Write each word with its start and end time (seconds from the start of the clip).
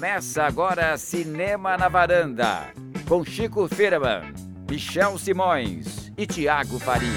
Começa 0.00 0.44
agora 0.44 0.96
Cinema 0.96 1.76
na 1.76 1.86
Varanda, 1.86 2.72
com 3.06 3.22
Chico 3.22 3.68
Firman, 3.68 4.32
Michel 4.66 5.18
Simões 5.18 6.10
e 6.16 6.26
Tiago 6.26 6.78
Faria. 6.78 7.10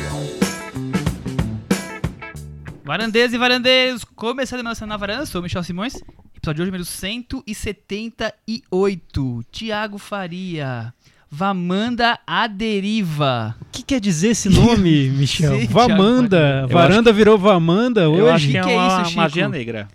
Varandeiros 2.83 3.33
e 3.33 3.38
varandeiros, 3.38 4.04
começando 4.04 4.67
a 4.67 4.85
na 4.85 4.97
varanda, 4.97 5.25
sou 5.25 5.39
o 5.39 5.43
Michel 5.46 5.64
Simões, 5.64 5.93
episódio 6.36 6.55
de 6.55 6.61
hoje 6.64 6.71
número 6.71 6.83
178, 6.83 9.45
Tiago 9.50 9.97
Faria, 9.97 10.93
Vamanda 11.31 12.20
a 12.27 12.47
Deriva. 12.47 13.55
O 13.61 13.65
que 13.71 13.81
quer 13.81 14.02
dizer 14.02 14.31
esse 14.31 14.50
nome, 14.50 15.07
Michel? 15.18 15.55
Sei, 15.55 15.68
Vamanda. 15.68 16.65
Thiago, 16.68 16.73
Varanda 16.73 17.13
virou 17.13 17.38
Vamanda 17.38 18.09
hoje. 18.09 18.20
Eu 18.20 18.29
acho 18.29 18.50
que 18.50 18.57
é 18.57 18.61
Que 18.61 18.68
que 18.68 18.73
é 18.73 18.77
uma 18.77 18.88
isso, 18.88 19.05
Chico? 19.05 19.21
magia 19.21 19.47
negra. 19.47 19.88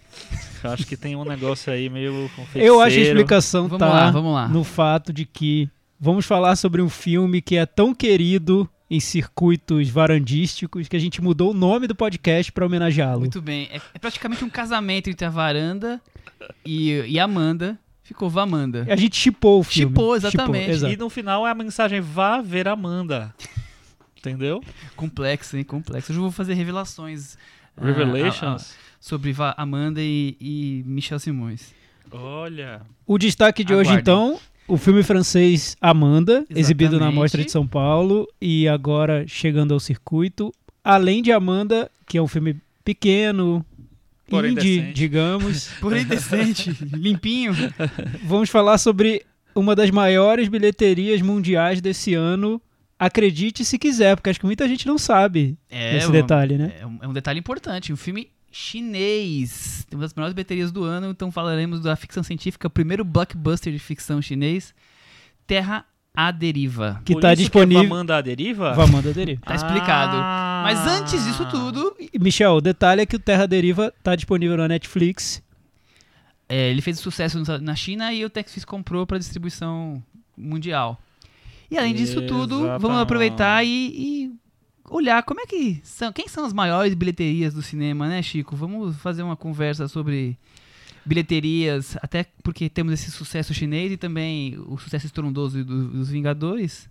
Eu 0.63 0.71
acho 0.71 0.87
que 0.87 0.97
tem 0.97 1.17
um 1.17 1.25
negócio 1.25 1.73
aí 1.73 1.89
meio 1.89 2.31
com 2.35 2.45
Eu 2.55 2.81
acho 2.81 2.97
que 2.97 3.03
a 3.03 3.05
explicação 3.07 3.69
Vamos 3.69 3.79
tá 3.79 3.89
lá, 3.89 4.11
vamos 4.11 4.35
lá. 4.35 4.49
no 4.49 4.65
fato 4.65 5.13
de 5.13 5.25
que 5.25 5.69
vamos 5.99 6.27
falar 6.27 6.57
sobre 6.57 6.81
um 6.81 6.89
filme 6.89 7.41
que 7.41 7.57
é 7.57 7.67
tão 7.67 7.95
querido 7.95 8.69
em 8.91 9.01
circuitos 9.01 9.91
varandísticos 9.91 10.89
que 10.89 10.97
a 10.97 10.99
gente 10.99 11.21
mudou 11.21 11.51
o 11.51 11.55
nome 11.55 11.87
do 11.87 11.95
podcast 11.95 12.51
para 12.51 12.65
homenageá-lo. 12.65 13.21
Muito 13.21 13.43
bem, 13.43 13.69
é, 13.71 13.81
é 13.95 13.99
praticamente 13.99 14.45
um 14.45 14.51
casamento 14.51 15.11
entre 15.11 15.27
a 15.27 15.31
varanda 15.31 16.01
e, 16.65 16.93
e 17.07 17.21
a 17.21 17.25
Amanda, 17.25 17.79
ficou 18.03 18.31
Vamanda. 18.31 18.87
A 18.89 18.97
gente 18.97 19.17
chipou 19.17 19.61
o 19.61 19.63
filme. 19.63 19.91
Chipou, 19.91 20.17
exatamente. 20.17 20.87
E 20.87 20.97
no 20.97 21.11
final 21.11 21.47
é 21.47 21.51
a 21.51 21.55
mensagem 21.55 22.01
vá 22.01 22.41
ver 22.41 22.67
Amanda. 22.67 23.35
Entendeu? 24.17 24.63
Complexo, 24.97 25.57
hein, 25.57 25.65
complexo. 25.65 26.11
Hoje 26.11 26.19
eu 26.19 26.23
vou 26.23 26.33
fazer 26.33 26.55
revelações 26.55 27.37
ah, 27.77 27.85
Revelations. 27.85 28.43
ah, 28.43 28.77
ah, 28.77 28.88
sobre 29.01 29.35
Amanda 29.57 30.01
e, 30.01 30.37
e 30.41 30.83
Michel 30.87 31.19
Simões. 31.19 31.73
Olha. 32.11 32.81
O 33.07 33.19
destaque 33.19 33.63
de 33.65 33.75
hoje, 33.75 33.93
então, 33.93 34.39
o 34.67 34.77
filme 34.77 35.03
francês 35.03 35.77
Amanda, 35.81 36.45
exibido 36.51 36.93
na 36.93 36.97
Exatamente. 36.97 37.15
Mostra 37.17 37.45
de 37.45 37.51
São 37.51 37.67
Paulo 37.67 38.27
e 38.41 38.69
agora 38.69 39.25
chegando 39.27 39.73
ao 39.75 39.81
circuito. 39.81 40.53
Além 40.83 41.23
de 41.23 41.33
Amanda, 41.33 41.91
que 42.07 42.19
é 42.19 42.23
um 42.23 42.29
filme 42.29 42.57
pequeno, 42.85 43.65
Porém 44.29 44.53
indie, 44.53 44.79
decente. 44.79 44.93
digamos. 44.95 45.69
Porém 45.81 46.05
decente, 46.05 46.71
limpinho. 46.93 47.55
Vamos 48.25 48.51
falar 48.51 48.79
sobre 48.79 49.25
uma 49.55 49.75
das 49.75 49.91
maiores 49.91 50.49
bilheterias 50.49 51.21
mundiais 51.23 51.81
desse 51.81 52.15
ano. 52.15 52.61
Acredite 52.99 53.65
se 53.65 53.79
quiser, 53.79 54.17
porque 54.17 54.29
acho 54.29 54.41
que 54.41 54.47
muita 54.47 54.67
gente 54.67 54.87
não 54.87 54.99
sabe 54.99 55.57
É, 55.71 55.97
esse 55.97 56.11
detalhe, 56.11 56.59
né? 56.59 56.73
É 56.81 56.87
um, 56.87 56.99
é 57.03 57.09
um 57.09 57.13
detalhe 57.13 57.39
importante. 57.39 57.93
Um 57.93 57.97
filme 57.97 58.29
chinês. 58.59 59.87
Tem 59.89 59.97
uma 59.97 60.05
das 60.05 60.13
maiores 60.15 60.35
baterias 60.35 60.73
do 60.73 60.83
ano, 60.83 61.11
então 61.11 61.31
falaremos 61.31 61.81
da 61.81 61.95
ficção 61.95 62.23
científica, 62.23 62.67
o 62.67 62.71
primeiro 62.71 63.05
blockbuster 63.05 63.73
de 63.73 63.79
ficção 63.79 64.21
chinês, 64.21 64.75
Terra 65.47 65.85
à 66.15 66.33
Deriva. 66.33 67.01
Que 67.05 67.13
Por 67.13 67.21
tá 67.21 67.33
isso 67.33 67.43
disponível. 67.43 67.83
Que 67.83 67.87
é 67.87 67.91
Amanda 67.91 68.17
a 68.17 68.21
deriva? 68.21 68.75
Vamanda 68.75 69.15
Deriva. 69.15 69.41
Tá 69.45 69.55
explicado. 69.55 70.17
Ah. 70.17 70.63
Mas 70.65 70.81
antes 70.87 71.25
disso 71.25 71.47
tudo, 71.49 71.97
Michel, 72.21 72.55
o 72.55 72.61
detalhe 72.61 73.03
é 73.03 73.07
que 73.07 73.15
o 73.15 73.21
Terra 73.21 73.47
Deriva 73.47 73.95
tá 74.03 74.17
disponível 74.17 74.57
na 74.57 74.67
Netflix. 74.67 75.41
é, 76.49 76.71
ele 76.71 76.83
fez 76.83 76.99
sucesso 76.99 77.41
na 77.61 77.77
China 77.77 78.13
e 78.13 78.25
o 78.25 78.31
Texfix 78.31 78.65
comprou 78.65 79.07
para 79.07 79.19
distribuição 79.19 80.03
mundial. 80.37 81.01
E 81.71 81.79
além 81.79 81.95
disso 81.95 82.23
tudo, 82.27 82.57
vamos 82.59 82.71
Exatamente. 82.71 83.03
aproveitar 83.03 83.65
e, 83.65 83.69
e 83.69 84.33
olhar 84.91 85.23
como 85.23 85.41
é 85.41 85.47
que 85.47 85.81
são, 85.85 86.13
quem 86.13 86.29
são 86.29 86.45
as 86.45 86.53
maiores 86.53 86.95
bilheterias 86.95 87.53
do 87.55 87.63
cinema, 87.63 88.09
né, 88.09 88.23
Chico? 88.23 88.57
Vamos 88.57 88.97
fazer 88.97 89.23
uma 89.23 89.37
conversa 89.37 89.89
sobre 89.89 90.37
bilheterias, 91.05 91.97
até 92.03 92.27
porque 92.43 92.69
temos 92.69 92.93
esse 92.93 93.11
sucesso 93.11 93.55
chinês 93.55 93.93
e 93.93 93.97
também 93.97 94.59
o 94.67 94.77
sucesso 94.79 95.07
estrondoso 95.07 95.65
do- 95.65 95.89
dos 95.89 96.11
Vingadores. 96.11 96.89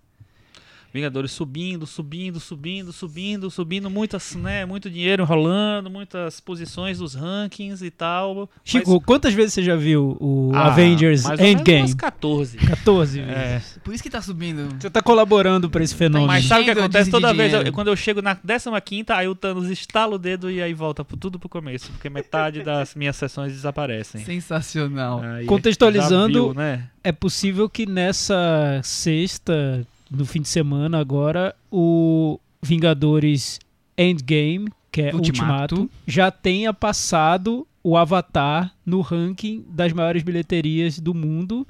Vingadores 0.92 1.32
subindo, 1.32 1.86
subindo, 1.86 2.40
subindo, 2.40 2.90
subindo, 2.92 3.50
subindo, 3.50 3.90
muitas, 3.90 4.34
né, 4.34 4.64
muito 4.64 4.88
dinheiro 4.88 5.24
rolando, 5.24 5.90
muitas 5.90 6.40
posições 6.40 6.98
dos 6.98 7.14
rankings 7.14 7.84
e 7.84 7.90
tal. 7.90 8.48
Chico, 8.64 8.92
Mas- 8.94 9.04
quantas 9.04 9.34
vezes 9.34 9.52
você 9.52 9.62
já 9.62 9.76
viu 9.76 10.16
o 10.18 10.50
Ah, 10.54 10.68
Avengers 10.68 11.24
mais 11.24 11.38
ou 11.38 11.44
menos 11.44 11.60
Endgame? 11.60 11.80
umas 11.82 11.94
14. 11.94 12.56
14 12.58 13.20
É. 13.20 13.24
vezes. 13.24 13.78
Por 13.84 13.92
isso 13.92 14.02
que 14.02 14.08
tá 14.10 14.22
subindo. 14.22 14.68
Você 14.80 14.88
tá 14.88 15.02
colaborando 15.02 15.68
pra 15.68 15.84
esse 15.84 15.94
fenômeno. 15.94 16.26
Mas 16.28 16.46
sabe 16.46 16.62
o 16.62 16.64
que 16.64 16.70
acontece 16.70 17.10
toda 17.10 17.34
vez? 17.34 17.52
Eu- 17.52 17.72
quando 17.72 17.88
eu 17.88 17.96
chego 17.96 18.22
na 18.22 18.34
15 18.80 19.12
aí 19.12 19.28
o 19.28 19.34
Thanos 19.34 19.68
estala 19.68 20.14
o 20.14 20.18
dedo 20.18 20.50
e 20.50 20.62
aí 20.62 20.72
volta 20.72 21.04
tudo 21.04 21.38
pro 21.38 21.48
começo, 21.48 21.90
porque 21.92 22.08
metade 22.08 22.62
das 22.62 22.94
minhas 22.94 23.14
sessões 23.16 23.52
desaparecem. 23.52 24.24
Sensacional. 24.24 25.20
Aí, 25.22 25.44
Contextualizando- 25.44 26.46
viu, 26.46 26.54
né? 26.54 26.88
É 27.04 27.12
possível 27.12 27.68
que 27.68 27.86
nessa 27.86 28.80
sexta, 28.82 29.86
no 30.10 30.24
fim 30.24 30.40
de 30.40 30.48
semana 30.48 30.98
agora, 30.98 31.54
o 31.70 32.38
Vingadores 32.62 33.58
Endgame, 33.96 34.68
que 34.90 35.02
é 35.02 35.14
Ultimato. 35.14 35.74
Ultimato, 35.76 35.90
já 36.06 36.30
tenha 36.30 36.72
passado 36.72 37.66
o 37.82 37.96
Avatar 37.96 38.74
no 38.84 39.00
ranking 39.00 39.64
das 39.68 39.92
maiores 39.92 40.22
bilheterias 40.22 40.98
do 40.98 41.14
mundo 41.14 41.66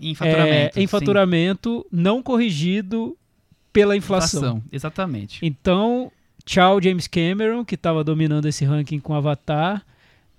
Em 0.00 0.14
faturamento. 0.14 0.78
é, 0.78 0.82
em 0.82 0.82
sim. 0.82 0.86
faturamento 0.86 1.86
não 1.92 2.22
corrigido 2.22 3.16
pela 3.72 3.96
inflação. 3.96 4.40
Inflação, 4.40 4.62
Exatamente. 4.72 5.38
Então, 5.44 6.10
tchau 6.44 6.80
James 6.80 7.06
Cameron, 7.06 7.64
que 7.64 7.74
estava 7.74 8.04
dominando 8.04 8.46
esse 8.46 8.64
ranking 8.64 9.00
com 9.00 9.14
Avatar. 9.14 9.84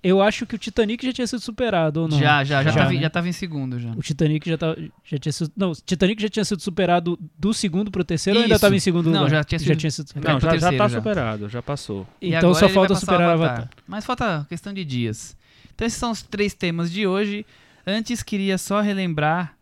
Eu 0.06 0.22
acho 0.22 0.46
que 0.46 0.54
o 0.54 0.58
Titanic 0.58 1.04
já 1.04 1.12
tinha 1.12 1.26
sido 1.26 1.40
superado, 1.40 2.02
ou 2.02 2.08
não? 2.08 2.18
Já, 2.18 2.44
já, 2.44 2.62
já, 2.62 2.70
Já, 2.70 2.78
tava, 2.80 2.92
né? 2.92 3.00
já 3.00 3.10
tava 3.10 3.28
em 3.28 3.32
segundo 3.32 3.78
já. 3.80 3.90
O 3.92 4.02
Titanic 4.02 4.48
já, 4.48 4.56
tá, 4.58 4.76
já 5.04 5.18
tinha 5.18 5.32
sido. 5.32 5.50
Não, 5.56 5.70
o 5.72 5.74
Titanic 5.74 6.20
já 6.22 6.28
tinha 6.28 6.44
sido 6.44 6.60
superado 6.62 7.18
do 7.38 7.52
segundo 7.52 7.90
pro 7.90 8.04
terceiro 8.04 8.38
ou 8.38 8.42
ainda 8.42 8.54
Isso. 8.54 8.58
estava 8.58 8.76
em 8.76 8.80
segundo 8.80 9.06
Não, 9.10 9.24
lugar? 9.24 9.30
já 9.30 9.44
tinha 9.44 9.58
sido- 9.58 9.90
sido 9.90 10.06
Vai 10.06 10.06
superado. 10.06 10.32
Não, 10.34 10.38
pro 10.40 10.48
já, 10.48 10.54
já 10.54 10.60
terceiro 10.60 10.76
tá 10.78 10.88
já. 10.88 10.98
superado, 10.98 11.48
já 11.48 11.62
passou. 11.62 12.06
E 12.20 12.34
Então 12.34 12.54
só 12.54 12.68
falta 12.68 12.94
superar 12.94 13.28
o 13.28 13.30
o 13.40 13.44
Avatar. 13.44 13.68
Mas 13.86 14.04
falta 14.04 14.46
questão 14.48 14.72
de 14.72 14.84
dias. 14.84 15.36
Então 15.74 15.86
esses 15.86 15.98
são 15.98 16.10
os 16.12 16.22
três 16.22 16.54
temas 16.54 16.90
de 16.92 17.06
hoje. 17.06 17.44
Antes 17.86 18.22
queria 18.22 18.58
só 18.58 18.80
relembrar 18.80 19.54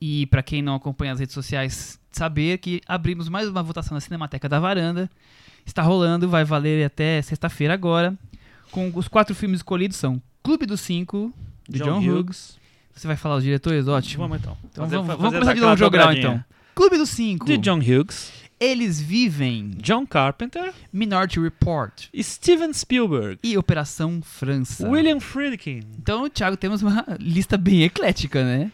e 0.00 0.26
pra 0.26 0.42
quem 0.42 0.60
não 0.62 0.74
acompanha 0.74 1.12
as 1.12 1.20
redes 1.20 1.34
sociais 1.34 1.98
saber 2.10 2.58
que 2.58 2.80
abrimos 2.86 3.28
mais 3.28 3.48
uma 3.48 3.62
votação 3.62 3.94
na 3.94 4.00
Cinemateca 4.00 4.48
da 4.48 4.58
Varanda. 4.60 5.08
Está 5.66 5.82
rolando, 5.82 6.28
vai 6.28 6.44
valer 6.44 6.84
até 6.86 7.20
sexta-feira 7.22 7.74
agora. 7.74 8.14
Com 8.70 8.90
os 8.94 9.08
quatro 9.08 9.34
filmes 9.34 9.60
escolhidos 9.60 9.96
são 9.96 10.20
Clube 10.42 10.66
dos 10.66 10.80
Cinco 10.80 11.32
de 11.68 11.78
John, 11.78 11.98
Hughes. 11.98 12.58
Você 12.94 13.06
vai 13.06 13.16
falar 13.16 13.36
os 13.36 13.44
diretores, 13.44 13.86
ótimo. 13.86 14.24
Vamos 14.24 14.38
então. 14.40 14.56
Então 14.70 14.84
Fazer- 14.84 14.96
vamos, 14.96 15.08
fazer 15.10 15.18
vamos 15.22 15.34
começar 15.38 15.54
de 15.54 15.60
novo 15.60 15.76
jogral 15.76 16.12
então. 16.12 16.44
Clube 16.74 16.96
dos 16.98 17.08
Cinco. 17.10 17.44
De 17.46 17.56
John 17.58 17.78
Hughes, 17.78 18.32
Eles 18.60 19.00
vivem 19.00 19.70
John 19.80 20.04
Carpenter, 20.04 20.72
Minority 20.92 21.38
Report 21.38 22.06
Steven 22.20 22.72
Spielberg, 22.72 23.38
e 23.42 23.56
Operação 23.56 24.20
França. 24.22 24.88
William 24.88 25.20
Friedkin. 25.20 25.80
Então, 25.96 26.28
Thiago, 26.28 26.56
temos 26.56 26.82
uma 26.82 27.04
lista 27.20 27.56
bem 27.56 27.82
eclética, 27.84 28.42
né? 28.44 28.72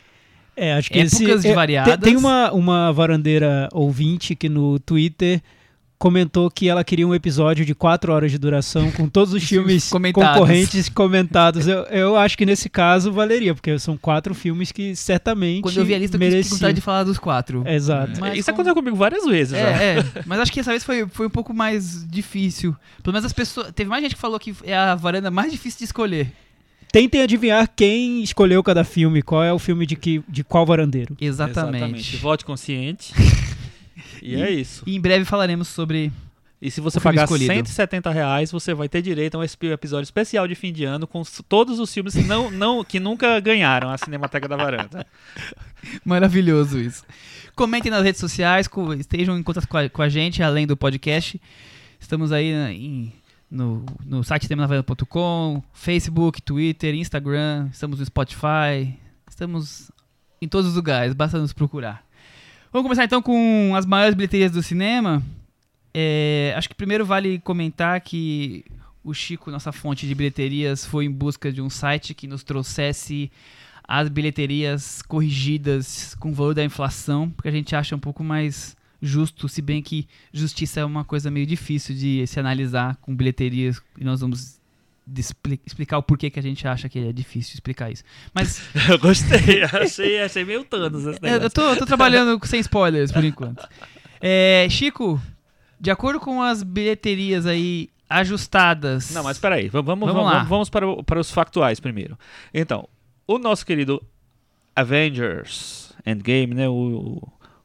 É, 0.56 0.72
acho 0.74 0.88
que 0.90 0.98
Épocas 1.00 1.20
esse, 1.20 1.40
de 1.42 1.48
é, 1.48 1.54
variadas. 1.54 1.94
Tem, 1.98 2.12
tem 2.12 2.16
uma, 2.16 2.50
uma 2.52 2.92
varandeira 2.92 3.68
ouvinte 3.72 4.34
que 4.34 4.48
no 4.48 4.78
Twitter 4.78 5.42
comentou 6.04 6.50
que 6.50 6.68
ela 6.68 6.84
queria 6.84 7.08
um 7.08 7.14
episódio 7.14 7.64
de 7.64 7.74
quatro 7.74 8.12
horas 8.12 8.30
de 8.30 8.36
duração 8.36 8.90
com 8.90 9.08
todos 9.08 9.32
os 9.32 9.42
filmes 9.42 9.88
Comentados. 9.88 10.34
concorrentes 10.34 10.90
comentados. 10.90 11.66
Eu, 11.66 11.78
eu 11.84 12.14
acho 12.14 12.36
que 12.36 12.44
nesse 12.44 12.68
caso 12.68 13.10
valeria, 13.10 13.54
porque 13.54 13.78
são 13.78 13.96
quatro 13.96 14.34
filmes 14.34 14.70
que 14.70 14.94
certamente 14.94 15.62
Quando 15.62 15.78
eu 15.78 15.84
vi 15.86 15.94
a 15.94 15.98
lista, 15.98 16.18
eu 16.18 16.30
quis 16.30 16.50
vontade 16.50 16.74
de 16.74 16.82
falar 16.82 17.04
dos 17.04 17.18
quatro. 17.18 17.66
Exato. 17.66 18.20
Mas 18.20 18.38
Isso 18.38 18.50
como- 18.50 18.56
aconteceu 18.60 18.74
comigo 18.74 18.94
várias 18.94 19.24
vezes 19.24 19.52
já. 19.58 19.66
É, 19.66 19.98
é, 20.00 20.04
mas 20.26 20.40
acho 20.40 20.52
que 20.52 20.60
essa 20.60 20.72
vez 20.72 20.84
foi, 20.84 21.06
foi 21.08 21.26
um 21.26 21.30
pouco 21.30 21.54
mais 21.54 22.06
difícil. 22.06 22.76
Pelo 23.02 23.14
menos 23.14 23.24
as 23.24 23.32
pessoas. 23.32 23.72
Teve 23.74 23.88
mais 23.88 24.02
gente 24.02 24.14
que 24.14 24.20
falou 24.20 24.38
que 24.38 24.54
é 24.62 24.76
a 24.76 24.94
varanda 24.94 25.30
mais 25.30 25.50
difícil 25.50 25.78
de 25.78 25.84
escolher. 25.84 26.30
Tentem 26.92 27.22
adivinhar 27.22 27.66
quem 27.74 28.22
escolheu 28.22 28.62
cada 28.62 28.84
filme, 28.84 29.22
qual 29.22 29.42
é 29.42 29.54
o 29.54 29.58
filme 29.58 29.86
de, 29.86 29.96
que, 29.96 30.22
de 30.28 30.44
qual 30.44 30.66
varandeiro. 30.66 31.16
Exatamente. 31.18 32.18
Vote 32.18 32.44
consciente. 32.44 33.10
e 34.22 34.40
é 34.40 34.50
isso. 34.50 34.82
E 34.86 34.96
em 34.96 35.00
breve 35.00 35.24
falaremos 35.24 35.68
sobre. 35.68 36.12
E 36.62 36.70
se 36.70 36.80
você 36.80 36.98
pagar 36.98 37.24
escolhido. 37.24 37.52
170 37.52 38.10
reais, 38.10 38.50
você 38.50 38.72
vai 38.72 38.88
ter 38.88 39.02
direito 39.02 39.34
a 39.34 39.40
um 39.40 39.44
episódio 39.44 40.04
especial 40.04 40.48
de 40.48 40.54
fim 40.54 40.72
de 40.72 40.82
ano 40.84 41.06
com 41.06 41.22
todos 41.46 41.78
os 41.78 41.92
filmes 41.92 42.14
que, 42.14 42.22
não, 42.22 42.48
não, 42.52 42.82
que 42.82 42.98
nunca 42.98 43.38
ganharam 43.40 43.90
a 43.90 43.98
Cinemateca 43.98 44.48
da 44.48 44.56
Varanda. 44.56 45.06
Maravilhoso 46.04 46.78
isso. 46.80 47.04
Comentem 47.54 47.90
nas 47.90 48.02
redes 48.02 48.20
sociais, 48.20 48.68
estejam 48.98 49.38
em 49.38 49.42
contato 49.42 49.68
com 49.68 49.76
a, 49.76 49.88
com 49.88 50.02
a 50.02 50.08
gente, 50.08 50.42
além 50.42 50.66
do 50.66 50.76
podcast. 50.76 51.40
Estamos 52.00 52.32
aí 52.32 52.52
na- 52.54 52.72
em- 52.72 53.12
no, 53.50 53.84
no 54.04 54.24
site 54.24 54.48
temanavela.com, 54.48 55.62
Facebook, 55.72 56.42
Twitter, 56.42 56.94
Instagram, 56.94 57.68
estamos 57.70 58.00
no 58.00 58.06
Spotify, 58.06 58.98
estamos 59.28 59.92
em 60.42 60.48
todos 60.48 60.70
os 60.70 60.76
lugares, 60.76 61.14
basta 61.14 61.38
nos 61.38 61.52
procurar. 61.52 62.04
Vamos 62.74 62.86
começar 62.86 63.04
então 63.04 63.22
com 63.22 63.72
as 63.76 63.86
maiores 63.86 64.16
bilheterias 64.16 64.50
do 64.50 64.60
cinema. 64.60 65.22
É, 65.94 66.52
acho 66.56 66.68
que 66.68 66.74
primeiro 66.74 67.06
vale 67.06 67.38
comentar 67.38 68.00
que 68.00 68.64
o 69.04 69.14
Chico, 69.14 69.48
nossa 69.48 69.70
fonte 69.70 70.08
de 70.08 70.12
bilheterias, 70.12 70.84
foi 70.84 71.04
em 71.04 71.10
busca 71.10 71.52
de 71.52 71.62
um 71.62 71.70
site 71.70 72.14
que 72.14 72.26
nos 72.26 72.42
trouxesse 72.42 73.30
as 73.86 74.08
bilheterias 74.08 75.02
corrigidas 75.02 76.16
com 76.16 76.30
o 76.32 76.34
valor 76.34 76.52
da 76.52 76.64
inflação, 76.64 77.30
porque 77.30 77.48
a 77.48 77.52
gente 77.52 77.76
acha 77.76 77.94
um 77.94 77.98
pouco 78.00 78.24
mais 78.24 78.76
justo, 79.00 79.48
se 79.48 79.62
bem 79.62 79.80
que 79.80 80.08
justiça 80.32 80.80
é 80.80 80.84
uma 80.84 81.04
coisa 81.04 81.30
meio 81.30 81.46
difícil 81.46 81.94
de 81.94 82.26
se 82.26 82.40
analisar 82.40 82.96
com 82.96 83.14
bilheterias 83.14 83.80
e 83.96 84.02
nós 84.02 84.20
vamos 84.20 84.58
expli- 85.16 85.60
explicar 85.66 85.98
o 85.98 86.02
porquê 86.02 86.30
que 86.30 86.38
a 86.38 86.42
gente 86.42 86.66
acha 86.66 86.88
que 86.88 86.98
é 86.98 87.12
difícil 87.12 87.54
explicar 87.54 87.90
isso. 87.90 88.02
Mas 88.32 88.60
Eu 88.88 88.98
gostei, 88.98 89.62
achei, 89.62 90.20
achei 90.22 90.44
meio 90.44 90.64
Thanos 90.64 91.06
É, 91.22 91.36
eu, 91.36 91.50
tô, 91.50 91.62
eu 91.62 91.76
tô 91.76 91.86
trabalhando 91.86 92.38
sem 92.46 92.60
spoilers 92.60 93.12
por 93.12 93.24
enquanto. 93.24 93.66
É, 94.20 94.66
Chico, 94.70 95.20
de 95.80 95.90
acordo 95.90 96.18
com 96.20 96.40
as 96.42 96.62
bilheterias 96.62 97.46
aí 97.46 97.88
ajustadas. 98.08 99.10
Não, 99.14 99.22
mas 99.24 99.38
peraí, 99.38 99.68
vamos, 99.68 99.86
Vamos 99.86 100.06
vamos, 100.14 100.24
lá. 100.32 100.42
vamos, 100.44 100.70
para, 100.70 100.86
para 101.02 101.20
os 101.20 101.30
factuais 101.30 101.80
primeiro. 101.80 102.18
Então, 102.52 102.88
o 103.26 103.38
nosso 103.38 103.64
querido 103.66 104.00
Avengers 104.74 105.92
Endgame, 106.06 106.54
né, 106.54 106.68
o, 106.68 107.22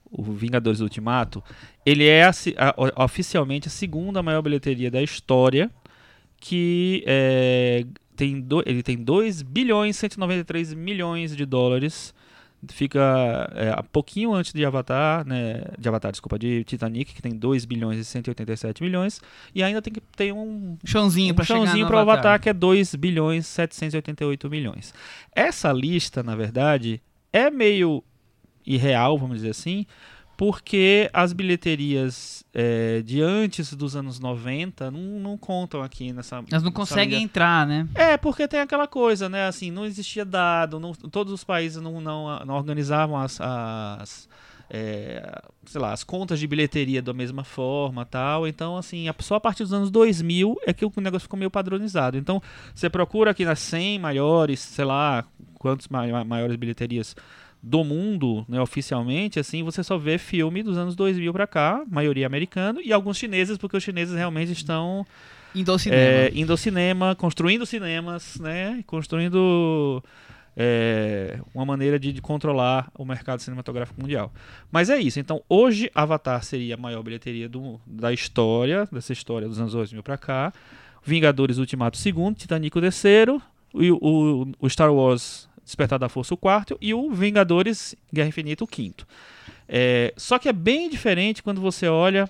o 0.10 0.24
Vingadores 0.34 0.80
Ultimato, 0.80 1.44
ele 1.86 2.06
é 2.08 2.24
a 2.26 2.30
a- 2.58 3.04
oficialmente 3.04 3.68
a 3.68 3.72
segunda 3.72 4.24
maior 4.24 4.42
bilheteria 4.42 4.90
da 4.90 5.02
história, 5.02 5.70
que 6.40 7.04
é, 7.06 7.86
tem 8.16 8.40
do, 8.40 8.62
ele 8.66 8.84
tem 8.84 8.98
2 8.98 9.42
bilhões 9.42 9.96
193 9.98 10.74
milhões 10.74 11.36
de 11.36 11.46
dólares. 11.46 12.14
Fica 12.68 13.50
é, 13.56 13.70
a 13.70 13.82
pouquinho 13.82 14.34
antes 14.34 14.52
de 14.52 14.66
Avatar, 14.66 15.26
né, 15.26 15.64
de 15.78 15.88
Avatar, 15.88 16.12
desculpa, 16.12 16.38
de 16.38 16.66
Titanic, 16.66 17.14
que 17.14 17.22
tem 17.22 17.32
2 17.34 17.64
bilhões 17.64 17.98
e 17.98 18.04
187 18.04 18.84
milhões, 18.84 19.22
e 19.56 19.64
ainda 19.64 19.82
tem 19.82 19.94
que 19.94 20.02
ter 20.18 20.34
um 20.34 20.78
Chãozinho 20.84 21.34
um 21.34 21.44
chegar 21.46 21.46
chãozinho 21.46 21.88
para 21.88 21.96
o 21.96 22.00
Avatar. 22.00 22.20
Avatar, 22.20 22.42
que 22.42 22.50
é 22.50 22.54
2 22.54 22.96
bilhões 22.96 23.48
788 23.48 24.50
milhões. 24.50 24.94
Essa 25.34 25.72
lista, 25.72 26.22
na 26.22 26.36
verdade, 26.36 27.02
é 27.32 27.50
meio 27.50 28.04
irreal, 28.66 29.18
vamos 29.18 29.38
dizer 29.38 29.52
assim, 29.52 29.86
porque 30.40 31.10
as 31.12 31.34
bilheterias 31.34 32.46
é, 32.54 33.02
de 33.02 33.22
antes 33.22 33.74
dos 33.74 33.94
anos 33.94 34.22
90 34.22 34.90
não, 34.90 35.02
não 35.20 35.38
contam 35.38 35.84
aqui 35.84 36.14
nessa. 36.14 36.38
Elas 36.38 36.48
não 36.50 36.60
nessa 36.60 36.72
conseguem 36.72 37.22
entrar, 37.24 37.68
né? 37.68 37.86
É, 37.94 38.16
porque 38.16 38.48
tem 38.48 38.62
aquela 38.62 38.88
coisa, 38.88 39.28
né? 39.28 39.48
Assim, 39.48 39.70
não 39.70 39.86
existia 39.86 40.24
dado, 40.24 40.80
não- 40.80 40.94
todos 40.94 41.34
os 41.34 41.44
países 41.44 41.82
não, 41.82 42.00
não, 42.00 42.40
não 42.46 42.56
organizavam 42.56 43.18
as, 43.18 43.38
as, 43.42 44.30
é, 44.70 45.42
sei 45.66 45.82
lá, 45.82 45.92
as 45.92 46.06
contas 46.06 46.40
de 46.40 46.48
bilheteria 46.48 47.02
da 47.02 47.12
mesma 47.14 47.44
forma 47.44 48.06
tal. 48.06 48.48
Então, 48.48 48.78
assim, 48.78 49.08
só 49.20 49.36
a 49.36 49.42
partir 49.42 49.64
dos 49.64 49.74
anos 49.74 49.92
2000 49.92 50.56
é 50.66 50.72
que 50.72 50.86
o 50.86 50.92
negócio 51.02 51.24
ficou 51.26 51.38
meio 51.38 51.52
padronizado. 51.52 52.18
Então, 52.18 52.42
você 52.74 52.90
procura 52.90 53.32
aqui 53.32 53.44
nas 53.44 53.60
100 53.60 54.00
maiores, 54.00 54.62
sei 54.62 54.86
lá, 54.86 55.26
quantos 55.56 55.90
ma- 55.90 56.24
maiores 56.24 56.56
bilheterias 56.56 57.14
do 57.62 57.84
mundo, 57.84 58.46
né, 58.48 58.60
oficialmente, 58.62 59.40
assim, 59.40 59.64
você 59.64 59.84
só 59.84 59.98
vê 59.98 60.18
filme 60.18 60.64
dos 60.64 60.78
anos 60.78 60.96
2000 60.96 61.34
pra 61.34 61.46
cá, 61.46 61.84
maioria 61.92 62.26
americano, 62.26 62.80
e 62.82 62.94
alguns 62.94 63.18
chineses, 63.18 63.58
porque 63.58 63.76
os 63.76 63.84
chineses 63.84 64.16
realmente 64.16 64.52
estão 64.54 65.06
Indo 65.54 65.72
ao 65.72 65.78
cinema. 65.78 66.02
é, 66.02 66.32
indo 66.34 66.52
ao 66.54 66.58
cinema, 66.58 67.16
construindo 67.16 67.66
cinemas, 67.66 68.40
né? 68.40 68.82
Construindo 68.88 70.02
é, 70.56 71.40
uma 71.54 71.66
maneira 71.66 72.00
de, 72.00 72.12
de 72.14 72.22
controlar 72.22 72.90
o 72.98 73.04
mercado 73.06 73.42
cinematográfico 73.42 74.00
mundial. 74.02 74.32
Mas 74.72 74.90
é 74.90 75.00
isso. 75.00 75.20
Então, 75.20 75.42
hoje, 75.50 75.90
Avatar 75.94 76.44
seria 76.44 76.76
a 76.76 76.78
maior 76.78 77.02
bilheteria 77.04 77.50
do- 77.50 77.80
da 77.86 78.14
história, 78.14 78.88
dessa 78.92 79.12
história 79.14 79.48
dos 79.48 79.60
anos 79.60 79.74
2000 79.74 80.04
pra 80.04 80.18
cá. 80.18 80.54
Vingadores 81.04 81.58
Ultimato 81.58 81.98
segundo, 81.98 82.36
Titanic 82.38 82.78
o 82.78 82.82
terceiro, 82.82 83.42
e 83.74 83.92
o, 83.92 83.98
o- 84.02 84.52
o 84.60 84.70
Star 84.70 84.94
Wars 84.94 85.49
Despertar 85.70 86.00
da 86.00 86.10
Força 86.10 86.34
o 86.34 86.38
quarto 86.38 86.76
e 86.82 86.96
o 86.96 87.12
Vingadores 87.12 87.96
Guerra 88.12 88.30
Infinita 88.30 88.64
o 88.64 88.68
quinto. 88.68 89.08
É, 89.68 90.12
só 90.18 90.40
que 90.40 90.50
é 90.50 90.54
bem 90.54 90.90
diferente 90.90 91.44
quando 91.44 91.62
você 91.62 91.88
olha 91.88 92.28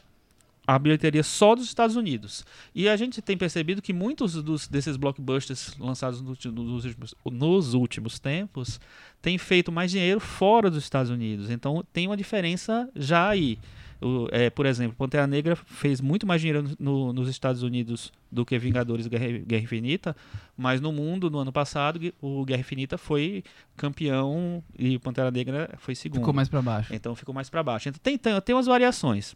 a 0.68 0.78
bilheteria 0.78 1.24
só 1.24 1.56
dos 1.56 1.64
Estados 1.64 1.96
Unidos. 1.96 2.46
E 2.76 2.90
a 2.90 2.98
gente 2.98 3.22
tem 3.22 3.38
percebido 3.38 3.82
que 3.82 3.94
muitos 3.94 4.34
dos, 4.44 4.68
desses 4.68 4.98
blockbusters 4.98 5.74
lançados 5.80 6.22
no 6.22 6.32
nos, 6.52 6.86
últimos, 6.86 7.16
nos 7.32 7.74
últimos 7.74 8.20
tempos 8.20 8.78
têm 9.22 9.38
feito 9.38 9.72
mais 9.72 9.90
dinheiro 9.90 10.20
fora 10.20 10.70
dos 10.70 10.84
Estados 10.84 11.10
Unidos. 11.10 11.50
Então 11.50 11.82
tem 11.94 12.08
uma 12.08 12.18
diferença 12.18 12.90
já 12.94 13.30
aí. 13.30 13.58
O- 14.02 14.28
é, 14.32 14.50
por 14.50 14.66
exemplo, 14.66 14.96
Pantera 14.98 15.28
Negra 15.28 15.56
fez 15.58 16.00
muito 16.00 16.26
mais 16.26 16.40
dinheiro 16.40 16.64
no- 16.80 17.12
nos 17.12 17.28
Estados 17.28 17.64
Unidos 17.64 18.14
do 18.32 18.46
que 18.46 18.58
Vingadores 18.58 19.08
Guerra, 19.08 19.40
Guerra 19.40 19.64
Infinita, 19.64 20.16
mas 20.56 20.80
no 20.80 20.92
mundo, 20.94 21.30
no 21.30 21.40
ano 21.40 21.52
passado, 21.52 22.00
o 22.22 22.46
Guerra 22.46 22.62
Infinita 22.62 22.98
foi 22.98 23.44
campeão 23.76 24.64
e 24.78 24.98
Pantera 25.00 25.30
Negra 25.30 25.70
foi 25.80 25.96
segundo. 25.96 26.20
Ficou 26.20 26.34
mais 26.34 26.48
pra 26.48 26.62
baixo. 26.62 26.94
Então 26.94 27.14
ficou 27.16 27.36
mais 27.36 27.50
para 27.50 27.62
baixo. 27.62 27.90
Então 27.90 28.00
tem, 28.02 28.18
tem, 28.18 28.40
tem 28.42 28.56
umas 28.56 28.68
variações. 28.68 29.36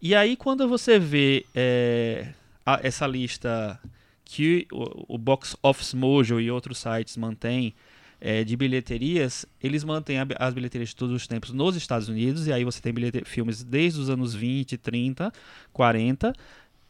E 0.00 0.14
aí 0.14 0.36
quando 0.36 0.68
você 0.68 0.98
vê 0.98 1.44
é, 1.54 2.28
a- 2.66 2.80
essa 2.82 3.06
lista 3.06 3.78
que 4.24 4.66
o, 4.72 5.14
o 5.14 5.18
Box 5.18 5.56
Office 5.62 5.94
Mojo 5.94 6.40
e 6.40 6.50
outros 6.50 6.78
sites 6.78 7.16
mantêm 7.16 7.74
é, 8.24 8.44
de 8.44 8.56
bilheterias, 8.56 9.44
eles 9.60 9.82
mantêm 9.82 10.20
a- 10.20 10.26
as 10.38 10.54
bilheterias 10.54 10.90
de 10.90 10.96
todos 10.96 11.12
os 11.16 11.26
tempos 11.26 11.50
nos 11.50 11.74
Estados 11.74 12.08
Unidos, 12.08 12.46
e 12.46 12.52
aí 12.52 12.62
você 12.64 12.80
tem 12.80 12.94
filmes 13.24 13.64
desde 13.64 13.98
os 14.00 14.08
anos 14.08 14.32
20, 14.32 14.76
30, 14.78 15.32
40. 15.72 16.32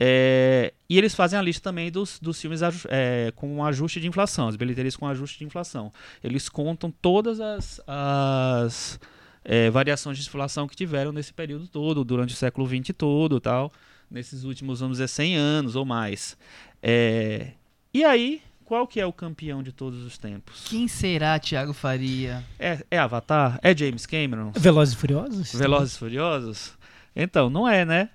é, 0.05 0.73
e 0.89 0.99
eles 0.99 1.15
fazem 1.15 1.39
a 1.39 1.43
lista 1.43 1.63
também 1.71 1.91
dos, 1.91 2.19
dos 2.19 2.41
filmes 2.41 2.61
é, 2.89 3.33
com 3.37 3.49
um 3.57 3.65
ajuste 3.65 4.01
de 4.01 4.09
inflação, 4.09 4.49
as 4.49 4.57
bilheterias 4.57 4.97
com 4.97 5.07
ajuste 5.07 5.39
de 5.39 5.45
inflação. 5.45 5.93
Eles 6.23 6.49
contam 6.49 6.91
todas 6.91 7.41
as, 7.41 7.81
as 7.87 8.99
é, 9.45 9.71
variações 9.71 10.19
de 10.19 10.27
inflação 10.27 10.67
que 10.69 10.75
tiveram 10.77 11.13
nesse 11.13 11.33
período 11.33 11.67
todo, 11.69 12.05
durante 12.05 12.35
o 12.35 12.37
século 12.37 12.67
XX 12.67 12.93
todo 12.97 13.41
tal, 13.41 13.73
nesses 14.11 14.45
últimos, 14.45 14.81
vamos 14.81 14.97
dizer, 14.99 15.09
100 15.09 15.37
anos 15.37 15.77
ou 15.77 15.85
mais. 15.85 16.37
É, 16.83 17.53
e 17.95 18.03
aí, 18.05 18.43
qual 18.73 18.87
que 18.87 18.99
é 18.99 19.05
o 19.05 19.13
campeão 19.13 19.63
de 19.63 19.71
todos 19.71 20.03
os 20.03 20.17
tempos? 20.17 20.65
Quem 20.67 20.89
será 20.89 21.39
Thiago 21.39 21.75
Faria? 21.75 22.43
É, 22.59 22.83
é 22.91 22.99
Avatar? 22.99 23.61
É 23.63 23.77
James 23.77 24.07
Cameron? 24.07 24.51
Velozes 24.57 24.95
e 24.95 24.97
Furiosos? 24.97 25.55
Velozes 25.55 25.95
e 25.95 25.99
Furiosos? 25.99 26.73
Então, 27.15 27.51
não 27.51 27.69
é, 27.69 27.85
né? 27.85 28.09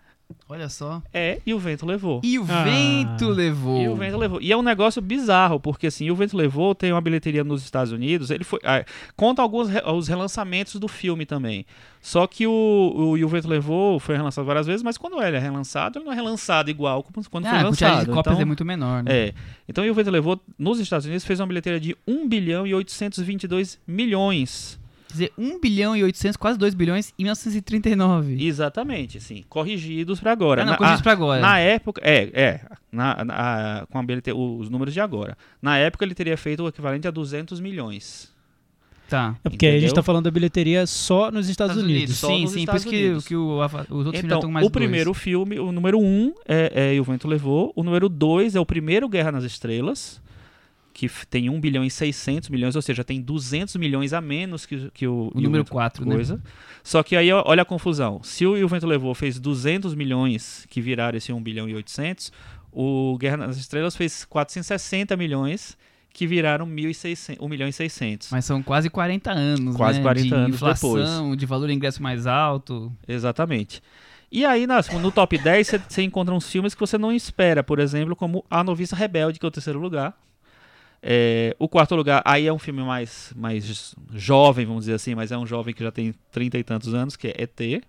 Olha 0.50 0.70
só. 0.70 1.02
É, 1.14 1.42
e 1.46 1.54
o 1.54 1.60
vento 1.60 1.86
levou. 1.86 2.22
E 2.24 2.40
o 2.40 2.46
Ah. 2.50 2.64
vento 2.64 3.28
levou. 3.30 3.82
E 3.82 3.90
o 3.90 3.96
vento 3.96 4.18
levou. 4.18 4.42
E 4.42 4.52
é 4.52 4.56
um 4.58 4.62
negócio 4.62 5.02
bizarro, 5.02 5.60
porque 5.60 5.88
assim, 5.88 6.10
o 6.10 6.16
vento 6.16 6.38
levou 6.38 6.74
tem 6.74 6.92
uma 6.94 7.02
bilheteria 7.02 7.44
nos 7.44 7.64
Estados 7.64 7.92
Unidos. 7.92 8.30
Ele 8.31 8.44
foi. 8.46 8.60
ah, 8.64 8.86
conta 9.16 9.42
alguns 9.42 9.68
re- 9.69 9.84
os 9.86 10.07
relançamentos 10.07 10.76
do 10.76 10.88
filme 10.88 11.26
também. 11.26 11.66
Só 12.02 12.26
que 12.28 12.48
o, 12.48 12.52
o, 12.96 13.18
e 13.18 13.26
o 13.26 13.28
vento 13.28 13.48
levou 13.48 14.00
foi 14.00 14.16
relançado 14.16 14.46
várias 14.48 14.66
vezes, 14.68 14.84
mas 14.84 14.98
quando 14.98 15.22
ele 15.22 15.36
é 15.36 15.40
relançado, 15.40 15.98
ele 16.00 16.06
não 16.06 16.14
é 16.14 16.16
relançado 16.16 16.69
igual 16.69 17.04
como 17.04 17.30
quando 17.30 17.46
ah, 17.46 17.50
foi 17.50 17.60
a 17.60 17.64
lançado. 17.64 18.00
de 18.06 18.12
cópias 18.12 18.34
então, 18.36 18.42
é 18.42 18.46
muito 18.46 18.64
menor, 18.64 19.04
né? 19.04 19.12
é. 19.14 19.34
Então, 19.68 19.84
e 19.86 19.90
o 19.90 19.94
vento 19.94 20.10
levou 20.10 20.40
nos 20.57 20.80
Estados 20.80 21.06
Unidos 21.06 21.26
fez 21.26 21.40
uma 21.42 21.48
bilheteria 21.48 21.80
de 21.80 21.96
1 22.07 22.28
bilhão 22.28 22.66
e 22.66 22.74
822 22.74 23.80
milhões. 23.86 24.80
Dizer, 25.18 25.31
1 25.38 25.59
bilhão 25.59 25.95
e 25.95 26.04
800, 26.04 26.38
quase 26.38 26.57
2 26.57 26.74
bilhões 26.74 27.14
em 27.18 27.24
1939. 27.24 28.45
Exatamente, 28.45 29.18
assim, 29.18 29.44
corrigidos 29.50 30.19
para 30.19 30.31
agora. 30.31 30.62
ah, 30.62 30.66
não, 30.66 30.71
Na- 30.74 30.78
corrija 30.78 30.95
a- 31.00 31.02
pra 31.04 31.12
agora. 31.12 31.42
Na 31.42 31.59
época, 31.59 32.02
é, 32.04 32.30
é, 32.33 32.62
na, 32.92 33.24
na- 33.24 33.88
com 33.90 33.97
a 34.00 34.04
bilhete- 34.04 34.31
os 34.31 34.69
números 34.69 34.94
de 34.94 35.00
agora. 35.02 35.38
Na 35.62 35.78
época 35.78 36.04
ele 36.06 36.14
teria 36.16 36.38
feito 36.38 36.64
o 36.64 36.68
equivalente 36.68 37.07
a 37.07 37.12
200 37.12 37.59
milhões. 37.59 38.36
Tá. 39.09 39.38
É 39.42 39.50
porque 39.50 39.66
aí 39.66 39.71
a 39.71 39.76
gente 39.76 39.83
Entendeu? 39.86 39.95
tá 39.95 40.04
falando 40.04 40.26
da 40.26 40.31
bilheteria 40.31 40.86
só 40.86 41.31
nos 41.31 41.47
Estados, 41.47 41.78
Unidos. 41.78 42.18
Só 42.18 42.28
Sim, 42.28 42.45
sim, 42.45 42.59
Estados 42.59 42.83
por 42.83 42.90
isso 42.90 42.90
que, 42.97 43.06
Unidos. 43.06 43.28
que 43.28 43.36
o, 43.38 43.62
Ava- 43.62 43.88
os 43.90 44.06
outros 44.06 44.19
filmes 44.19 44.21
já 44.21 44.26
Então, 44.28 44.38
estão 44.40 44.52
mais 44.52 44.66
o 44.66 44.69
dois. 44.69 44.83
primeiro 44.83 45.14
filme, 45.14 45.57
o 45.59 45.71
número 45.71 45.97
1 45.97 46.04
um 46.04 46.33
é, 46.45 46.71
é 46.76 46.94
E 46.95 47.00
o 47.00 47.06
Vento 47.06 47.26
Levou. 47.26 47.71
O 47.74 47.83
número 47.83 48.09
2 48.09 48.54
é 48.56 48.59
o 48.59 48.66
primeiro 48.66 49.07
Guerra 49.07 49.31
nas 49.31 49.45
Estrelas, 49.45 50.21
que 50.97 51.07
tem 51.27 51.47
1 51.47 51.61
bilhão 51.61 51.85
e 51.85 51.92
600 51.92 52.49
milhões, 52.49 52.75
ou 52.75 52.81
seja, 52.81 53.04
tem 53.04 53.21
200 53.21 53.75
milhões 53.75 54.13
a 54.13 54.19
menos 54.19 54.66
que, 54.66 54.89
que 54.92 55.06
o, 55.07 55.31
O 55.31 55.39
número 55.39 55.63
Vento 55.63 55.71
4, 55.71 56.04
né? 56.04 56.16
coisa. 56.16 56.42
Só 56.83 57.04
que 57.04 57.16
aí, 57.16 57.31
olha 57.31 57.61
a 57.61 57.66
confusão. 57.66 58.19
Se 58.23 58.47
o 58.47 58.54
o 58.66 58.68
Vento 58.68 58.87
Levou 58.87 59.13
fez 59.13 59.39
200 59.39 59.94
milhões, 59.94 60.66
que 60.68 60.81
viraram 60.81 61.16
esse 61.16 61.31
1 61.31 61.39
bilhão 61.44 61.69
e 61.69 61.75
800, 61.75 62.31
o 62.71 63.16
Guerra 63.19 63.37
nas 63.37 63.57
Estrelas 63.57 63.95
fez 63.95 64.25
460 64.25 65.16
milhões, 65.16 65.77
que 66.11 66.25
viraram 66.25 66.66
1.600 66.66 67.37
1 67.39 67.47
milhão 67.47 67.68
e 67.68 67.73
600. 67.73 68.30
Mas 68.31 68.45
são 68.45 68.63
quase 68.63 68.89
40 68.89 69.31
anos, 69.31 69.75
Quase 69.75 69.99
né? 69.99 70.04
40 70.04 70.27
de 70.27 70.33
anos 70.33 70.56
inflação, 70.56 71.35
de 71.35 71.45
valor 71.45 71.68
de 71.68 71.73
ingresso 71.73 72.01
mais 72.01 72.25
alto. 72.25 72.92
Exatamente. 73.07 73.83
E 74.31 74.44
aí, 74.44 74.66
no 74.99 75.11
top 75.11 75.37
10, 75.37 75.68
você- 75.68 75.81
você 75.87 76.01
encontra 76.01 76.33
uns 76.33 76.49
filmes 76.49 76.73
que 76.73 76.80
você 76.81 76.97
não 76.97 77.11
espera, 77.13 77.63
por 77.63 77.77
exemplo, 77.80 78.16
como 78.16 78.44
A 78.49 78.63
Noviça 78.63 78.95
Rebelde, 78.95 79.39
que 79.39 79.45
é 79.45 79.47
o 79.47 79.51
terceiro 79.51 79.80
lugar. 79.80 80.18
É, 81.01 81.56
o 81.59 81.68
quarto 81.69 81.95
lugar, 81.95 82.21
aí 82.25 82.47
é 82.47 82.54
um 82.54 82.59
filme 82.59 82.81
mais, 82.83 83.31
mais 83.35 83.95
jovem, 84.13 84.66
vamos 84.66 84.83
dizer 84.83 84.94
assim, 84.95 85.13
mas 85.16 85.31
é 85.31 85.37
um 85.37 85.45
jovem 85.45 85.73
que 85.73 85.83
já 85.83 85.92
tem 85.92 86.13
trinta 86.31 86.57
e 86.57 86.63
tantos 86.63 86.94
anos, 86.94 87.16
que 87.16 87.27
é 87.27 87.35
ET. 87.44 87.83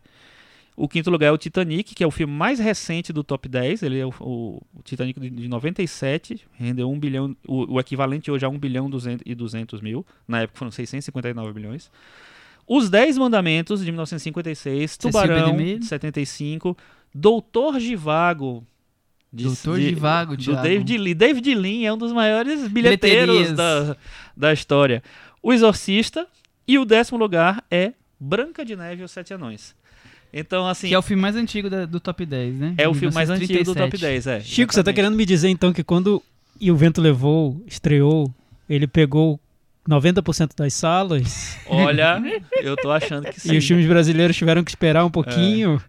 O 0.76 0.86
quinto 0.88 1.10
lugar 1.10 1.26
é 1.26 1.32
o 1.32 1.38
Titanic, 1.38 1.92
que 1.92 2.04
é 2.04 2.06
o 2.06 2.10
filme 2.10 2.32
mais 2.32 2.60
recente 2.60 3.12
do 3.12 3.24
top 3.24 3.48
10. 3.48 3.82
Ele 3.82 3.98
é 3.98 4.06
o, 4.06 4.10
o- 4.20 4.62
o 4.72 4.82
Titanic 4.84 5.18
de, 5.18 5.28
de 5.28 5.48
97, 5.48 6.40
rendeu 6.52 6.88
1 6.88 7.00
bilhão, 7.00 7.36
o, 7.48 7.74
o 7.74 7.80
equivalente 7.80 8.30
hoje 8.30 8.44
a 8.44 8.48
1 8.48 8.56
bilhão 8.58 8.88
200 8.88 9.22
e 9.26 9.34
200 9.34 9.80
mil. 9.80 10.06
Na 10.28 10.42
época 10.42 10.56
foram 10.58 10.70
659 10.70 11.52
bilhões. 11.52 11.90
Os 12.64 12.88
Dez 12.90 13.18
Mandamentos, 13.18 13.80
de 13.84 13.90
1956. 13.90 14.90
Cecil 14.92 15.10
Tubarão, 15.10 15.46
de 15.80 15.86
75. 15.86 16.76
Doutor 17.12 17.80
Givago. 17.80 18.64
De- 19.32 19.44
Doutor 19.44 19.78
de- 19.78 19.88
Givago, 19.90 20.36
do 20.36 20.42
Thiago. 20.44 20.62
David 20.62 20.98
Lean. 20.98 21.16
David 21.16 21.54
Lean 21.54 21.86
é 21.88 21.92
um 21.92 21.98
dos 21.98 22.12
maiores 22.12 22.66
bilheteiros 22.68 23.52
da, 23.52 23.96
da 24.36 24.52
história. 24.52 25.02
O 25.42 25.52
Exorcista. 25.52 26.26
E 26.66 26.78
o 26.78 26.84
décimo 26.84 27.16
lugar 27.18 27.64
é 27.70 27.92
Branca 28.20 28.62
de 28.64 28.76
Neve 28.76 29.00
e 29.00 29.04
os 29.04 29.10
Sete 29.10 29.32
Anões. 29.32 29.74
Então, 30.30 30.66
assim, 30.68 30.88
Que 30.88 30.94
é 30.94 30.98
o 30.98 31.02
filme 31.02 31.22
mais 31.22 31.34
antigo 31.34 31.70
da- 31.70 31.86
do 31.86 31.98
top 31.98 32.26
10, 32.26 32.58
né? 32.58 32.74
é 32.76 32.86
o 32.86 32.92
filme 32.92 33.14
mais 33.14 33.30
antigo 33.30 33.64
do 33.64 33.74
top 33.74 33.96
1937. 33.96 34.00
10, 34.00 34.26
é. 34.26 34.40
Chico, 34.40 34.70
você 34.72 34.76
tá 34.76 34.90
exatamente. 34.90 34.94
querendo 34.96 35.16
me 35.16 35.24
dizer 35.24 35.48
então 35.48 35.72
que 35.72 35.82
quando 35.82 36.22
E 36.60 36.70
o 36.70 36.76
Vento 36.76 37.00
Levou 37.00 37.58
estreou, 37.66 38.30
ele 38.68 38.86
pegou 38.86 39.40
90% 39.88 40.50
das 40.54 40.74
salas 40.74 41.56
Olha, 41.66 42.20
eu 42.62 42.76
tô 42.76 42.90
achando 42.90 43.26
que 43.30 43.40
sim. 43.40 43.54
e 43.54 43.56
os 43.56 43.66
filmes 43.66 43.86
brasileiros 43.86 44.36
tiveram 44.36 44.62
que 44.62 44.70
esperar 44.70 45.02
um 45.06 45.10
pouquinho. 45.10 45.80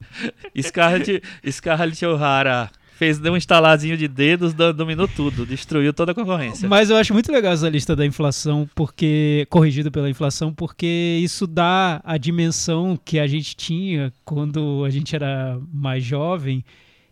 Scarlett, 0.62 1.22
Scarlett 1.52 2.06
O'Hara 2.06 2.70
fez, 3.00 3.18
deu 3.18 3.34
um 3.34 3.38
instaladinho 3.38 3.96
de 3.98 4.08
dedos, 4.08 4.54
do- 4.54 4.74
dominou 4.74 5.08
tudo, 5.08 5.46
destruiu 5.46 5.94
toda 5.94 6.12
a 6.12 6.16
concorrência. 6.16 6.68
Mas 6.68 6.90
eu 6.90 6.98
acho 6.98 7.14
muito 7.14 7.32
legal 7.32 7.54
essa 7.54 7.70
lista 7.70 7.96
da 7.96 8.06
inflação, 8.06 8.70
porque 8.76 9.48
corrigida 9.50 9.90
pela 9.90 10.10
inflação, 10.10 10.54
porque 10.54 11.20
isso 11.24 11.48
dá 11.48 12.02
a 12.04 12.18
dimensão 12.18 13.00
que 13.04 13.18
a 13.18 13.26
gente 13.26 13.56
tinha 13.56 14.12
quando 14.26 14.84
a 14.86 14.90
gente 14.90 15.16
era 15.16 15.58
mais 15.74 16.04
jovem 16.04 16.64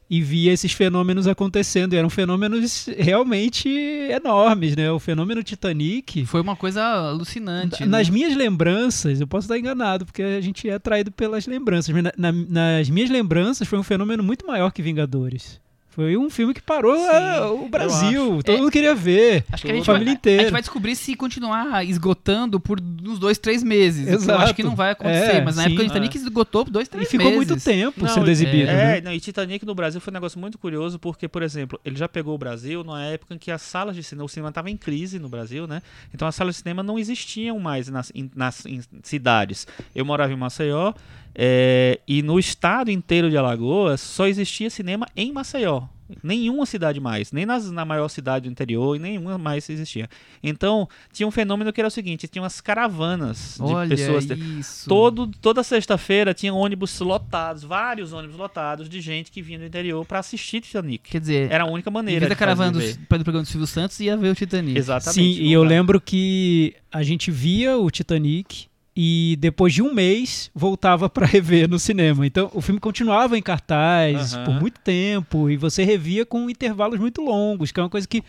e 0.09 0.21
via 0.21 0.53
esses 0.53 0.71
fenômenos 0.71 1.27
acontecendo. 1.27 1.93
E 1.93 1.97
eram 1.97 2.09
fenômenos 2.09 2.87
realmente 2.97 3.67
enormes, 4.09 4.75
né? 4.75 4.91
O 4.91 4.99
fenômeno 4.99 5.43
Titanic. 5.43 6.25
Foi 6.25 6.39
uma 6.41 6.55
coisa 6.55 6.81
alucinante. 6.83 7.85
Nas 7.85 8.07
né? 8.07 8.13
minhas 8.13 8.35
lembranças, 8.35 9.19
eu 9.19 9.27
posso 9.27 9.45
estar 9.45 9.57
enganado, 9.57 10.05
porque 10.05 10.21
a 10.23 10.41
gente 10.41 10.69
é 10.69 10.73
atraído 10.75 11.11
pelas 11.11 11.45
lembranças, 11.47 11.93
mas 11.93 12.03
na- 12.03 12.13
na- 12.17 12.31
nas 12.77 12.89
minhas 12.89 13.09
lembranças 13.09 13.67
foi 13.67 13.77
um 13.79 13.83
fenômeno 13.83 14.23
muito 14.23 14.45
maior 14.45 14.71
que 14.71 14.81
Vingadores. 14.81 15.59
Foi 15.97 16.15
um 16.15 16.29
filme 16.29 16.53
que 16.53 16.61
parou 16.61 16.95
Sim, 16.95 17.07
ah, 17.09 17.49
o 17.51 17.67
Brasil, 17.67 18.39
todo 18.43 18.55
É. 18.55 18.59
mundo 18.59 18.69
queria 18.69 18.93
ver. 18.93 19.43
Acho 19.51 19.63
que 19.63 19.71
a 19.71 19.73
a 19.73 19.77
gente, 19.77 19.85
família 19.87 20.05
vai, 20.05 20.13
inteira. 20.13 20.41
a 20.41 20.45
gente 20.45 20.51
vai 20.51 20.61
descobrir 20.61 20.95
se 20.95 21.15
continuar 21.15 21.83
esgotando 21.87 22.59
por 22.59 22.79
uns 22.79 23.17
dois, 23.17 23.39
três 23.39 23.63
meses. 23.63 24.03
o 24.03 24.05
que 24.05 24.11
Eu 24.11 24.15
Exato. 24.17 24.43
acho 24.43 24.53
que 24.53 24.61
não 24.61 24.75
vai 24.75 24.91
acontecer, 24.91 25.37
É, 25.37 25.41
mas 25.41 25.55
na 25.55 25.63
sim. 25.63 25.69
época 25.69 25.81
o 25.81 25.87
Titanic 25.87 26.15
esgotou 26.15 26.65
por 26.65 26.71
dois, 26.71 26.87
E 26.87 26.91
três 26.91 27.09
ficou 27.09 27.31
meses. 27.31 27.47
muito 27.49 27.63
tempo 27.63 27.99
Não, 28.03 28.09
sendo 28.13 28.29
exibido, 28.29 28.69
é, 28.69 28.75
né? 28.75 29.01
não, 29.01 29.11
e 29.11 29.19
Titanic 29.19 29.65
no 29.65 29.73
Brasil 29.73 29.99
foi 29.99 30.11
um 30.11 30.13
negócio 30.13 30.39
muito 30.39 30.59
curioso, 30.59 30.99
porque, 30.99 31.27
por 31.27 31.41
exemplo, 31.41 31.79
ele 31.83 31.95
já 31.95 32.07
pegou 32.07 32.35
o 32.35 32.37
Brasil 32.37 32.83
numa 32.83 33.03
época 33.03 33.33
em 33.33 33.39
que 33.39 33.49
as 33.49 33.63
salas 33.63 33.95
de 33.95 34.03
cinema, 34.03 34.25
o 34.25 34.29
cinema 34.29 34.49
estava 34.49 34.69
em 34.69 34.77
crise 34.77 35.17
no 35.17 35.27
Brasil, 35.29 35.65
né? 35.65 35.81
Então 36.13 36.27
as 36.27 36.35
salas 36.35 36.53
de 36.57 36.61
cinema 36.61 36.83
não 36.83 36.99
existiam 36.99 37.57
mais 37.59 37.87
nas, 37.89 38.11
em, 38.13 38.29
nas 38.35 38.67
em 38.67 38.81
cidades. 39.01 39.65
Eu 39.95 40.05
morava 40.05 40.31
em 40.31 40.35
Maceió, 40.35 40.93
é, 41.39 41.99
e 42.07 42.23
no 42.23 42.39
estado 42.39 42.89
inteiro 42.89 43.29
de 43.29 43.37
Alagoas 43.37 44.01
só 44.01 44.25
existia 44.27 44.71
cinema 44.71 45.07
em 45.15 45.31
Maceió. 45.31 45.83
Nenhuma 46.23 46.65
cidade 46.65 47.01
mais, 47.01 47.33
nem 47.33 47.45
nas, 47.45 47.69
na 47.69 47.83
maior 47.83 48.07
cidade 48.07 48.47
do 48.47 48.51
interior, 48.51 48.95
e 48.95 48.99
nenhuma 48.99 49.37
mais 49.37 49.69
existia. 49.69 50.09
Então, 50.41 50.87
tinha 51.11 51.27
um 51.27 51.31
fenômeno 51.31 51.73
que 51.73 51.81
era 51.81 51.89
o 51.89 51.91
seguinte: 51.91 52.29
tinha 52.29 52.41
umas 52.41 52.61
caravanas 52.61 53.55
de 53.57 53.73
Olha 53.73 53.89
pessoas. 53.89 54.23
isso. 54.23 54.87
Todo, 54.87 55.27
toda 55.27 55.61
sexta-feira 55.63 56.33
tinha 56.33 56.53
ônibus 56.53 56.97
lotados, 57.01 57.63
vários 57.63 58.13
ônibus 58.13 58.37
lotados 58.37 58.87
de 58.87 59.01
gente 59.01 59.29
que 59.29 59.41
vinha 59.41 59.59
do 59.59 59.65
interior 59.65 60.05
para 60.05 60.19
assistir 60.19 60.61
Titanic. 60.61 61.09
Quer 61.09 61.19
dizer, 61.19 61.51
Era 61.51 61.65
a 61.65 61.67
única 61.67 61.89
em 61.89 61.93
maneira 61.93 62.21
vez 62.21 62.29
da 62.29 62.35
de 62.35 62.39
caravana 62.39 62.71
do, 62.71 62.79
do 62.79 63.07
programa 63.25 63.43
do 63.43 63.45
Silvio 63.45 63.67
Santos, 63.67 63.99
ia 63.99 64.15
ver 64.15 64.29
o 64.29 64.35
Titanic. 64.35 64.79
Exatamente. 64.79 65.13
Sim, 65.13 65.43
e 65.43 65.51
eu 65.51 65.61
lembro 65.61 65.99
que 65.99 66.73
a 66.89 67.03
gente 67.03 67.29
via 67.29 67.77
o 67.77 67.91
Titanic 67.91 68.67
e 68.99 69.37
depois 69.39 69.71
de 69.75 69.83
um 69.83 69.93
mês 69.93 70.49
voltava 70.55 71.07
pra 71.07 71.23
rever 71.27 71.69
no 71.69 71.77
cinema. 71.77 72.25
Então 72.25 72.49
o 72.51 72.61
filme 72.61 72.79
continuava 72.81 73.37
em 73.37 73.41
cartaz 73.43 74.33
Aham. 74.33 74.43
por 74.45 74.53
muito 74.59 74.79
tempo 74.81 75.51
e 75.51 75.55
você 75.55 75.83
revia 75.83 76.25
com 76.25 76.49
intervalos 76.49 76.99
muito 76.99 77.21
longos, 77.21 77.71
que 77.71 77.79
é 77.79 77.83
uma 77.83 77.89
coisa 77.91 78.07
que 78.07 78.23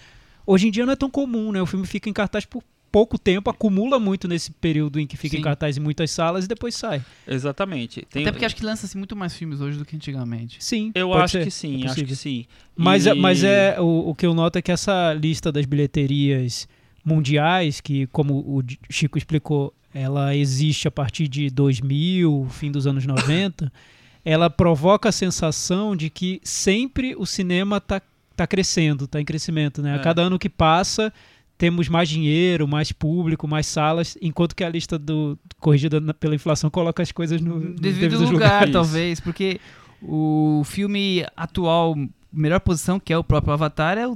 hoje 0.47 0.69
em 0.69 0.71
dia 0.71 0.85
não 0.85 0.93
é 0.93 0.97
tão 0.97 1.09
comum, 1.09 1.53
né? 1.53 1.63
O 1.63 1.65
filme 1.67 1.87
fica 1.87 2.11
em 2.11 2.13
cartaz 2.13 2.45
por 2.45 2.63
pouco 2.93 3.19
tempo, 3.19 3.49
acumula 3.49 3.99
muito 3.99 4.29
nesse 4.29 4.51
período 4.51 5.01
em 5.01 5.07
que 5.07 5.17
fica 5.17 5.37
Sim. 5.37 5.41
em 5.41 5.45
cartaz 5.45 5.77
em 5.79 5.81
muitas 5.81 6.11
salas 6.11 6.45
e 6.45 6.49
depois 6.49 6.75
sai. 6.75 7.03
Exatamente. 7.27 8.05
Tem- 8.11 8.23
Até 8.23 8.33
porque 8.33 8.45
acho 8.45 8.57
que 8.57 8.65
lança-se 8.65 8.97
muito 8.97 9.17
mais 9.17 9.35
filmes 9.35 9.61
hoje 9.63 9.79
do 9.79 9.85
que 9.87 9.97
antigamente. 9.97 10.57
Sim, 10.63 10.91
eu 10.95 11.15
acho 11.15 11.33
ser. 11.39 11.45
que 11.45 11.51
sim, 11.51 11.85
é 11.85 11.89
acho 11.91 12.05
que 12.05 12.17
sim. 12.17 12.45
Mas, 12.77 13.07
E- 13.07 13.15
mas 13.15 13.43
é 13.43 13.81
o, 13.81 14.11
o 14.11 14.15
que 14.15 14.27
eu 14.27 14.35
noto 14.35 14.57
é 14.59 14.63
que 14.63 14.71
essa 14.73 15.15
lista 15.15 15.51
das 15.51 15.65
bilheterias 15.67 16.69
mundiais, 17.05 17.81
que 17.81 18.07
como 18.09 18.35
o 18.39 18.63
Chico 18.91 19.17
explicou, 19.17 19.73
ela 19.99 20.35
existe 20.37 20.87
a 20.87 20.91
partir 20.91 21.27
de 21.29 21.51
2000, 21.51 22.47
fim 22.51 22.71
dos 22.71 22.87
anos 22.87 23.05
90, 23.07 23.73
ela 24.25 24.49
provoca 24.51 25.09
a 25.09 25.13
sensação 25.13 25.97
de 25.97 26.11
que 26.11 26.41
sempre 26.45 27.15
o 27.17 27.25
cinema 27.27 27.79
está 27.79 28.01
tá 28.37 28.47
crescendo, 28.47 29.05
está 29.05 29.21
em 29.21 29.25
crescimento. 29.25 29.83
Né? 29.83 29.93
A 29.93 29.97
É. 29.97 29.99
cada 29.99 30.23
ano 30.23 30.39
que 30.39 30.49
passa, 30.49 31.13
temos 31.57 31.89
mais 31.89 32.09
dinheiro, 32.09 32.69
mais 32.69 32.93
público, 32.93 33.49
mais 33.49 33.67
salas, 33.67 34.17
enquanto 34.23 34.55
que 34.55 34.63
a 34.63 34.69
lista 34.69 34.97
do 34.99 35.37
corrigida 35.59 35.99
na- 36.01 36.15
pela 36.15 36.35
inflação 36.37 36.71
coloca 36.71 37.03
as 37.03 37.11
coisas 37.11 37.41
no, 37.41 37.59
nos 37.59 37.81
Devido 37.81 38.01
devidos 38.01 38.31
lugar, 38.31 38.33
lugares. 38.67 38.73
talvez, 38.73 39.19
porque 39.21 39.59
o 40.01 40.63
filme 40.65 41.27
atual, 41.37 41.97
melhor 42.33 42.61
posição, 42.61 42.99
que 43.01 43.13
é 43.13 43.19
o 43.19 43.25
próprio 43.25 43.53
Avatar, 43.53 43.97
é 43.99 44.07
o 44.07 44.15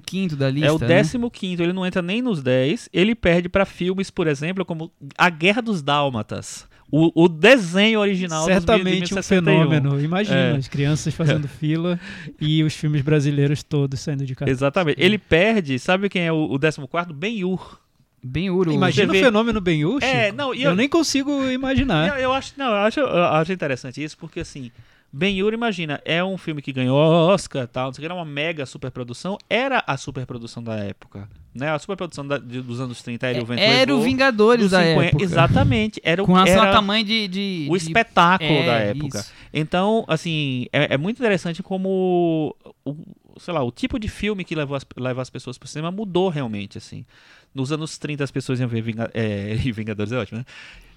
15 0.00 0.36
da 0.36 0.50
lista. 0.50 0.68
É 0.68 0.72
o 0.72 0.78
né? 0.78 0.86
15 1.30 1.62
ele 1.62 1.72
não 1.72 1.86
entra 1.86 2.02
nem 2.02 2.20
nos 2.22 2.42
10. 2.42 2.88
Ele 2.92 3.14
perde 3.14 3.48
para 3.48 3.64
filmes, 3.64 4.10
por 4.10 4.26
exemplo, 4.26 4.64
como 4.64 4.90
A 5.16 5.30
Guerra 5.30 5.62
dos 5.62 5.82
Dálmatas. 5.82 6.66
O, 6.90 7.24
o 7.24 7.28
desenho 7.28 7.98
original 7.98 8.44
dos 8.44 8.46
Certamente 8.46 9.12
um 9.12 9.16
1061. 9.16 9.44
fenômeno. 9.44 10.00
Imagina, 10.00 10.36
É. 10.36 10.56
as 10.56 10.68
crianças 10.68 11.12
fazendo 11.14 11.48
fila 11.58 11.98
e 12.40 12.62
os 12.62 12.74
filmes 12.74 13.02
brasileiros 13.02 13.62
todos 13.64 13.98
saindo 13.98 14.24
de 14.24 14.34
casa. 14.36 14.50
Exatamente. 14.50 15.00
Ele 15.02 15.18
perde, 15.18 15.78
sabe 15.80 16.08
quem 16.08 16.22
é 16.22 16.32
o, 16.32 16.44
o 16.54 16.58
14? 16.58 17.12
Ben-Hur. 17.12 17.80
Bem 18.22 18.50
ouro. 18.50 18.72
Imagina 18.72 19.12
o 19.12 19.16
fenômeno 19.16 19.60
Ben-Hur, 19.60 20.02
É, 20.02 20.26
Chico. 20.26 20.36
não, 20.36 20.54
e 20.54 20.62
eu... 20.62 20.70
eu- 20.70 20.76
nem 20.76 20.88
consigo 20.88 21.48
imaginar. 21.48 22.08
Eu, 22.08 22.14
eu 22.16 22.32
acho, 22.32 22.54
não, 22.56 22.66
eu 22.66 22.74
acho, 22.76 22.98
eu 23.00 23.24
acho 23.24 23.52
interessante 23.52 24.02
isso, 24.02 24.16
porque 24.18 24.40
assim, 24.40 24.70
Ben-Hur, 25.12 25.54
imagina, 25.54 26.00
é 26.04 26.22
um 26.22 26.36
filme 26.36 26.60
que 26.60 26.72
ganhou 26.72 26.96
Oscar, 26.98 27.66
tal, 27.66 27.86
não 27.86 27.92
sei 27.94 28.00
o 28.00 28.02
que, 28.02 28.04
era 28.06 28.14
uma 28.14 28.24
mega 28.24 28.66
superprodução, 28.66 29.38
era 29.48 29.82
a 29.86 29.96
superprodução 29.96 30.62
da 30.62 30.74
época, 30.76 31.28
né? 31.54 31.70
A 31.70 31.78
superprodução 31.78 32.26
da- 32.26 32.36
de- 32.36 32.60
dos 32.60 32.80
anos 32.80 33.02
30 33.02 33.26
era 33.26 33.42
o 33.42 33.46
Vento 33.46 33.60
Era 33.60 33.94
o 33.94 34.00
Vingadores 34.02 34.70
da 34.70 34.82
50 34.82 35.06
época. 35.08 35.24
Exatamente, 35.24 36.00
era, 36.04 36.22
o- 36.22 36.26
Com 36.26 36.34
relação 36.34 36.56
era 36.58 36.66
ao 36.66 36.72
tamanho 36.72 37.04
de... 37.04 37.28
de 37.28 37.66
o 37.70 37.78
de- 37.78 37.84
espetáculo 37.86 38.50
É, 38.50 38.66
da 38.66 38.72
época. 38.78 39.18
isso. 39.20 39.32
Então, 39.54 40.04
assim, 40.06 40.66
é, 40.72 40.94
é 40.94 40.98
muito 40.98 41.16
interessante 41.18 41.62
como 41.62 42.54
o, 42.84 42.94
sei 43.38 43.54
lá, 43.54 43.62
o 43.62 43.70
tipo 43.70 43.98
de 43.98 44.08
filme 44.08 44.44
que 44.44 44.54
levou 44.54 44.76
as, 44.76 44.84
leva 44.98 45.22
as 45.22 45.30
pessoas 45.30 45.56
pro 45.56 45.66
cinema 45.68 45.90
mudou 45.90 46.28
realmente, 46.28 46.76
assim. 46.76 47.06
Nos 47.54 47.72
anos 47.72 47.96
30 47.96 48.22
as 48.22 48.30
pessoas 48.30 48.60
iam 48.60 48.68
ver 48.68 48.82
Vinga, 48.82 49.10
é, 49.14 49.54
Vingadores 49.72 50.12
é 50.12 50.18
ótimo, 50.18 50.40
né? 50.40 50.44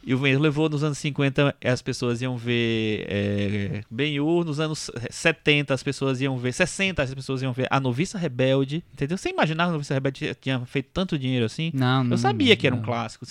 E 0.02 0.14
o 0.14 0.18
Vento 0.18 0.40
levou 0.42 0.70
nos 0.70 0.82
anos 0.84 0.98
50 0.98 1.56
as 1.64 1.82
pessoas 1.82 2.22
iam 2.22 2.38
ver 2.38 3.06
é, 3.10 3.84
Ben-Hur, 3.92 4.46
nos 4.46 4.60
anos 4.60 4.90
70 5.10 5.74
as 5.74 5.84
pessoas 5.84 6.22
iam 6.22 6.38
ver, 6.38 6.54
60 6.54 7.04
as 7.04 7.14
pessoas 7.14 7.42
iam 7.42 7.52
ver 7.52 7.68
A 7.70 7.80
Noviça 7.82 8.18
Rebelde, 8.18 8.84
entendeu? 8.94 9.18
Você 9.18 9.30
imaginava 9.30 9.70
que 9.70 9.72
A 9.72 9.74
Noviça 9.74 9.94
Rebelde 9.94 10.34
tinha, 10.40 10.66
feito 10.66 10.90
tanto 10.94 11.20
dinheiro 11.20 11.46
assim? 11.46 11.70
Não, 11.74 12.04
não, 12.04 12.12
Eu 12.12 12.18
sabia 12.18 12.56
que 12.56 12.66
era 12.66 12.76
um 12.76 12.80
não. 12.80 12.86
clássico. 12.86 13.26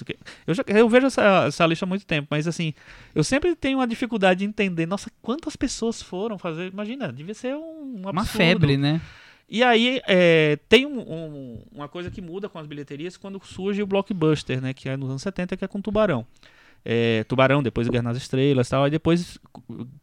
Eu, 0.46 0.54
já- 0.54 0.64
eu 0.66 0.88
vejo 0.88 1.06
essa, 1.06 1.46
essa 1.46 1.66
lista 1.66 1.86
há 1.86 1.88
muito 1.88 2.04
tempo, 2.06 2.28
mas 2.30 2.46
assim, 2.46 2.74
eu 3.14 3.24
sempre 3.24 3.56
tenho 3.56 3.78
uma 3.78 3.86
dificuldade 3.86 4.40
de 4.40 4.44
entender, 4.44 4.84
nossa, 4.86 5.10
quantas 5.22 5.56
pessoas 5.56 6.02
foram 6.02 6.36
fazer. 6.38 6.70
Imagina, 6.70 7.10
devia 7.12 7.34
ser 7.34 7.56
um, 7.56 7.60
um 7.96 8.00
Uma 8.02 8.10
absurdo. 8.10 8.36
febre, 8.36 8.76
né? 8.76 9.00
E 9.48 9.62
aí 9.62 10.02
é, 10.06 10.58
tem 10.68 10.84
um- 10.84 11.00
um- 11.00 11.62
uma 11.72 11.88
coisa 11.88 12.10
que 12.10 12.20
muda 12.20 12.46
com 12.50 12.58
as 12.58 12.66
bilheterias 12.66 13.16
quando 13.16 13.40
surge 13.42 13.82
o 13.82 13.86
blockbuster, 13.86 14.60
né? 14.60 14.74
Que 14.74 14.90
é 14.90 14.96
nos 14.98 15.08
anos 15.08 15.22
70, 15.22 15.56
que 15.56 15.64
é 15.64 15.68
com 15.68 15.80
Tubarão. 15.80 16.26
É, 16.84 17.24
Tubarão, 17.24 17.62
depois 17.62 17.86
o 17.86 17.90
Guerra 17.90 18.04
nas 18.04 18.16
Estrelas 18.16 18.66
e 18.66 18.70
tal. 18.70 18.84
Aí 18.84 18.90
depois 18.90 19.38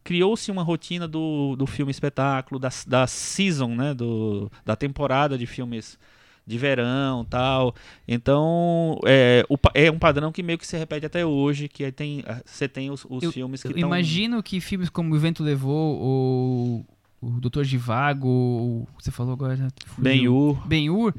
criou-se 0.04 0.50
uma 0.50 0.62
rotina 0.62 1.08
do, 1.08 1.56
do 1.56 1.66
filme 1.66 1.90
espetáculo, 1.90 2.60
da, 2.60 2.68
da 2.86 3.06
season, 3.06 3.74
né? 3.74 3.94
Do, 3.94 4.50
da 4.64 4.76
temporada 4.76 5.36
de 5.36 5.46
filmes 5.46 5.98
de 6.46 6.56
verão 6.58 7.24
tal. 7.24 7.74
Então, 8.06 9.00
é, 9.04 9.44
o 9.48 9.58
é 9.74 9.90
um 9.90 9.98
padrão 9.98 10.30
que 10.30 10.42
meio 10.44 10.58
que 10.58 10.66
se 10.66 10.76
repete 10.76 11.04
até 11.04 11.26
hoje, 11.26 11.68
que 11.68 11.84
aí 11.84 11.90
tem, 11.90 12.22
ah, 12.26 12.40
você 12.44 12.68
tem 12.68 12.90
os, 12.90 13.04
os 13.08 13.24
Eu- 13.24 13.32
filmes 13.32 13.62
que 13.62 13.68
Eu 13.68 13.72
estão... 13.72 13.88
imagino 13.88 14.42
que 14.42 14.60
filmes 14.60 14.88
como 14.88 15.12
O 15.12 15.18
Vento 15.18 15.42
Levou, 15.42 15.98
ou 15.98 16.86
o 17.20 17.30
Doutor 17.40 17.64
Givago, 17.64 18.28
ou 18.28 18.88
você 18.98 19.10
falou 19.10 19.32
agora... 19.32 19.56
fugiu. 19.86 20.04
Ben-Hur. 20.04 20.66
Ben-Hur, 20.68 21.14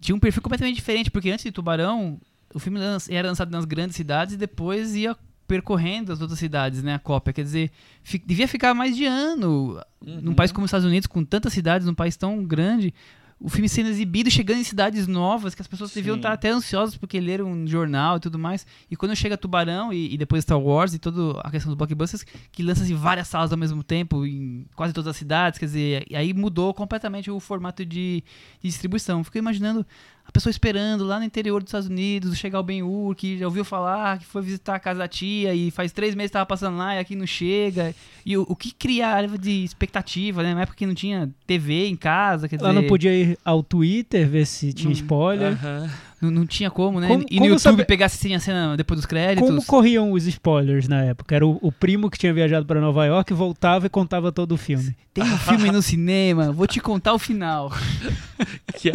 tinha 0.00 0.16
um 0.16 0.18
perfil 0.18 0.42
completamente 0.42 0.74
diferente, 0.74 1.10
porque 1.10 1.30
antes 1.30 1.44
de 1.44 1.52
Tubarão, 1.52 2.18
o 2.54 2.58
filme 2.58 2.78
era 3.10 3.28
lançado 3.28 3.50
nas 3.50 3.64
grandes 3.64 3.96
cidades 3.96 4.34
e 4.34 4.38
depois 4.38 4.94
ia 4.94 5.16
percorrendo 5.46 6.12
as 6.12 6.20
outras 6.20 6.38
cidades, 6.38 6.82
né? 6.82 6.94
A 6.94 6.98
cópia. 6.98 7.32
Quer 7.32 7.42
dizer, 7.42 7.70
fi- 8.02 8.22
devia 8.24 8.48
ficar 8.48 8.72
mais 8.74 8.96
de 8.96 9.04
ano. 9.04 9.80
Num 10.00 10.28
Uhum. 10.30 10.34
país 10.34 10.50
como 10.52 10.64
os 10.64 10.68
Estados 10.68 10.86
Unidos, 10.86 11.06
com 11.06 11.24
tantas 11.24 11.52
cidades, 11.52 11.86
num 11.86 11.94
país 11.94 12.16
tão 12.16 12.42
grande, 12.44 12.94
o 13.38 13.48
filme 13.50 13.68
sendo 13.68 13.88
exibido, 13.88 14.30
chegando 14.30 14.60
em 14.60 14.64
cidades 14.64 15.06
novas, 15.08 15.52
que 15.54 15.60
as 15.60 15.66
pessoas 15.66 15.92
deviam 15.92 16.14
Sim. 16.14 16.20
estar 16.20 16.32
até 16.32 16.48
ansiosas 16.50 16.96
porque 16.96 17.18
leram 17.20 17.46
um 17.50 17.66
jornal 17.66 18.16
e 18.16 18.20
tudo 18.20 18.38
mais. 18.38 18.64
E 18.90 18.94
quando 18.96 19.14
chega 19.16 19.36
Tubarão 19.36 19.92
e, 19.92 20.14
e 20.14 20.16
depois 20.16 20.42
Star 20.44 20.58
Wars 20.60 20.94
e 20.94 20.98
toda 20.98 21.38
a 21.40 21.50
questão 21.50 21.68
dos 21.70 21.76
blockbusters, 21.76 22.24
que 22.52 22.62
lança-se 22.62 22.94
várias 22.94 23.26
salas 23.28 23.50
ao 23.52 23.58
mesmo 23.58 23.82
tempo, 23.82 24.24
em 24.24 24.64
quase 24.76 24.94
todas 24.94 25.08
as 25.10 25.16
cidades, 25.16 25.58
quer 25.58 25.66
dizer, 25.66 26.06
aí 26.14 26.32
mudou 26.32 26.72
completamente 26.72 27.30
o 27.30 27.38
formato 27.40 27.84
de, 27.84 28.22
de 28.62 28.68
distribuição. 28.68 29.22
Fico 29.24 29.38
imaginando 29.38 29.84
a 30.32 30.38
pessoa 30.40 30.50
esperando 30.50 31.04
lá 31.04 31.18
no 31.18 31.26
interior 31.26 31.62
dos 31.62 31.68
Estados 31.68 31.88
Unidos, 31.88 32.38
chegar 32.38 32.58
o 32.58 32.62
Ben-Hur, 32.62 33.14
que 33.14 33.36
já 33.36 33.44
ouviu 33.44 33.66
falar, 33.66 34.18
que 34.18 34.24
foi 34.24 34.40
visitar 34.40 34.76
a 34.76 34.78
casa 34.78 35.00
da 35.00 35.06
tia 35.06 35.54
e 35.54 35.70
faz 35.70 35.92
três 35.92 36.14
meses 36.14 36.30
estava 36.30 36.46
passando 36.46 36.78
lá 36.78 36.96
e 36.96 36.98
aqui 36.98 37.14
não 37.14 37.26
chega. 37.26 37.94
E 38.24 38.34
o, 38.34 38.46
o 38.48 38.56
que 38.56 38.72
criava 38.72 39.36
de 39.36 39.62
expectativa, 39.62 40.42
né? 40.42 40.54
Na 40.54 40.62
época 40.62 40.78
que 40.78 40.86
não 40.86 40.94
tinha 40.94 41.30
TV 41.46 41.86
em 41.86 41.96
casa, 41.96 42.48
quer 42.48 42.56
dizer... 42.56 42.66
Ela 42.66 42.80
não 42.80 42.88
podia 42.88 43.14
ir 43.14 43.38
ao 43.44 43.62
Twitter 43.62 44.26
ver 44.26 44.46
se 44.46 44.72
tinha 44.72 44.86
Não- 44.86 44.92
spoiler. 44.92 45.52
Aham. 45.52 45.90
Não, 46.22 46.30
não 46.30 46.46
tinha 46.46 46.70
como, 46.70 47.00
né? 47.00 47.08
Como- 47.08 47.22
e 47.28 47.34
no 47.34 47.38
como 47.40 47.46
YouTube 47.46 47.60
saber- 47.60 47.84
pegar 47.84 48.06
assim 48.06 48.32
a 48.34 48.38
cena 48.38 48.76
depois 48.76 48.98
dos 49.00 49.06
créditos. 49.06 49.48
Como 49.48 49.64
corriam 49.66 50.12
os 50.12 50.24
spoilers 50.26 50.86
na 50.86 51.02
época? 51.02 51.34
Era 51.34 51.44
o, 51.44 51.58
o 51.60 51.72
primo 51.72 52.08
que 52.08 52.16
tinha 52.16 52.32
viajado 52.32 52.64
para 52.64 52.80
Nova 52.80 53.04
York, 53.04 53.34
voltava 53.34 53.86
e 53.86 53.90
contava 53.90 54.30
todo 54.30 54.52
o 54.52 54.56
filme. 54.56 54.94
Tem 55.12 55.24
um 55.24 55.36
filme 55.38 55.70
no 55.72 55.82
cinema, 55.82 56.52
vou 56.52 56.66
te 56.66 56.78
contar 56.80 57.12
o 57.12 57.18
final. 57.18 57.72
que, 58.76 58.92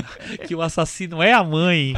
que 0.48 0.56
o 0.56 0.62
assassino 0.62 1.22
é 1.22 1.34
a 1.34 1.44
mãe. 1.44 1.94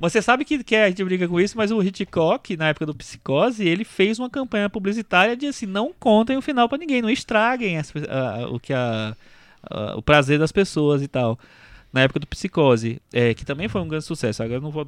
Você 0.00 0.22
sabe 0.22 0.44
que, 0.44 0.62
que 0.64 0.76
a 0.76 0.88
gente 0.88 1.02
briga 1.04 1.26
com 1.28 1.40
isso, 1.40 1.56
mas 1.56 1.70
o 1.70 1.82
Hitchcock, 1.82 2.56
na 2.56 2.68
época 2.68 2.86
do 2.86 2.94
Psicose, 2.94 3.66
ele 3.66 3.84
fez 3.84 4.18
uma 4.18 4.30
campanha 4.30 4.68
publicitária 4.70 5.36
de 5.36 5.46
assim, 5.46 5.66
não 5.66 5.92
contem 5.98 6.36
o 6.36 6.42
final 6.42 6.68
pra 6.68 6.78
ninguém, 6.78 7.02
não 7.02 7.10
estraguem 7.10 7.76
as 7.78 7.92
a- 8.08 8.48
o 8.50 8.58
que 8.60 8.72
a, 8.72 9.14
a- 9.70 9.94
o 9.96 10.02
prazer 10.02 10.38
das 10.38 10.52
pessoas 10.52 11.02
e 11.02 11.08
tal. 11.08 11.38
Na 11.92 12.02
época 12.02 12.20
do 12.20 12.26
Psicose, 12.26 13.00
é, 13.12 13.34
que 13.34 13.44
também 13.44 13.68
foi 13.68 13.80
um 13.80 13.88
grande 13.88 14.04
sucesso. 14.04 14.42
Agora 14.42 14.58
eu 14.58 14.62
não 14.62 14.70
vou, 14.70 14.86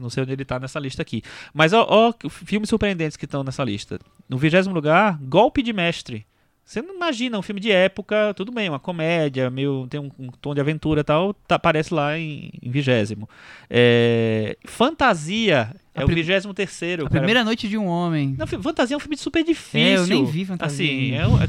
não, 0.00 0.10
sei 0.10 0.22
onde 0.22 0.32
ele 0.32 0.44
tá 0.44 0.58
nessa 0.58 0.80
lista 0.80 1.02
aqui. 1.02 1.22
Mas 1.54 1.72
ó, 1.72 1.86
ó, 1.88 2.12
filmes 2.28 2.68
surpreendentes 2.68 3.16
que 3.16 3.24
estão 3.24 3.44
nessa 3.44 3.62
lista. 3.62 3.98
No 4.28 4.36
vigésimo 4.36 4.74
lugar, 4.74 5.18
Golpe 5.22 5.62
de 5.62 5.72
Mestre. 5.72 6.26
Você 6.64 6.80
não 6.80 6.94
imagina 6.94 7.36
um 7.36 7.42
filme 7.42 7.60
de 7.60 7.72
época, 7.72 8.32
tudo 8.34 8.52
bem, 8.52 8.68
uma 8.68 8.78
comédia, 8.78 9.50
meio 9.50 9.88
tem 9.88 9.98
um, 9.98 10.08
um 10.16 10.28
tom 10.28 10.54
de 10.54 10.60
aventura 10.60 11.00
e 11.00 11.04
tal, 11.04 11.34
tá, 11.34 11.56
aparece 11.56 11.92
lá 11.92 12.16
em 12.16 12.52
vigésimo. 12.62 13.28
É, 13.68 14.56
Fantasia 14.64 15.74
é 16.00 16.04
o 16.04 16.06
prim- 16.06 16.16
vigésimo 16.16 16.52
terceiro. 16.54 17.06
A 17.06 17.08
cara. 17.08 17.20
primeira 17.20 17.44
noite 17.44 17.68
de 17.68 17.76
um 17.78 17.86
homem. 17.86 18.34
Não, 18.38 18.46
Fantasia 18.46 18.94
é 18.94 18.96
um 18.96 19.00
filme 19.00 19.16
super 19.16 19.44
difícil. 19.44 19.80
É, 19.80 19.96
eu 19.96 20.06
nem 20.06 20.24
vi 20.24 20.44
Fantasia 20.44 20.84
Assim, 20.86 21.12
é, 21.14 21.26
um- 21.26 21.40
é 21.42 21.48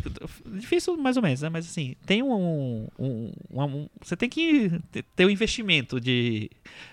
difícil 0.59 0.95
mais 0.97 1.17
ou 1.17 1.23
menos, 1.23 1.41
né? 1.41 1.49
Mas 1.49 1.65
assim, 1.65 1.95
tem 2.05 2.21
um... 2.23 2.87
um- 2.99 3.31
um- 3.51 3.89
você 4.01 4.15
tem 4.15 4.29
que 4.29 4.71
ter- 5.15 5.25
um 5.25 5.29
investimento 5.29 5.99
de, 5.99 6.49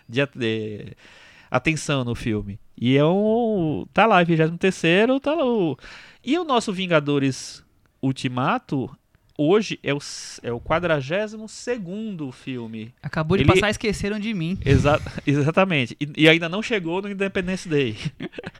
de, 0.09 0.27
de 0.37 0.97
atenção 1.51 2.05
no 2.05 2.15
filme. 2.15 2.59
E 2.81 2.97
é 2.97 3.05
um... 3.05 3.87
Tá 3.93 4.07
lá, 4.07 4.25
23º, 4.25 5.21
tá 5.21 5.35
lá 5.35 5.45
o... 5.45 5.77
E 6.25 6.39
o 6.39 6.45
nosso 6.45 6.73
Vingadores 6.73 7.65
Ultimato, 8.03 8.91
hoje, 9.39 9.79
é 9.83 9.95
o, 9.95 9.99
é 10.43 10.53
o 10.53 10.61
42º 10.61 12.33
filme. 12.33 12.93
Acabou 13.03 13.37
de 13.37 13.45
Ele- 13.45 13.53
passar 13.53 13.71
Esqueceram 13.71 14.19
de 14.19 14.35
Mim. 14.35 14.59
Exa 14.67 15.01
exatamente. 15.27 15.97
E, 16.01 16.25
e 16.25 16.29
ainda 16.29 16.49
não 16.49 16.61
chegou 16.63 17.01
no 17.01 17.09
Independence 17.11 17.69
Day. 17.69 17.97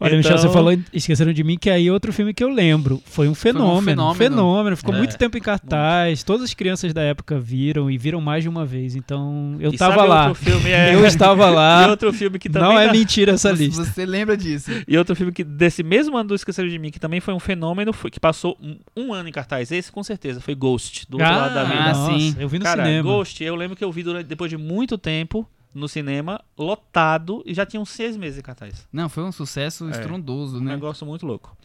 Olha, 0.00 0.08
Então- 0.10 0.18
Michel, 0.18 0.38
você 0.38 0.48
falou, 0.52 0.72
em- 0.72 0.84
esqueceram 0.92 1.32
de 1.32 1.42
mim, 1.44 1.56
que 1.56 1.70
aí 1.70 1.90
outro 1.90 2.12
filme 2.12 2.34
que 2.34 2.42
eu 2.42 2.48
lembro. 2.48 3.00
Foi 3.06 3.28
um 3.28 3.34
fenômeno. 3.34 3.74
um 3.78 3.82
fenômeno. 3.82 4.14
fenômeno. 4.14 4.76
Ficou 4.76 4.94
É, 4.94 4.98
muito 4.98 5.16
tempo 5.16 5.38
em 5.38 5.40
cartaz. 5.40 6.22
Todas 6.22 6.42
as 6.44 6.54
crianças 6.54 6.92
da 6.92 7.02
época 7.02 7.38
viram 7.38 7.90
e 7.90 7.96
viram 7.96 8.20
mais 8.20 8.42
de 8.42 8.48
uma 8.48 8.64
vez. 8.66 8.94
Então, 8.96 9.56
eu 9.60 9.72
E 9.72 9.76
tava 9.76 9.94
sabe 9.96 10.08
lá. 10.08 10.28
Outro 10.28 10.44
filme 10.44 10.70
é... 10.70 10.94
Eu 10.94 11.06
estava 11.06 11.46
E 11.50 11.54
lá. 11.54 11.88
outro 11.88 12.12
filme 12.12 12.38
que 12.38 12.48
também 12.50 12.68
Não 12.68 12.78
é 12.78 12.86
dá- 12.86 12.92
mentira 12.92 13.32
essa 13.32 13.54
Você- 13.54 13.64
lista. 13.64 13.84
Você 13.84 14.04
lembra 14.06 14.36
disso? 14.36 14.70
E 14.86 14.98
outro 14.98 15.14
filme 15.14 15.32
que 15.32 15.44
desse 15.44 15.82
mesmo 15.82 16.16
ano 16.16 16.28
do 16.30 16.34
Esqueceram 16.34 16.68
de 16.68 16.78
Mim, 16.78 16.90
que 16.90 16.98
também 17.00 17.20
foi 17.20 17.32
um 17.34 17.38
fenômeno, 17.40 17.92
foi, 17.92 18.10
que 18.10 18.18
passou 18.20 18.58
um, 18.60 18.76
um 18.96 19.12
ano 19.14 19.28
em 19.28 19.32
cartaz. 19.32 19.70
Esse 19.70 19.90
com 19.92 20.02
certeza 20.02 20.40
foi 20.40 20.54
Ghost, 20.54 21.06
do 21.08 21.18
outro 21.18 21.32
lado 21.32 21.54
da 21.54 21.60
Ah, 21.62 21.64
vida. 21.64 21.84
nossa, 21.98 22.18
sim. 22.18 22.36
eu 22.38 22.48
vi 22.48 22.58
no 22.58 22.64
Cara, 22.64 22.84
cinema. 22.84 23.08
Ghost, 23.10 23.42
eu 23.44 23.54
lembro 23.54 23.76
que 23.76 23.84
eu 23.84 23.92
vi 23.92 24.02
durante, 24.02 24.26
depois 24.26 24.50
de 24.50 24.56
muito 24.56 24.98
tempo 24.98 25.48
no 25.74 25.88
cinema, 25.88 26.40
lotado, 26.56 27.42
e 27.44 27.52
já 27.52 27.66
tinha 27.66 27.80
uns 27.80 27.90
seis 27.90 28.16
meses 28.16 28.38
em 28.38 28.42
cartaz. 28.42 28.86
Não, 28.92 29.08
foi 29.08 29.24
um 29.24 29.32
sucesso 29.32 29.86
É. 29.88 29.90
estrondoso, 29.90 30.58
Um 30.58 30.60
né? 30.60 30.72
negócio 30.74 31.04
muito 31.06 31.26
louco. 31.26 31.56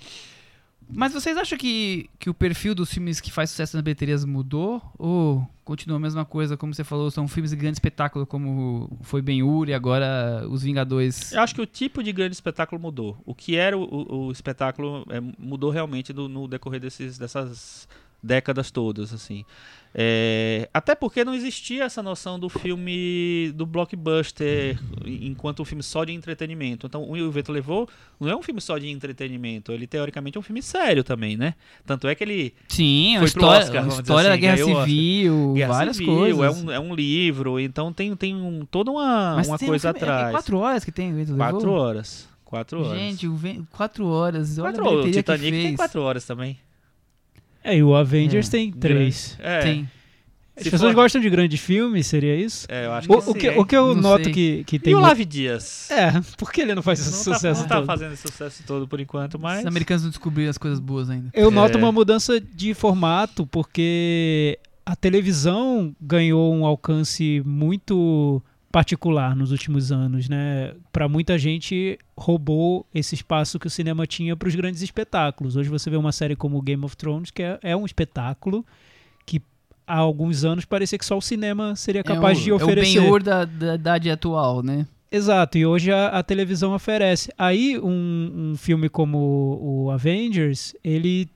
Mas 0.91 1.13
vocês 1.13 1.37
acham 1.37 1.55
que, 1.55 2.09
que 2.17 2.31
o 2.31 2.33
perfil 2.33 2.73
dos 2.73 2.91
filmes 2.91 3.21
que 3.21 3.31
faz 3.31 3.51
sucesso 3.51 3.77
nas 3.77 3.83
bilheterias 3.83 4.25
mudou? 4.25 4.81
Ou 4.97 5.47
continua 5.63 5.97
a 5.97 5.99
mesma 5.99 6.25
coisa, 6.25 6.57
como 6.57 6.73
você 6.73 6.83
falou, 6.83 7.11
são 7.11 7.27
filmes 7.27 7.51
de 7.51 7.57
grande 7.57 7.75
espetáculo, 7.75 8.25
como 8.25 8.89
foi 9.03 9.21
Ben-Hur 9.21 9.69
e 9.69 9.73
agora 9.75 10.47
Os 10.49 10.63
Vingadores? 10.63 11.31
Eu 11.31 11.41
acho 11.41 11.53
que 11.53 11.61
o 11.61 11.65
tipo 11.67 12.01
de 12.01 12.11
grande 12.11 12.33
espetáculo 12.33 12.81
mudou. 12.81 13.15
O 13.23 13.35
que 13.35 13.55
era 13.55 13.77
o, 13.77 13.83
o- 13.83 14.25
o 14.27 14.31
espetáculo 14.31 15.05
é, 15.11 15.21
mudou 15.37 15.69
realmente 15.69 16.11
do- 16.11 16.27
no 16.27 16.47
decorrer 16.47 16.79
desses, 16.81 17.19
dessas 17.19 17.87
décadas 18.21 18.69
todas, 18.71 19.13
assim. 19.13 19.45
É, 19.95 20.69
até 20.71 20.93
porque 20.93 21.25
não 21.25 21.33
existia 21.33 21.83
essa 21.83 22.03
noção 22.03 22.39
do 22.39 22.47
filme 22.47 23.51
do 23.55 23.65
blockbuster 23.65 24.77
enquanto 25.03 25.61
um 25.63 25.65
filme 25.65 25.81
só 25.81 26.03
de 26.05 26.11
entretenimento. 26.13 26.85
Então, 26.85 27.09
o 27.09 27.31
Vento 27.31 27.51
Levou 27.51 27.89
não 28.19 28.29
é 28.29 28.35
um 28.35 28.41
filme 28.43 28.61
só 28.61 28.77
de 28.77 28.87
entretenimento, 28.87 29.71
ele 29.71 29.87
teoricamente 29.87 30.37
é 30.37 30.39
um 30.39 30.43
filme 30.43 30.61
sério 30.61 31.03
também, 31.03 31.35
né? 31.35 31.55
Tanto 31.87 32.07
é 32.07 32.13
que 32.13 32.23
ele 32.23 32.53
Sim, 32.67 33.15
Foi 33.17 33.25
história, 33.25 33.65
Oscar, 33.65 33.87
história 33.87 34.29
da 34.29 34.35
assim, 34.35 34.41
Guerra 34.41 34.65
o 34.65 34.69
Oscar. 34.69 34.85
Civil, 34.85 35.53
Guerra 35.55 35.73
várias 35.73 35.97
Civil, 35.97 36.15
coisas. 36.15 36.39
É 36.43 36.49
um, 36.65 36.71
é 36.71 36.79
um 36.79 36.93
livro, 36.93 37.59
então 37.59 37.91
tem, 37.91 38.15
tem 38.15 38.35
um, 38.35 38.65
toda 38.69 38.91
uma, 38.91 39.37
Mas 39.37 39.47
uma 39.47 39.55
um 39.55 39.59
coisa 39.59 39.91
filme- 39.91 39.99
é- 39.99 40.03
atrás. 40.03 40.27
É 40.27 40.31
quatro 40.31 40.57
horas 40.59 40.85
que 40.85 40.91
tem 40.91 41.11
o 41.11 41.15
Vento 41.15 41.35
Quatro 41.35 41.57
Levou? 41.57 41.73
horas. 41.75 42.29
Quatro 42.45 42.83
horas. 42.83 42.99
Gente, 42.99 43.27
o 43.27 43.39
quatro 43.71 44.05
horas. 44.07 44.57
Olha 44.59 44.71
Quatro 44.71 44.85
a 44.85 44.91
horas. 44.91 45.05
O 45.05 45.11
Titanic 45.11 45.51
tem 45.51 45.75
quatro 45.75 46.01
horas 46.01 46.25
também. 46.25 46.59
É, 47.63 47.75
e 47.77 47.83
o 47.83 47.95
Avengers 47.95 48.47
É, 48.47 48.51
tem 48.51 48.71
três. 48.71 49.37
É, 49.39 49.59
Tem. 49.59 49.89
As 50.57 50.63
Se 50.65 50.71
pessoas 50.71 50.91
for- 50.91 51.01
gostam 51.03 51.21
de 51.21 51.29
grandes 51.29 51.57
filmes, 51.61 52.05
seria 52.05 52.35
isso? 52.35 52.67
É, 52.69 52.85
eu 52.85 52.91
acho 52.91 53.07
que 53.07 53.13
O, 53.13 53.17
o 53.17 53.21
sim, 53.21 53.33
que, 53.33 53.47
hein? 53.47 53.59
o 53.59 53.65
que 53.65 53.77
eu 53.77 53.95
Não 53.95 54.01
noto 54.01 54.25
sei. 54.25 54.33
que, 54.33 54.63
que 54.65 54.75
E 54.75 54.79
tem. 54.79 54.93
o 54.93 54.97
mu- 54.97 55.03
Lavi 55.03 55.23
Dias? 55.23 55.89
É, 55.89 56.11
por 56.37 56.51
que 56.51 56.59
ele 56.59 56.75
não 56.75 56.81
faz 56.83 56.99
esse 56.99 57.11
Não 57.11 57.17
tá, 57.17 57.23
sucesso 57.39 57.61
não 57.61 57.67
tá 57.69 57.75
todo? 57.77 57.85
fazendo 57.85 58.11
esse 58.13 58.23
sucesso 58.27 58.61
todo 58.67 58.85
por 58.85 58.99
enquanto, 58.99 59.39
mas... 59.39 59.61
Os 59.61 59.65
americanos 59.65 60.03
não 60.03 60.09
descobriram 60.09 60.49
as 60.49 60.57
coisas 60.57 60.79
boas 60.81 61.09
ainda. 61.09 61.29
Eu 61.33 61.49
noto 61.49 61.77
É. 61.77 61.81
uma 61.81 61.93
mudança 61.93 62.41
de 62.41 62.73
formato, 62.73 63.47
porque 63.47 64.59
a 64.85 64.97
televisão 64.97 65.95
ganhou 66.01 66.53
um 66.53 66.65
alcance 66.65 67.41
muito 67.45 68.41
particular 68.71 69.35
nos 69.35 69.51
últimos 69.51 69.91
anos, 69.91 70.29
né? 70.29 70.73
Para 70.91 71.07
muita 71.07 71.37
gente 71.37 71.97
roubou 72.17 72.85
esse 72.93 73.15
espaço 73.15 73.59
que 73.59 73.67
o 73.67 73.69
cinema 73.69 74.05
tinha 74.05 74.35
para 74.35 74.47
os 74.47 74.55
grandes 74.55 74.81
espetáculos. 74.81 75.55
Hoje 75.55 75.69
você 75.69 75.89
vê 75.89 75.97
uma 75.97 76.11
série 76.11 76.35
como 76.35 76.61
Game 76.61 76.83
of 76.85 76.95
Thrones, 76.95 77.31
que 77.31 77.41
é, 77.41 77.59
é 77.61 77.75
um 77.75 77.85
espetáculo 77.85 78.65
que 79.25 79.41
há 79.87 79.97
alguns 79.97 80.43
anos 80.43 80.65
parecia 80.65 80.97
que 80.97 81.05
só 81.05 81.17
o 81.17 81.21
cinema 81.21 81.75
seria 81.75 82.03
capaz 82.03 82.37
é 82.37 82.41
o, 82.41 82.43
de 82.43 82.51
oferecer. 82.51 82.97
É 82.97 83.01
o 83.01 83.03
Ben-Hur 83.03 83.23
da, 83.23 83.45
da 83.45 83.75
idade 83.75 84.11
atual, 84.11 84.61
né? 84.61 84.85
Exato, 85.11 85.57
e 85.57 85.65
hoje 85.65 85.91
a, 85.91 86.09
a 86.09 86.21
televisão 86.21 86.73
oferece. 86.73 87.33
Aí 87.35 87.79
um, 87.79 88.51
um 88.51 88.55
filme 88.55 88.87
como 88.87 89.57
o 89.59 89.89
Avengers, 89.89 90.75
ele 90.83 91.27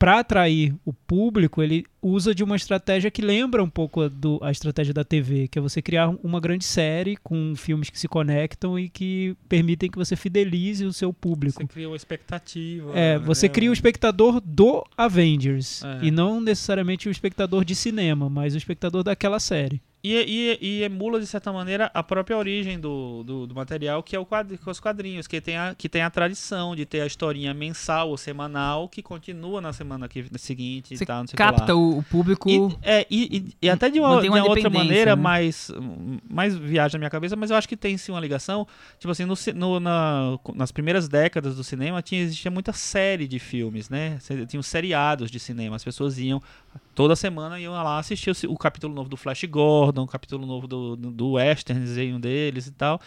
para 0.00 0.18
atrair 0.20 0.74
o 0.82 0.94
público, 0.94 1.62
ele 1.62 1.84
usa 2.00 2.34
de 2.34 2.42
uma 2.42 2.56
estratégia 2.56 3.10
que 3.10 3.20
lembra 3.20 3.62
um 3.62 3.68
pouco 3.68 4.00
a, 4.00 4.08
do, 4.08 4.40
a 4.42 4.50
estratégia 4.50 4.94
da 4.94 5.04
TV, 5.04 5.46
que 5.46 5.58
é 5.58 5.62
você 5.62 5.82
criar 5.82 6.08
uma 6.24 6.40
grande 6.40 6.64
série 6.64 7.18
com 7.18 7.54
filmes 7.54 7.90
que 7.90 8.00
se 8.00 8.08
conectam 8.08 8.78
e 8.78 8.88
que 8.88 9.36
permitem 9.46 9.90
que 9.90 9.98
você 9.98 10.16
fidelize 10.16 10.86
o 10.86 10.92
seu 10.92 11.12
público. 11.12 11.60
Você 11.60 11.68
cria 11.68 11.86
uma 11.86 11.96
expectativa. 11.96 12.98
É, 12.98 13.18
você 13.18 13.46
né? 13.46 13.52
cria 13.52 13.68
o 13.68 13.74
espectador 13.74 14.40
do 14.40 14.82
Avengers 14.96 15.84
É. 15.84 16.06
e 16.06 16.10
não 16.10 16.40
necessariamente 16.40 17.06
o 17.06 17.10
espectador 17.10 17.62
de 17.62 17.74
cinema, 17.74 18.30
mas 18.30 18.54
o 18.54 18.56
espectador 18.56 19.02
daquela 19.02 19.38
série. 19.38 19.82
E, 20.02 20.14
e, 20.62 20.66
e 20.66 20.82
emula, 20.82 21.20
de 21.20 21.26
certa 21.26 21.52
maneira, 21.52 21.90
a 21.92 22.02
própria 22.02 22.36
origem 22.36 22.80
do, 22.80 23.22
do, 23.22 23.46
do 23.46 23.54
material, 23.54 24.02
que 24.02 24.16
é 24.16 24.18
o 24.18 24.24
quadri, 24.24 24.56
que 24.56 24.66
é 24.66 24.72
os 24.72 24.80
quadrinhos, 24.80 25.26
que 25.26 25.40
tem, 25.42 25.58
a, 25.58 25.74
que 25.76 25.90
tem 25.90 26.00
a 26.00 26.08
tradição 26.08 26.74
de 26.74 26.86
ter 26.86 27.02
a 27.02 27.06
historinha 27.06 27.52
mensal 27.52 28.08
ou 28.08 28.16
semanal 28.16 28.88
que 28.88 29.02
continua 29.02 29.60
na 29.60 29.74
semana 29.74 30.08
que, 30.08 30.24
seguinte 30.38 30.96
Você 30.96 31.04
e 31.04 31.06
tal, 31.06 31.22
capta 31.36 31.76
o, 31.76 31.98
o 31.98 32.02
público. 32.02 32.48
E, 32.48 32.56
é, 32.82 33.06
e, 33.10 33.54
e- 33.60 33.68
até 33.68 33.90
de 33.90 34.00
uma, 34.00 34.22
de 34.22 34.28
uma 34.30 34.42
outra 34.42 34.70
maneira 34.70 35.14
né? 35.14 35.22
mais, 35.22 35.70
mais 36.30 36.56
viagem 36.56 36.94
na 36.94 37.00
minha 37.00 37.10
cabeça, 37.10 37.36
mas 37.36 37.50
eu 37.50 37.56
acho 37.56 37.68
que 37.68 37.76
tem 37.76 37.98
sim 37.98 38.10
uma 38.10 38.20
ligação. 38.20 38.66
Tipo 38.98 39.10
assim, 39.12 39.26
no, 39.26 39.34
no- 39.54 39.80
na- 39.80 40.38
nas 40.54 40.72
primeiras 40.72 41.08
décadas 41.08 41.54
do 41.56 41.62
cinema 41.62 42.00
tinha, 42.00 42.22
existia 42.22 42.50
muita 42.50 42.72
série 42.72 43.28
de 43.28 43.38
filmes, 43.38 43.90
né? 43.90 44.16
Cê- 44.20 44.46
Tinha 44.46 44.60
os 44.60 44.66
seriados 44.66 45.30
de 45.30 45.38
cinema, 45.38 45.76
as 45.76 45.84
pessoas 45.84 46.18
iam 46.18 46.42
toda 46.94 47.16
semana 47.16 47.58
iam 47.58 47.72
lá 47.72 47.98
assistir 47.98 48.30
o, 48.30 48.52
o 48.52 48.56
capítulo 48.56 48.94
novo 48.94 49.08
do 49.08 49.16
Flash 49.16 49.44
Gordon, 49.44 50.02
o 50.02 50.06
capítulo 50.06 50.46
novo 50.46 50.66
do, 50.66 50.96
do, 50.96 51.38
em 51.40 52.14
um 52.14 52.20
deles 52.20 52.66
e 52.66 52.72
tal. 52.72 53.00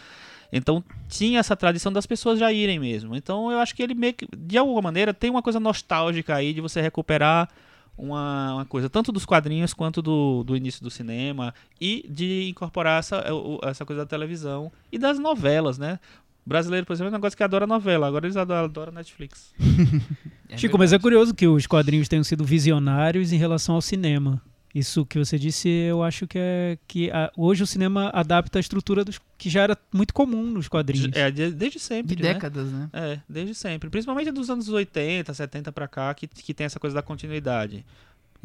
Então 0.52 0.84
tinha 1.08 1.40
essa 1.40 1.56
tradição 1.56 1.92
das 1.92 2.06
pessoas 2.06 2.38
já 2.38 2.52
irem 2.52 2.78
mesmo. 2.78 3.16
Então 3.16 3.50
eu 3.50 3.58
acho 3.58 3.74
que 3.74 3.82
ele 3.82 3.94
meio 3.94 4.14
que, 4.14 4.26
de 4.36 4.56
alguma 4.56 4.80
maneira, 4.80 5.12
tem 5.12 5.30
uma 5.30 5.42
coisa 5.42 5.58
nostálgica 5.58 6.34
aí 6.34 6.52
de 6.52 6.60
você 6.60 6.80
recuperar 6.80 7.48
uma, 7.96 8.54
uma 8.54 8.64
coisa, 8.64 8.90
tanto 8.90 9.12
dos 9.12 9.24
quadrinhos 9.24 9.72
quanto 9.72 10.02
do, 10.02 10.42
do 10.44 10.56
início 10.56 10.82
do 10.82 10.90
cinema, 10.90 11.54
e 11.80 12.04
de 12.08 12.48
incorporar 12.48 12.98
essa, 12.98 13.24
essa 13.62 13.84
coisa 13.84 14.02
da 14.02 14.06
televisão 14.06 14.70
e 14.90 14.98
das 14.98 15.18
novelas, 15.18 15.78
né? 15.78 15.98
O 16.44 16.48
brasileiro, 16.48 16.84
por 16.86 16.92
exemplo, 16.92 17.08
é 17.08 17.10
um 17.10 17.18
negócio 17.18 17.36
que 17.36 17.42
adora 17.42 17.66
novela, 17.66 18.06
agora 18.06 18.26
eles 18.26 18.36
adoram, 18.36 18.64
adoram 18.64 18.92
Netflix. 18.92 19.52
É 20.46 20.58
Chico, 20.58 20.76
mas 20.78 20.90
é 20.90 20.98
verdade. 20.98 21.02
curioso 21.02 21.34
que 21.34 21.48
os 21.48 21.66
quadrinhos 21.66 22.06
tenham 22.06 22.22
sido 22.22 22.44
visionários 22.44 23.32
em 23.32 23.36
relação 23.36 23.74
ao 23.74 23.80
cinema. 23.82 24.40
Isso 24.74 25.04
que 25.06 25.18
você 25.18 25.38
disse, 25.38 25.68
eu 25.68 26.02
acho 26.02 26.26
que 26.28 26.38
é 26.38 26.78
que 26.86 27.10
a- 27.10 27.32
hoje 27.36 27.62
o 27.62 27.66
cinema 27.66 28.10
adapta 28.10 28.58
a 28.58 28.60
estrutura 28.60 29.04
dos 29.04 29.18
que 29.38 29.48
já 29.48 29.62
era 29.62 29.76
muito 29.92 30.12
comum 30.12 30.44
nos 30.44 30.68
quadrinhos. 30.68 31.10
É, 31.16 31.30
de- 31.30 31.50
desde 31.50 31.78
sempre, 31.80 32.14
De 32.14 32.22
né? 32.22 32.34
décadas, 32.34 32.70
né? 32.70 32.88
É, 32.92 33.18
desde 33.28 33.54
sempre. 33.54 33.88
Principalmente 33.88 34.30
dos 34.30 34.50
anos 34.50 34.68
80, 34.68 35.32
70 35.32 35.72
pra 35.72 35.88
cá, 35.88 36.12
que, 36.14 36.26
que 36.28 36.52
tem 36.54 36.66
essa 36.66 36.78
coisa 36.78 36.94
da 36.94 37.02
continuidade. 37.02 37.84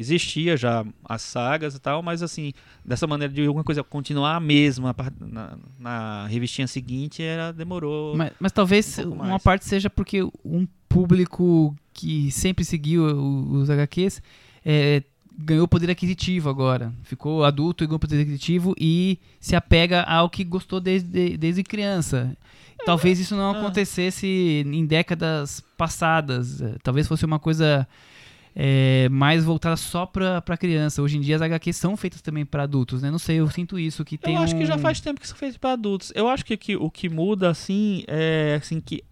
Existia 0.00 0.56
já 0.56 0.82
as 1.04 1.20
sagas 1.20 1.74
e 1.74 1.78
tal, 1.78 2.02
mas 2.02 2.22
assim, 2.22 2.54
dessa 2.82 3.06
maneira 3.06 3.30
de 3.34 3.46
alguma 3.46 3.62
coisa 3.62 3.84
continuar 3.84 4.36
a 4.36 4.40
mesma 4.40 4.96
na, 5.20 5.58
na 5.78 6.26
revistinha 6.26 6.66
seguinte, 6.66 7.22
era, 7.22 7.52
demorou. 7.52 8.16
Mas, 8.16 8.32
mas 8.40 8.50
talvez 8.50 8.98
um 8.98 9.10
uma 9.12 9.38
parte 9.38 9.66
seja 9.66 9.90
porque 9.90 10.22
um 10.42 10.66
público 10.88 11.76
que 11.92 12.30
sempre 12.30 12.64
seguiu 12.64 13.04
os 13.04 13.68
HQs 13.68 14.22
é, 14.64 15.02
ganhou 15.36 15.68
poder 15.68 15.90
aquisitivo 15.90 16.48
agora. 16.48 16.90
Ficou 17.02 17.44
adulto 17.44 17.84
e 17.84 17.86
ganhou 17.86 17.98
poder 17.98 18.22
aquisitivo 18.22 18.74
e 18.80 19.18
se 19.38 19.54
apega 19.54 20.00
ao 20.04 20.30
que 20.30 20.44
gostou 20.44 20.80
desde, 20.80 21.36
desde 21.36 21.62
criança. 21.62 22.34
Talvez 22.86 23.20
isso 23.20 23.36
não 23.36 23.50
ah. 23.50 23.58
acontecesse 23.58 24.26
em 24.26 24.86
décadas 24.86 25.62
passadas. 25.76 26.62
Talvez 26.82 27.06
fosse 27.06 27.26
uma 27.26 27.38
coisa 27.38 27.86
é, 28.54 29.08
mais 29.10 29.44
voltada 29.44 29.76
só 29.76 30.06
pra, 30.06 30.40
pra 30.42 30.56
criança. 30.56 31.00
Hoje 31.02 31.16
em 31.16 31.20
dia 31.20 31.36
as 31.36 31.42
HQs 31.42 31.76
são 31.76 31.96
feitas 31.96 32.20
também 32.20 32.44
pra 32.44 32.64
adultos, 32.64 33.02
né? 33.02 33.10
Não 33.10 33.18
sei, 33.18 33.36
eu 33.40 33.48
sinto 33.50 33.78
isso 33.78 34.04
que 34.04 34.18
tem 34.18 34.34
Eu 34.36 34.42
acho 34.42 34.56
que 34.56 34.66
já 34.66 34.76
um- 34.76 34.78
faz 34.78 35.00
tempo 35.00 35.20
que 35.20 35.28
são 35.28 35.36
feitos 35.36 35.56
para 35.58 35.72
adultos. 35.72 36.12
Eu 36.14 36.28
acho 36.28 36.44
que, 36.44 36.56
que 36.56 36.76
o 36.76 36.90
que 36.90 37.08
muda, 37.08 37.48
assim, 37.50 38.04
é 38.08 38.58
assim 38.60 38.80
que 38.80 39.02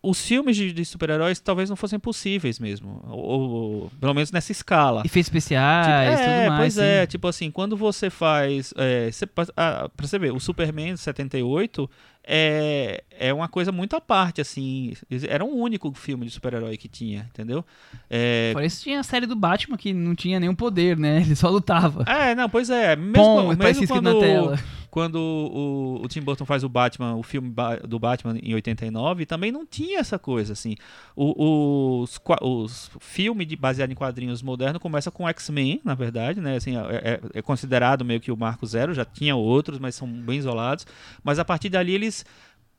os 0.00 0.24
filmes 0.24 0.56
de, 0.56 0.72
de 0.72 0.84
super-heróis 0.84 1.40
talvez 1.40 1.68
não 1.68 1.74
fossem 1.76 1.98
possíveis 1.98 2.60
mesmo. 2.60 3.02
Ou, 3.08 3.18
ou- 3.50 3.90
pelo 4.00 4.14
menos 4.14 4.30
nessa 4.30 4.52
escala. 4.52 5.02
efeitos 5.04 5.26
especiais, 5.28 6.10
Tipo, 6.10 6.22
tudo 6.22 6.30
é, 6.32 6.48
mais. 6.48 6.60
pois 6.60 6.74
sim. 6.74 6.80
é, 6.82 7.06
tipo 7.06 7.26
assim, 7.28 7.50
quando 7.50 7.76
você 7.76 8.08
faz. 8.08 8.72
É, 8.76 9.10
você, 9.10 9.28
ah, 9.56 9.90
pra 9.94 10.06
você 10.06 10.18
ver, 10.18 10.32
o 10.32 10.38
Superman 10.38 10.94
de 10.94 11.00
78 11.00 11.90
é, 12.30 13.02
é 13.18 13.32
uma 13.32 13.48
coisa 13.48 13.72
muito 13.72 13.96
à 13.96 14.00
parte, 14.02 14.40
assim. 14.40 14.92
Era 15.26 15.42
um 15.44 15.54
único 15.56 15.90
filme 15.94 16.26
de 16.26 16.30
super-herói 16.30 16.76
que 16.76 16.86
tinha, 16.86 17.26
entendeu? 17.32 17.64
É, 18.10 18.50
Fora 18.52 18.66
isso, 18.66 18.82
tinha 18.82 19.00
a 19.00 19.02
série 19.02 19.24
do 19.24 19.34
Batman 19.34 19.78
que 19.78 19.94
não 19.94 20.14
tinha 20.14 20.38
nenhum 20.38 20.54
poder, 20.54 20.96
né? 20.98 21.22
Ele 21.24 21.34
só 21.34 21.48
lutava. 21.48 22.04
é, 22.06 22.34
não, 22.34 22.48
pois 22.50 22.68
é. 22.68 22.94
Mesmo, 22.94 23.14
Pom, 23.14 23.54
mesmo 23.56 23.88
quando, 23.88 24.12
na 24.14 24.20
tela. 24.20 24.58
quando 24.90 25.16
o, 25.16 26.00
o 26.04 26.08
Tim 26.08 26.20
Burton 26.20 26.44
faz 26.44 26.62
o 26.62 26.68
Batman, 26.68 27.14
o 27.14 27.22
filme 27.22 27.50
do 27.88 27.98
Batman 27.98 28.38
em 28.42 28.52
89, 28.54 29.24
também 29.24 29.50
não 29.50 29.64
tinha 29.64 29.98
essa 29.98 30.18
coisa, 30.18 30.52
assim. 30.52 30.74
O, 31.16 32.02
os, 32.02 32.20
os 32.42 32.90
filmes 33.00 33.46
de, 33.46 33.56
baseado 33.56 33.90
em 33.90 33.94
quadrinhos 33.94 34.42
modernos 34.42 34.82
começa 34.82 35.10
com 35.10 35.26
X-Men, 35.28 35.80
na 35.82 35.94
verdade, 35.94 36.40
né? 36.40 36.56
Assim, 36.56 36.76
é, 36.76 36.80
é- 36.80 37.20
é 37.38 37.42
considerado 37.42 38.04
meio 38.04 38.20
que 38.20 38.30
o 38.30 38.36
marco 38.36 38.66
zero, 38.66 38.92
já 38.92 39.04
tinha 39.04 39.34
outros, 39.34 39.78
mas 39.78 39.94
são 39.94 40.06
bem 40.06 40.38
isolados. 40.38 40.86
Mas 41.24 41.38
a 41.38 41.44
partir 41.44 41.68
dali 41.70 41.92
eles, 41.94 42.17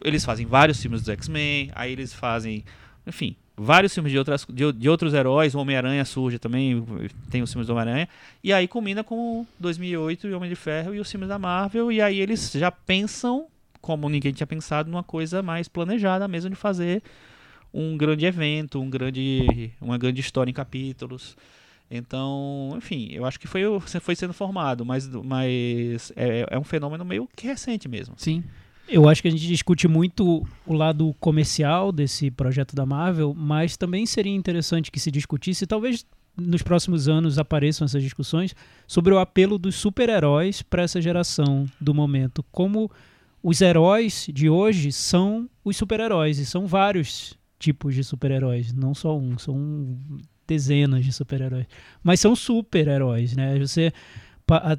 eles 0.04 0.24
fazem 0.24 0.46
vários 0.46 0.82
filmes 0.82 1.02
dos 1.02 1.10
X-Men, 1.10 1.72
aí 1.74 1.92
eles 1.92 2.14
fazem, 2.14 2.64
enfim, 3.06 3.36
vários 3.56 3.94
filmes 3.94 4.12
de, 4.12 4.18
outras, 4.18 4.46
de, 4.50 4.72
de 4.72 4.90
outros 4.90 5.14
heróis, 5.14 5.54
o 5.54 5.60
Homem-Aranha 5.60 6.06
surge 6.06 6.40
também, 6.40 6.84
tem 7.30 7.42
os 7.42 7.52
filmes 7.52 7.68
do 7.68 7.74
Homem-Aranha, 7.74 8.08
e 8.44 8.54
aí 8.54 8.68
combina 8.68 9.04
com 9.04 9.46
2008 9.60 10.28
e 10.28 10.34
Homem 10.34 10.50
de 10.50 10.56
Ferro 10.56 10.96
e 10.96 11.00
os 11.00 11.12
filmes 11.12 11.28
da 11.28 11.38
Marvel, 11.38 11.92
e 11.92 12.02
aí 12.02 12.20
eles 12.20 12.52
já 12.54 12.72
pensam, 12.72 13.48
como 13.82 14.10
ninguém 14.10 14.32
tinha 14.32 14.48
pensado, 14.48 14.90
numa 14.90 15.04
coisa 15.04 15.44
mais 15.44 15.68
planejada 15.68 16.28
mesmo 16.28 16.50
de 16.50 16.56
fazer 16.56 17.04
um 17.74 17.98
grande 17.98 18.26
evento, 18.26 18.82
um 18.82 18.90
grande, 18.90 19.72
uma 19.80 19.98
grande 19.98 20.22
história 20.22 20.50
em 20.50 20.54
capítulos. 20.54 21.38
Então, 21.92 22.74
enfim, 22.78 23.10
eu 23.12 23.26
acho 23.26 23.40
que 23.40 23.48
foi, 23.48 23.64
foi 23.80 24.16
sendo 24.16 24.34
formado, 24.34 24.86
mas, 24.86 25.08
mas 25.08 26.12
é, 26.16 26.46
é 26.50 26.60
um 26.60 26.64
fenômeno 26.64 27.04
meio 27.04 27.28
que 27.36 27.48
recente 27.48 27.88
mesmo. 27.88 28.16
Sim. 28.18 28.44
Eu 28.92 29.08
acho 29.08 29.22
que 29.22 29.28
a 29.28 29.32
gente 29.32 29.46
discute 29.46 29.88
muito 29.88 30.44
o 30.66 30.74
lado 30.74 31.16
comercial 31.20 31.92
desse 31.92 32.32
projeto 32.32 32.76
da 32.76 32.88
Marvel, 32.88 33.36
mas 33.36 33.78
também 33.78 34.06
seria 34.06 34.34
interessante 34.34 34.92
que 34.92 35.00
se 35.00 35.12
discutisse, 35.12 35.68
talvez 35.68 36.06
nos 36.36 36.64
próximos 36.64 37.08
anos 37.08 37.38
apareçam 37.38 37.86
essas 37.86 38.02
discussões 38.02 38.56
sobre 38.88 39.14
o 39.14 39.20
apelo 39.20 39.60
dos 39.60 39.76
super-heróis 39.76 40.64
para 40.64 40.84
essa 40.84 41.00
geração 41.00 41.68
do 41.80 41.94
momento. 41.94 42.44
Como 42.52 42.90
os 43.44 43.62
heróis 43.62 44.28
de 44.34 44.50
hoje 44.50 44.92
são 44.92 45.48
os 45.64 45.78
super-heróis, 45.78 46.40
e 46.40 46.46
são 46.46 46.66
vários 46.66 47.38
tipos 47.60 47.94
de 47.94 48.04
super-heróis, 48.04 48.74
não 48.74 48.96
só 48.96 49.16
um, 49.16 49.38
são 49.38 49.98
dezenas 50.48 51.06
de 51.06 51.14
super-heróis. 51.14 51.68
Mas 52.02 52.20
são 52.20 52.36
super-heróis, 52.36 53.36
né? 53.36 53.60
Você 53.60 53.94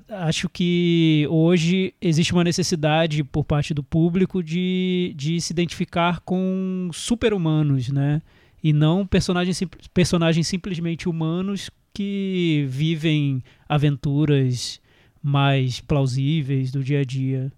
acho 0.08 0.48
que 0.48 1.26
hoje 1.30 1.94
existe 2.00 2.32
uma 2.32 2.44
necessidade 2.44 3.22
por 3.24 3.44
parte 3.44 3.72
do 3.74 3.82
público 3.82 4.42
de, 4.42 5.12
de 5.16 5.40
se 5.40 5.52
identificar 5.52 6.20
com 6.20 6.88
super-humanos, 6.92 7.88
né? 7.90 8.20
E 8.62 8.72
não 8.72 9.06
personagens, 9.06 9.62
personagens 9.94 10.46
simplesmente 10.46 11.08
humanos 11.08 11.70
que 11.94 12.66
vivem 12.68 13.42
aventuras 13.68 14.80
mais 15.22 15.80
plausíveis 15.80 16.70
do 16.70 16.82
dia 16.82 17.00
a 17.00 17.04
dia. 17.04 17.52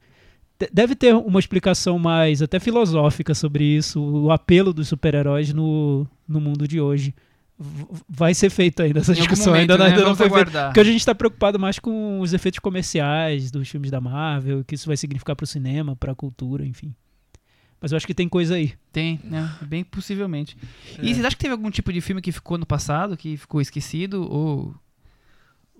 De- 0.58 0.68
Deve 0.72 0.94
ter 0.94 1.14
uma 1.14 1.40
explicação 1.40 1.98
mais 1.98 2.40
até 2.42 2.58
filosófica 2.60 3.34
sobre 3.34 3.64
isso, 3.64 4.00
o 4.00 4.30
apelo 4.30 4.72
dos 4.72 4.88
super-heróis 4.88 5.52
no, 5.52 6.06
no 6.26 6.40
mundo 6.40 6.66
de 6.68 6.80
hoje. 6.80 7.14
Vai 8.08 8.34
ser 8.34 8.50
feita 8.50 8.82
ainda 8.82 9.00
essa 9.00 9.14
discussão, 9.14 9.52
momento, 9.52 9.70
ainda, 9.72 9.78
não- 9.78 9.84
né? 9.84 9.92
ainda 9.92 10.04
não 10.04 10.16
foi 10.16 10.26
aguardar. 10.26 10.66
Porque 10.68 10.80
a 10.80 10.84
gente 10.84 10.96
está 10.98 11.14
preocupado 11.14 11.58
mais 11.60 11.78
com 11.78 12.18
os 12.20 12.32
efeitos 12.32 12.58
comerciais 12.58 13.50
dos 13.50 13.68
filmes 13.68 13.90
da 13.90 14.00
Marvel, 14.00 14.60
o 14.60 14.64
que 14.64 14.74
isso 14.74 14.86
vai 14.86 14.96
significar 14.96 15.36
para 15.36 15.44
o 15.44 15.46
cinema, 15.46 15.94
para 15.94 16.12
a 16.12 16.14
cultura, 16.14 16.66
enfim. 16.66 16.94
Mas 17.80 17.92
eu 17.92 17.96
acho 17.96 18.06
que 18.06 18.14
tem 18.14 18.28
coisa 18.28 18.54
aí. 18.54 18.72
Tem, 18.92 19.20
né? 19.24 19.52
Bem 19.62 19.84
possivelmente. 19.84 20.56
E 21.00 21.10
É. 21.10 21.14
vocês 21.14 21.18
acham 21.24 21.30
que 21.30 21.36
teve 21.42 21.52
algum 21.52 21.70
tipo 21.70 21.92
de 21.92 22.00
filme 22.00 22.20
que 22.22 22.32
ficou 22.32 22.56
no 22.58 22.66
passado, 22.66 23.16
que 23.16 23.36
ficou 23.36 23.60
esquecido? 23.60 24.22
Ou, 24.30 24.74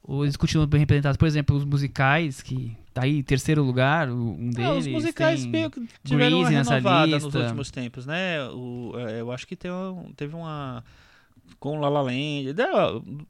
ou 0.02 0.24
eles 0.24 0.36
continuam 0.36 0.66
bem 0.68 0.80
representados? 0.80 1.16
Por 1.16 1.26
exemplo, 1.26 1.56
os 1.56 1.64
musicais, 1.64 2.42
que 2.42 2.76
tá 2.92 3.04
aí 3.04 3.18
em 3.18 3.22
terceiro 3.22 3.62
lugar, 3.62 4.08
um 4.10 4.50
deles. 4.50 4.68
Ah, 4.68 4.74
os 4.74 4.86
musicais 4.88 5.44
meio 5.46 5.70
que 5.70 5.80
tiveram 6.04 6.38
uma 6.38 6.48
Grease 6.48 6.54
nessa 6.58 6.74
renovada 6.74 7.18
nos 7.18 7.34
últimos 7.34 7.70
tempos, 7.70 8.04
né? 8.04 8.42
O, 8.50 8.92
é, 8.96 9.20
eu 9.20 9.30
acho 9.32 9.46
que 9.46 9.56
teve 9.56 10.34
uma 10.34 10.82
com 11.62 11.78
La 11.78 11.88
La 11.88 12.02
Land, 12.02 12.56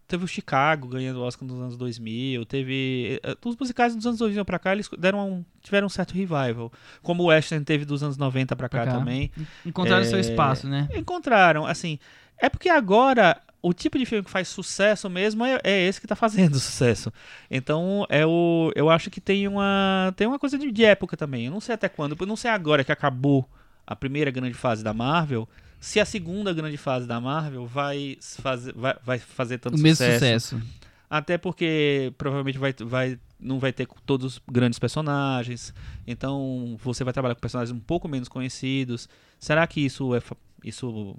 teve 0.08 0.24
o 0.24 0.26
Chicago 0.26 0.88
ganhando 0.88 1.18
o 1.20 1.22
Oscar 1.22 1.46
nos 1.46 1.60
anos 1.60 1.76
2000, 1.76 2.46
teve 2.46 3.20
eh, 3.22 3.36
os 3.44 3.54
musicais 3.56 3.94
dos 3.94 4.06
anos 4.06 4.18
2000 4.18 4.42
pra 4.46 4.58
cá 4.58 4.72
eles 4.72 4.88
deram 4.98 5.44
tiveram 5.60 5.86
um 5.86 5.90
certo 5.90 6.14
revival, 6.14 6.72
como 7.02 7.24
o 7.24 7.26
Western 7.26 7.62
teve 7.62 7.84
dos 7.84 8.02
anos 8.02 8.16
90 8.16 8.56
pra 8.56 8.70
cá, 8.70 8.82
Pra 8.84 8.86
cá. 8.92 8.98
também. 8.98 9.30
Encontraram 9.66 10.02
É, 10.02 10.06
seu 10.06 10.18
espaço, 10.18 10.66
né? 10.66 10.88
Encontraram, 10.94 11.66
assim, 11.66 11.98
é 12.38 12.48
porque 12.48 12.70
agora 12.70 13.38
o 13.60 13.74
tipo 13.74 13.98
de 13.98 14.06
filme 14.06 14.24
que 14.24 14.30
faz 14.30 14.48
sucesso 14.48 15.10
mesmo 15.10 15.44
é, 15.44 15.60
é 15.62 15.86
esse 15.86 16.00
que 16.00 16.06
tá 16.06 16.16
fazendo 16.16 16.54
sucesso. 16.58 17.12
Então, 17.50 18.06
é 18.08 18.24
o, 18.24 18.72
eu 18.74 18.88
acho 18.88 19.10
que 19.10 19.20
tem 19.20 19.46
uma, 19.46 20.10
tem 20.16 20.26
uma 20.26 20.38
coisa 20.38 20.56
de, 20.58 20.72
de 20.72 20.84
época 20.86 21.18
também. 21.18 21.44
Eu 21.44 21.52
não 21.52 21.60
sei 21.60 21.74
até 21.74 21.86
quando, 21.90 22.16
eu 22.18 22.26
não 22.26 22.34
sei 22.36 22.50
agora 22.50 22.82
que 22.82 22.90
acabou 22.90 23.46
a 23.86 23.94
primeira 23.94 24.30
grande 24.30 24.54
fase 24.54 24.82
da 24.82 24.94
Marvel, 24.94 25.46
se 25.82 25.98
a 25.98 26.04
segunda 26.04 26.52
grande 26.54 26.76
fase 26.76 27.06
da 27.06 27.20
Marvel 27.20 27.66
vai 27.66 28.16
fazer, 28.20 28.72
vai, 28.74 28.94
vai 29.04 29.18
fazer 29.18 29.58
tanto 29.58 29.74
O 29.76 29.80
mesmo 29.80 29.96
sucesso. 29.96 30.48
sucesso. 30.56 30.62
Até 31.10 31.36
porque 31.36 32.12
provavelmente 32.16 32.56
vai, 32.56 32.72
vai, 32.80 33.18
não 33.38 33.58
vai 33.58 33.72
ter 33.72 33.86
todos 34.06 34.36
os 34.36 34.42
grandes 34.50 34.78
personagens. 34.78 35.74
Então 36.06 36.78
você 36.82 37.02
vai 37.04 37.12
trabalhar 37.12 37.34
com 37.34 37.40
personagens 37.40 37.76
um 37.76 37.80
pouco 37.80 38.08
menos 38.08 38.28
conhecidos. 38.28 39.08
Será 39.38 39.66
que 39.66 39.80
isso 39.80 40.14
é 40.14 40.22
isso 40.64 41.16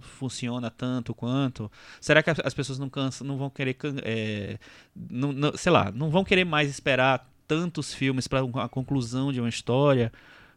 funciona 0.00 0.70
tanto 0.70 1.12
quanto? 1.14 1.70
Será 2.00 2.22
que 2.22 2.30
as 2.30 2.38
as 2.44 2.54
pessoas 2.54 2.78
não 2.78 2.88
cansam, 2.88 3.26
não 3.26 3.36
vão 3.36 3.50
querer, 3.50 3.76
é, 4.02 4.58
não, 4.96 5.32
não- 5.32 5.56
sei 5.56 5.70
lá, 5.72 5.90
não 5.92 6.08
vão 6.10 6.24
querer 6.24 6.44
mais 6.44 6.70
esperar 6.70 7.28
tantos 7.46 7.92
filmes 7.92 8.26
para 8.26 8.40
a 8.40 8.68
conclusão 8.68 9.32
de 9.32 9.40
uma 9.40 9.48
história? 9.48 10.12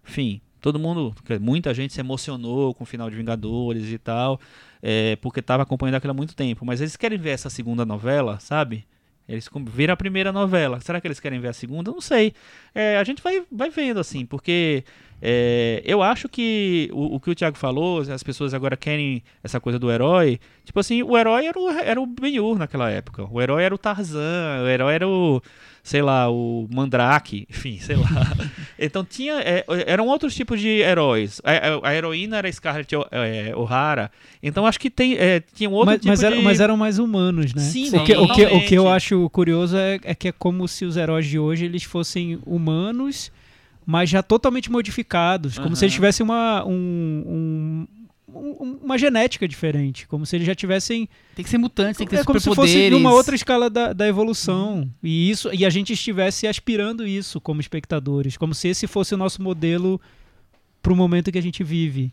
Enfim, 0.07 0.39
todo 0.61 0.79
mundo, 0.79 1.13
muita 1.39 1.73
gente 1.73 1.93
se 1.93 1.99
emocionou 1.99 2.73
com 2.73 2.83
o 2.83 2.87
final 2.87 3.09
de 3.09 3.15
Vingadores 3.15 3.89
e 3.89 3.97
tal 3.97 4.39
é, 4.81 5.15
porque 5.17 5.39
estava 5.39 5.63
acompanhando 5.63 5.95
aquilo 5.95 6.11
há 6.11 6.13
muito 6.13 6.35
tempo. 6.35 6.65
Mas 6.65 6.81
eles 6.81 6.95
querem 6.95 7.17
ver 7.17 7.31
essa 7.31 7.49
segunda 7.49 7.85
novela, 7.85 8.39
sabe? 8.39 8.85
Eles 9.27 9.49
viram 9.65 9.93
a 9.93 9.97
primeira 9.97 10.31
novela. 10.31 10.79
Será 10.79 11.01
que 11.01 11.07
eles 11.07 11.19
querem 11.19 11.39
ver 11.39 11.49
a 11.49 11.53
segunda? 11.53 11.91
Não 11.91 11.99
sei. 11.99 12.33
É, 12.73 12.97
a 12.97 13.03
gente 13.03 13.21
vai, 13.21 13.43
vai 13.51 13.69
vendo, 13.69 13.99
assim, 13.99 14.25
porque 14.25 14.85
é, 15.21 15.81
eu 15.83 16.01
acho 16.01 16.29
que 16.29 16.89
o, 16.93 17.15
o 17.15 17.19
que 17.19 17.29
o 17.29 17.35
Thiago 17.35 17.57
falou, 17.57 17.99
as 17.99 18.23
pessoas 18.23 18.53
agora 18.53 18.77
querem 18.77 19.21
essa 19.43 19.59
coisa 19.59 19.77
do 19.77 19.91
herói. 19.91 20.39
Tipo 20.63 20.79
assim, 20.79 21.03
o 21.03 21.17
herói 21.17 21.45
era 21.45 21.59
o, 21.59 21.69
era 21.69 22.01
o 22.01 22.05
Ben-Hur 22.05 22.57
naquela 22.57 22.89
época. 22.89 23.27
O 23.29 23.41
herói 23.41 23.63
era 23.63 23.75
o 23.75 23.77
Tarzan, 23.77 24.63
o 24.63 24.67
herói 24.69 24.93
era 24.93 25.07
o, 25.07 25.41
sei 25.87 26.01
lá, 26.01 26.29
o 26.29 26.67
Mandrake, 26.69 27.47
enfim, 27.49 27.79
sei 27.79 27.95
lá. 27.95 28.09
Então 28.79 29.03
tinha, 29.03 29.35
é, 29.39 29.65
eram 29.87 30.05
outros 30.05 30.35
tipos 30.35 30.59
de 30.61 30.67
heróis. 30.67 31.41
A, 31.43 31.51
a- 31.51 31.89
a 31.89 31.95
heroína 31.95 32.37
era 32.37 32.51
Scarlett 32.51 32.93
é, 33.09 33.51
O'Hara. 33.55 34.11
Então 34.43 34.67
acho 34.67 34.79
que 34.79 34.87
tem, 34.89 35.15
é, 35.17 35.39
tinha 35.55 35.67
um 35.67 35.73
outro 35.73 35.87
mas, 35.87 35.95
tipo 36.01 36.07
mas, 36.09 36.21
era- 36.23 36.35
de... 36.35 36.41
mas 36.43 36.59
eram 36.59 36.77
mais 36.77 36.99
humanos, 36.99 37.53
né? 37.55 37.61
Sim, 37.63 37.87
o, 37.97 38.03
que, 38.03 38.15
o, 38.15 38.27
que, 38.27 38.45
o 38.45 38.65
que 38.65 38.75
eu 38.75 38.87
acho 38.87 39.27
curioso 39.31 39.75
é, 39.77 39.97
é 40.03 40.13
que 40.13 40.27
é 40.27 40.31
como 40.31 40.67
se 40.67 40.85
os 40.85 40.95
heróis 40.95 41.25
de 41.25 41.39
hoje 41.39 41.65
eles 41.65 41.81
fossem 41.83 42.37
humanos, 42.45 43.31
mas 43.83 44.09
já 44.09 44.21
totalmente 44.21 44.69
modificados, 44.71 45.57
como 45.57 45.75
se 45.75 45.79
Aham. 45.79 45.85
eles 45.85 45.93
tivessem 45.95 46.23
uma, 46.23 46.63
um- 46.65 46.69
um- 47.25 47.33
um- 47.33 47.87
uma 48.29 48.97
genética 48.97 49.47
diferente, 49.47 50.05
como 50.07 50.25
se 50.25 50.35
eles 50.35 50.45
já 50.45 50.53
tivessem 50.53 51.07
Tem 51.33 51.43
que 51.43 51.49
ser 51.49 51.57
mutante, 51.57 51.97
tem 51.97 52.05
que 52.07 52.13
ter 52.15 52.21
é 52.21 52.23
como 52.25 52.39
se 52.39 52.53
fosse 52.53 52.89
numa 52.89 53.13
outra 53.13 53.33
escala 53.35 53.69
da, 53.69 53.93
da 53.93 54.05
evolução 54.07 54.89
e 55.01 55.29
isso 55.29 55.49
e 55.53 55.65
a 55.65 55.69
gente 55.69 55.93
estivesse 55.93 56.45
aspirando 56.45 57.07
isso 57.07 57.39
como 57.39 57.61
espectadores, 57.61 58.35
como 58.35 58.53
se 58.53 58.67
esse 58.67 58.85
fosse 58.85 59.13
o 59.13 59.17
nosso 59.17 59.41
modelo 59.41 59.99
para 60.81 60.91
o 60.91 60.95
momento 60.95 61.31
que 61.31 61.37
a 61.37 61.41
gente 61.41 61.63
vive. 61.63 62.11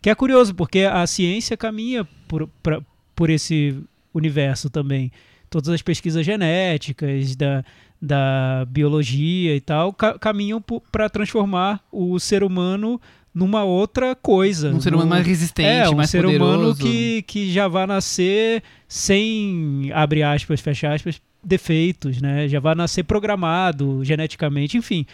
Que 0.00 0.08
é 0.08 0.14
curioso 0.14 0.54
porque 0.54 0.80
a 0.80 1.06
ciência 1.06 1.56
caminha 1.58 2.08
por, 2.26 2.48
pra- 2.62 2.80
por 3.14 3.28
esse 3.28 3.76
universo 4.14 4.70
também. 4.70 5.12
Todas 5.50 5.68
as 5.68 5.82
pesquisas 5.82 6.24
genéticas 6.24 7.36
da, 7.36 7.62
da 8.00 8.64
biologia 8.66 9.54
e 9.54 9.60
tal 9.60 9.92
ca- 9.92 10.18
caminham 10.18 10.62
para 10.90 11.10
transformar 11.10 11.84
o 11.92 12.18
ser 12.18 12.42
humano 12.42 12.98
numa 13.34 13.62
outra 13.64 14.14
coisa. 14.16 14.70
Um 14.70 14.80
ser 14.80 14.90
humano 14.94 15.04
num- 15.08 15.10
mais 15.14 15.26
resistente, 15.26 15.68
é, 15.68 15.88
um 15.88 15.94
mais 15.94 16.10
ser 16.10 16.22
poderoso. 16.22 16.52
humano 16.54 16.76
que, 16.76 17.22
que 17.22 17.52
já 17.52 17.68
vai 17.68 17.86
nascer 17.86 18.62
sem, 18.88 19.90
abre 19.94 20.22
aspas, 20.22 20.60
fecha 20.60 20.92
aspas, 20.92 21.20
defeitos, 21.42 22.20
né? 22.20 22.48
Já 22.48 22.60
vai 22.60 22.74
nascer 22.74 23.02
programado 23.04 24.04
geneticamente, 24.04 24.76
enfim. 24.76 25.06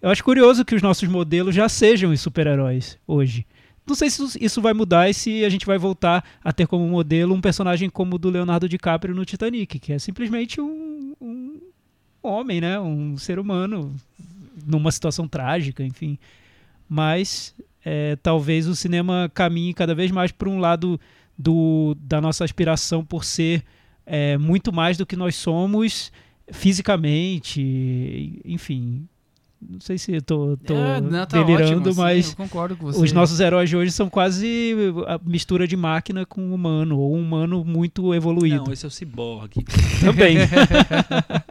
Eu 0.00 0.10
acho 0.10 0.22
curioso 0.24 0.64
que 0.64 0.74
os 0.74 0.82
nossos 0.82 1.08
modelos 1.08 1.54
já 1.54 1.68
sejam 1.68 2.10
os 2.12 2.20
super-heróis 2.20 2.98
hoje. 3.06 3.46
Não 3.86 3.94
sei 3.94 4.08
se 4.08 4.22
isso- 4.24 4.38
isso 4.40 4.62
vai 4.62 4.72
mudar 4.72 5.10
e 5.10 5.14
se 5.14 5.44
a 5.44 5.48
gente 5.48 5.66
vai 5.66 5.76
voltar 5.76 6.24
a 6.42 6.52
ter 6.52 6.66
como 6.66 6.86
modelo 6.88 7.34
um 7.34 7.40
personagem 7.40 7.90
como 7.90 8.16
o 8.16 8.18
do 8.18 8.30
Leonardo 8.30 8.68
DiCaprio 8.68 9.14
no 9.14 9.24
Titanic, 9.24 9.78
que 9.78 9.92
é 9.92 9.98
simplesmente 9.98 10.60
um, 10.60 11.14
um 11.20 11.60
homem, 12.22 12.60
né? 12.62 12.80
Um 12.80 13.18
ser 13.18 13.38
humano 13.38 13.94
numa 14.66 14.90
situação 14.90 15.28
trágica, 15.28 15.82
enfim. 15.84 16.18
Mas 16.88 17.54
é, 17.84 18.16
talvez 18.22 18.66
o 18.66 18.74
cinema 18.76 19.30
caminhe 19.34 19.74
cada 19.74 19.94
vez 19.94 20.10
mais 20.10 20.32
para 20.32 20.48
um 20.48 20.58
lado 20.58 21.00
do, 21.36 21.96
da 22.00 22.20
nossa 22.20 22.44
aspiração 22.44 23.04
por 23.04 23.24
ser 23.24 23.62
é, 24.06 24.36
muito 24.38 24.72
mais 24.72 24.96
do 24.96 25.06
que 25.06 25.16
nós 25.16 25.34
somos 25.36 26.12
fisicamente, 26.52 28.40
enfim. 28.44 29.06
Não 29.66 29.80
sei 29.80 29.96
se 29.96 30.20
tô 30.20 30.58
É, 30.64 31.00
tá 31.26 31.42
delirando, 31.42 31.88
ótimo, 31.88 31.94
mas 31.96 32.30
eu 32.30 32.36
concordo 32.36 32.76
com 32.76 32.84
você. 32.84 33.02
os 33.02 33.12
nossos 33.12 33.40
heróis 33.40 33.70
de 33.70 33.74
hoje 33.76 33.92
são 33.92 34.10
quase 34.10 34.74
a 35.06 35.18
mistura 35.24 35.66
de 35.66 35.74
máquina 35.74 36.26
com 36.26 36.52
humano, 36.52 36.98
ou 36.98 37.16
um 37.16 37.20
humano 37.22 37.64
muito 37.64 38.14
evoluído. 38.14 38.64
Não, 38.64 38.72
esse 38.72 38.84
é 38.84 38.88
o 38.88 38.90
ciborgue. 38.90 39.64
Também. 40.00 40.36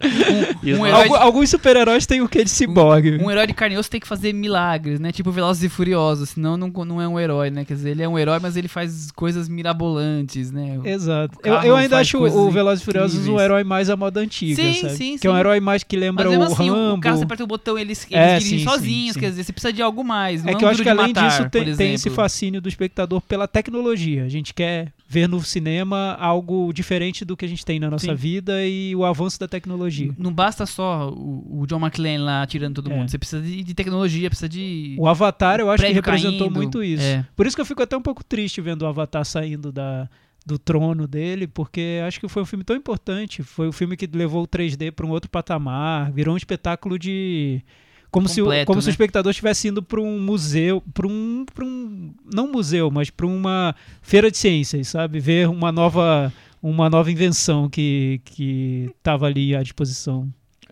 Um 0.62 0.70
nossos- 0.70 0.86
herói 0.86 1.02
Algu- 1.02 1.16
alguns 1.16 1.50
super-heróis 1.50 2.06
têm 2.06 2.20
o 2.20 2.28
que 2.28 2.44
de 2.44 2.50
ciborgue. 2.50 3.18
Um 3.22 3.30
herói 3.30 3.46
de 3.46 3.54
carne 3.54 3.74
e 3.74 3.78
osso 3.78 3.90
tem 3.90 4.00
que 4.00 4.06
fazer 4.08 4.32
milagres, 4.32 5.00
né? 5.00 5.10
Tipo 5.12 5.30
Velozes 5.30 5.62
e 5.64 5.68
Furiosos, 5.68 6.30
senão 6.30 6.56
não, 6.56 6.68
não 6.84 7.00
é 7.00 7.08
um 7.08 7.18
herói, 7.18 7.50
né? 7.50 7.64
Quer 7.64 7.74
dizer, 7.74 7.90
ele 7.90 8.02
é 8.02 8.08
um 8.08 8.18
herói, 8.18 8.38
mas 8.40 8.56
ele 8.56 8.68
faz 8.68 9.10
coisas 9.12 9.48
mirabolantes, 9.48 10.50
né? 10.50 10.78
Exato. 10.84 11.38
Eu, 11.44 11.54
eu 11.62 11.76
ainda 11.76 11.98
acho 11.98 12.18
o 12.18 12.50
Velozes 12.50 12.82
e 12.82 12.84
Furiosos 12.84 13.26
um 13.28 13.38
herói 13.40 13.64
mais 13.64 13.90
à 13.90 13.96
moda 13.96 14.20
antiga, 14.20 14.62
Sim, 14.62 14.74
sabe? 14.74 14.94
sim, 14.94 15.18
que 15.18 15.26
é 15.26 15.30
um 15.30 15.36
herói 15.38 15.60
mais 15.60 15.82
que 15.82 15.96
lembra 15.96 16.28
Mas 16.30 16.38
o 16.38 16.52
assim, 16.52 16.70
Rambo. 16.70 16.94
o 16.96 17.00
carro 17.00 17.16
você 17.18 17.24
aperta 17.24 17.44
o 17.44 17.46
botão 17.46 17.78
eles, 17.78 18.06
eles 18.10 18.12
É, 18.12 18.38
dirigem 18.38 18.64
sozinhos, 18.64 19.16
quer 19.16 19.30
dizer, 19.30 19.44
você 19.44 19.52
precisa 19.52 19.72
de 19.72 19.82
algo 19.82 20.04
mais. 20.04 20.44
É 20.46 20.50
é 20.50 20.54
que 20.54 20.64
eu 20.64 20.68
um 20.68 20.70
acho 20.70 20.82
que 20.82 20.88
além 20.88 21.08
matar, 21.08 21.28
disso 21.28 21.48
tem, 21.50 21.74
tem 21.76 21.94
esse 21.94 22.10
fascínio 22.10 22.60
do 22.60 22.68
espectador 22.68 23.20
pela 23.22 23.46
tecnologia. 23.48 24.24
A 24.24 24.28
gente 24.28 24.52
quer 24.54 24.92
ver 25.10 25.26
no 25.26 25.40
cinema 25.42 26.14
algo 26.20 26.70
diferente 26.70 27.24
do 27.24 27.34
que 27.34 27.46
a 27.46 27.48
gente 27.48 27.64
tem 27.64 27.80
na 27.80 27.88
nossa 27.90 28.04
Sim. 28.06 28.14
vida 28.14 28.66
e 28.66 28.94
o 28.94 29.06
avanço 29.06 29.40
da 29.40 29.48
tecnologia. 29.48 30.14
Não 30.18 30.30
basta 30.30 30.66
só 30.66 31.08
o, 31.08 31.62
o 31.62 31.66
John 31.66 31.78
McClane 31.80 32.18
lá 32.18 32.46
tirando 32.46 32.74
todo 32.74 32.92
É. 32.92 32.94
mundo. 32.94 33.10
Você 33.10 33.16
precisa 33.16 33.40
de, 33.42 33.64
de 33.64 33.74
tecnologia, 33.74 34.28
precisa 34.28 34.48
de. 34.48 34.94
O 34.98 35.08
Avatar 35.08 35.60
eu 35.60 35.70
acho 35.70 35.82
que 35.82 35.92
representou 35.92 36.48
caindo. 36.48 36.54
muito 36.54 36.84
isso. 36.84 37.02
É. 37.02 37.24
Por 37.34 37.46
isso 37.46 37.56
que 37.56 37.60
eu 37.62 37.66
fico 37.66 37.82
até 37.82 37.96
um 37.96 38.02
pouco 38.02 38.22
triste 38.22 38.60
vendo 38.60 38.82
o 38.82 38.86
Avatar 38.86 39.24
saindo 39.24 39.72
da, 39.72 40.10
do 40.44 40.58
trono 40.58 41.06
dele, 41.08 41.46
porque 41.46 42.02
acho 42.06 42.20
que 42.20 42.28
foi 42.28 42.42
um 42.42 42.46
filme 42.46 42.62
tão 42.64 42.76
importante. 42.76 43.42
Foi 43.42 43.66
o 43.66 43.72
filme 43.72 43.96
que 43.96 44.06
levou 44.06 44.42
o 44.42 44.46
3D 44.46 44.92
para 44.92 45.06
um 45.06 45.10
outro 45.10 45.30
patamar, 45.30 46.12
virou 46.12 46.34
um 46.34 46.36
espetáculo 46.36 46.98
de. 46.98 47.62
Como, 48.10 48.26
se, 48.28 48.40
o, 48.40 48.44
Completo, 48.44 48.66
como 48.66 48.80
se 48.80 48.86
o 48.86 48.88
né? 48.88 48.92
espectador 48.92 49.30
estivesse 49.30 49.68
indo 49.68 49.82
para 49.82 50.00
um 50.00 50.18
museu, 50.18 50.82
para 50.94 51.06
um, 51.06 51.44
pra 51.54 51.64
um. 51.64 52.12
Não 52.32 52.50
museu, 52.50 52.90
mas 52.90 53.10
para 53.10 53.26
uma 53.26 53.74
feira 54.00 54.30
de 54.30 54.38
ciências, 54.38 54.88
sabe? 54.88 55.20
Ver 55.20 55.48
uma 55.48 55.70
nova, 55.70 56.32
uma 56.62 56.88
nova 56.88 57.10
invenção 57.12 57.68
que 57.68 58.20
que 58.24 58.90
estava 58.98 59.26
ali 59.26 59.54
à 59.54 59.62
disposição. 59.62 60.26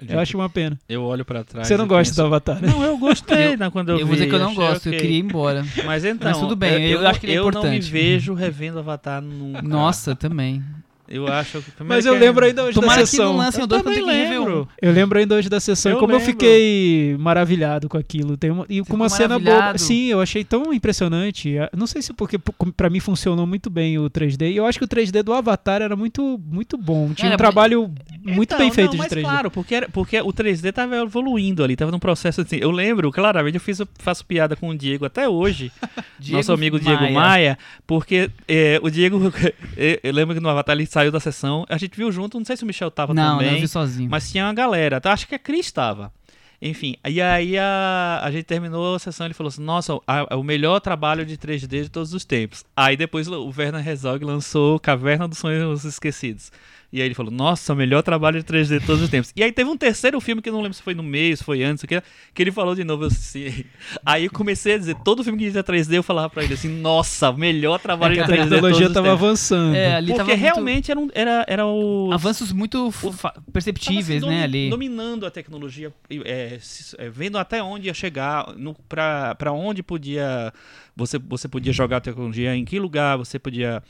Eu 0.09 0.19
acho 0.21 0.37
uma 0.37 0.49
pena. 0.51 0.79
Eu 0.89 1.03
olho 1.05 1.25
pra 1.25 1.43
trás. 1.43 1.67
Você 1.69 1.75
não 1.77 1.87
gosta 1.87 2.11
penso, 2.13 2.21
do 2.23 2.27
Avatar, 2.27 2.61
né? 2.61 2.69
Não, 2.69 2.83
eu 2.85 2.99
gostei 2.99 3.55
Eu- 3.55 3.57
né, 3.59 3.71
quando 3.71 3.89
eu, 3.91 3.99
Eu, 4.01 4.07
vou 4.07 4.15
dizer 4.15 4.27
vi, 4.27 4.31
que 4.31 4.37
eu 4.37 4.41
não 4.41 4.55
gosto, 4.55 4.87
eu 4.89 4.91
ok. 4.93 5.01
queria 5.01 5.17
ir 5.19 5.23
embora. 5.25 5.65
Mas 5.87 6.05
então, 6.05 6.31
Mas 6.31 6.39
tudo 6.39 6.55
bem, 6.55 6.89
eu 6.91 7.01
não- 7.01 7.09
acho 7.09 7.19
que 7.21 7.25
ele 7.27 7.33
é 7.33 7.39
eu 7.39 7.45
não 7.45 7.63
me 7.63 7.69
importante. 7.69 7.91
vejo 7.91 8.33
revendo 8.35 8.79
Avatar 8.79 9.23
nunca. 9.23 9.63
Nossa, 9.63 10.15
também. 10.15 10.63
Eu 11.09 11.27
acho 11.29 11.61
que 11.63 11.71
Mas 11.85 12.05
eu 12.05 12.15
é- 12.15 12.19
lembro 12.19 12.45
ainda 12.45 12.65
hoje 12.65 12.75
Tomara 12.75 13.03
da 13.03 13.09
que 13.09 13.17
não 13.17 13.25
sessão. 13.25 13.37
lancem 13.37 13.61
o 13.61 13.65
Eu 13.65 13.67
2 13.69 13.83
quando 13.83 13.95
também 13.95 14.07
tem 14.09 14.13
que 14.15 14.23
rever 14.25 14.39
lembro. 14.41 14.69
Eu 14.83 14.93
lembro 14.93 15.19
ainda 15.19 15.35
hoje 15.37 15.49
da 15.49 15.61
sessão 15.61 15.93
Eu 15.93 15.97
e 15.99 16.01
como 16.01 16.13
eu 16.13 16.19
lembro. 16.19 16.33
fiquei 16.33 17.17
maravilhado 17.19 17.89
com 17.89 17.97
aquilo. 17.97 18.37
Tem 18.37 18.51
uma, 18.51 18.67
e 18.69 18.83
com 18.83 18.95
uma 18.97 19.09
cena 19.09 19.39
boa. 19.39 19.77
Sim, 19.79 20.07
eu 20.07 20.21
achei 20.21 20.43
tão 20.45 20.73
impressionante. 20.73 21.59
Ah, 21.59 21.71
Não 21.77 21.87
sei 21.87 22.03
se 22.03 22.13
porque 22.13 22.39
p- 22.39 22.53
como 22.59 22.73
pra 22.73 22.91
mim 22.91 23.01
funcionou 23.01 23.47
muito 23.47 23.71
bem 23.71 23.99
o 23.99 24.09
3D. 24.11 24.51
E 24.51 24.57
eu 24.57 24.67
acho 24.67 24.79
que 24.79 24.85
o 24.85 24.89
3D 24.89 25.23
do 25.23 25.33
Avatar 25.33 25.83
era 25.83 25.95
muito, 25.97 26.41
muito 26.47 26.77
bom. 26.77 27.13
Tinha 27.15 27.29
Era 27.29 27.35
um 27.35 27.39
trabalho 27.39 27.91
muito 28.25 28.43
Então, 28.55 28.59
bem 28.59 28.71
feito 28.73 28.87
não, 28.89 28.93
de 28.93 28.99
mas 28.99 29.09
3D. 29.13 29.23
claro, 29.23 29.51
porque, 29.51 29.75
era- 29.75 29.89
porque 29.89 30.21
o 30.21 30.33
3D 30.33 30.73
tava 30.73 30.97
evoluindo 30.97 31.63
ali, 31.63 31.77
tava 31.77 31.91
num 31.93 31.99
processo 31.99 32.41
assim. 32.41 32.57
Eu 32.61 32.71
lembro, 32.71 33.11
claramente, 33.13 33.55
eu 33.55 33.61
fiz, 33.61 33.81
faço 33.99 34.25
piada 34.25 34.57
com 34.57 34.69
o 34.71 34.77
Diego 34.77 35.05
até 35.05 35.29
hoje, 35.29 35.71
Diego 36.19 36.37
nosso 36.39 36.53
amigo 36.53 36.79
Diego 36.81 37.11
Maia, 37.13 37.57
porque 37.87 38.31
é, 38.49 38.81
o 38.83 38.91
Diego, 38.91 39.33
eu, 39.77 40.01
eu 40.03 40.13
lembro 40.13 40.35
que 40.35 40.41
no 40.41 40.49
Avatar 40.49 40.75
ele 40.75 40.87
saiu 40.97 41.13
da 41.13 41.21
sessão, 41.21 41.67
a 41.69 41.77
gente 41.77 41.95
viu 41.97 42.11
junto, 42.11 42.39
não 42.39 42.45
sei 42.47 42.57
se 42.57 42.65
o 42.65 42.67
Michel 42.67 42.91
tava 42.91 43.13
Não, 43.13 43.23
não, 43.23 43.39
também, 43.39 43.55
eu 43.55 43.61
vi 43.61 43.69
sozinho. 43.69 44.09
mas 44.11 44.31
tinha 44.31 44.45
uma 44.47 44.55
galera, 44.55 44.99
tá? 45.01 45.13
acho 45.13 45.29
que 45.29 45.35
a 45.35 45.39
Cris 45.39 45.71
tava. 45.71 46.11
Enfim, 46.63 46.97
e 47.07 47.21
aí 47.21 47.59
a, 47.59 48.21
a 48.23 48.31
gente 48.31 48.45
terminou 48.45 48.95
a 48.95 48.99
sessão 48.99 49.27
ele 49.27 49.35
falou 49.35 49.49
assim: 49.49 49.61
Nossa, 49.63 49.93
a- 50.07 50.35
o 50.37 50.43
melhor 50.43 50.81
trabalho 50.81 51.27
de 51.27 51.37
3D 51.37 51.83
de 51.83 51.89
todos 51.91 52.15
os 52.15 52.25
tempos. 52.25 52.65
Aí 52.75 52.97
depois 52.97 53.29
o 53.29 53.53
Werner 53.55 53.87
Herzog 53.87 54.25
lançou 54.25 54.81
Caverna 54.81 55.29
dos 55.29 55.37
Sonhos 55.37 55.85
Esquecidos. 55.85 56.51
E 56.93 57.01
aí 57.01 57.07
ele 57.09 57.15
falou: 57.15 57.33
Nossa, 57.33 57.73
o 57.73 57.77
melhor 57.77 58.03
trabalho 58.03 58.39
de 58.43 58.45
3D 58.47 58.79
de 58.81 58.87
todos 58.87 59.03
os 59.03 59.09
tempos. 59.11 59.33
E 59.37 59.43
aí 59.43 59.51
teve 59.53 59.69
um 59.69 59.77
terceiro 59.77 60.21
filme 60.21 60.41
que 60.41 60.49
eu 60.49 60.53
não 60.53 60.61
lembro 60.61 60.75
se 60.77 60.83
foi 60.83 60.95
no 60.95 61.03
meio, 61.03 61.37
se 61.37 61.43
foi 61.45 61.63
antes, 61.63 61.83
o 61.83 61.87
que, 61.87 62.01
que 62.33 62.43
ele 62.43 62.53
falou 62.53 62.75
de 62.75 62.85
novo 62.85 63.05
assim. 63.07 63.65
Aí 64.05 64.25
eu 64.27 64.31
comecei 64.31 64.75
a 64.75 64.79
dizer: 64.79 64.97
Todo 65.05 65.23
filme 65.25 65.39
que 65.39 65.45
dizia 65.47 65.65
3D 65.65 65.95
eu 65.95 66.03
falava 66.03 66.31
pra 66.31 66.45
ele 66.45 66.55
assim: 66.55 66.69
Nossa, 66.69 67.31
o 67.31 67.37
melhor 67.37 67.79
trabalho 67.81 68.13
É 68.13 68.15
de 68.15 68.21
a 68.21 68.27
3D 68.27 68.29
de 68.29 68.37
todos 68.37 68.51
tecnologia 68.51 68.91
tava 68.91 69.09
tempos. 69.09 69.23
avançando. 69.25 69.75
É, 69.75 69.95
ali 69.97 70.07
Porque 70.07 70.17
tava 70.19 70.29
muito- 70.31 70.41
realmente 70.43 70.91
era, 70.91 71.01
era, 71.15 71.45
era 71.49 71.67
o. 71.67 72.11
Avanços 72.13 72.53
muito 72.53 72.91
perceptíveis, 73.53 74.09
assim, 74.09 74.15
né, 74.17 74.21
domi- 74.21 74.43
ali. 74.43 74.71
Dominando 74.71 75.27
a 75.27 75.31
tecnologia, 75.31 75.93
é, 76.25 76.59
se- 76.61 76.95
é, 76.99 77.09
vendo 77.09 77.39
até 77.39 77.63
onde 77.63 77.87
ia 77.89 77.95
chegar, 77.95 78.55
no, 78.57 78.75
pra, 78.89 79.35
pra 79.35 79.53
onde 79.53 79.83
podia 79.83 80.53
você, 80.95 81.19
você 81.19 81.49
podia 81.49 81.73
jogar 81.73 81.99
a 81.99 82.01
tecnologia, 82.01 82.55
em 82.55 82.65
que 82.65 82.79
lugar 82.79 83.17
você 83.17 83.39
podia 83.39 83.83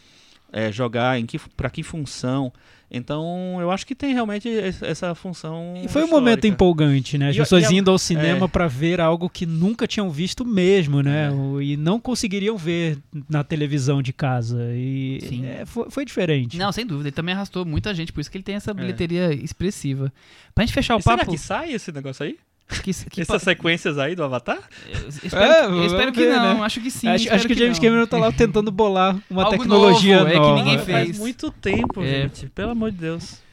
é, 0.52 0.70
jogar, 0.72 1.18
em 1.18 1.26
que, 1.26 1.38
para 1.56 1.68
que 1.70 1.82
função. 1.82 2.52
Então, 2.90 3.56
eu 3.60 3.70
acho 3.70 3.84
que 3.86 3.94
tem 3.94 4.14
realmente 4.14 4.48
es- 4.48 4.80
essa 4.82 5.14
função. 5.14 5.74
E 5.82 5.88
foi 5.88 6.04
um 6.04 6.08
momento 6.08 6.38
histórica. 6.38 6.48
empolgante, 6.48 7.18
né? 7.18 7.30
As 7.30 7.36
E 7.36 7.38
pessoas 7.40 7.64
e 7.64 7.66
a- 7.66 7.72
indo 7.72 7.90
ao 7.90 7.98
cinema 7.98 8.46
é. 8.46 8.48
pra 8.48 8.68
ver 8.68 9.00
algo 9.00 9.28
que 9.28 9.44
nunca 9.44 9.86
tinham 9.88 10.08
visto 10.08 10.44
mesmo, 10.44 11.02
né? 11.02 11.28
É. 11.28 11.62
E 11.62 11.76
não 11.76 11.98
conseguiriam 11.98 12.56
ver 12.56 12.98
na 13.28 13.42
televisão 13.42 14.00
de 14.00 14.12
casa. 14.12 14.70
E 14.72 15.18
Sim. 15.28 15.44
é, 15.46 15.66
foi, 15.66 15.90
foi 15.90 16.04
diferente. 16.04 16.56
Não, 16.56 16.70
sem 16.70 16.86
dúvida. 16.86 17.08
Ele 17.08 17.14
também 17.16 17.34
arrastou 17.34 17.64
muita 17.64 17.92
gente, 17.92 18.12
por 18.12 18.20
isso 18.20 18.30
que 18.30 18.36
ele 18.36 18.44
tem 18.44 18.54
essa 18.54 18.70
É. 18.70 18.74
bilheteria 18.74 19.34
expressiva. 19.34 20.12
Pra 20.54 20.64
gente 20.64 20.72
fechar 20.74 20.94
o 20.96 21.00
E 21.00 21.02
será 21.02 21.18
papo. 21.18 21.30
que 21.32 21.38
sai 21.38 21.72
esse 21.72 21.90
negócio 21.90 22.24
aí? 22.24 22.36
Que, 22.82 22.92
que 23.10 23.20
Essas 23.20 23.26
pa- 23.26 23.50
sequências 23.50 23.98
aí 23.98 24.14
do 24.14 24.24
Avatar? 24.24 24.58
eu 24.92 25.08
espero, 25.08 25.36
É, 25.44 25.64
eu 25.66 25.84
espero 25.86 26.12
que 26.12 26.20
ver, 26.20 26.30
não, 26.36 26.58
né? 26.58 26.64
acho 26.64 26.80
que 26.80 26.90
sim. 26.90 27.06
acho, 27.08 27.32
acho 27.32 27.46
que 27.46 27.52
o 27.52 27.56
James 27.56 27.78
não. 27.78 27.84
Cameron 27.84 28.06
tá 28.06 28.18
lá 28.18 28.32
tentando 28.32 28.70
bolar 28.72 29.16
uma 29.30 29.44
Algo 29.44 29.56
tecnologia 29.56 30.18
novo, 30.18 30.28
é 30.28 30.32
que 30.32 30.38
nova. 30.38 30.56
ninguém 30.62 30.78
Faz 30.78 31.06
fez. 31.06 31.18
muito 31.18 31.50
tempo, 31.52 32.02
É. 32.02 32.22
gente. 32.22 32.46
Pelo 32.48 32.70
amor 32.72 32.90
de 32.90 32.98
Deus. 32.98 33.44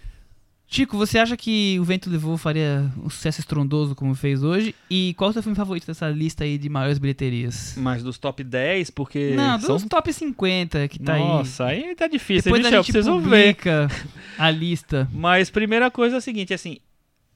Chico, 0.65 0.97
você 0.97 1.19
acha 1.19 1.37
que 1.37 1.77
O 1.79 1.83
Vento 1.83 2.09
Levou 2.09 2.35
faria 2.35 2.91
um 2.97 3.07
sucesso 3.07 3.39
estrondoso 3.39 3.93
como 3.93 4.15
fez 4.15 4.41
hoje? 4.41 4.73
E 4.89 5.13
qual 5.15 5.29
é 5.29 5.29
o 5.29 5.33
seu 5.33 5.43
filme 5.43 5.55
favorito 5.55 5.85
dessa 5.85 6.09
lista 6.09 6.43
aí 6.45 6.57
de 6.57 6.67
maiores 6.67 6.97
bilheterias? 6.97 7.75
Mas 7.77 8.01
dos 8.01 8.17
top 8.17 8.43
10, 8.43 8.89
porque. 8.89 9.33
Não, 9.35 9.59
são... 9.59 9.75
dos 9.75 9.85
top 9.85 10.11
50 10.11 10.87
que 10.87 10.97
tá 10.97 11.13
aí. 11.13 11.19
Nossa, 11.19 11.65
aí 11.65 11.93
tá 11.93 12.07
difícil. 12.07 12.45
Depois 12.45 12.63
Michel, 12.63 12.79
a 12.79 12.81
gente 12.81 12.91
preciso 12.91 13.19
ver. 13.19 13.23
publica 13.53 13.87
a 14.35 14.49
lista. 14.49 15.07
Mas 15.13 15.51
primeira 15.51 15.91
coisa 15.91 16.15
é 16.15 16.17
a 16.17 16.21
seguinte, 16.21 16.51
assim. 16.55 16.77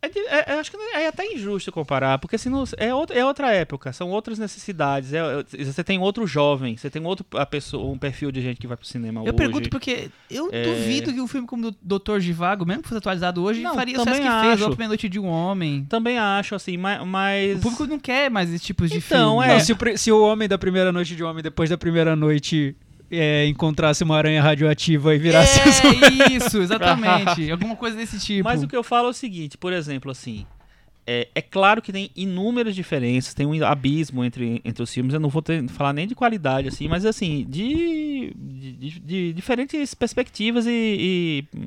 É 0.07 0.51
é- 0.51 0.53
eu 0.55 0.59
acho 0.59 0.71
que 0.71 0.77
é 0.77 1.07
até 1.07 1.25
injusto 1.25 1.71
comparar, 1.71 2.17
porque 2.19 2.35
assim, 2.35 2.49
é, 2.77 2.93
outra, 2.93 3.17
é 3.17 3.25
outra 3.25 3.51
época, 3.53 3.91
são 3.93 4.09
outras 4.09 4.37
necessidades. 4.39 5.13
é- 5.13 5.17
é- 5.19 5.63
você 5.65 5.83
tem 5.83 5.99
outro 5.99 6.25
jovem, 6.27 6.75
você 6.77 6.89
tem 6.89 7.03
outro 7.05 7.25
a 7.33 7.45
pessoa, 7.45 7.91
um 7.91 7.97
perfil 7.97 8.31
de 8.31 8.41
gente 8.41 8.59
que 8.59 8.67
vai 8.67 8.77
pro 8.77 8.85
cinema 8.87 9.19
Eu 9.21 9.25
hoje. 9.25 9.33
pergunto 9.33 9.69
porque 9.69 10.09
eu 10.29 10.49
É. 10.51 10.63
duvido 10.63 11.13
que 11.13 11.19
um 11.21 11.27
filme 11.27 11.47
como 11.47 11.75
Doutor 11.81 12.19
Givago, 12.19 12.65
mesmo 12.65 12.83
que 12.83 12.89
fosse 12.89 12.97
atualizado 12.99 13.43
hoje, 13.43 13.61
Não, 13.61 13.75
faria 13.75 13.99
o 13.99 14.05
que 14.05 14.11
fez, 14.11 14.61
ou 14.61 14.67
A 14.67 14.69
Primeira 14.69 14.87
Noite 14.89 15.09
de 15.09 15.19
um 15.19 15.27
Homem. 15.27 15.85
Também 15.89 16.17
acho, 16.17 16.55
assim, 16.55 16.77
ma- 16.77 17.03
mas. 17.05 17.57
O 17.57 17.61
público 17.61 17.85
não 17.85 17.99
quer 17.99 18.29
mais 18.29 18.49
esses 18.49 18.61
tipos 18.65 18.89
de 18.89 18.97
Então, 18.97 19.37
filme. 19.39 19.45
é. 19.47 19.53
Não, 19.53 19.59
se, 19.59 19.73
o, 19.73 19.77
se 19.97 20.11
o 20.11 20.21
homem 20.21 20.47
da 20.47 20.57
primeira 20.57 20.91
noite 20.91 21.15
de 21.15 21.23
homem, 21.23 21.41
depois 21.43 21.69
da 21.69 21.77
primeira 21.77 22.15
noite, 22.15 22.75
é, 23.11 23.45
encontrasse 23.47 24.03
uma 24.03 24.15
aranha 24.17 24.41
radioativa 24.41 25.13
e 25.15 25.17
virasse 25.17 25.59
É 25.59 26.33
isso, 26.33 26.57
exatamente. 26.61 27.49
Alguma 27.51 27.75
coisa 27.75 27.95
desse 27.97 28.19
tipo. 28.19 28.43
Mas 28.43 28.63
o 28.63 28.67
que 28.67 28.75
eu 28.75 28.83
falo 28.83 29.07
é 29.07 29.11
o 29.11 29.13
seguinte, 29.13 29.57
por 29.57 29.73
exemplo, 29.73 30.11
assim. 30.11 30.45
É, 31.09 31.29
é 31.33 31.41
claro 31.41 31.81
que 31.81 31.93
tem 31.93 32.11
inúmeras 32.17 32.75
diferenças, 32.75 33.33
tem 33.33 33.45
um 33.45 33.65
abismo 33.65 34.25
entre, 34.25 34.61
entre 34.65 34.83
os 34.83 34.93
filmes. 34.93 35.13
Eu 35.13 35.21
não 35.21 35.29
vou 35.29 35.41
ter- 35.41 35.65
falar 35.69 35.93
nem 35.93 36.05
de 36.05 36.13
qualidade, 36.13 36.67
assim, 36.67 36.89
mas 36.89 37.05
assim, 37.05 37.45
de, 37.47 38.33
de, 38.35 38.99
de- 38.99 39.33
diferentes 39.33 39.93
perspectivas 39.93 40.65
e, 40.67 41.45
e, 41.49 41.59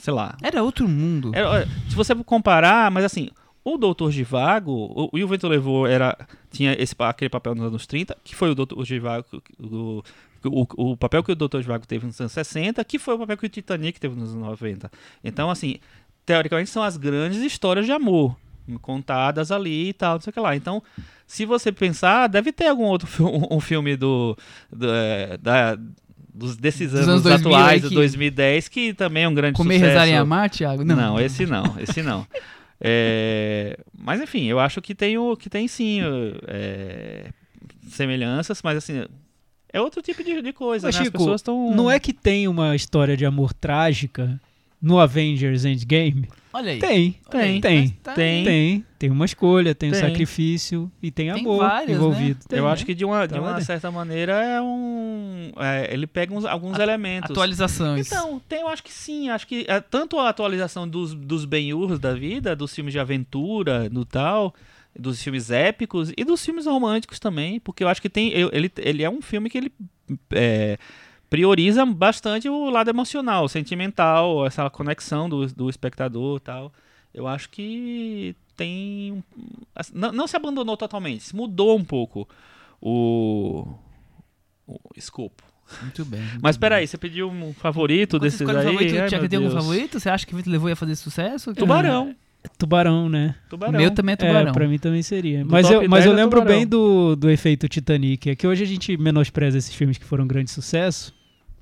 sei 0.00 0.12
lá. 0.12 0.36
Era 0.42 0.64
outro 0.64 0.88
mundo. 0.88 1.30
Olha, 1.32 1.68
se 1.88 1.94
você 1.94 2.12
comparar, 2.24 2.90
mas 2.90 3.04
assim, 3.04 3.28
o 3.64 3.78
Doutor 3.78 4.10
Givago, 4.10 4.72
o, 4.72 5.16
e 5.16 5.22
o 5.22 5.28
Vento 5.28 5.46
Levou 5.46 5.86
era, 5.86 6.16
tinha 6.50 6.72
esse, 6.72 6.92
aquele 6.98 7.28
papel 7.28 7.54
nos 7.54 7.66
anos 7.66 7.86
30, 7.86 8.16
que 8.24 8.34
foi 8.34 8.50
o 8.50 8.54
Doutor 8.56 8.84
Givago, 8.84 9.26
o, 9.60 10.02
o, 10.48 10.66
o 10.92 10.96
papel 10.96 11.22
que 11.22 11.32
o 11.32 11.34
Doutor 11.36 11.62
Givago 11.62 11.86
teve 11.86 12.06
nos 12.06 12.20
anos 12.20 12.32
60, 12.32 12.82
que 12.84 12.98
foi 12.98 13.14
o 13.14 13.18
papel 13.18 13.36
que 13.36 13.46
o 13.46 13.48
Titanic 13.48 13.98
teve 14.00 14.14
nos 14.14 14.30
anos 14.34 14.46
90. 14.46 14.90
Então, 15.24 15.50
assim, 15.50 15.76
teoricamente 16.24 16.70
são 16.70 16.82
as 16.82 16.96
grandes 16.96 17.40
histórias 17.42 17.86
de 17.86 17.92
amor 17.92 18.36
contadas 18.82 19.50
ali 19.50 19.88
e 19.88 19.92
tal, 19.92 20.14
não 20.14 20.20
sei 20.20 20.30
o 20.30 20.34
que 20.34 20.40
lá. 20.40 20.54
Então, 20.54 20.82
se 21.26 21.44
você 21.44 21.72
pensar, 21.72 22.28
deve 22.28 22.52
ter 22.52 22.68
algum 22.68 22.84
outro 22.84 23.08
um, 23.24 23.56
um 23.56 23.60
filme 23.60 23.96
do, 23.96 24.36
do, 24.72 24.86
é, 24.88 25.36
da, 25.38 25.76
dos, 26.32 26.56
desses 26.56 26.94
anos, 26.94 27.08
anos 27.08 27.22
2000 27.22 27.48
aí 27.48 27.54
atuais, 27.62 27.82
que- 27.82 27.88
de 27.88 27.94
2010, 27.96 28.68
que 28.68 28.94
também 28.94 29.24
é 29.24 29.28
um 29.28 29.34
grande 29.34 29.56
Comer, 29.56 29.74
sucesso. 29.74 29.92
rezar 29.92 30.08
e 30.08 30.14
amar, 30.14 30.48
Thiago? 30.50 30.84
Não. 30.84 30.94
Não, 30.94 31.20
esse 31.20 31.46
não, 31.46 31.76
esse 31.80 32.02
não. 32.02 32.26
É, 32.82 33.78
mas 33.94 34.22
enfim, 34.22 34.46
eu 34.46 34.58
acho 34.58 34.80
que 34.80 34.94
tem, 34.94 35.18
o, 35.18 35.36
que 35.36 35.50
tem 35.50 35.68
sim 35.68 36.00
é, 36.48 37.26
semelhanças, 37.90 38.62
mas 38.62 38.78
assim, 38.78 39.04
é 39.72 39.80
outro 39.80 40.02
tipo 40.02 40.22
de, 40.24 40.40
de 40.42 40.52
coisa, 40.52 40.88
Mas, 40.88 40.94
né? 40.94 41.00
As 41.00 41.06
Chico, 41.06 41.18
pessoas 41.18 41.40
estão... 41.40 41.74
Não 41.74 41.90
é 41.90 41.98
que 41.98 42.12
tem 42.12 42.46
uma 42.48 42.74
história 42.76 43.16
de 43.16 43.24
amor 43.26 43.52
trágica 43.52 44.40
no 44.80 44.98
Avengers 44.98 45.64
Endgame? 45.64 46.28
Olha 46.52 46.72
aí. 46.72 46.78
Tem, 46.80 47.14
Olha 47.32 47.44
aí. 47.44 47.60
tem, 47.60 47.60
tem. 47.60 47.88
Tá 48.02 48.12
Tem. 48.14 48.38
aí. 48.38 48.44
Tem, 48.44 48.84
tem 48.98 49.10
uma 49.10 49.24
escolha, 49.24 49.72
tem, 49.72 49.90
um 49.90 49.92
Tem. 49.92 50.00
sacrifício 50.00 50.90
e 51.00 51.08
tem, 51.10 51.32
Tem 51.32 51.40
amor 51.40 51.58
várias, 51.60 51.96
envolvido. 51.96 52.40
né? 52.40 52.46
Tem, 52.48 52.58
eu 52.58 52.64
né? 52.64 52.72
acho 52.72 52.84
que 52.84 52.92
de 52.92 53.04
uma, 53.04 53.24
de 53.26 53.34
Tá 53.34 53.40
uma 53.40 53.60
certa 53.60 53.88
maneira 53.90 54.32
é 54.42 54.60
um... 54.60 55.52
é, 55.58 55.92
ele 55.94 56.08
pega 56.08 56.34
uns- 56.34 56.44
alguns 56.44 56.78
A- 56.78 56.82
elementos. 56.82 57.30
Atualizações. 57.30 58.06
Então, 58.08 58.40
tem, 58.48 58.62
eu 58.62 58.68
acho 58.68 58.82
que 58.82 58.92
sim. 58.92 59.28
Acho 59.30 59.46
que 59.46 59.64
é, 59.68 59.78
tanto 59.80 60.18
a 60.18 60.28
atualização 60.28 60.88
dos, 60.88 61.14
dos 61.14 61.44
Ben-Hurs 61.44 62.00
da 62.00 62.14
vida, 62.14 62.56
dos 62.56 62.74
filmes 62.74 62.92
de 62.92 62.98
aventura, 62.98 63.88
do 63.88 64.04
tal, 64.04 64.52
dos 64.98 65.22
filmes 65.22 65.50
épicos 65.50 66.12
e 66.16 66.24
dos 66.24 66.44
filmes 66.44 66.66
românticos 66.66 67.18
também, 67.18 67.60
porque 67.60 67.82
eu 67.84 67.88
acho 67.88 68.02
que 68.02 68.08
tem. 68.08 68.32
ele, 68.32 68.70
ele 68.76 69.02
é 69.02 69.10
um 69.10 69.22
filme 69.22 69.48
que 69.48 69.58
ele 69.58 69.72
é, 70.32 70.78
prioriza 71.28 71.84
bastante 71.86 72.48
o 72.48 72.68
lado 72.70 72.90
emocional, 72.90 73.48
sentimental, 73.48 74.46
essa 74.46 74.68
conexão 74.68 75.28
do, 75.28 75.46
do 75.46 75.70
espectador 75.70 76.38
e 76.38 76.40
tal. 76.40 76.72
Eu 77.14 77.26
acho 77.26 77.48
que 77.50 78.34
tem. 78.56 79.22
assim, 79.74 79.92
Não, 79.94 80.12
não 80.12 80.26
se 80.26 80.36
abandonou 80.36 80.76
totalmente, 80.76 81.24
se 81.24 81.34
mudou 81.36 81.76
um 81.76 81.84
pouco 81.84 82.28
o, 82.80 83.66
o 84.66 84.78
escopo. 84.96 85.42
Muito 85.82 86.04
bem. 86.04 86.20
muito 86.20 86.40
Mas 86.42 86.56
bem. 86.56 86.60
peraí, 86.60 86.86
você 86.86 86.98
pediu 86.98 87.30
um 87.30 87.54
favorito 87.54 88.18
você 88.18 88.24
desses 88.24 88.40
aí? 88.40 88.46
um 88.56 88.62
favorito, 88.62 88.90
Thiago, 89.08 89.20
meu 89.20 89.28
tem 89.28 89.36
algum 89.38 89.50
Deus. 89.50 89.62
favorito? 89.64 90.00
Você 90.00 90.10
acha 90.10 90.26
que 90.26 90.34
o 90.34 90.36
Vitor 90.36 90.52
levou 90.52 90.68
ia 90.68 90.76
fazer 90.76 90.96
sucesso? 90.96 91.54
Tubarão. 91.54 92.14
Tubarão, 92.58 93.08
né? 93.08 93.34
Tubarão. 93.48 93.74
O 93.74 93.76
meu 93.76 93.90
também 93.90 94.12
é 94.14 94.16
tubarão. 94.16 94.50
É, 94.50 94.52
pra 94.52 94.66
mim 94.68 94.78
também 94.78 95.02
seria. 95.02 95.44
Do 95.44 95.50
Mas 95.50 95.68
eu, 95.70 95.80
mas 95.88 96.04
10 96.04 96.06
eu 96.06 96.12
é 96.12 96.16
lembro 96.16 96.40
Tubarão. 96.40 96.56
bem 96.58 96.66
do, 96.66 97.16
do 97.16 97.30
efeito 97.30 97.68
Titanic. 97.68 98.30
É 98.30 98.34
que 98.36 98.46
hoje 98.46 98.62
a 98.62 98.66
gente 98.66 98.96
menospreza 98.96 99.58
esses 99.58 99.74
filmes 99.74 99.98
que 99.98 100.04
foram 100.04 100.26
grande 100.26 100.50
sucesso. 100.50 101.14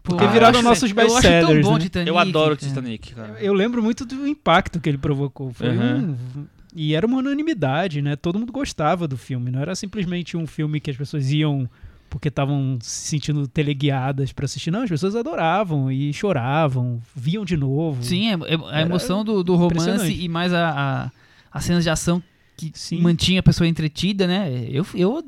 Porque 0.02 0.24
eu 0.24 0.30
viraram 0.30 0.62
nossos 0.62 0.90
Eu 0.90 0.96
acho 1.00 1.20
tão 1.20 1.20
best-sellers, 1.20 1.66
bom 1.66 1.74
né? 1.74 1.80
Titanic. 1.80 2.08
Eu 2.08 2.18
adoro 2.18 2.54
o. 2.54 2.56
Titanic, 2.56 3.14
cara. 3.14 3.36
Eu 3.40 3.52
lembro 3.52 3.82
muito 3.82 4.04
do 4.06 4.26
impacto 4.26 4.80
que 4.80 4.88
ele 4.88 4.98
provocou. 4.98 5.52
Foi 5.52 5.68
Uhum. 5.68 6.16
um- 6.36 6.46
E 6.74 6.94
era 6.94 7.06
uma 7.06 7.18
unanimidade, 7.18 8.00
né? 8.00 8.14
Todo 8.16 8.38
mundo 8.38 8.52
gostava 8.52 9.06
do 9.08 9.16
filme. 9.16 9.50
Não 9.50 9.60
era 9.60 9.74
simplesmente 9.74 10.36
um 10.36 10.46
filme 10.46 10.80
que 10.80 10.90
as 10.90 10.96
pessoas 10.96 11.30
iam 11.32 11.68
porque 12.08 12.28
estavam 12.28 12.78
se 12.80 13.08
sentindo 13.08 13.46
teleguiadas 13.46 14.32
pra 14.32 14.44
assistir. 14.44 14.70
Não, 14.70 14.82
as 14.82 14.88
pessoas 14.90 15.14
adoravam 15.14 15.90
e 15.92 16.12
choravam, 16.12 17.00
viam 17.14 17.44
de 17.44 17.56
novo. 17.56 18.02
Sim, 18.02 18.28
é- 18.30 18.54
é- 18.54 18.58
a 18.70 18.80
emoção 18.82 19.24
do, 19.24 19.42
do 19.42 19.54
romance 19.56 20.12
e 20.12 20.28
mais 20.28 20.52
a, 20.52 20.70
a, 20.70 21.10
as 21.58 21.64
cenas 21.64 21.84
de 21.84 21.90
ação 21.90 22.22
que 22.56 22.72
Sim. 22.74 23.00
mantinha 23.00 23.40
a 23.40 23.42
pessoa 23.42 23.68
entretida, 23.68 24.26
né? 24.26 24.66
Eu, 24.70 24.84
eu 24.94 25.22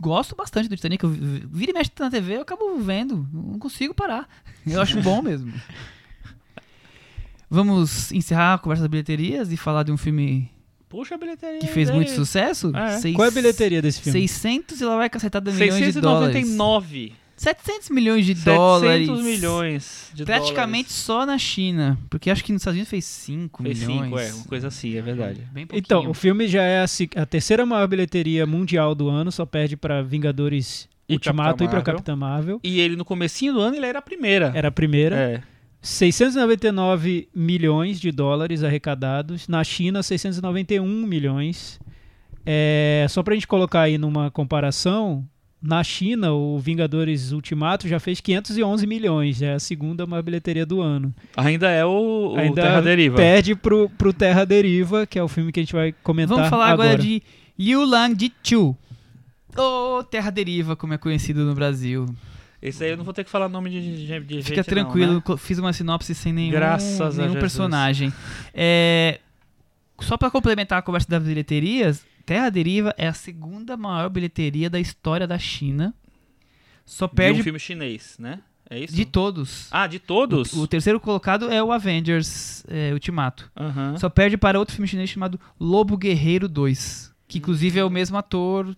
gosto 0.00 0.36
bastante 0.36 0.68
do 0.68 0.76
Titanic. 0.76 1.02
Eu 1.02 1.10
vi- 1.10 1.46
vira 1.50 1.70
e 1.70 1.74
mexe 1.74 1.90
na 1.98 2.10
TV, 2.10 2.36
eu 2.36 2.42
acabo 2.42 2.78
vendo. 2.78 3.26
Não 3.32 3.58
consigo 3.58 3.94
parar. 3.94 4.28
Eu 4.66 4.80
acho 4.82 5.00
bom 5.00 5.22
mesmo. 5.22 5.52
Vamos 7.48 8.10
encerrar 8.10 8.54
a 8.54 8.58
conversa 8.58 8.82
das 8.82 8.90
bilheterias 8.90 9.52
e 9.52 9.56
falar 9.56 9.84
de 9.84 9.92
um 9.92 9.96
filme 9.96 10.50
Puxa 10.88 11.14
a 11.16 11.18
bilheteria. 11.18 11.58
que 11.58 11.66
fez 11.66 11.88
daí. 11.88 11.96
muito 11.96 12.10
sucesso? 12.12 12.70
É. 12.76 12.98
Seis- 12.98 13.14
Qual 13.16 13.24
é 13.26 13.28
a 13.28 13.32
bilheteria 13.34 13.82
desse 13.82 14.00
filme? 14.00 14.20
600 14.20 14.80
e 14.80 14.84
lá 14.84 14.96
vai 14.96 15.10
cacetada 15.10 15.50
milhões 15.50 15.94
de 15.94 16.00
dólares. 16.00 16.34
699. 16.34 17.12
700 17.36 17.90
milhões 17.90 18.24
de 18.24 18.34
700 18.34 18.56
dólares. 18.56 19.08
milhões 19.22 20.10
de 20.14 20.24
Praticamente 20.24 20.88
dólares. 20.88 20.92
só 21.04 21.26
na 21.26 21.36
China. 21.36 21.98
Porque 22.08 22.30
acho 22.30 22.42
que 22.42 22.50
nos 22.50 22.62
Estados 22.62 22.76
Unidos 22.76 22.88
fez 22.88 23.04
5 23.04 23.62
Fez 23.62 23.80
milhões. 23.80 24.04
5, 24.04 24.18
é. 24.18 24.32
Uma 24.32 24.44
coisa 24.44 24.68
assim, 24.68 24.96
é 24.96 25.02
verdade. 25.02 25.40
Bem 25.52 25.66
pouquinho. 25.66 25.80
Então, 25.84 26.10
o 26.10 26.14
filme 26.14 26.48
já 26.48 26.62
é 26.62 26.80
a, 26.80 26.86
a 27.22 27.26
terceira 27.26 27.66
maior 27.66 27.86
bilheteria 27.88 28.46
mundial 28.46 28.94
do 28.94 29.08
ano, 29.10 29.30
só 29.30 29.44
perde 29.44 29.76
pra 29.76 30.00
Vingadores 30.00 30.88
E 31.08 31.12
Ultimato 31.14 31.62
e 31.62 31.66
pra 31.68 31.76
Marvel. 31.76 31.94
Capitã 31.94 32.16
Marvel. 32.16 32.60
E 32.64 32.80
ele 32.80 32.96
no 32.96 33.04
comecinho 33.04 33.52
do 33.52 33.60
ano 33.60 33.76
ele 33.76 33.84
era 33.86 33.98
a 33.98 34.02
primeira. 34.02 34.50
Era 34.54 34.68
a 34.68 34.72
primeira. 34.72 35.16
É. 35.16 35.42
699 35.86 37.28
milhões 37.32 38.00
de 38.00 38.10
dólares 38.10 38.64
arrecadados. 38.64 39.46
Na 39.46 39.62
China, 39.62 40.02
691 40.02 40.84
milhões. 40.84 41.78
É, 42.44 43.06
só 43.08 43.22
pra 43.22 43.34
gente 43.34 43.46
colocar 43.46 43.82
aí 43.82 43.96
numa 43.96 44.28
comparação, 44.28 45.24
na 45.62 45.84
China, 45.84 46.32
o 46.32 46.58
Vingadores 46.58 47.30
Ultimato 47.30 47.86
já 47.86 48.00
fez 48.00 48.20
511 48.20 48.84
milhões. 48.84 49.40
É 49.40 49.54
a 49.54 49.60
segunda 49.60 50.04
maior 50.06 50.22
bilheteria 50.22 50.66
do 50.66 50.80
ano. 50.80 51.14
Ainda 51.36 51.70
é 51.70 51.84
o, 51.84 52.32
o 52.34 52.36
Ainda 52.36 52.62
Terra 52.62 52.80
Deriva. 52.80 53.16
Perde 53.16 53.54
pro, 53.54 53.88
pro 53.90 54.12
Terra 54.12 54.44
Deriva, 54.44 55.06
que 55.06 55.20
é 55.20 55.22
o 55.22 55.28
filme 55.28 55.52
que 55.52 55.60
a 55.60 55.62
gente 55.62 55.72
vai 55.72 55.94
comentar 56.02 56.36
Vamos 56.36 56.50
falar 56.50 56.66
agora, 56.70 56.94
agora 56.94 57.02
de 57.02 57.22
Yulang 57.58 58.16
Jichu. 58.18 58.76
Ou 59.56 60.02
Terra 60.02 60.30
Deriva, 60.30 60.74
como 60.74 60.94
é 60.94 60.98
conhecido 60.98 61.44
no 61.44 61.54
Brasil. 61.54 62.06
Esse 62.68 62.84
aí 62.84 62.90
eu 62.90 62.96
não 62.96 63.04
vou 63.04 63.14
ter 63.14 63.22
que 63.24 63.30
falar 63.30 63.48
nome 63.48 63.70
de, 63.70 63.80
de, 63.80 64.20
de 64.20 64.34
gente, 64.36 64.44
Fica 64.44 64.56
não, 64.56 64.64
tranquilo, 64.64 65.14
né? 65.14 65.20
co- 65.24 65.36
fiz 65.36 65.58
uma 65.58 65.72
sinopse 65.72 66.14
sem 66.14 66.32
nenhum, 66.32 66.50
Graças 66.52 67.18
a 67.18 67.22
nenhum 67.22 67.38
personagem. 67.38 68.12
É, 68.52 69.20
só 70.00 70.16
pra 70.16 70.30
complementar 70.30 70.78
a 70.78 70.82
conversa 70.82 71.08
das 71.08 71.22
bilheterias, 71.22 72.04
Terra 72.24 72.50
Deriva 72.50 72.92
é 72.98 73.06
a 73.06 73.12
segunda 73.12 73.76
maior 73.76 74.08
bilheteria 74.08 74.68
da 74.68 74.80
história 74.80 75.26
da 75.26 75.38
China. 75.38 75.94
Só 76.84 77.06
De 77.06 77.14
perde 77.14 77.40
um 77.40 77.44
filme 77.44 77.58
chinês, 77.58 78.16
né? 78.18 78.40
É 78.68 78.80
isso? 78.80 78.94
de 78.96 79.04
todos. 79.04 79.68
Ah, 79.70 79.86
de 79.86 80.00
todos? 80.00 80.52
O, 80.52 80.62
o 80.62 80.66
terceiro 80.66 80.98
colocado 80.98 81.48
é 81.52 81.62
o 81.62 81.70
Avengers 81.70 82.64
é, 82.68 82.92
Ultimato. 82.92 83.48
Aham. 83.56 83.96
Só 83.96 84.08
perde 84.08 84.36
para 84.36 84.58
outro 84.58 84.74
filme 84.74 84.88
chinês 84.88 85.08
chamado 85.08 85.38
Lobo 85.58 85.96
Guerreiro 85.96 86.48
2. 86.48 87.14
Que 87.28 87.38
inclusive 87.38 87.78
é 87.78 87.84
o 87.84 87.90
mesmo 87.90 88.16
ator 88.16 88.76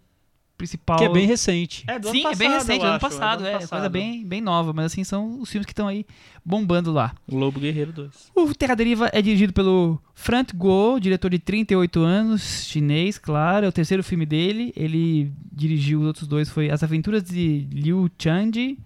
principal. 0.59 0.99
Que 0.99 1.05
é 1.05 1.09
bem 1.09 1.27
recente. 1.27 1.85
É 1.87 1.99
do 1.99 2.11
Sim, 2.11 2.25
ano 2.25 2.33
é 2.33 2.37
bem 2.37 2.49
passado, 2.51 2.59
recente, 2.67 2.81
eu 2.81 2.85
ano 2.87 2.95
acho, 2.97 3.01
passado, 3.01 3.39
do 3.39 3.45
é, 3.47 3.49
ano 3.51 3.59
coisa 3.59 3.69
passado. 3.69 3.91
bem, 3.93 4.25
bem 4.27 4.41
nova, 4.43 4.73
mas 4.75 4.87
assim, 4.87 5.05
são 5.05 5.41
os 5.41 5.51
filmes 5.51 5.65
que 5.65 5.73
estão 5.73 5.87
aí 5.89 6.05
bombando 6.45 6.93
lá. 6.93 7.15
O 7.27 7.37
Lobo 7.37 7.59
Guerreiro 7.61 7.93
2. 7.93 8.33
O 8.35 8.55
Terra 8.55 8.75
Deriva 8.75 9.09
é 9.13 9.23
dirigido 9.23 9.53
pelo 9.53 9.99
Frank 10.15 10.55
Guo, 10.55 10.99
diretor 11.01 11.31
de 11.31 11.39
38 11.39 12.01
anos, 12.01 12.65
chinês, 12.67 13.17
claro, 13.19 13.65
é 13.65 13.69
o 13.69 13.73
terceiro 13.73 14.03
filme 14.03 14.27
dele. 14.27 14.73
Ele 14.77 15.33
dirigiu 15.53 16.01
os 16.01 16.07
outros 16.07 16.27
dois, 16.27 16.51
foi 16.51 16.69
As 16.71 16.83
Aventuras 16.83 17.23
de 17.23 17.67
Liu 17.73 18.11
Chanji 18.19 18.79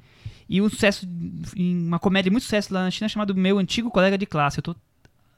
e 0.49 0.61
um 0.61 0.69
sucesso, 0.69 1.09
em 1.57 1.87
uma 1.87 1.99
comédia 1.99 2.31
muito 2.31 2.45
sucesso 2.45 2.75
lá 2.75 2.83
na 2.85 2.91
China 2.91 3.09
chamado 3.09 3.35
Meu 3.35 3.59
Antigo 3.59 3.91
Colega 3.91 4.19
de 4.19 4.27
Classe. 4.27 4.59
Eu 4.59 4.63
tô 4.63 4.77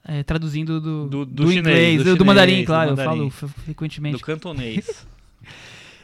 é, 0.06 0.22
traduzindo 0.24 0.80
do, 0.80 1.08
Do- 1.08 1.24
do, 1.24 1.44
do 1.44 1.46
chinês, 1.48 1.58
inglês, 1.58 1.98
do 1.98 2.04
do, 2.04 2.10
chinês, 2.10 2.26
mandarim, 2.26 2.60
do 2.62 2.66
claro, 2.66 2.90
mandarim. 2.90 3.20
eu 3.20 3.30
falo 3.30 3.52
frequentemente. 3.64 4.16
Do 4.18 4.24
cantonês. 4.24 5.06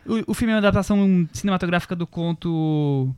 O, 0.07 0.32
o 0.32 0.34
filme 0.34 0.53
é 0.53 0.55
uma 0.55 0.59
adaptação 0.59 1.28
cinematográfica 1.32 1.94
do 1.94 2.07
conto 2.07 3.14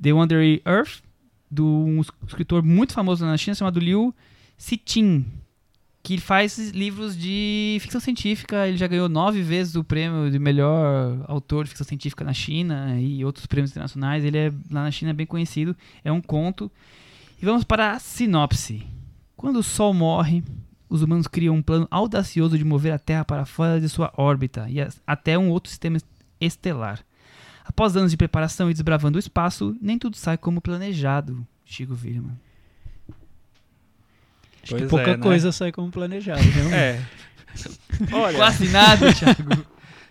The 0.00 0.12
Wandering 0.12 0.60
Earth, 0.66 1.02
de 1.50 1.62
um 1.62 2.00
es- 2.00 2.10
escritor 2.26 2.62
muito 2.62 2.92
famoso 2.92 3.24
na 3.24 3.36
China 3.36 3.54
chamado 3.54 3.78
Liu 3.80 4.14
Cixin, 4.56 5.24
que 6.02 6.18
faz 6.18 6.70
livros 6.70 7.16
de 7.16 7.78
ficção 7.80 8.00
científica. 8.00 8.68
Ele 8.68 8.76
já 8.76 8.86
ganhou 8.86 9.08
nove 9.08 9.42
vezes 9.42 9.74
o 9.74 9.82
prêmio 9.82 10.30
de 10.30 10.38
melhor 10.38 11.24
autor 11.26 11.64
de 11.64 11.70
ficção 11.70 11.86
científica 11.86 12.22
na 12.24 12.32
China 12.32 13.00
e 13.00 13.24
outros 13.24 13.46
prêmios 13.46 13.70
internacionais. 13.70 14.24
Ele 14.24 14.36
é 14.36 14.50
lá 14.70 14.82
na 14.84 14.90
China 14.90 15.10
é 15.10 15.14
bem 15.14 15.26
conhecido. 15.26 15.74
É 16.04 16.12
um 16.12 16.20
conto. 16.20 16.70
E 17.40 17.44
vamos 17.44 17.64
para 17.64 17.92
a 17.92 17.98
sinopse. 17.98 18.82
Quando 19.36 19.56
o 19.58 19.62
Sol 19.62 19.92
morre, 19.94 20.44
os 20.88 21.02
humanos 21.02 21.26
criam 21.26 21.56
um 21.56 21.62
plano 21.62 21.88
audacioso 21.90 22.56
de 22.58 22.64
mover 22.64 22.92
a 22.92 22.98
Terra 22.98 23.24
para 23.24 23.44
fora 23.44 23.80
de 23.80 23.88
sua 23.88 24.12
órbita 24.16 24.66
e 24.68 24.76
até 25.06 25.38
um 25.38 25.50
outro 25.50 25.70
sistema 25.70 25.98
estelar. 26.40 27.00
Após 27.64 27.96
anos 27.96 28.10
de 28.10 28.16
preparação 28.16 28.70
e 28.70 28.74
desbravando 28.74 29.16
o 29.16 29.18
espaço, 29.18 29.74
nem 29.80 29.98
tudo 29.98 30.16
sai 30.16 30.36
como 30.36 30.60
planejado, 30.60 31.46
Chico 31.64 31.94
Firman. 31.96 32.38
Acho 34.62 34.74
que 34.74 34.80
Pois 34.80 34.90
pouca 34.90 35.10
é, 35.10 35.16
né? 35.16 35.22
coisa 35.22 35.52
sai 35.52 35.72
como 35.72 35.90
planejado. 35.90 36.40
realmente. 36.48 36.74
É. 36.74 37.02
Olha, 38.12 38.36
Quase 38.36 38.68
nada, 38.68 39.12
Thiago. 39.14 39.66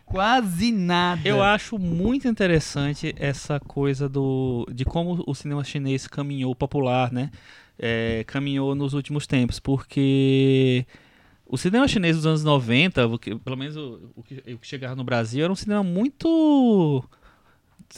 Quase 0.05 0.71
nada. 0.71 1.21
eu 1.27 1.41
acho 1.41 1.79
muito 1.79 2.27
interessante 2.27 3.15
essa 3.17 3.59
coisa 3.59 4.07
do 4.07 4.67
de 4.71 4.85
como 4.85 5.23
o 5.25 5.33
cinema 5.33 5.63
chinês 5.63 6.07
caminhou 6.07 6.53
popular, 6.55 7.11
né? 7.11 7.31
É, 7.77 8.23
caminhou 8.27 8.75
nos 8.75 8.93
últimos 8.93 9.25
tempos, 9.25 9.59
porque 9.59 10.85
o 11.45 11.57
cinema 11.57 11.87
chinês 11.87 12.15
dos 12.15 12.25
anos 12.25 12.43
90, 12.43 13.07
o 13.07 13.17
que- 13.17 13.35
pelo 13.35 13.57
menos 13.57 13.75
o, 13.75 14.11
o 14.15 14.21
que, 14.23 14.35
o 14.53 14.57
que 14.59 14.67
chegava 14.67 14.95
no 14.95 15.03
Brasil, 15.03 15.43
era 15.43 15.51
um 15.51 15.55
cinema 15.55 15.83
muito 15.83 17.03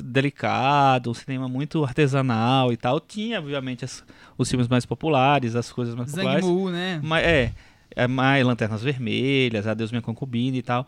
delicado, 0.01 1.09
um 1.09 1.13
cinema 1.13 1.47
muito 1.47 1.83
artesanal 1.83 2.71
e 2.73 2.77
tal. 2.77 2.99
Tinha, 2.99 3.39
obviamente, 3.39 3.85
as- 3.85 4.03
os 4.37 4.49
filmes 4.49 4.67
mais 4.67 4.85
populares, 4.85 5.55
as 5.55 5.71
coisas 5.71 5.95
mais 5.95 6.09
Zhang 6.11 6.21
populares. 6.23 6.45
Mu, 6.45 6.69
né? 6.69 6.99
Mas, 7.03 7.23
é, 7.25 7.51
é 7.95 8.07
mais 8.07 8.45
Lanternas 8.45 8.81
Vermelhas, 8.83 9.67
Adeus 9.67 9.91
Minha 9.91 10.01
Concubina 10.01 10.57
e 10.57 10.61
tal. 10.61 10.85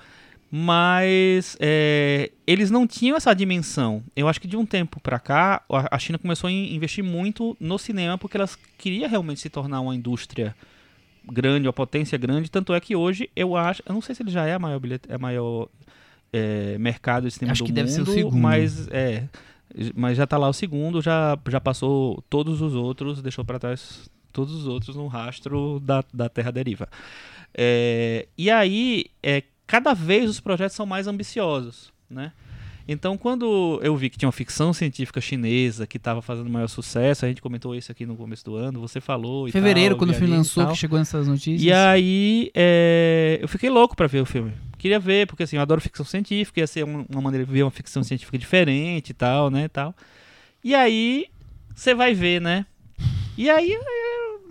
Mas 0.50 1.58
é, 1.60 2.32
eles 2.45 2.72
não 2.72 2.88
tinham 2.88 3.18
essa 3.18 3.34
dimensão. 3.34 4.02
Eu 4.16 4.28
acho 4.30 4.39
que 4.39 4.48
de 4.48 4.56
um 4.56 4.66
tempo 4.66 5.00
pra 5.02 5.20
cá, 5.20 5.62
a 5.70 6.00
China 6.00 6.18
começou 6.18 6.48
a 6.48 6.52
in- 6.52 6.74
investir 6.74 7.04
muito 7.04 7.56
no 7.60 7.78
cinema 7.78 8.18
porque 8.18 8.38
elas 8.38 8.58
queria 8.78 9.08
realmente 9.08 9.41
se 9.41 9.50
tornar 9.50 9.82
uma 9.82 9.93
indústria 9.95 10.56
grande, 11.30 11.68
uma 11.68 11.74
potência 11.74 12.18
grande. 12.18 12.50
Tanto 12.50 12.74
é 12.74 12.80
que 12.80 12.95
hoje 12.95 13.30
eu 13.36 13.58
acho, 13.58 13.84
eu 13.86 13.93
não 13.93 14.02
sei 14.02 14.16
se 14.16 14.24
ele 14.24 14.32
já 14.32 14.45
é 14.45 14.54
a 14.54 14.60
maior, 14.60 14.80
bilhete, 14.80 15.12
é 15.12 15.18
maior 15.18 15.68
é, 16.32 16.78
mercado 16.78 17.28
de 17.28 17.32
cinema 17.34 17.52
Acho 17.52 17.64
do 17.64 17.66
que 17.66 17.72
mundo, 17.72 17.76
deve 17.76 17.91
ser 17.91 18.02
o 18.02 18.06
segundo. 18.06 18.38
mas 18.38 18.88
é, 18.89 19.24
mas 19.95 20.16
já 20.18 20.26
tá 20.26 20.38
lá 20.38 20.48
o 20.48 20.54
segundo, 20.54 21.02
já, 21.02 21.38
já 21.50 21.60
passou 21.60 22.24
todos 22.30 22.62
os 22.62 22.74
outros, 22.74 23.22
deixou 23.22 23.43
pra 23.43 23.60
trás 23.60 24.10
todos 24.32 24.54
os 24.54 24.66
outros 24.68 24.95
no 24.95 25.08
rastro 25.08 25.80
da, 25.82 26.04
da 26.14 26.30
Terra 26.30 26.52
Deriva. 26.52 26.88
É, 27.54 28.28
e 28.38 28.50
aí, 28.50 29.06
é, 29.22 29.43
cada 29.68 29.93
vez 29.93 30.30
os 30.30 30.39
projetos 30.39 30.76
são 30.76 30.86
mais 30.86 31.05
ambiciosos, 31.07 31.91
né? 32.09 32.32
Então, 32.89 33.18
quando 33.18 33.82
eu 33.84 33.97
vi 33.97 34.09
que 34.09 34.18
tinha 34.18 34.28
uma 34.28 34.32
ficção 34.32 34.72
científica 34.72 35.20
chinesa 35.20 35.86
que 35.86 35.97
estava 35.97 36.22
fazendo 36.22 36.49
maior 36.49 36.68
sucesso, 36.70 37.26
a 37.26 37.28
gente 37.28 37.41
comentou 37.41 37.76
isso 37.76 37.91
aqui 37.91 38.05
no 38.05 38.15
começo 38.15 38.45
do 38.45 38.55
ano, 38.55 38.80
você 38.80 39.01
falou 39.01 39.45
Fevereiro, 39.51 39.89
tal, 39.95 39.97
quando 39.99 40.11
o 40.11 40.13
filme 40.13 40.34
lançou, 40.38 40.68
que 40.68 40.76
chegou 40.78 40.97
nessas 40.97 41.28
notícias. 41.28 41.61
E 41.61 41.70
aí, 41.74 42.49
é, 42.55 43.39
eu 43.41 43.47
fiquei 43.49 43.70
louco 43.70 43.93
pra 43.93 44.07
ver 44.07 44.22
o 44.22 44.26
filme. 44.26 44.53
Queria 44.78 44.99
ver, 45.01 45.28
porque 45.28 45.43
assim, 45.43 45.57
eu 45.57 45.61
adoro 45.61 45.82
ficção 45.82 46.05
científica, 46.05 46.61
ia 46.61 46.68
ser 46.68 46.86
um- 46.86 47.05
uma 47.09 47.20
maneira 47.22 47.45
de 47.45 47.51
ver 47.51 47.63
uma 47.63 47.72
ficção 47.72 48.01
científica 48.03 48.38
diferente 48.38 49.09
e 49.09 49.13
tal, 49.13 49.49
né, 49.49 49.65
e 49.65 49.70
tal. 49.70 49.93
E 50.63 50.74
aí, 50.74 51.26
você 51.76 51.93
vai 51.93 52.13
ver, 52.13 52.39
né? 52.39 52.65
E 53.38 53.49
aí, 53.49 53.78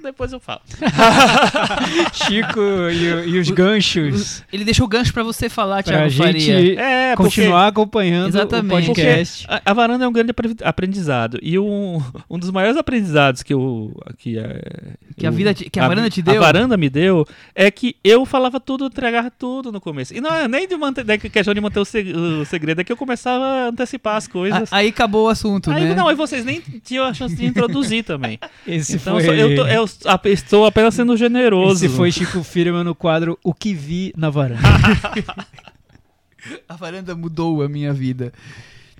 depois 0.06 0.32
eu 0.32 0.40
falo. 0.40 0.60
Chico 2.12 2.60
e, 2.90 3.30
e 3.30 3.38
os 3.38 3.50
ganchos 3.50 4.42
Ele 4.52 4.64
deixou 4.64 4.86
o 4.86 4.88
gancho 4.88 5.12
pra 5.12 5.22
você 5.22 5.48
falar, 5.48 5.82
pra 5.82 5.92
Thiago 5.94 6.10
Faria. 6.12 6.40
gente 6.40 6.78
É, 6.78 7.14
continuar 7.16 7.66
acompanhando 7.68 8.28
Exatamente. 8.28 8.84
o 8.84 8.86
podcast. 8.94 9.46
A, 9.48 9.62
a 9.64 9.74
varanda 9.74 10.04
é 10.04 10.08
um 10.08 10.12
grande 10.12 10.30
apre- 10.30 10.56
aprendizado. 10.62 11.38
E 11.42 11.58
um, 11.58 12.02
um 12.30 12.38
dos 12.38 12.50
maiores 12.50 12.76
aprendizados 12.76 13.42
que 13.42 13.52
eu. 13.54 13.92
Que, 14.18 14.38
é, 14.38 14.60
Que 15.16 15.26
a 15.26 15.28
eu- 15.28 15.32
vida 15.32 15.54
te- 15.54 15.68
que 15.70 15.78
a 15.80 15.88
varanda 15.88 16.04
vi- 16.08 16.10
te 16.10 16.22
deu? 16.22 16.36
A 16.42 16.46
varanda 16.46 16.76
me 16.76 16.88
deu 16.88 17.26
é 17.54 17.70
que 17.70 17.96
eu 18.02 18.24
falava 18.24 18.58
tudo, 18.60 18.86
entregava 18.86 19.30
tudo 19.30 19.70
no 19.72 19.80
começo. 19.80 20.14
E 20.14 20.20
não 20.20 20.32
é 20.32 20.46
nem 20.48 20.66
de 20.68 20.76
manter, 20.76 21.04
da 21.04 21.18
questão 21.18 21.52
de 21.54 21.60
manter 21.60 21.80
o, 21.80 21.84
seg- 21.84 22.14
o 22.16 22.44
segredo, 22.44 22.80
é 22.80 22.84
que 22.84 22.92
eu 22.92 22.96
começava 22.96 23.44
a 23.44 23.68
antecipar 23.68 24.16
as 24.16 24.26
coisas. 24.26 24.72
A- 24.72 24.76
Aí 24.76 24.88
acabou 24.88 25.26
o 25.26 25.28
assunto, 25.28 25.70
Aí, 25.70 25.84
né? 25.84 25.94
não, 25.94 26.10
e 26.10 26.14
vocês 26.14 26.44
nem 26.44 26.60
tinham 26.84 27.04
a 27.04 27.12
chance 27.14 27.34
de 27.34 27.44
introduzir 27.46 28.04
também. 28.04 28.38
Esse 28.66 28.96
então 28.96 29.18
foi, 29.20 29.40
eu, 29.40 29.54
tô- 29.56 29.66
eu 29.66 29.84
estou 30.24 30.66
apenas 30.66 30.94
sendo 30.94 31.16
generoso. 31.16 31.84
esse 31.84 31.94
foi 31.94 32.12
Chico 32.12 32.42
Firman 32.42 32.84
no 32.84 32.94
quadro 32.94 33.38
O 33.42 33.54
que 33.54 33.74
vi 33.74 34.12
na 34.16 34.30
varanda. 34.30 34.62
A 36.68 36.76
varanda 36.76 37.14
mudou 37.14 37.62
a 37.62 37.68
minha 37.68 37.92
vida. 37.92 38.32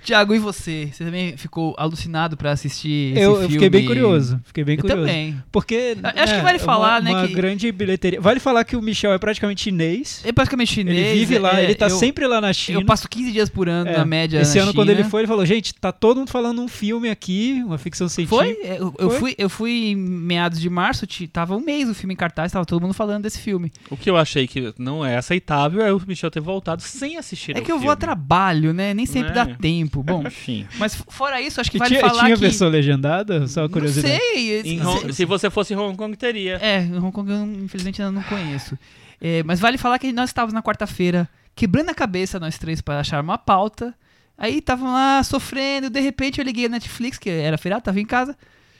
Tiago, 0.07 0.35
e 0.35 0.39
você? 0.39 0.89
Você 0.93 1.05
também 1.05 1.37
ficou 1.37 1.75
alucinado 1.79 2.37
pra 2.37 2.53
assistir 2.53 3.13
esse 3.13 3.21
eu, 3.23 3.43
eu 3.43 3.51
fiquei 3.51 3.69
bem 3.69 3.85
curioso. 3.87 4.41
Fiquei 4.45 4.65
bem 4.65 4.77
Eu 4.77 4.81
curioso. 4.83 5.03
também. 5.07 5.37
Porque. 5.51 5.97
A- 6.03 6.23
acho 6.23 6.33
que 6.35 6.39
é, 6.39 6.43
vale 6.43 6.57
é 6.57 6.61
falar, 6.61 6.95
uma, 6.95 7.01
né, 7.01 7.11
Uma 7.13 7.27
que- 7.29 7.35
grande 7.35 7.73
bilheteria. 7.73 8.21
Vale 8.21 8.39
falar 8.41 8.65
que 8.65 8.77
o 8.77 8.83
Michel 8.83 9.13
é 9.13 9.19
praticamente 9.19 9.63
chinês. 9.63 10.23
É 10.25 10.33
basicamente 10.33 10.73
chinês. 10.73 10.97
ele 10.97 11.19
vive 11.21 11.39
lá, 11.39 11.61
é, 11.61 11.65
ele 11.65 11.75
tá 11.75 11.87
eu- 11.87 11.91
sempre 11.99 12.27
lá 12.27 12.41
na 12.41 12.53
China. 12.53 12.79
Eu 12.81 12.85
passo 12.87 13.09
15 13.09 13.33
dias 13.33 13.51
por 13.51 13.69
ano, 13.69 13.91
É, 13.91 13.97
na 13.99 14.05
média, 14.05 14.41
Esse 14.41 14.57
na 14.59 14.65
ano, 14.65 14.75
quando 14.75 14.91
ele 14.91 14.99
China. 14.99 15.11
foi, 15.11 15.21
ele 15.23 15.29
falou: 15.29 15.45
gente, 15.45 15.75
tá 15.75 15.91
todo 15.93 16.19
mundo 16.19 16.31
falando 16.31 16.63
um 16.63 16.69
filme 16.69 17.09
aqui, 17.11 17.63
uma 17.67 17.79
ficção 17.79 18.09
científica. 18.09 18.45
Foi? 18.45 18.53
É, 18.63 18.77
Eu, 18.79 18.95
eu 18.99 19.11
Foi? 19.11 19.19
fui, 19.19 19.35
eu 19.39 19.49
fui 19.49 19.71
em 19.91 19.97
meados 19.97 20.61
de 20.61 20.71
março, 20.71 21.07
tava 21.33 21.57
um 21.57 21.61
mês 21.61 21.89
o 21.89 21.95
filme 21.95 22.15
em 22.15 22.17
cartaz, 22.17 22.53
tava 22.53 22.65
todo 22.65 22.81
mundo 22.83 22.95
falando 22.95 23.23
desse 23.25 23.41
filme. 23.41 23.73
O 23.91 23.97
que 23.97 24.09
eu 24.09 24.17
achei 24.17 24.47
que 24.47 24.73
não 24.79 25.05
é 25.05 25.17
aceitável 25.17 25.83
é 25.83 25.93
o 25.93 26.01
Michel 26.07 26.31
ter 26.31 26.41
voltado 26.41 26.83
sem 26.83 27.17
assistir 27.17 27.57
É 27.57 27.61
que 27.61 27.73
eu 27.73 27.79
vou 27.79 27.91
a 27.91 27.97
trabalho, 27.97 28.73
né? 28.73 28.93
Nem 28.95 29.07
sempre 29.07 29.31
Né? 29.31 29.35
dá 29.35 29.47
tempo. 29.47 29.96
Bom, 30.03 30.23
Enfim. 30.27 30.67
mas 30.79 30.95
fora 31.09 31.41
isso, 31.41 31.61
acho 31.61 31.71
que 31.71 31.77
E 31.77 31.81
vale 31.81 31.91
tinha, 31.97 32.01
falar 32.01 32.25
tinha 32.25 32.35
que... 32.35 32.41
versão 32.41 32.69
legendada? 32.69 33.47
Só 33.49 33.61
uma 33.61 33.67
Não 33.69 33.73
curiosidade. 33.73 34.17
sei. 34.33 34.61
Em 34.61 35.13
se- 35.13 35.25
você 35.25 35.49
fosse 35.51 35.75
em 35.75 35.77
Hong 35.77 35.97
Kong, 35.97 36.17
teria. 36.17 36.59
É, 36.63 36.83
em 36.83 36.97
Hong 36.99 37.13
Kong 37.13 37.31
eu 37.31 37.39
não- 37.39 37.65
infelizmente 37.65 38.01
ainda 38.03 38.13
não 38.13 38.23
conheço. 38.23 38.79
É, 39.21 39.43
mas 39.45 39.59
vale 39.61 39.79
falar 39.79 39.99
que 39.99 40.13
nós 40.13 40.31
estávamos 40.31 40.53
na 40.53 40.63
quarta-feira 40.63 41.29
quebrando 41.55 41.89
a 41.91 41.95
cabeça, 41.95 42.39
nós 42.39 42.59
três, 42.59 42.81
para 42.81 43.01
achar 43.01 43.23
uma 43.23 43.39
pauta. 43.39 43.95
Aí 44.39 44.59
estavam 44.59 44.93
lá 44.93 45.23
sofrendo, 45.23 45.89
de 45.89 46.01
repente 46.01 46.39
eu 46.39 46.45
liguei 46.45 46.67
a 46.67 46.69
Netflix, 46.69 47.17
que 47.19 47.31
era 47.31 47.57
feriado, 47.57 47.83
tava 47.85 47.99
em 47.99 48.05
casa. 48.05 48.37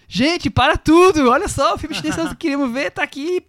Gente, 0.07 0.51
para 0.51 0.77
tudo! 0.77 1.31
Olha 1.31 1.49
só, 1.49 1.75
o 1.75 1.79
filme 1.79 1.95
chinês 1.95 2.15
que 2.15 2.23
nós 2.23 2.33
queríamos 2.35 2.71
ver 2.71 2.91
tá 2.91 3.03
aqui, 3.03 3.43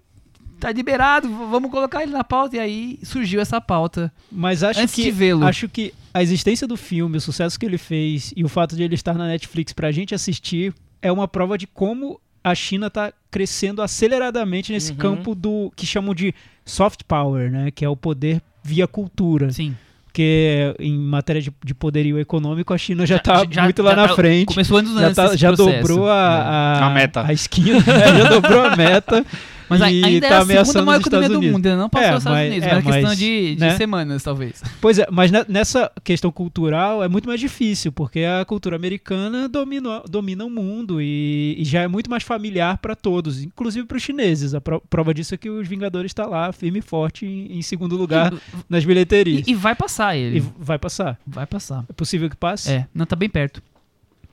tá 0.60 0.72
liberado, 0.72 1.28
vamos 1.30 1.70
colocar 1.70 2.02
ele 2.02 2.14
na 2.14 2.24
pauta. 2.24 2.56
E 2.56 2.60
aí 2.60 3.00
surgiu 3.04 3.42
essa 3.42 3.60
pauta. 3.60 4.12
Mas 4.32 4.64
acho 4.64 4.80
Antes 4.80 4.96
que, 4.96 5.04
de 5.04 5.12
vê-lo. 5.12 5.46
acho 5.46 5.68
que 5.68 5.94
a 6.18 6.24
existência 6.24 6.68
do 6.68 6.76
filme, 6.78 7.18
o 7.18 7.22
sucesso 7.22 7.60
que 7.60 7.66
ele 7.66 7.78
fez 7.78 8.34
e 8.36 8.44
o 8.44 8.50
fato 8.50 8.76
de 8.76 8.84
ele 8.84 8.96
estar 8.96 9.14
na 9.14 9.28
Netflix 9.28 9.72
pra 9.74 9.92
gente 9.92 10.16
assistir 10.16 10.74
é 11.02 11.12
uma 11.12 11.28
prova 11.28 11.58
de 11.58 11.68
como 11.68 12.20
a 12.44 12.56
China 12.56 12.90
tá 12.90 13.12
crescendo 13.30 13.82
aceleradamente 13.82 14.72
nesse 14.72 14.92
Uhum. 14.94 14.98
campo 14.98 15.36
do 15.36 15.72
que 15.76 15.86
chamam 15.86 16.16
de 16.16 16.34
soft 16.66 17.02
power, 17.08 17.52
né? 17.52 17.72
Que 17.72 17.84
é 17.86 17.90
o 17.90 17.96
poder 17.96 18.42
via 18.64 18.88
cultura. 18.88 19.52
Sim. 19.52 19.76
Porque 20.06 20.74
em 20.80 20.98
matéria 20.98 21.42
de, 21.42 21.52
de 21.64 21.74
poderio 21.76 22.18
econômico, 22.20 22.74
a 22.74 22.78
China 22.78 23.06
já 23.06 23.20
tá 23.20 23.46
já- 23.50 23.64
muito 23.64 23.84
lá 23.84 23.92
já 23.92 23.96
na 23.98 24.08
tá- 24.08 24.16
frente. 24.16 24.48
Começou 24.48 24.78
anos 24.78 24.94
Já, 24.94 25.02
antes. 25.08 25.16
tá- 25.16 25.36
já 25.36 25.52
dobrou 25.52 26.10
a, 26.10 26.16
a, 26.16 26.88
A 26.88 26.90
meta. 26.90 27.24
a 27.28 27.34
esquina, 27.34 27.78
né? 27.86 28.18
já 28.24 28.30
dobrou 28.30 28.62
a 28.66 28.76
meta. 28.76 29.24
Mas 29.70 29.82
e 29.82 29.84
ainda 30.04 30.28
tá 30.30 30.36
é 30.36 30.58
a 30.58 30.66
segunda 30.66 30.86
maior 30.86 31.00
economia 31.02 31.30
do 31.30 31.42
mundo, 31.42 31.66
ainda 31.66 31.76
não 31.78 31.90
passou 31.90 32.08
É, 32.08 32.12
os 32.14 32.18
Estados 32.20 32.38
mas- 32.40 32.48
Unidos, 32.50 32.68
é, 32.68 32.70
mas 32.74 32.78
é 32.78 32.82
questão 32.92 33.10
mas, 33.10 33.18
de, 33.20 33.56
de 33.56 33.60
né? 33.62 33.78
semanas, 33.78 34.24
talvez. 34.24 34.64
Pois 34.80 35.00
é, 35.00 35.08
mas 35.12 35.32
ne- 35.32 35.46
nessa 35.50 35.92
questão 36.04 36.32
cultural 36.32 37.04
é 37.04 37.08
muito 37.10 37.28
mais 37.28 37.40
difícil, 37.40 37.92
porque 37.92 38.22
a 38.22 38.46
cultura 38.46 38.76
americana 38.76 39.50
domina, 39.50 40.02
domina 40.10 40.46
o 40.46 40.50
mundo 40.50 41.02
e, 41.02 41.56
e 41.58 41.66
já 41.66 41.82
é 41.82 41.88
muito 41.88 42.10
mais 42.10 42.24
familiar 42.24 42.78
para 42.78 42.96
todos, 42.96 43.42
inclusive 43.44 43.86
para 43.86 43.98
os 43.98 44.04
chineses. 44.04 44.54
A 44.54 44.62
pro- 44.62 44.82
prova 44.90 45.14
disso 45.14 45.34
é 45.36 45.38
que 45.38 45.50
os 45.50 45.68
Vingadores 45.68 46.12
está 46.12 46.26
lá, 46.26 46.52
firme 46.54 46.80
e 46.80 46.82
forte, 46.82 47.26
em, 47.26 47.58
em 47.58 47.62
segundo 47.62 47.96
lugar 47.98 48.34
nas 48.70 48.86
bilheterias. 48.86 49.48
E, 49.48 49.52
e 49.52 49.56
vai 49.56 49.76
passar 49.76 50.16
ele. 50.16 50.38
E 50.38 50.44
vai 50.58 50.78
passar. 50.80 51.20
Vai 51.28 51.46
passar. 51.46 51.84
É 51.90 51.94
possível 51.94 52.30
que 52.30 52.36
passe? 52.38 52.72
É, 52.72 52.88
não 52.94 53.06
tá 53.06 53.16
bem 53.16 53.30
perto. 53.30 53.62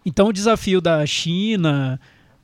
Então 0.06 0.28
o 0.28 0.32
desafio 0.32 0.80
da 0.80 1.04
China, 1.06 1.98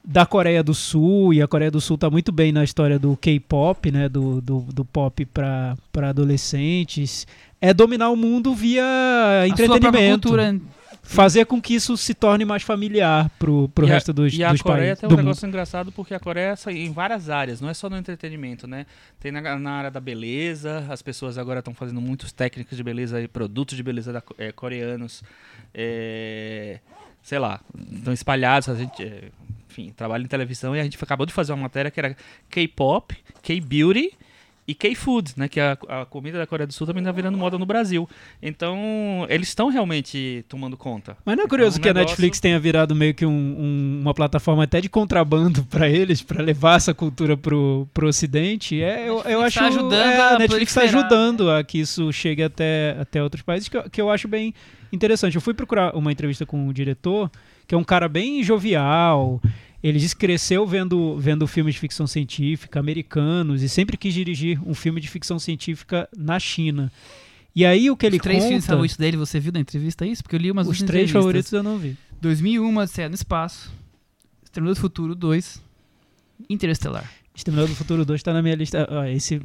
da 0.05 0.25
Coreia 0.25 0.63
do 0.63 0.75
Sul, 0.75 1.35
e 1.35 1.43
a 1.43 1.47
Coreia 1.49 1.71
do 1.71 1.81
Sul 1.81 1.95
está 1.95 2.09
muito 2.11 2.33
bem 2.33 2.53
na 2.53 2.65
história 2.65 2.99
do 2.99 3.17
K-pop, 3.17 3.91
né, 3.91 4.09
do, 4.09 4.41
do, 4.41 4.61
do 4.61 4.85
pop 4.85 5.27
para 5.27 5.77
adolescentes, 5.95 7.27
é 7.61 7.75
dominar 7.75 8.11
o 8.11 8.17
mundo 8.17 8.55
via 8.55 8.85
A 9.43 9.49
entretenimento. 9.49 10.29
cultura 10.29 10.61
fazer 11.03 11.45
com 11.47 11.61
que 11.61 11.75
isso 11.75 11.97
se 11.97 12.15
torne 12.15 12.45
mais 12.45 12.63
familiar 12.63 13.31
pro, 13.39 13.69
pro 13.71 13.87
e 13.87 13.89
resto 13.89 14.11
a, 14.11 14.15
dos, 14.15 14.33
E 14.33 14.45
a 14.45 14.53
dos 14.53 14.63
Coreia 14.63 14.95
países. 14.97 15.01
tem 15.01 15.09
um 15.09 15.17
negócio 15.17 15.47
engraçado 15.47 15.91
porque 15.91 16.15
a 16.15 16.21
Coreia 16.21 16.55
é 16.67 16.73
em 16.73 16.93
várias 16.93 17.29
áreas, 17.29 17.61
não 17.61 17.69
é 17.69 17.75
só 17.75 17.91
no 17.91 17.97
entretenimento, 17.97 18.67
né? 18.67 18.87
Tem 19.19 19.33
na, 19.33 19.59
na 19.59 19.73
área 19.73 19.91
da 19.91 20.01
beleza, 20.01 20.87
as 20.89 21.03
pessoas 21.03 21.37
agora 21.37 21.59
estão 21.59 21.75
fazendo 21.75 22.01
muitas 22.01 22.33
técnicas 22.33 22.77
de 22.77 22.85
beleza 22.85 23.21
e 23.21 23.27
produtos 23.27 23.77
de 23.77 23.83
beleza 23.83 24.13
da, 24.13 24.23
é, 24.39 24.53
coreanos. 24.53 25.23
é, 25.75 26.79
sei 27.23 27.39
lá, 27.39 27.61
estão 27.93 28.13
espalhados. 28.13 28.69
A 28.69 28.75
gente, 28.75 29.03
é, 29.03 29.25
enfim, 29.81 29.93
trabalha 29.97 30.23
em 30.23 30.27
televisão 30.27 30.75
e 30.77 30.81
a 30.81 30.85
gente 30.85 30.99
acabou 31.01 31.27
de 31.27 31.33
fazer 31.33 31.53
uma 31.53 31.63
matéria 31.63 31.91
que 31.91 31.99
era 32.01 32.17
K-pop, 32.49 33.17
K-beauty 33.43 34.13
e 34.69 34.75
K-food, 34.75 35.33
né? 35.37 35.49
Que 35.49 35.59
a, 35.59 35.77
a 35.89 36.05
comida 36.07 36.39
da 36.39 36.47
Coreia 36.47 36.67
do 36.67 36.73
Sul 36.73 36.87
também 36.87 37.03
está 37.03 37.11
virando 37.11 37.37
moda 37.37 37.59
no 37.59 37.67
Brasil. 37.67 38.09
Então, 38.41 39.27
eles 39.29 39.49
estão 39.49 39.69
realmente 39.69 40.45
tomando 40.49 40.77
conta. 40.77 41.17
Mas 41.25 41.37
não 41.37 41.45
é 41.45 41.49
curioso 41.49 41.77
É 41.77 41.81
um 41.81 41.83
que 41.83 41.89
a 41.89 41.95
negócio- 41.95 42.13
Netflix 42.13 42.39
tenha 42.39 42.59
virado 42.61 42.95
meio 42.95 43.13
que 43.13 43.27
um- 43.27 43.31
um- 43.31 43.99
uma 44.03 44.15
plataforma 44.15 44.63
até 44.65 44.81
de 44.81 44.89
contrabando 44.89 45.65
pra 45.71 45.89
eles, 45.89 46.23
pra 46.23 46.41
levar 46.43 46.77
essa 46.77 46.95
cultura 46.95 47.37
pro, 47.37 47.89
pro 47.93 48.07
ocidente? 48.07 48.81
É, 48.81 49.09
eu, 49.09 49.23
eu 49.23 49.41
Netflix 49.41 49.45
acho 49.47 49.59
tá 49.59 49.67
ajudando 49.67 49.95
é, 49.95 50.17
a 50.21 50.29
a 50.29 50.39
Netflix 50.39 50.71
está 50.71 50.83
ajudando 50.83 51.51
a 51.51 51.65
que 51.65 51.79
isso 51.81 52.13
chegue 52.13 52.43
até, 52.45 52.97
até 53.01 53.21
outros 53.23 53.43
países, 53.43 53.69
que 53.69 53.77
eu, 53.77 53.91
que 53.91 54.01
eu 54.01 54.09
acho 54.11 54.29
bem 54.29 54.55
interessante. 54.93 55.35
Eu 55.35 55.41
fui 55.41 55.55
procurar 55.55 55.97
uma 55.97 56.13
entrevista 56.13 56.47
com 56.47 56.69
o 56.69 56.73
diretor, 56.73 57.29
que 57.67 57.75
é 57.75 57.79
um 57.79 57.83
cara 57.85 58.09
bem 58.09 58.41
jovial. 58.45 59.41
Ele 59.83 59.99
disse 59.99 60.15
que 60.15 60.21
cresceu 60.27 60.67
vendo, 60.67 61.17
vendo 61.19 61.47
filmes 61.47 61.75
de 61.75 61.81
ficção 61.81 62.07
científica 62.07 62.79
americanos 62.79 63.63
e 63.63 63.69
sempre 63.69 63.97
quis 63.97 64.13
dirigir 64.13 64.61
um 64.69 64.75
filme 64.75 65.01
de 65.01 65.09
ficção 65.09 65.39
científica 65.39 66.09
na 66.17 66.39
China. 66.39 66.93
E 67.57 67.65
aí 67.65 67.91
o 67.91 67.97
que 67.97 68.07
ele 68.07 68.17
Os 68.17 68.23
três 68.23 68.45
filmes 68.45 68.65
conta... 68.65 68.73
favoritos 68.73 68.97
dele, 68.97 69.17
você 69.17 69.41
viu 69.41 69.53
na 69.53 69.61
entrevista 69.61 70.07
isso? 70.07 70.23
Porque 70.23 70.37
eu 70.37 70.41
li 70.41 70.51
umas 70.51 70.67
Os 70.69 70.77
três 70.79 70.83
entrevistas. 70.91 71.13
favoritos 71.23 71.53
eu 71.53 71.63
não 71.63 71.79
vi. 71.79 71.97
2001, 72.21 72.77
Odisseia 72.77 73.09
no 73.09 73.15
Espaço, 73.15 73.73
Exterminador 74.45 74.75
do 74.77 74.81
Futuro 74.81 75.15
2, 75.15 75.63
Interestelar. 76.49 77.11
Exterminador 77.35 77.71
do 77.71 77.77
Futuro 77.77 78.05
2 78.05 78.23
tá 78.23 78.33
na 78.35 78.43
minha 78.43 78.55
lista. 78.55 78.87
Ó, 78.91 79.05
esse 79.05 79.41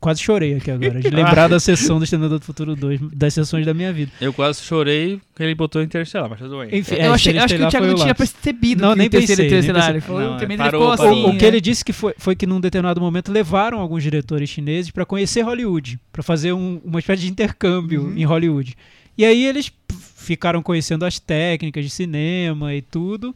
quase 0.00 0.20
chorei 0.20 0.54
aqui 0.56 0.70
agora, 0.70 1.00
de 1.00 1.08
lembrar 1.14 1.48
da 1.48 1.58
sessão 1.60 1.96
do 1.98 2.04
Exterminador 2.04 2.38
do 2.40 2.44
Futuro 2.44 2.74
2, 2.76 3.00
das 3.14 3.32
sessões 3.34 3.64
da 3.64 3.72
minha 3.72 3.92
vida. 3.92 4.10
Eu 4.20 4.32
quase 4.32 4.60
chorei 4.62 5.20
que 5.34 5.42
ele 5.42 5.54
botou 5.54 5.80
Interestelar, 5.82 6.28
mas 6.28 6.38
tudo 6.40 6.58
bem. 6.58 6.76
Enfim, 6.78 6.96
eu, 6.96 7.00
é, 7.00 7.08
achei, 7.08 7.38
eu 7.38 7.42
acho 7.44 7.56
que 7.56 7.62
o 7.62 7.68
Thiago 7.68 7.86
não 7.86 7.94
tinha 7.94 8.14
percebido 8.14 8.82
Não, 8.82 8.92
que 8.92 8.98
nem 8.98 9.08
pensei, 9.10 9.36
nem 9.36 9.46
Interestelar. 9.46 9.90
Ele 9.90 10.00
pensei. 10.00 10.06
falou, 10.06 10.38
Não, 10.38 10.56
parou, 10.58 10.92
assim. 10.92 11.04
o, 11.24 11.28
o 11.30 11.38
que 11.38 11.44
é. 11.44 11.48
ele 11.48 11.60
disse 11.60 11.84
que 11.84 11.92
foi, 11.92 12.14
foi 12.18 12.34
que 12.36 12.46
num 12.46 12.60
determinado 12.60 13.00
momento 13.00 13.32
levaram 13.32 13.78
alguns 13.78 14.02
diretores 14.02 14.50
chineses 14.50 14.90
para 14.90 15.06
conhecer 15.06 15.42
Hollywood, 15.42 15.98
para 16.12 16.22
fazer 16.22 16.52
um- 16.52 16.80
uma 16.84 16.98
espécie 16.98 17.22
de 17.22 17.30
intercâmbio 17.30 18.02
Uhum. 18.02 18.16
em 18.18 18.24
Hollywood. 18.24 18.76
E 19.16 19.24
aí 19.24 19.46
eles 19.46 19.72
ficaram 20.16 20.62
conhecendo 20.62 21.04
as 21.06 21.18
técnicas 21.18 21.84
de 21.84 21.90
cinema 21.90 22.74
e 22.74 22.82
tudo. 22.82 23.34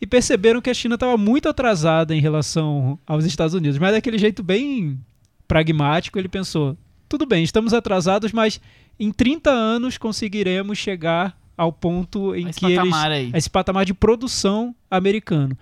E 0.00 0.06
perceberam 0.06 0.60
que 0.60 0.70
a 0.70 0.74
China 0.74 0.94
estava 0.94 1.16
muito 1.16 1.48
atrasada 1.48 2.14
em 2.14 2.20
relação 2.20 2.98
aos 3.06 3.24
Estados 3.24 3.54
Unidos. 3.54 3.78
Mas 3.78 3.92
daquele 3.92 4.18
jeito 4.18 4.42
bem 4.42 4.98
pragmático, 5.46 6.18
ele 6.18 6.28
pensou: 6.28 6.76
tudo 7.08 7.26
bem, 7.26 7.42
estamos 7.42 7.74
atrasados, 7.74 8.32
mas 8.32 8.60
em 8.98 9.10
30 9.10 9.50
anos 9.50 9.98
conseguiremos 9.98 10.78
chegar 10.78 11.36
ao 11.56 11.72
ponto 11.72 12.34
em 12.36 12.48
Esse 12.48 12.60
que 12.60 12.66
eles 12.66 12.94
aí. 12.94 13.32
esse 13.34 13.50
patamar 13.50 13.84
de 13.84 13.92
produção 13.92 14.74
americano. 14.88 15.58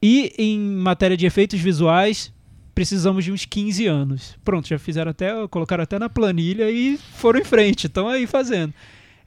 E 0.00 0.32
em 0.38 0.60
matéria 0.60 1.16
de 1.16 1.26
efeitos 1.26 1.58
visuais, 1.58 2.32
precisamos 2.74 3.24
de 3.24 3.32
uns 3.32 3.44
15 3.44 3.86
anos. 3.86 4.36
Pronto, 4.44 4.68
já 4.68 4.78
fizeram 4.78 5.10
até, 5.10 5.32
colocaram 5.48 5.82
até 5.82 5.98
na 5.98 6.08
planilha 6.08 6.70
e 6.70 6.98
foram 7.14 7.40
em 7.40 7.44
frente, 7.44 7.86
estão 7.86 8.08
aí 8.08 8.26
fazendo. 8.26 8.74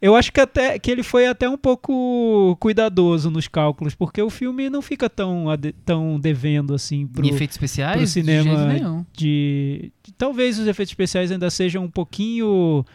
Eu 0.02 0.16
acho 0.16 0.32
que 0.32 0.40
até 0.40 0.78
que 0.78 0.92
ele 0.92 1.02
foi 1.02 1.26
até 1.28 1.50
um 1.50 1.58
pouco 1.58 2.56
cuidadoso 2.60 3.32
nos 3.32 3.48
cálculos, 3.48 3.96
porque 3.96 4.22
o 4.22 4.30
filme 4.30 4.70
não 4.70 4.82
fica 4.82 5.10
tão, 5.10 5.46
tão 5.84 6.20
devendo 6.20 6.74
assim 6.76 7.08
pro, 7.08 7.26
Em 7.26 7.30
efeitos 7.30 7.56
especiais? 7.56 7.96
pro 7.96 8.02
De 8.06 8.10
cinema 8.12 8.66
nenhum. 8.68 9.04
de, 9.12 9.92
de- 10.04 10.14
talvez 10.14 10.60
os 10.60 10.68
efeitos 10.68 10.92
especiais 10.92 11.32
ainda 11.32 11.50
sejam 11.50 11.84
um 11.84 11.90
pouquinho 11.90 12.86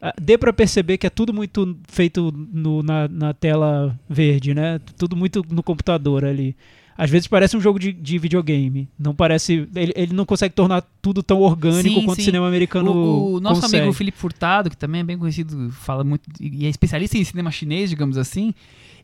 ah, 0.00 0.14
dê 0.20 0.38
pra 0.38 0.52
perceber 0.52 0.98
que 0.98 1.06
é 1.06 1.10
tudo 1.10 1.32
muito 1.34 1.76
feito 1.88 2.32
no- 2.52 2.82
na, 2.82 3.08
na 3.08 3.34
tela 3.34 3.98
verde, 4.08 4.54
né? 4.54 4.78
Tudo 4.96 5.16
muito 5.16 5.44
no 5.50 5.62
computador 5.64 6.24
ali. 6.24 6.56
Às 6.96 7.08
vezes 7.10 7.26
parece 7.26 7.56
um 7.56 7.60
jogo 7.60 7.78
de, 7.78 7.92
de 7.92 8.18
videogame. 8.18 8.88
Não 8.98 9.14
parece. 9.14 9.68
Ele, 9.74 9.92
ele 9.96 10.12
não 10.12 10.24
consegue 10.24 10.54
tornar 10.54 10.82
tudo 11.00 11.22
tão 11.22 11.40
orgânico 11.40 12.00
Sim, 12.00 12.04
quanto 12.04 12.16
sim. 12.16 12.22
o 12.22 12.24
cinema 12.26 12.46
americano. 12.46 12.92
O, 12.92 13.34
o 13.34 13.40
nosso 13.40 13.62
consegue. 13.62 13.82
amigo 13.82 13.92
Felipe 13.94 14.18
Furtado, 14.18 14.68
que 14.70 14.76
também 14.76 15.00
é 15.00 15.04
bem 15.04 15.18
conhecido, 15.18 15.70
fala 15.70 16.04
muito 16.04 16.28
e 16.40 16.66
é 16.66 16.68
especialista 16.68 17.16
em 17.16 17.24
cinema 17.24 17.50
chinês, 17.50 17.88
digamos 17.90 18.16
assim. 18.18 18.52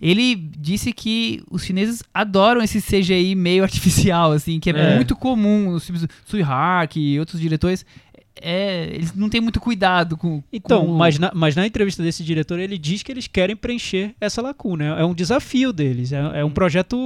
Ele 0.00 0.36
disse 0.36 0.92
que 0.92 1.42
os 1.50 1.64
chineses 1.64 2.04
adoram 2.14 2.62
esse 2.62 2.80
CGI 2.80 3.34
meio 3.34 3.64
artificial, 3.64 4.30
assim, 4.32 4.60
que 4.60 4.70
é, 4.70 4.92
É. 4.92 4.94
muito 4.96 5.16
comum 5.16 5.72
nos 5.72 5.84
filmes 5.84 6.02
do 6.02 6.08
Sui 6.24 6.42
Hark 6.42 6.96
e 6.96 7.18
outros 7.18 7.40
diretores. 7.40 7.84
É, 8.42 8.90
eles 8.94 9.14
não 9.14 9.28
têm 9.28 9.40
muito 9.40 9.60
cuidado 9.60 10.16
com. 10.16 10.42
Então, 10.52 10.86
com- 10.86 10.92
mas, 10.96 11.18
na, 11.18 11.30
mas 11.34 11.54
na 11.56 11.66
entrevista 11.66 12.02
desse 12.02 12.22
diretor, 12.24 12.58
ele 12.58 12.76
diz 12.78 13.02
que 13.02 13.10
eles 13.12 13.26
querem 13.26 13.56
preencher 13.56 14.14
essa 14.20 14.40
lacuna. 14.42 14.84
É 14.98 15.04
um 15.04 15.14
desafio 15.14 15.72
deles. 15.72 16.12
É, 16.12 16.40
é 16.40 16.44
um 16.44 16.50
projeto 16.50 16.96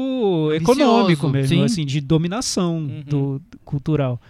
econômico 0.54 1.26
Ambicioso, 1.26 1.32
mesmo, 1.32 1.56
sim. 1.56 1.64
assim, 1.64 1.86
de 1.86 2.00
dominação 2.00 2.78
Uhum. 2.78 3.02
do, 3.06 3.38
do 3.50 3.58
cultural. 3.64 4.20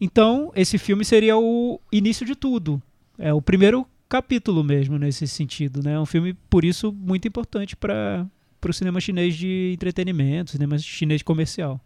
Então, 0.00 0.50
esse 0.56 0.78
filme 0.78 1.04
seria 1.04 1.36
o 1.36 1.80
início 1.92 2.26
de 2.26 2.34
tudo. 2.34 2.82
É 3.18 3.32
o 3.32 3.40
primeiro 3.40 3.86
capítulo 4.08 4.62
mesmo 4.64 4.98
nesse 4.98 5.26
sentido, 5.28 5.80
né? 5.82 5.92
É 5.94 6.00
um 6.00 6.06
filme, 6.06 6.34
por 6.50 6.64
isso, 6.64 6.92
muito 6.92 7.26
importante 7.28 7.74
para 7.76 8.26
o 8.68 8.72
cinema 8.72 9.00
chinês 9.00 9.34
de 9.36 9.70
entretenimento, 9.74 10.50
cinema 10.50 10.76
chinês 10.78 11.22
comercial. 11.22 11.80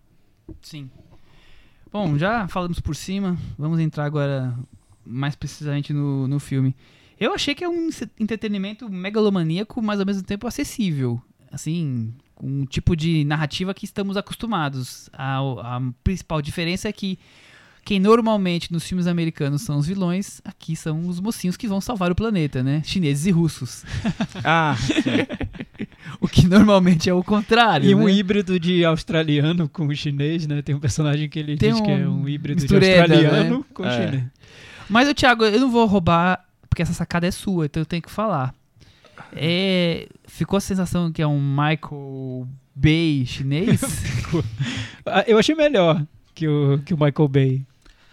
Sim. 0.62 0.88
Bom, 1.96 2.18
já 2.18 2.46
falamos 2.46 2.78
por 2.78 2.94
cima, 2.94 3.38
vamos 3.58 3.80
entrar 3.80 4.04
agora 4.04 4.54
mais 5.02 5.34
precisamente 5.34 5.94
no, 5.94 6.28
no 6.28 6.38
filme. 6.38 6.76
Eu 7.18 7.32
achei 7.32 7.54
que 7.54 7.64
é 7.64 7.68
um 7.70 7.88
entretenimento 8.20 8.86
megalomaníaco, 8.90 9.80
mas 9.80 9.98
ao 9.98 10.04
mesmo 10.04 10.22
tempo 10.22 10.46
acessível. 10.46 11.18
Assim, 11.50 12.12
com 12.34 12.46
um 12.46 12.66
tipo 12.66 12.94
de 12.94 13.24
narrativa 13.24 13.72
que 13.72 13.86
estamos 13.86 14.18
acostumados. 14.18 15.08
A, 15.10 15.38
a 15.38 15.80
principal 16.04 16.42
diferença 16.42 16.86
é 16.86 16.92
que 16.92 17.18
quem 17.82 17.98
normalmente 17.98 18.70
nos 18.70 18.84
filmes 18.84 19.06
americanos 19.06 19.62
são 19.62 19.78
os 19.78 19.86
vilões, 19.86 20.42
aqui 20.44 20.76
são 20.76 21.08
os 21.08 21.18
mocinhos 21.18 21.56
que 21.56 21.66
vão 21.66 21.80
salvar 21.80 22.12
o 22.12 22.14
planeta, 22.14 22.62
né? 22.62 22.82
Chineses 22.84 23.24
e 23.24 23.30
russos. 23.30 23.84
Ah, 24.44 24.76
O 26.20 26.28
que 26.28 26.46
normalmente 26.46 27.08
é 27.10 27.14
o 27.14 27.22
contrário. 27.22 27.88
E 27.88 27.94
um 27.94 28.04
né? 28.04 28.12
híbrido 28.12 28.58
de 28.58 28.84
australiano 28.84 29.68
com 29.68 29.92
chinês, 29.94 30.46
né? 30.46 30.62
Tem 30.62 30.74
um 30.74 30.80
personagem 30.80 31.28
que 31.28 31.38
ele 31.38 31.56
Tem 31.56 31.72
diz 31.72 31.80
que 31.80 31.90
é 31.90 32.08
um 32.08 32.22
um 32.22 32.28
híbrido 32.28 32.56
de 32.58 32.62
mistureba, 32.62 33.02
australiano 33.02 33.58
né? 33.58 33.64
com 33.74 33.84
É. 33.84 33.90
chinês. 34.06 34.24
Mas, 34.88 35.08
ô, 35.08 35.14
Thiago, 35.14 35.44
eu 35.44 35.60
não 35.60 35.70
vou 35.70 35.84
roubar, 35.86 36.44
porque 36.70 36.82
essa 36.82 36.92
sacada 36.92 37.26
é 37.26 37.30
sua, 37.30 37.66
então 37.66 37.80
eu 37.80 37.86
tenho 37.86 38.02
que 38.02 38.10
falar. 38.10 38.54
É, 39.34 40.08
ficou 40.26 40.56
a 40.56 40.60
sensação 40.60 41.10
que 41.10 41.20
é 41.20 41.26
um 41.26 41.40
Michael 41.40 42.46
Bay 42.74 43.24
chinês? 43.26 43.80
Ah, 45.08 45.24
Eu 45.26 45.38
achei 45.38 45.54
melhor 45.54 46.04
que 46.34 46.48
o, 46.48 46.80
que 46.84 46.92
o 46.92 46.96
Michael 46.98 47.28
Bay. 47.28 47.62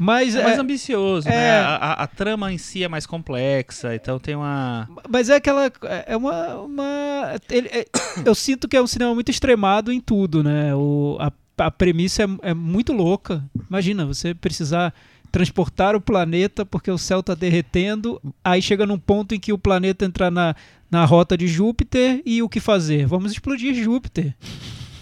Mas 0.04 0.36
é 0.36 0.42
é, 0.42 0.44
mais 0.44 0.60
ambicioso, 0.60 1.28
é- 1.28 1.32
né? 1.32 1.52
A, 1.62 1.76
a- 1.76 1.94
a 2.04 2.08
trama 2.08 2.52
em 2.52 2.58
si 2.58 2.84
é 2.84 2.88
mais 2.90 3.06
complexa, 3.06 3.96
então 3.96 4.20
tem 4.20 4.36
uma. 4.36 4.90
mas 5.10 5.30
é 5.30 5.36
aquela. 5.36 5.72
É 6.06 6.18
uma. 6.18 6.56
uma 6.58 7.36
ele- 7.50 7.70
é- 7.70 7.86
eu 8.26 8.36
sinto 8.36 8.68
que 8.68 8.76
é 8.76 8.82
um 8.82 8.88
cinema 8.88 9.14
muito 9.14 9.30
extremado 9.32 9.92
em 9.92 10.02
tudo, 10.02 10.44
né? 10.44 10.76
O, 10.76 11.18
a, 11.20 11.32
a 11.66 11.72
premissa 11.72 12.24
é, 12.24 12.50
é 12.50 12.54
muito 12.54 12.92
louca. 12.92 13.44
Imagina, 13.70 14.06
você 14.06 14.34
precisar 14.34 14.94
transportar 15.32 15.96
o 15.96 16.02
planeta 16.02 16.64
porque 16.66 16.92
o 16.92 16.98
céu 16.98 17.22
está 17.22 17.34
derretendo, 17.34 18.22
aí 18.44 18.62
chega 18.62 18.86
num 18.86 19.00
ponto 19.00 19.34
em 19.34 19.40
que 19.40 19.52
o 19.52 19.58
planeta 19.58 20.06
entra 20.06 20.30
na, 20.30 20.54
na 20.92 21.06
rota 21.06 21.36
de 21.36 21.48
Júpiter 21.48 22.22
e 22.24 22.44
o 22.44 22.50
que 22.50 22.60
fazer? 22.60 23.08
Vamos 23.08 23.32
explodir 23.32 23.74
Júpiter. 23.74 24.36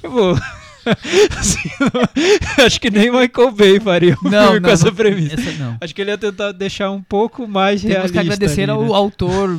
Eu 0.02 0.10
vou. 0.12 0.36
Assim, 1.38 1.70
não- 1.80 2.66
acho 2.66 2.80
que 2.82 2.90
nem 2.90 3.12
Michael 3.12 3.52
Bay 3.52 3.80
faria 3.80 4.16
um 4.24 4.30
não, 4.30 4.44
filme 4.44 4.60
não. 4.60 4.70
com 4.70 4.74
essa 4.74 4.92
premissa. 4.92 5.36
essa 5.40 5.52
não. 5.64 5.78
Acho 5.82 5.94
que 5.96 6.02
ele 6.02 6.12
ia 6.12 6.18
tentar 6.18 6.52
deixar 6.52 6.92
um 6.92 7.02
pouco 7.02 7.48
mais 7.48 7.82
Temos 7.82 7.94
realista. 7.96 8.14
que 8.14 8.20
agradecer 8.20 8.62
ali, 8.64 8.72
ao 8.72 8.84
né? 8.84 8.94
autor 8.96 9.58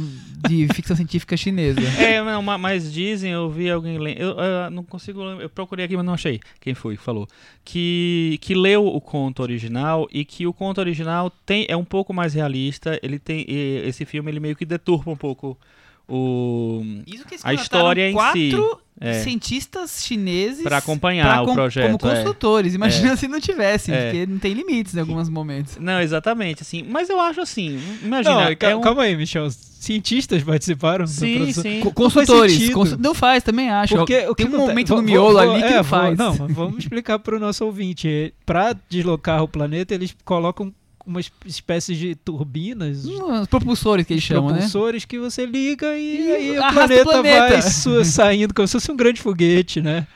de 0.49 0.67
ficção 0.75 0.97
científica 0.97 1.37
chinesa. 1.37 1.81
É, 2.01 2.21
não, 2.23 2.43
ma- 2.43 2.59
mas 2.59 2.93
dizem, 2.93 3.31
eu 3.31 3.49
vi 3.49 3.71
alguém 3.71 3.97
lendo. 3.99 4.19
Eu, 4.21 4.31
eu 4.37 4.71
não 4.71 4.83
consigo. 4.83 5.23
Eu 5.23 5.49
procurei 5.49 5.85
aqui, 5.85 5.97
mas 5.97 6.05
não 6.05 6.15
achei. 6.15 6.41
Quem 6.61 6.75
foi 6.75 6.97
que 6.97 7.03
falou? 7.03 7.29
Que, 7.65 8.39
que 8.41 8.53
leu 8.55 8.85
o 8.87 9.01
conto 9.01 9.41
original 9.41 10.09
e 10.13 10.25
que 10.25 10.45
o 10.47 10.53
conto 10.53 10.79
original 10.79 11.31
tem, 11.47 11.65
é 11.69 11.77
um 11.77 11.85
pouco 11.85 12.13
mais 12.13 12.35
realista. 12.35 12.99
Ele 13.05 13.21
tem. 13.21 13.45
Esse 13.49 14.05
filme 14.05 14.31
ele 14.33 14.41
meio 14.41 14.57
que 14.57 14.65
deturpa 14.65 15.11
um 15.13 15.17
pouco 15.17 15.57
o. 16.15 16.83
Isso 17.07 17.25
que 17.25 17.35
eles 17.35 17.45
A 17.45 17.55
história 17.55 18.09
em 18.11 18.13
quatro 18.13 18.39
si. 18.41 18.83
É. 19.01 19.15
cientistas 19.23 20.05
chineses 20.05 20.63
Pra 20.63 20.77
acompanhar 20.77 21.43
pra 21.43 21.51
o 21.51 21.55
projeto. 21.55 21.99
como 21.99 22.13
é. 22.13 22.17
consultores. 22.17 22.75
Imagina 22.75 23.17
se 23.17 23.27
não 23.27 23.41
tivessem, 23.41 23.93
É. 23.95 24.05
porque 24.05 24.27
não 24.27 24.39
tem 24.39 24.53
limites 24.53 24.95
em 24.95 25.01
alguns 25.01 25.29
momentos. 25.29 25.77
Não, 25.81 26.01
exatamente, 26.01 26.63
assim. 26.63 26.85
Mas 26.89 27.09
eu 27.09 27.19
acho 27.19 27.41
assim, 27.41 27.81
imagina. 28.03 28.35
Não, 28.35 28.69
é 28.69 28.77
um- 28.77 28.81
calma 28.81 29.03
aí, 29.03 29.17
Michel. 29.17 29.49
Cientistas 29.51 30.45
participaram 30.45 31.09
Sim, 31.09 31.53
sim. 31.53 31.81
Co- 31.81 31.91
Co- 31.91 32.05
não 32.05 32.11
faz 32.11 32.29
Consultores. 32.29 32.99
Não 33.01 33.15
faz, 33.15 33.43
também 33.43 33.69
acho. 33.69 33.97
Porque 33.97 34.27
o 34.29 34.35
que 34.37 34.45
tem 34.45 34.53
um 34.53 34.57
aconte- 34.57 34.69
momento 34.69 34.95
no 34.95 35.03
miolo 35.03 35.39
ali 35.39 35.61
que 35.61 35.69
é, 35.73 35.77
não 35.79 35.85
faz. 35.85 36.17
Não, 36.17 36.33
vamos 36.35 36.79
explicar 36.85 37.19
para 37.19 37.35
o 37.35 37.41
nosso 37.41 37.65
ouvinte. 37.65 38.33
Para 38.47 38.77
deslocar 38.89 39.43
o 39.43 39.49
planeta, 39.49 39.93
eles 39.93 40.15
colocam 40.25 40.73
umas 41.07 41.31
espécies 41.47 41.99
de 41.99 42.15
turbinas, 42.15 43.05
Os 43.05 43.47
propulsores 43.49 44.07
que 44.07 44.13
eles 44.15 44.23
chamam, 44.23 44.47
né? 44.51 44.53
propulsores 44.55 45.05
que 45.05 45.19
você 45.19 45.45
liga 45.47 45.97
e, 45.99 46.21
E 46.29 46.33
aí 46.33 46.59
o 46.59 46.63
arrasta 46.63 46.81
o 46.83 46.87
planeta, 47.05 47.05
planeta. 47.05 47.49
vai 47.91 48.05
saindo 48.05 48.55
como 48.55 48.67
se 48.69 48.73
fosse 48.73 48.91
um 48.93 48.97
grande 48.97 49.21
foguete, 49.21 49.81
né? 49.81 50.07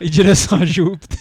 Em 0.00 0.10
direção 0.10 0.58
a 0.60 0.64
Júpiter. 0.66 1.18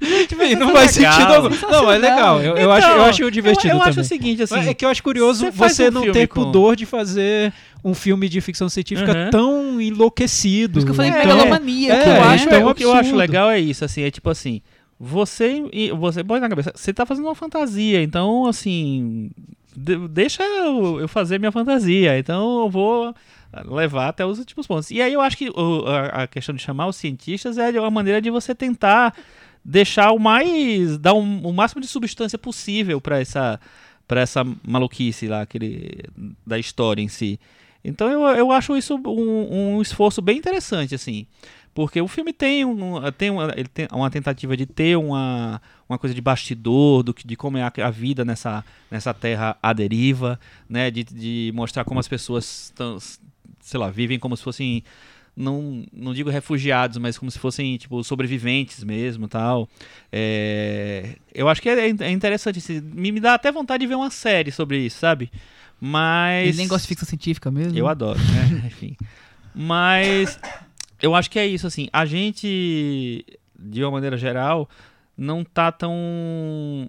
Enfim, 0.00 0.56
não 0.56 0.72
faz 0.72 0.96
legal. 0.96 1.12
sentido 1.12 1.32
algum. 1.34 1.70
Não, 1.70 1.92
é 1.92 1.96
legal. 1.98 2.40
Eu, 2.42 2.56
eu 2.56 2.72
acho, 2.72 2.86
eu 2.88 2.92
Então, 2.94 3.04
acho 3.04 3.30
divertido 3.30 3.68
eu, 3.68 3.72
eu 3.74 3.78
também. 3.78 3.90
acho 3.90 4.00
o 4.00 4.04
seguinte, 4.04 4.42
assim. 4.42 4.58
é 4.58 4.74
que 4.74 4.84
eu 4.84 4.88
acho 4.88 5.02
curioso 5.02 5.48
você 5.52 5.88
um 5.88 5.90
não 5.92 6.10
ter 6.12 6.26
com- 6.26 6.42
pudor 6.44 6.74
de 6.74 6.84
fazer 6.86 7.52
um 7.84 7.94
filme 7.94 8.28
de 8.28 8.40
ficção 8.40 8.68
científica 8.68 9.12
Uhum. 9.12 9.30
tão 9.30 9.80
enlouquecido. 9.80 10.72
Por 10.74 10.78
isso 10.78 10.86
que 10.86 10.90
eu 10.90 10.94
falei 10.96 11.10
É, 11.12 11.18
megalomania. 11.18 11.92
é, 11.94 12.02
que 12.02 12.08
eu 12.08 12.12
acho 12.14 12.24
acho, 12.34 12.48
é 12.48 12.58
um 12.64 12.68
o 12.68 12.74
que 12.74 12.84
eu 12.84 12.92
acho 12.92 13.14
legal 13.14 13.48
é 13.50 13.60
isso, 13.60 13.84
assim, 13.84 14.02
é 14.02 14.10
tipo 14.10 14.28
assim, 14.28 14.60
você 15.04 15.60
você 15.98 16.22
põe 16.22 16.38
na 16.38 16.48
cabeça, 16.48 16.72
você 16.76 16.92
tá 16.94 17.04
fazendo 17.04 17.24
uma 17.26 17.34
fantasia, 17.34 18.00
então 18.00 18.46
assim, 18.46 19.32
de- 19.76 20.06
deixa 20.06 20.44
eu, 20.44 21.00
eu 21.00 21.08
fazer 21.08 21.40
minha 21.40 21.50
fantasia, 21.50 22.16
então 22.16 22.60
eu 22.62 22.70
vou 22.70 23.12
levar 23.66 24.08
até 24.08 24.24
os 24.24 24.38
últimos 24.38 24.64
pontos. 24.64 24.92
E 24.92 25.02
aí 25.02 25.12
eu 25.12 25.20
acho 25.20 25.36
que 25.36 25.50
o- 25.50 25.84
a, 25.88 26.22
a 26.22 26.26
questão 26.28 26.54
de 26.54 26.62
chamar 26.62 26.86
os 26.86 26.94
cientistas 26.96 27.58
é 27.58 27.68
uma 27.80 27.90
maneira 27.90 28.22
de 28.22 28.30
você 28.30 28.54
tentar 28.54 29.12
deixar 29.64 30.12
o 30.12 30.20
mais 30.20 30.96
dar 30.98 31.14
um- 31.14 31.40
o 31.48 31.52
máximo 31.52 31.80
de 31.80 31.88
substância 31.88 32.38
possível 32.38 33.00
para 33.00 33.20
essa 33.20 33.58
para 34.06 34.20
essa 34.20 34.44
maluquice 34.66 35.26
lá 35.26 35.42
aquele 35.42 35.98
da 36.46 36.58
história 36.60 37.02
em 37.02 37.08
si. 37.08 37.40
Então 37.84 38.08
eu, 38.08 38.20
eu 38.36 38.52
acho 38.52 38.76
isso 38.76 38.94
um, 39.04 39.74
um 39.78 39.82
esforço 39.82 40.22
bem 40.22 40.38
interessante 40.38 40.94
assim. 40.94 41.26
Porque 41.74 42.00
o 42.00 42.06
filme 42.08 42.32
tem, 42.34 42.64
um, 42.66 43.00
tem, 43.16 43.30
uma, 43.30 43.50
ele 43.56 43.68
tem 43.68 43.88
uma 43.92 44.10
tentativa 44.10 44.54
de 44.56 44.66
ter 44.66 44.96
uma, 44.98 45.60
uma 45.88 45.98
coisa 45.98 46.14
de 46.14 46.20
bastidor, 46.20 47.02
do, 47.02 47.14
que- 47.14 47.26
de 47.26 47.34
como 47.34 47.56
é 47.56 47.62
a, 47.62 47.72
a 47.86 47.90
vida 47.90 48.24
nessa, 48.26 48.62
nessa 48.90 49.14
terra 49.14 49.56
à 49.62 49.72
deriva, 49.72 50.38
né? 50.68 50.90
De, 50.90 51.02
de 51.02 51.50
mostrar 51.54 51.84
como 51.84 51.98
as 51.98 52.06
pessoas 52.06 52.70
tão, 52.76 52.98
sei 53.60 53.80
lá, 53.80 53.88
vivem 53.90 54.18
como 54.18 54.36
se 54.36 54.42
fossem, 54.42 54.84
não, 55.34 55.82
não 55.90 56.12
digo 56.12 56.28
refugiados, 56.28 56.98
mas 56.98 57.16
como 57.16 57.30
se 57.30 57.38
fossem, 57.38 57.78
tipo, 57.78 58.04
sobreviventes 58.04 58.84
mesmo 58.84 59.26
tal. 59.26 59.66
É, 60.12 61.16
eu 61.34 61.48
acho 61.48 61.62
que 61.62 61.70
é, 61.70 61.86
é 61.88 62.10
interessante, 62.10 62.58
assim, 62.58 62.82
me, 62.82 63.10
me 63.10 63.18
dá 63.20 63.32
até 63.32 63.50
vontade 63.50 63.80
de 63.80 63.86
ver 63.86 63.94
uma 63.94 64.10
série 64.10 64.52
sobre 64.52 64.78
isso, 64.78 64.98
sabe? 64.98 65.32
Mas... 65.80 66.48
Ele 66.48 66.58
nem 66.58 66.68
gosta 66.68 66.82
de 66.82 66.88
ficção 66.88 67.08
científica 67.08 67.50
mesmo. 67.50 67.78
Eu 67.78 67.88
adoro, 67.88 68.18
né? 68.18 68.62
Enfim. 68.68 68.94
Mas 69.54 70.38
eu 71.02 71.14
acho 71.14 71.30
que 71.30 71.38
é 71.38 71.46
isso, 71.46 71.66
assim. 71.66 71.88
A 71.92 72.06
gente, 72.06 73.24
de 73.58 73.82
uma 73.82 73.90
maneira 73.90 74.16
geral, 74.16 74.68
não 75.16 75.44
tá 75.44 75.70
tão, 75.70 75.92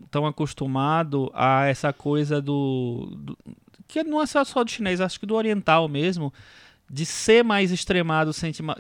tão 0.10 0.26
acostumado 0.26 1.30
a 1.34 1.66
essa 1.66 1.92
coisa 1.92 2.42
do, 2.42 3.12
do- 3.18 3.38
Que 3.88 4.04
não 4.04 4.22
é 4.22 4.26
só 4.26 4.64
do 4.64 4.72
chinês, 4.72 5.02
acho 5.02 5.20
que 5.20 5.26
do 5.26 5.36
oriental 5.36 5.88
mesmo. 5.90 6.32
De 6.90 7.06
ser 7.06 7.44
mais 7.44 7.72
extremado 7.72 8.32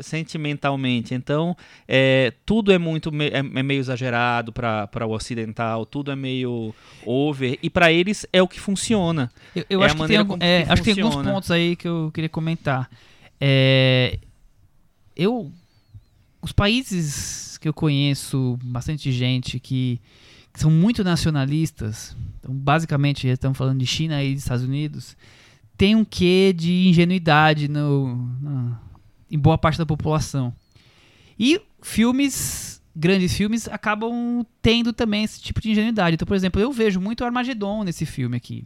sentimentalmente. 0.01 1.13
Então, 1.15 1.55
é, 1.87 2.31
tudo 2.45 2.71
é 2.71 2.77
muito 2.77 3.11
me- 3.11 3.27
é, 3.29 3.37
é 3.39 3.63
meio 3.63 3.79
exagerado 3.79 4.51
para 4.53 5.07
o 5.07 5.11
ocidental, 5.11 5.85
tudo 5.85 6.11
é 6.11 6.15
meio 6.15 6.75
over. 7.05 7.57
E 7.63 7.69
para 7.69 7.91
eles 7.91 8.25
é 8.31 8.41
o 8.41 8.47
que 8.47 8.59
funciona. 8.59 9.31
Eu, 9.55 9.65
eu 9.69 9.81
É 9.83 9.85
acho, 9.85 9.95
que 9.95 10.07
tem, 10.07 10.17
algum- 10.17 10.37
é, 10.39 10.63
que 10.63 10.71
acho 10.71 10.83
que 10.83 10.93
tem 10.95 11.03
alguns 11.03 11.23
pontos 11.33 11.49
aí 11.51 11.75
que 11.75 11.87
eu 11.87 12.11
queria 12.13 12.29
comentar. 12.29 12.89
É, 13.39 14.19
eu. 15.15 15.51
Os 16.41 16.51
países 16.51 17.57
que 17.57 17.67
eu 17.67 17.73
conheço, 17.73 18.59
bastante 18.63 19.11
gente 19.11 19.59
que, 19.59 20.01
que 20.51 20.59
são 20.59 20.69
muito 20.69 21.03
nacionalistas, 21.03 22.15
então 22.39 22.53
basicamente 22.53 23.27
estamos 23.27 23.57
falando 23.57 23.79
de 23.79 23.85
China 23.85 24.21
e 24.21 24.33
dos 24.33 24.43
Estados 24.43 24.65
Unidos, 24.65 25.15
tem 25.77 25.95
um 25.95 26.03
quê 26.03 26.53
de 26.55 26.87
ingenuidade 26.87 27.69
no, 27.69 28.15
na- 28.41 28.79
em 29.31 29.39
boa 29.39 29.57
parte 29.57 29.77
da 29.77 29.85
população. 29.85 30.53
E 31.39 31.61
filmes, 31.81 32.81
grandes 32.95 33.33
filmes, 33.35 33.67
acabam 33.69 34.45
tendo 34.61 34.91
também 34.91 35.23
esse 35.23 35.41
tipo 35.41 35.61
de 35.61 35.71
ingenuidade. 35.71 36.15
Então, 36.15 36.25
por 36.25 36.35
exemplo, 36.35 36.61
eu 36.61 36.71
vejo 36.73 36.99
muito 36.99 37.23
Armagedon 37.23 37.83
nesse 37.83 38.05
filme 38.05 38.35
aqui. 38.37 38.65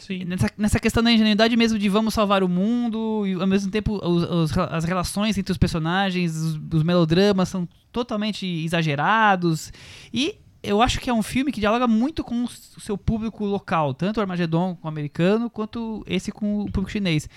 Sim. 0.00 0.24
Nessa, 0.24 0.50
nessa 0.58 0.80
questão 0.80 1.02
da 1.02 1.12
ingenuidade 1.12 1.56
mesmo 1.56 1.78
de 1.78 1.88
vamos 1.88 2.12
salvar 2.14 2.42
o 2.42 2.48
mundo 2.48 3.24
e 3.26 3.34
ao 3.34 3.46
mesmo 3.46 3.70
tempo 3.70 4.00
os- 4.04 4.50
os- 4.50 4.58
as 4.58 4.84
relações 4.84 5.36
entre 5.38 5.52
os 5.52 5.58
personagens, 5.58 6.34
os, 6.36 6.60
os 6.72 6.82
melodramas 6.82 7.48
são 7.48 7.68
totalmente 7.92 8.46
exagerados 8.94 9.72
e 10.12 10.34
eu 10.62 10.82
acho 10.82 11.00
que 11.00 11.08
é 11.08 11.14
um 11.14 11.22
filme 11.22 11.50
que 11.52 11.60
dialoga 11.60 11.86
muito 11.86 12.22
com 12.22 12.44
o 12.44 12.48
seu 12.80 12.96
público 12.98 13.44
local, 13.46 13.94
tanto 13.94 14.18
o 14.18 14.20
Armagedon 14.20 14.74
com 14.76 14.86
o 14.86 14.90
americano 14.90 15.48
quanto 15.48 16.04
esse 16.06 16.30
com 16.30 16.60
o 16.60 16.64
público 16.66 16.90
chinês. 16.90 17.28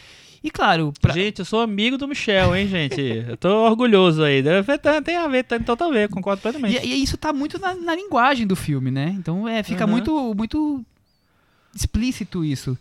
E 0.44 0.52
claro, 0.52 0.92
pra, 1.02 1.14
Gente, 1.14 1.40
eu 1.40 1.46
sou 1.46 1.62
amigo 1.62 1.98
do 1.98 2.06
Michel, 2.06 2.54
hein, 2.54 2.68
gente? 2.68 3.00
Eu 3.00 3.38
tô 3.38 3.48
orgulhoso 3.66 4.22
aí. 4.24 4.44
Tem 5.06 5.16
a 5.16 5.28
ver, 5.30 5.44
tem 5.46 5.58
total 5.62 5.88
a 5.90 5.94
ver, 5.94 6.10
concordo 6.10 6.42
plenamente. 6.42 6.86
E, 6.86 6.96
e 6.96 7.02
isso 7.02 7.16
tá 7.16 7.32
muito 7.32 7.58
na, 7.58 7.74
na 7.76 7.96
linguagem 7.96 8.46
do 8.46 8.58
filme, 8.58 8.92
né? 8.92 9.16
Então 9.18 9.48
é, 9.48 9.64
fica 9.64 9.86
Uhum. 9.86 9.92
muito, 9.92 10.34
muito 10.36 10.86
explícito 11.76 12.44
isso. 12.46 12.78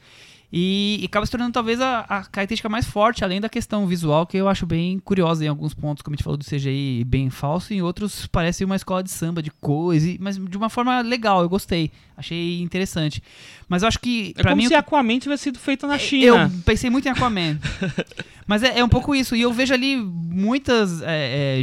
E, 0.54 0.98
e 1.00 1.06
acaba 1.06 1.24
se 1.24 1.32
tornando 1.32 1.50
talvez 1.54 1.80
a, 1.80 2.00
a 2.00 2.24
característica 2.24 2.68
mais 2.68 2.84
forte, 2.84 3.24
além 3.24 3.40
da 3.40 3.48
questão 3.48 3.86
visual, 3.86 4.26
que 4.26 4.36
eu 4.36 4.50
acho 4.50 4.66
bem 4.66 4.98
curiosa 4.98 5.42
em 5.42 5.48
alguns 5.48 5.72
pontos, 5.72 6.02
como 6.02 6.12
a 6.12 6.16
gente 6.16 6.22
falou 6.24 6.36
do 6.36 6.44
CGI 6.44 7.04
bem 7.06 7.30
falso, 7.30 7.72
em 7.72 7.80
outros 7.80 8.26
parece 8.26 8.62
uma 8.62 8.76
escola 8.76 9.02
de 9.02 9.10
samba, 9.10 9.42
de 9.42 9.50
cores, 9.50 10.04
e- 10.04 10.18
mas 10.20 10.36
de 10.36 10.54
uma 10.58 10.68
forma 10.68 11.00
legal, 11.00 11.40
eu 11.40 11.48
gostei. 11.48 11.90
Achei 12.14 12.60
interessante. 12.60 13.22
Mas 13.66 13.80
eu 13.80 13.88
acho 13.88 13.98
que, 13.98 14.34
É 14.36 14.42
pra 14.42 14.50
como 14.50 14.60
mim, 14.60 14.68
se 14.68 14.74
Aquaman 14.74 15.18
tivesse 15.18 15.44
sido 15.44 15.58
feito 15.58 15.86
na 15.86 15.94
eu 15.94 15.98
China. 15.98 16.52
pensei 16.66 16.90
muito 16.90 17.08
em 17.08 17.10
Aquaman. 17.12 17.58
Mas 18.46 18.62
é, 18.62 18.78
é 18.80 18.84
um 18.84 18.88
pouco 18.90 19.14
isso. 19.14 19.34
E 19.34 19.40
eu 19.40 19.52
vejo 19.54 19.72
ali 19.72 19.96
muitos 19.96 21.00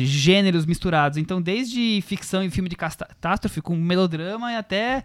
gêneros 0.05 0.65
misturados. 0.65 1.17
Então, 1.19 1.39
desde 1.39 2.01
ficção 2.07 2.43
e 2.43 2.49
filme 2.49 2.69
de 2.69 2.75
catástrofe, 2.75 3.61
com 3.61 3.75
melodrama 3.75 4.51
e 4.51 4.55
até. 4.55 5.03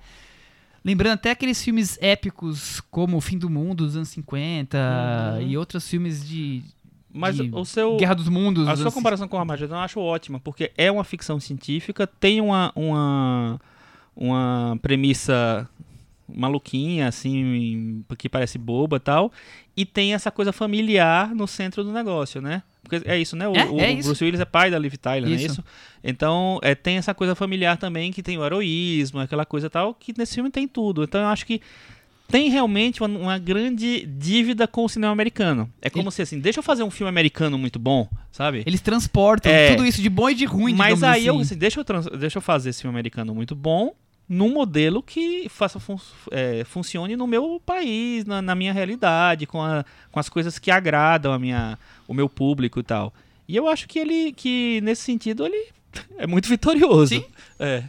Lembrando 0.84 1.14
até 1.14 1.30
aqueles 1.30 1.62
filmes 1.62 1.96
épicos 2.00 2.80
como 2.90 3.16
O 3.16 3.20
Fim 3.20 3.38
do 3.38 3.48
Mundo 3.48 3.84
dos 3.84 3.96
anos 3.96 4.08
50 4.10 4.76
Uhum. 5.40 5.42
e 5.48 5.56
outros 5.56 5.88
filmes 5.88 6.26
de 6.28 6.62
Mas 7.10 7.36
de 7.36 7.48
o 7.52 7.64
seu. 7.64 7.96
Guerra 7.96 8.14
dos 8.14 8.28
Mundos. 8.28 8.68
A 8.68 8.76
sua 8.76 8.92
comparação 8.92 9.26
com 9.26 9.36
o 9.36 9.40
Armagedon 9.40 9.74
eu 9.76 9.80
acho 9.80 9.98
ótima, 10.00 10.38
porque 10.38 10.72
é 10.76 10.90
uma 10.92 11.04
ficção 11.04 11.40
científica, 11.40 12.06
tem 12.06 12.40
uma, 12.40 12.70
uma, 12.76 13.58
uma 14.14 14.78
premissa 14.82 15.68
maluquinha, 16.34 17.08
assim, 17.08 18.04
que 18.18 18.28
parece 18.28 18.58
boba 18.58 18.96
e 18.96 19.00
tal, 19.00 19.32
e 19.76 19.84
tem 19.84 20.14
essa 20.14 20.30
coisa 20.30 20.52
familiar 20.52 21.34
no 21.34 21.46
centro 21.46 21.82
do 21.84 21.92
negócio, 21.92 22.40
né? 22.40 22.62
Porque 22.82 23.00
é 23.08 23.18
isso, 23.18 23.34
né? 23.34 23.48
O, 23.48 23.56
É, 23.56 23.64
o 23.70 23.80
é 23.80 23.92
isso. 23.92 24.08
Bruce 24.08 24.22
Willis 24.24 24.40
é 24.40 24.44
pai 24.44 24.70
da 24.70 24.78
Liv 24.78 24.94
Tyler, 24.96 25.28
não 25.30 25.36
é 25.36 25.40
Isso. 25.40 25.52
isso? 25.52 25.64
Então, 26.02 26.58
é, 26.62 26.74
tem 26.74 26.98
essa 26.98 27.14
coisa 27.14 27.34
familiar 27.34 27.78
também, 27.78 28.12
que 28.12 28.22
tem 28.22 28.36
o 28.36 28.44
heroísmo, 28.44 29.20
aquela 29.20 29.46
coisa 29.46 29.70
tal, 29.70 29.94
que 29.94 30.12
nesse 30.18 30.34
filme 30.34 30.50
tem 30.50 30.68
tudo. 30.68 31.02
Então, 31.02 31.22
eu 31.22 31.28
acho 31.28 31.46
que 31.46 31.62
tem 32.28 32.48
realmente 32.50 33.02
uma, 33.02 33.18
uma 33.18 33.38
grande 33.38 34.04
dívida 34.06 34.66
com 34.66 34.84
o 34.84 34.88
cinema 34.88 35.12
americano. 35.12 35.70
É 35.80 35.88
como 35.88 36.10
se 36.10 36.20
assim, 36.22 36.38
deixa 36.40 36.58
eu 36.58 36.62
fazer 36.62 36.82
um 36.82 36.90
filme 36.90 37.08
americano 37.08 37.56
muito 37.56 37.78
bom, 37.78 38.08
sabe? 38.32 38.62
Eles 38.66 38.80
transportam 38.80 39.52
É. 39.52 39.70
tudo 39.74 39.86
isso 39.86 40.02
de 40.02 40.08
bom 40.10 40.28
e 40.30 40.34
de 40.34 40.44
ruim, 40.44 40.74
Mas 40.74 41.02
aí 41.02 41.26
eu 41.26 41.34
assim. 41.34 41.42
assim, 41.42 41.56
deixa 41.56 41.80
eu 41.80 41.84
trans- 41.84 42.06
deixa 42.18 42.38
eu 42.38 42.42
fazer 42.42 42.70
esse 42.70 42.82
filme 42.82 42.94
americano 42.94 43.34
muito 43.34 43.54
bom 43.54 43.94
num 44.28 44.52
modelo 44.52 45.02
que 45.02 45.46
faça 45.48 45.78
fun- 45.78 45.98
é, 46.30 46.64
funcione 46.64 47.14
no 47.16 47.26
meu 47.26 47.60
país, 47.64 48.24
na, 48.24 48.40
na 48.40 48.54
minha 48.54 48.72
realidade, 48.72 49.46
com, 49.46 49.62
a- 49.62 49.84
com 50.10 50.18
as 50.20 50.28
coisas 50.28 50.58
que 50.58 50.70
agradam 50.70 51.32
a 51.32 51.38
minha, 51.38 51.78
o 52.08 52.14
meu 52.14 52.28
público 52.28 52.80
e 52.80 52.82
tal. 52.82 53.12
E 53.46 53.54
eu 53.54 53.68
acho 53.68 53.86
que 53.86 53.98
ele, 53.98 54.32
que 54.32 54.80
nesse 54.82 55.02
sentido, 55.02 55.44
ele 55.44 55.66
é 56.16 56.26
muito 56.26 56.48
vitorioso. 56.48 57.14
Sim. 57.14 57.24
É. 57.58 57.84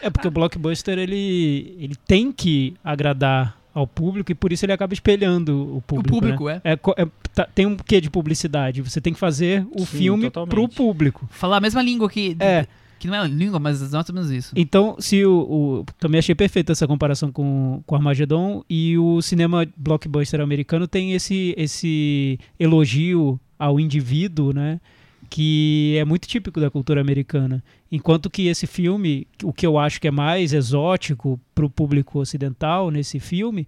É 0.00 0.10
porque 0.10 0.26
o 0.26 0.30
blockbuster 0.32 0.98
ele, 0.98 1.76
ele 1.78 1.94
tem 1.94 2.32
que 2.32 2.74
agradar 2.82 3.56
ao 3.74 3.86
público 3.86 4.30
e 4.32 4.34
por 4.34 4.52
isso 4.52 4.64
ele 4.64 4.72
acaba 4.72 4.92
espelhando 4.92 5.76
o 5.76 5.80
público. 5.82 6.14
público, 6.20 6.46
né? 6.48 6.60
é. 6.64 6.76
co- 6.76 6.94
é, 6.96 7.06
tá- 7.32 7.48
tem 7.54 7.66
um 7.66 7.76
quê 7.76 8.00
de 8.00 8.10
publicidade? 8.10 8.82
Você 8.82 9.00
tem 9.00 9.12
que 9.14 9.18
fazer 9.18 9.64
o 9.70 9.80
Sim, 9.80 9.86
filme 9.86 10.24
totalmente. 10.24 10.50
pro 10.50 10.68
público. 10.68 11.28
Falar 11.30 11.56
a 11.58 11.60
mesma 11.60 11.80
língua 11.82 12.08
que. 12.10 12.36
É. 12.40 12.66
Que 13.02 13.08
não 13.08 13.16
é 13.16 13.26
língua, 13.26 13.58
mas 13.58 13.80
mais 13.90 14.08
ou 14.08 14.14
menos 14.14 14.30
isso. 14.30 14.52
Então, 14.54 14.94
se 15.00 15.24
o, 15.24 15.40
o- 15.80 15.84
também 15.98 16.20
achei 16.20 16.36
perfeita 16.36 16.70
essa 16.70 16.86
comparação 16.86 17.32
com 17.32 17.82
com 17.84 17.96
Armageddon 17.96 18.62
e 18.70 18.96
o 18.96 19.20
cinema 19.20 19.66
blockbuster 19.76 20.40
americano 20.40 20.86
tem 20.86 21.12
esse 21.12 21.52
esse 21.58 22.38
elogio 22.60 23.40
ao 23.58 23.80
indivíduo, 23.80 24.52
né? 24.52 24.80
que 25.28 25.96
é 25.98 26.04
muito 26.04 26.28
típico 26.28 26.60
da 26.60 26.70
cultura 26.70 27.00
americana. 27.00 27.64
Enquanto 27.90 28.28
que 28.30 28.48
esse 28.48 28.66
filme, 28.66 29.26
o 29.42 29.50
que 29.52 29.66
eu 29.66 29.78
acho 29.78 29.98
que 30.00 30.06
é 30.06 30.10
mais 30.10 30.52
exótico 30.52 31.40
para 31.54 31.64
o 31.64 31.70
público 31.70 32.18
ocidental 32.20 32.90
nesse 32.90 33.18
filme, 33.18 33.66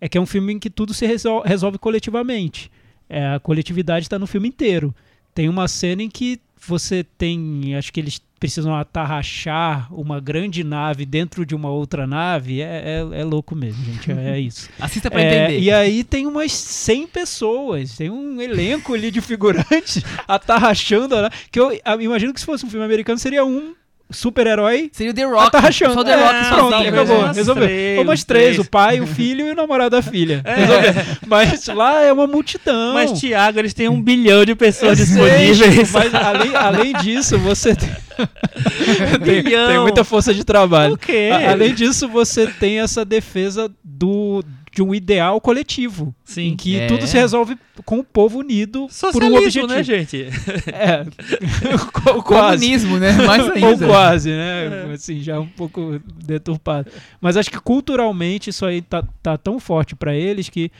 é 0.00 0.08
que 0.08 0.18
é 0.18 0.20
um 0.20 0.26
filme 0.26 0.52
em 0.52 0.58
que 0.58 0.68
tudo 0.70 0.92
se 0.92 1.06
resol 1.06 1.40
resolve 1.42 1.78
coletivamente. 1.78 2.70
É, 3.08 3.28
a 3.34 3.40
coletividade 3.40 4.04
está 4.04 4.18
no 4.18 4.26
filme 4.26 4.46
inteiro. 4.48 4.94
Tem 5.34 5.48
uma 5.48 5.66
cena 5.68 6.02
em 6.02 6.10
que 6.10 6.38
você 6.66 7.04
tem, 7.04 7.74
acho 7.76 7.92
que 7.92 8.00
eles 8.00 8.20
precisam 8.38 8.74
atarrachar 8.74 9.92
uma 9.92 10.20
grande 10.20 10.62
nave 10.62 11.06
dentro 11.06 11.46
de 11.46 11.54
uma 11.54 11.70
outra 11.70 12.06
nave, 12.06 12.60
é, 12.60 13.00
é, 13.14 13.20
é 13.20 13.24
louco 13.24 13.56
mesmo, 13.56 13.82
gente, 13.84 14.12
é, 14.12 14.32
é 14.32 14.40
isso. 14.40 14.68
Assista 14.78 15.10
pra 15.10 15.22
É, 15.22 15.44
entender. 15.44 15.60
e 15.60 15.70
aí 15.70 16.04
tem 16.04 16.26
umas 16.26 16.52
100 16.52 17.06
pessoas, 17.06 17.96
tem 17.96 18.10
um 18.10 18.40
elenco 18.40 18.92
ali 18.94 19.10
de 19.10 19.20
figurantes 19.20 20.02
atarrachando, 20.28 21.14
que 21.50 21.58
eu 21.58 21.78
ah, 21.84 21.96
imagino 21.96 22.34
que 22.34 22.40
se 22.40 22.46
fosse 22.46 22.66
um 22.66 22.70
filme 22.70 22.84
americano 22.84 23.18
seria 23.18 23.44
um 23.44 23.74
super-herói 24.10 24.88
Seria 24.92 25.10
o 25.10 25.14
The 25.14 25.24
Rock. 25.24 25.46
atarrachando. 25.48 25.94
Só 25.94 26.00
o 26.00 26.04
The 26.04 26.14
Rock 26.14 26.34
É, 26.34 26.44
sozinho. 26.44 26.56
pronto, 26.56 26.82
né? 26.82 26.88
acabou, 26.88 27.18
Umas 27.18 27.36
resolveu. 27.36 27.64
três, 27.66 27.98
Umas 28.00 28.24
três, 28.24 28.58
o 28.58 28.64
pai, 28.64 29.00
o 29.00 29.06
filho 29.06 29.46
e 29.46 29.50
o 29.50 29.54
namorado 29.54 29.90
da 29.90 30.02
filha. 30.02 30.42
É. 30.44 30.54
Resolveu. 30.54 30.94
Mas 31.26 31.66
lá 31.68 32.02
é 32.02 32.12
uma 32.12 32.26
multidão. 32.26 32.94
Mas, 32.94 33.12
Thiago, 33.20 33.58
eles 33.58 33.74
têm 33.74 33.88
um 33.88 34.00
bilhão 34.00 34.44
de 34.44 34.52
Eu 34.52 34.56
pessoas 34.56 34.98
sei, 34.98 35.06
disponíveis. 35.06 35.90
Mas 35.92 36.14
além, 36.14 36.54
além 36.54 36.92
disso, 36.94 37.38
você 37.38 37.74
tem, 37.74 37.88
tem, 39.24 39.42
tem 39.42 39.80
muita 39.80 40.04
força 40.04 40.32
de 40.32 40.44
trabalho. 40.44 40.94
O 40.94 40.98
quê? 40.98 41.30
A- 41.32 41.50
Além 41.52 41.74
disso, 41.74 42.08
você 42.08 42.46
tem 42.46 42.80
essa 42.80 43.04
defesa 43.04 43.70
do, 43.82 44.42
de 44.76 44.82
um 44.82 44.94
ideal 44.94 45.40
coletivo. 45.40 46.14
Sim. 46.22 46.48
Em 46.48 46.56
que 46.56 46.76
É. 46.76 46.86
tudo 46.86 47.06
se 47.06 47.16
resolve 47.16 47.56
com 47.86 48.00
o 48.00 48.04
povo 48.04 48.40
unido 48.40 48.80
por 48.80 48.84
um 48.84 48.88
Socialismo, 48.90 49.36
objetivo. 49.38 49.66
né, 49.68 49.82
gente? 49.82 50.26
É. 50.70 51.02
Quase. 52.22 52.22
Comunismo, 52.22 52.98
né? 52.98 53.12
Mais 53.12 53.42
Ou 53.46 53.52
ainda. 53.52 53.86
quase, 53.86 54.28
né? 54.28 54.92
Assim, 54.92 55.20
já 55.22 55.40
um 55.40 55.46
pouco 55.46 55.98
deturpado. 56.26 56.90
Mas 57.20 57.38
acho 57.38 57.50
que 57.50 57.58
culturalmente 57.58 58.50
isso 58.50 58.66
aí 58.66 58.82
tá, 58.82 59.02
tá 59.22 59.38
tão 59.38 59.58
forte 59.58 59.96
pra 59.96 60.14
eles 60.14 60.50
que 60.50 60.70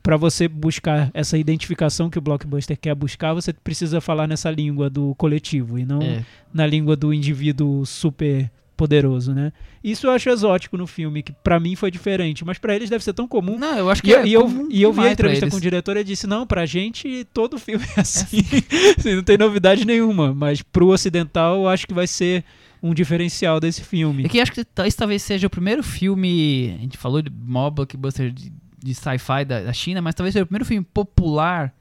pra 0.00 0.16
você 0.16 0.46
buscar 0.46 1.10
essa 1.12 1.36
identificação 1.36 2.08
que 2.08 2.18
o 2.18 2.22
blockbuster 2.22 2.78
quer 2.80 2.94
buscar, 2.94 3.34
você 3.34 3.52
precisa 3.52 4.00
falar 4.00 4.26
nessa 4.28 4.48
língua 4.50 4.88
do 4.88 5.12
coletivo 5.16 5.76
e 5.78 5.84
não 5.84 6.00
É. 6.00 6.24
na 6.54 6.66
língua 6.66 6.94
do 6.96 7.12
indivíduo 7.12 7.84
super 7.84 8.48
poderoso, 8.80 9.34
né? 9.34 9.52
Isso 9.84 10.06
eu 10.06 10.10
acho 10.10 10.30
exótico 10.30 10.74
no 10.78 10.86
filme, 10.86 11.22
que 11.22 11.32
pra 11.32 11.60
mim 11.60 11.76
foi 11.76 11.90
diferente, 11.90 12.44
mas 12.46 12.56
pra 12.56 12.74
eles 12.74 12.88
deve 12.88 13.04
ser 13.04 13.12
tão 13.12 13.28
comum. 13.28 13.58
Não, 13.58 13.76
eu 13.76 13.90
acho 13.90 14.02
que 14.02 14.08
E, 14.08 14.12
eu- 14.12 14.20
é 14.20 14.26
e 14.26 14.32
eu, 14.32 14.68
e 14.70 14.82
eu 14.82 14.90
vi 14.92 15.00
a 15.00 15.12
entrevista 15.12 15.50
com 15.50 15.56
o 15.58 15.60
diretor 15.60 15.96
e 15.98 16.02
disse: 16.04 16.26
não, 16.26 16.46
pra 16.46 16.64
gente 16.64 17.26
todo 17.34 17.58
filme 17.58 17.84
é 17.96 18.00
assim. 18.00 18.38
Assim, 18.98 19.14
não 19.16 19.22
tem 19.22 19.36
novidade 19.36 19.84
nenhuma. 19.84 20.32
Mas 20.32 20.62
pro 20.62 20.88
ocidental 20.88 21.56
eu 21.56 21.68
acho 21.68 21.86
que 21.86 21.92
vai 21.92 22.06
ser 22.06 22.42
um 22.82 22.94
diferencial 22.94 23.60
desse 23.60 23.82
filme. 23.82 24.24
É 24.24 24.28
que 24.28 24.40
acho 24.40 24.52
que 24.52 24.64
talvez 24.64 25.22
seja 25.22 25.46
o 25.46 25.50
primeiro 25.50 25.82
filme. 25.82 26.74
A 26.78 26.80
gente 26.80 26.96
falou 26.96 27.20
de 27.20 27.30
maior 27.30 27.68
blockbuster 27.70 28.30
de, 28.32 28.50
de 28.82 28.94
sci-fi 28.94 29.44
da, 29.46 29.60
da 29.62 29.72
China, 29.74 30.00
mas 30.00 30.14
talvez 30.14 30.32
seja 30.32 30.44
o 30.44 30.46
primeiro 30.46 30.64
filme 30.64 30.86
popular 30.94 31.74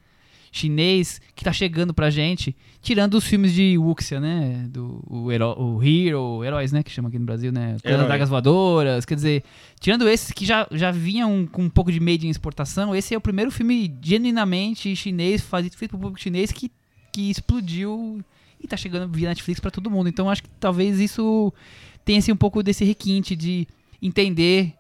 chinês 0.52 1.22
que 1.36 1.44
tá 1.44 1.54
chegando 1.54 1.94
pra 1.94 2.10
gente, 2.10 2.56
tirando 2.82 3.16
os 3.16 3.26
filmes 3.26 3.54
de 3.54 3.78
Wuxia, 3.78 4.20
né? 4.20 4.68
Do 4.70 5.04
o, 5.08 5.32
Hero, 5.32 5.56
o 5.60 5.84
Hero, 5.84 6.44
Heróis, 6.44 6.72
né? 6.72 6.84
Que 6.84 6.92
chama 6.92 7.10
aqui 7.10 7.20
no 7.20 7.26
Brasil, 7.26 7.52
né? 7.52 7.76
Das 7.84 7.94
Herói. 7.94 8.08
Dagas 8.08 8.30
Voadoras. 8.30 9.06
Quer 9.06 9.16
dizer, 9.16 9.44
tirando 9.80 10.08
esses 10.08 10.32
que 10.32 10.46
já, 10.46 10.68
já 10.72 10.92
vinham 10.92 11.48
com 11.48 11.64
um 11.64 11.70
pouco 11.70 11.92
de 11.92 12.00
made 12.00 12.28
em 12.28 12.30
exportação, 12.30 12.96
esse 12.96 13.14
é 13.14 13.18
o 13.18 13.22
primeiro 13.22 13.52
filme 13.52 13.94
genuinamente 14.02 14.96
chinês, 14.96 15.46
feito 15.76 15.90
pro 15.90 16.00
público 16.00 16.20
chinês, 16.20 16.52
que, 16.52 16.72
que 17.12 17.30
explodiu 17.30 18.24
e 18.62 18.68
tá 18.68 18.76
chegando 18.76 19.12
via 19.12 19.30
Netflix 19.30 19.60
pra 19.60 19.72
todo 19.72 19.90
mundo. 19.90 20.10
Então 20.10 20.30
acho 20.30 20.44
que 20.44 20.50
talvez 20.60 21.00
isso 21.00 21.54
tenha 22.04 22.20
assim, 22.20 22.32
um 22.32 22.38
pouco 22.38 22.62
desse 22.64 22.84
requinte 22.84 23.36
de 23.36 23.68
entender 24.02 24.74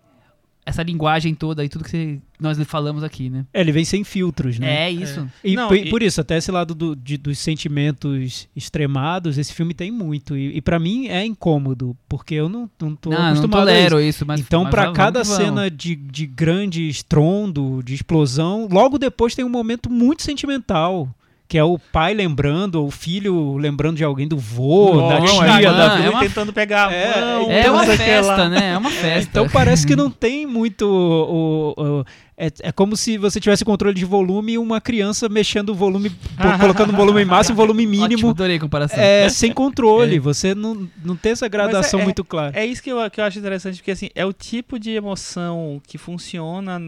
essa 0.70 0.82
linguagem 0.84 1.36
toda 1.36 1.64
e 1.66 1.70
tudo 1.70 1.84
que 1.84 1.90
você- 1.92 2.20
nós 2.40 2.58
falamos 2.64 3.04
aqui, 3.04 3.30
né? 3.30 3.46
É, 3.54 3.60
ele 3.60 3.72
vem 3.74 3.84
sem 3.84 4.04
filtros, 4.04 4.58
né? 4.58 4.86
É 4.86 4.92
isso. 4.92 5.28
E, 5.44 5.56
Não, 5.56 5.68
por, 5.68 5.76
e- 5.78 5.90
por 5.90 6.02
isso, 6.02 6.22
até 6.22 6.38
esse 6.38 6.50
lado 6.52 6.74
do- 6.74 6.96
de- 6.96 7.18
dos 7.18 7.38
sentimentos 7.38 8.48
extremados, 8.56 9.38
esse 9.38 9.54
filme 9.54 9.74
tem 9.74 9.92
muito. 9.92 10.38
E, 10.38 10.58
e 10.58 10.62
para 10.62 10.80
mim 10.80 11.08
é 11.08 11.26
incômodo, 11.26 11.96
porque 12.08 12.36
eu 12.36 12.48
não, 12.48 12.70
não 12.82 12.96
tô 12.96 13.10
não, 13.10 13.18
não 13.20 13.28
acostumado 13.28 13.68
a 13.68 13.80
isso. 13.80 14.00
isso, 14.00 14.26
mas 14.26 14.40
então, 14.40 14.70
vamos 14.70 14.96
cada 14.96 15.24
cena 15.26 15.70
de, 15.70 15.96
de 15.96 16.26
grande 16.26 16.88
estrondo, 16.88 17.82
de 17.84 17.94
explosão, 17.94 18.68
logo 18.72 18.98
depois 18.98 19.36
tem 19.36 19.44
um 19.44 19.50
momento 19.50 19.90
muito 19.90 20.24
sentimental. 20.24 21.14
Que 21.50 21.58
é 21.58 21.64
o 21.64 21.80
pai 21.80 22.14
lembrando, 22.14 22.76
ou 22.76 22.88
o 22.88 22.92
filho 22.92 23.58
lembrando 23.58 23.98
de 23.98 24.04
alguém 24.04 24.28
do 24.28 24.38
vô, 24.38 25.02
da 25.10 25.20
Não, 25.20 25.26
tia, 25.26 25.44
é 25.44 25.62
da 25.64 25.72
uma- 25.72 25.96
filha. 25.98 26.06
é 26.06 26.10
uma- 26.12 26.20
tentando 26.20 26.54
pegar 26.54 26.90
a 26.90 26.94
É, 26.94 27.20
mão. 27.22 27.50
É 27.52 27.60
Então, 27.62 27.74
uma 27.74 27.84
o 27.84 27.86
que 27.88 27.98
festa, 27.98 28.50
né? 28.50 28.70
É 28.74 28.78
uma 28.78 28.92
festa. 28.92 29.28
Então 29.32 29.50
parece 29.52 29.88
que 29.88 29.96
não 29.96 30.12
tem 30.12 30.46
muito. 30.46 30.84
o- 30.86 31.74
o- 32.02 32.06
é, 32.38 32.52
é 32.62 32.72
como 32.72 32.96
se 32.96 33.18
você 33.18 33.40
tivesse 33.40 33.66
controle 33.66 33.96
de 33.96 34.06
volume 34.06 34.54
e 34.54 34.58
uma 34.60 34.80
criança 34.80 35.28
mexendo 35.28 35.70
o 35.70 35.74
volume, 35.76 36.12
po- 36.12 36.60
colocando 36.60 36.94
o 36.94 36.96
volume 36.96 37.26
máximo, 37.26 37.58
volume 37.58 37.84
Ótimo, 37.88 38.02
mínimo, 38.04 38.30
adorei 38.30 38.58
a 38.58 38.60
comparação. 38.60 39.00
é, 39.00 39.28
sem 39.30 39.52
controle. 39.52 40.18
É. 40.18 40.20
Você 40.20 40.54
não, 40.54 40.88
não 41.04 41.16
tem 41.16 41.32
essa 41.32 41.48
gradação 41.48 42.00
é- 42.00 42.04
muito 42.04 42.24
clara. 42.24 42.58
É 42.58 42.64
isso 42.64 42.82
que 42.84 42.92
eu, 42.92 43.10
que 43.10 43.20
eu 43.20 43.26
acho 43.26 43.40
interessante, 43.40 43.78
porque 43.78 43.90
assim, 43.92 44.10
é 44.14 44.24
o 44.24 44.32
tipo 44.32 44.78
de 44.80 44.92
emoção 44.92 45.82
que 45.88 45.98
funciona 45.98 46.80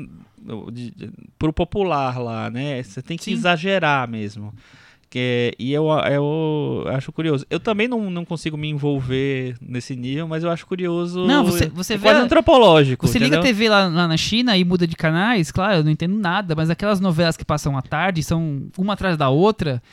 de- 0.71 0.91
de- 0.91 1.11
pro 1.37 1.53
popular 1.53 2.17
lá, 2.19 2.49
né? 2.49 2.81
Você 2.81 3.01
tem 3.01 3.17
que 3.17 3.23
Sim. 3.25 3.33
exagerar 3.33 4.07
mesmo. 4.09 4.53
Que, 5.09 5.53
e 5.59 5.73
eu, 5.73 5.87
eu 5.89 6.85
acho 6.87 7.11
curioso. 7.11 7.45
Eu 7.49 7.59
também 7.59 7.85
não, 7.85 8.09
não 8.09 8.23
consigo 8.23 8.55
me 8.55 8.69
envolver 8.69 9.57
nesse 9.61 9.93
nível, 9.93 10.25
mas 10.25 10.41
eu 10.41 10.49
acho 10.49 10.65
curioso. 10.65 11.27
Não, 11.27 11.43
você- 11.43 11.67
você 11.67 11.95
é 11.95 11.97
vê 11.97 12.03
quase 12.03 12.21
a- 12.21 12.23
antropológico. 12.23 13.05
Você 13.05 13.19
liga 13.19 13.35
a 13.35 13.39
entendeu? 13.39 13.53
TV 13.53 13.67
lá, 13.67 13.87
lá 13.87 14.07
na 14.07 14.15
China 14.15 14.55
e 14.57 14.63
muda 14.63 14.87
de 14.87 14.95
canais, 14.95 15.51
claro, 15.51 15.79
eu 15.79 15.83
não 15.83 15.91
entendo 15.91 16.17
nada, 16.17 16.55
mas 16.55 16.69
aquelas 16.69 17.01
novelas 17.01 17.35
que 17.35 17.43
passam 17.43 17.77
à 17.77 17.81
tarde, 17.81 18.23
são 18.23 18.67
uma 18.77 18.93
atrás 18.93 19.17
da 19.17 19.27
outra, 19.27 19.83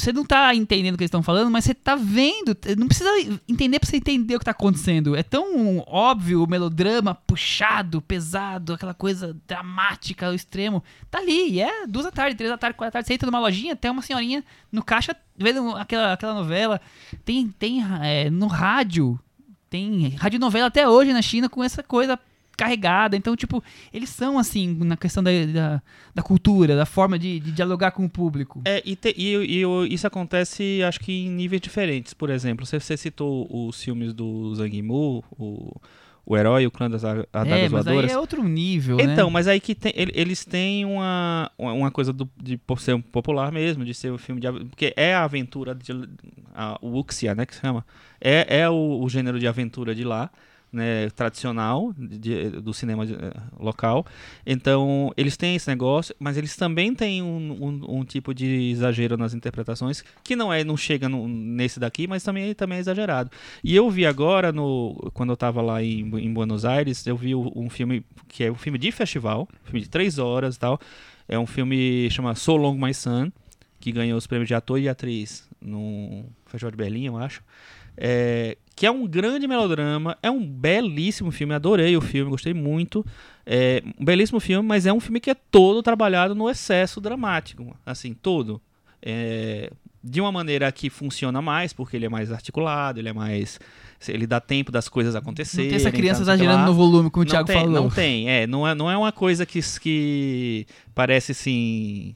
você 0.00 0.12
não 0.12 0.24
tá 0.24 0.54
entendendo 0.54 0.94
o 0.94 0.96
que 0.96 1.04
eles 1.04 1.08
estão 1.08 1.22
falando, 1.22 1.50
mas 1.50 1.64
você 1.64 1.74
tá 1.74 1.96
vendo. 1.96 2.56
Não 2.76 2.86
precisa 2.86 3.10
entender 3.48 3.78
pra 3.78 3.88
você 3.88 3.96
entender 3.96 4.36
o 4.36 4.38
que 4.38 4.44
tá 4.44 4.52
acontecendo. 4.52 5.16
É 5.16 5.22
tão 5.22 5.84
óbvio 5.86 6.42
o 6.42 6.48
melodrama 6.48 7.14
puxado, 7.14 8.00
pesado, 8.00 8.74
aquela 8.74 8.94
coisa 8.94 9.36
dramática 9.46 10.26
ao 10.26 10.34
extremo. 10.34 10.82
Tá 11.10 11.18
ali, 11.18 11.60
é 11.60 11.86
duas 11.86 12.04
da 12.04 12.12
tarde, 12.12 12.36
três 12.36 12.50
da 12.50 12.58
tarde, 12.58 12.76
quatro 12.76 12.90
da 12.90 12.92
tarde. 12.92 13.08
Você 13.08 13.14
entra 13.14 13.30
numa 13.30 13.40
lojinha, 13.40 13.76
tem 13.76 13.90
uma 13.90 14.02
senhorinha 14.02 14.44
no 14.70 14.82
caixa 14.82 15.16
vendo 15.36 15.76
aquela, 15.76 16.12
aquela 16.12 16.34
novela. 16.34 16.80
Tem, 17.24 17.48
tem 17.58 17.84
é, 18.02 18.30
no 18.30 18.46
rádio. 18.46 19.18
Tem 19.70 20.10
radionovela 20.16 20.68
até 20.68 20.88
hoje 20.88 21.12
na 21.12 21.20
China 21.20 21.48
com 21.48 21.62
essa 21.62 21.82
coisa 21.82 22.18
carregada. 22.58 23.16
Então, 23.16 23.34
tipo, 23.36 23.62
eles 23.94 24.10
são 24.10 24.38
assim 24.38 24.76
na 24.84 24.96
questão 24.96 25.22
da, 25.22 25.30
da, 25.46 25.82
da 26.14 26.22
cultura, 26.22 26.76
da 26.76 26.84
forma 26.84 27.18
de, 27.18 27.40
de 27.40 27.52
dialogar 27.52 27.92
com 27.92 28.04
o 28.04 28.08
público. 28.10 28.60
É, 28.66 28.82
e, 28.84 28.94
te- 28.96 29.14
e- 29.16 29.62
e 29.62 29.94
isso 29.94 30.06
acontece, 30.06 30.82
acho 30.82 31.00
que 31.00 31.12
em 31.12 31.30
níveis 31.30 31.62
diferentes. 31.62 32.12
Por 32.12 32.28
exemplo, 32.28 32.66
você, 32.66 32.78
você 32.80 32.96
citou 32.96 33.46
os 33.50 33.82
filmes 33.82 34.12
do 34.12 34.54
Zhang 34.56 34.74
Yimou, 34.76 35.24
o, 35.38 35.80
o 36.26 36.36
Herói, 36.36 36.66
o 36.66 36.70
Clã 36.70 36.90
das 36.90 37.04
Adagas 37.04 37.26
é, 37.32 37.68
mas 37.70 37.86
aí 37.86 37.94
Voadoras. 37.94 38.10
é 38.10 38.18
outro 38.18 38.42
nível, 38.42 38.98
Então, 39.00 39.28
né? 39.28 39.32
mas 39.32 39.46
aí 39.48 39.60
que 39.60 39.74
tem- 39.74 39.92
ele- 39.96 40.12
eles 40.14 40.44
têm 40.44 40.84
uma, 40.84 41.50
uma 41.56 41.90
coisa 41.90 42.12
do, 42.12 42.28
de 42.42 42.56
por 42.58 42.80
ser 42.80 43.00
popular 43.00 43.50
mesmo, 43.52 43.84
de 43.84 43.94
ser 43.94 44.12
um 44.12 44.18
filme 44.18 44.40
de 44.40 44.50
porque 44.66 44.92
é 44.96 45.14
a 45.14 45.24
aventura 45.24 45.74
de 45.74 45.92
a, 46.54 46.76
o 46.82 46.88
Wuxia, 46.88 47.34
né, 47.34 47.46
que 47.46 47.54
se 47.54 47.60
chama. 47.62 47.86
É, 48.20 48.58
é 48.62 48.68
o, 48.68 49.00
o 49.02 49.08
gênero 49.08 49.38
de 49.38 49.46
aventura 49.46 49.94
de 49.94 50.02
lá, 50.04 50.28
né, 50.72 51.08
tradicional 51.10 51.94
de- 51.96 52.50
do 52.60 52.74
cinema 52.74 53.06
de- 53.06 53.14
eh, 53.14 53.32
local. 53.58 54.04
Então, 54.46 55.12
eles 55.16 55.36
têm 55.36 55.56
esse 55.56 55.68
negócio, 55.68 56.14
mas 56.18 56.36
eles 56.36 56.56
também 56.56 56.94
têm 56.94 57.22
um, 57.22 57.56
um- 57.60 57.98
um 58.00 58.04
tipo 58.04 58.34
de 58.34 58.70
exagero 58.70 59.16
nas 59.16 59.32
interpretações 59.34 60.04
que 60.22 60.36
não 60.36 60.52
é 60.52 60.62
não 60.64 60.76
chega 60.76 61.08
no- 61.08 61.26
nesse 61.26 61.80
daqui, 61.80 62.06
mas 62.06 62.22
também 62.22 62.54
também 62.54 62.78
é 62.78 62.80
exagerado. 62.80 63.30
E 63.64 63.74
eu 63.74 63.88
vi 63.90 64.04
agora 64.04 64.52
no 64.52 65.10
quando 65.14 65.30
eu 65.30 65.34
estava 65.34 65.62
lá 65.62 65.82
em, 65.82 66.00
em 66.18 66.32
Buenos 66.32 66.64
Aires, 66.64 67.06
eu 67.06 67.16
vi 67.16 67.34
um 67.34 67.70
filme 67.70 68.04
que 68.28 68.44
é 68.44 68.50
um 68.52 68.54
filme 68.56 68.78
de 68.78 68.92
festival, 68.92 69.48
filme 69.64 69.80
de 69.80 69.88
três 69.88 70.18
horas 70.18 70.56
e 70.56 70.58
tal. 70.58 70.78
É 71.26 71.38
um 71.38 71.46
filme 71.46 72.10
chama 72.10 72.34
So 72.34 72.56
Long 72.56 72.74
My 72.76 72.92
Son, 72.94 73.30
que 73.80 73.92
ganhou 73.92 74.18
os 74.18 74.26
prêmios 74.26 74.48
de 74.48 74.54
ator 74.54 74.78
e 74.78 74.88
atriz 74.88 75.48
no 75.60 76.24
Festival 76.46 76.70
de 76.70 76.76
Berlim, 76.76 77.06
eu 77.06 77.16
acho. 77.16 77.42
É, 78.00 78.56
que 78.76 78.86
é 78.86 78.90
um 78.90 79.08
grande 79.08 79.48
melodrama, 79.48 80.16
é 80.22 80.30
um 80.30 80.46
belíssimo 80.46 81.32
filme, 81.32 81.52
adorei 81.52 81.96
o 81.96 82.00
filme, 82.00 82.30
gostei 82.30 82.54
muito. 82.54 83.04
É 83.44 83.82
um 83.98 84.04
belíssimo 84.04 84.38
filme, 84.38 84.66
mas 84.66 84.86
é 84.86 84.92
um 84.92 85.00
filme 85.00 85.18
que 85.18 85.30
é 85.30 85.34
todo 85.34 85.82
trabalhado 85.82 86.32
no 86.32 86.48
excesso 86.48 87.00
dramático, 87.00 87.76
assim, 87.84 88.14
todo. 88.14 88.62
É, 89.02 89.72
de 90.02 90.20
uma 90.20 90.30
maneira 90.30 90.70
que 90.70 90.88
funciona 90.88 91.42
mais, 91.42 91.72
porque 91.72 91.96
ele 91.96 92.06
é 92.06 92.08
mais 92.08 92.30
articulado, 92.30 93.00
ele 93.00 93.08
é 93.08 93.12
mais. 93.12 93.58
Ele 94.06 94.28
dá 94.28 94.40
tempo 94.40 94.70
das 94.70 94.88
coisas 94.88 95.14
Não 95.14 95.20
acontecerem. 95.20 95.70
tem 95.70 95.76
essa 95.76 95.90
criança 95.90 96.20
não 96.20 96.32
exagerando 96.32 96.66
no 96.66 96.74
volume, 96.74 97.10
como 97.10 97.22
o 97.22 97.24
Não 97.24 97.30
Thiago 97.30 97.46
tem, 97.48 97.56
falou. 97.56 97.72
Não 97.72 97.90
tem, 97.90 98.30
é. 98.30 98.46
Não 98.46 98.66
é, 98.66 98.74
não 98.76 98.88
é 98.88 98.96
uma 98.96 99.10
coisa 99.10 99.44
que, 99.44 99.60
que 99.80 100.66
parece 100.94 101.32
assim. 101.32 102.14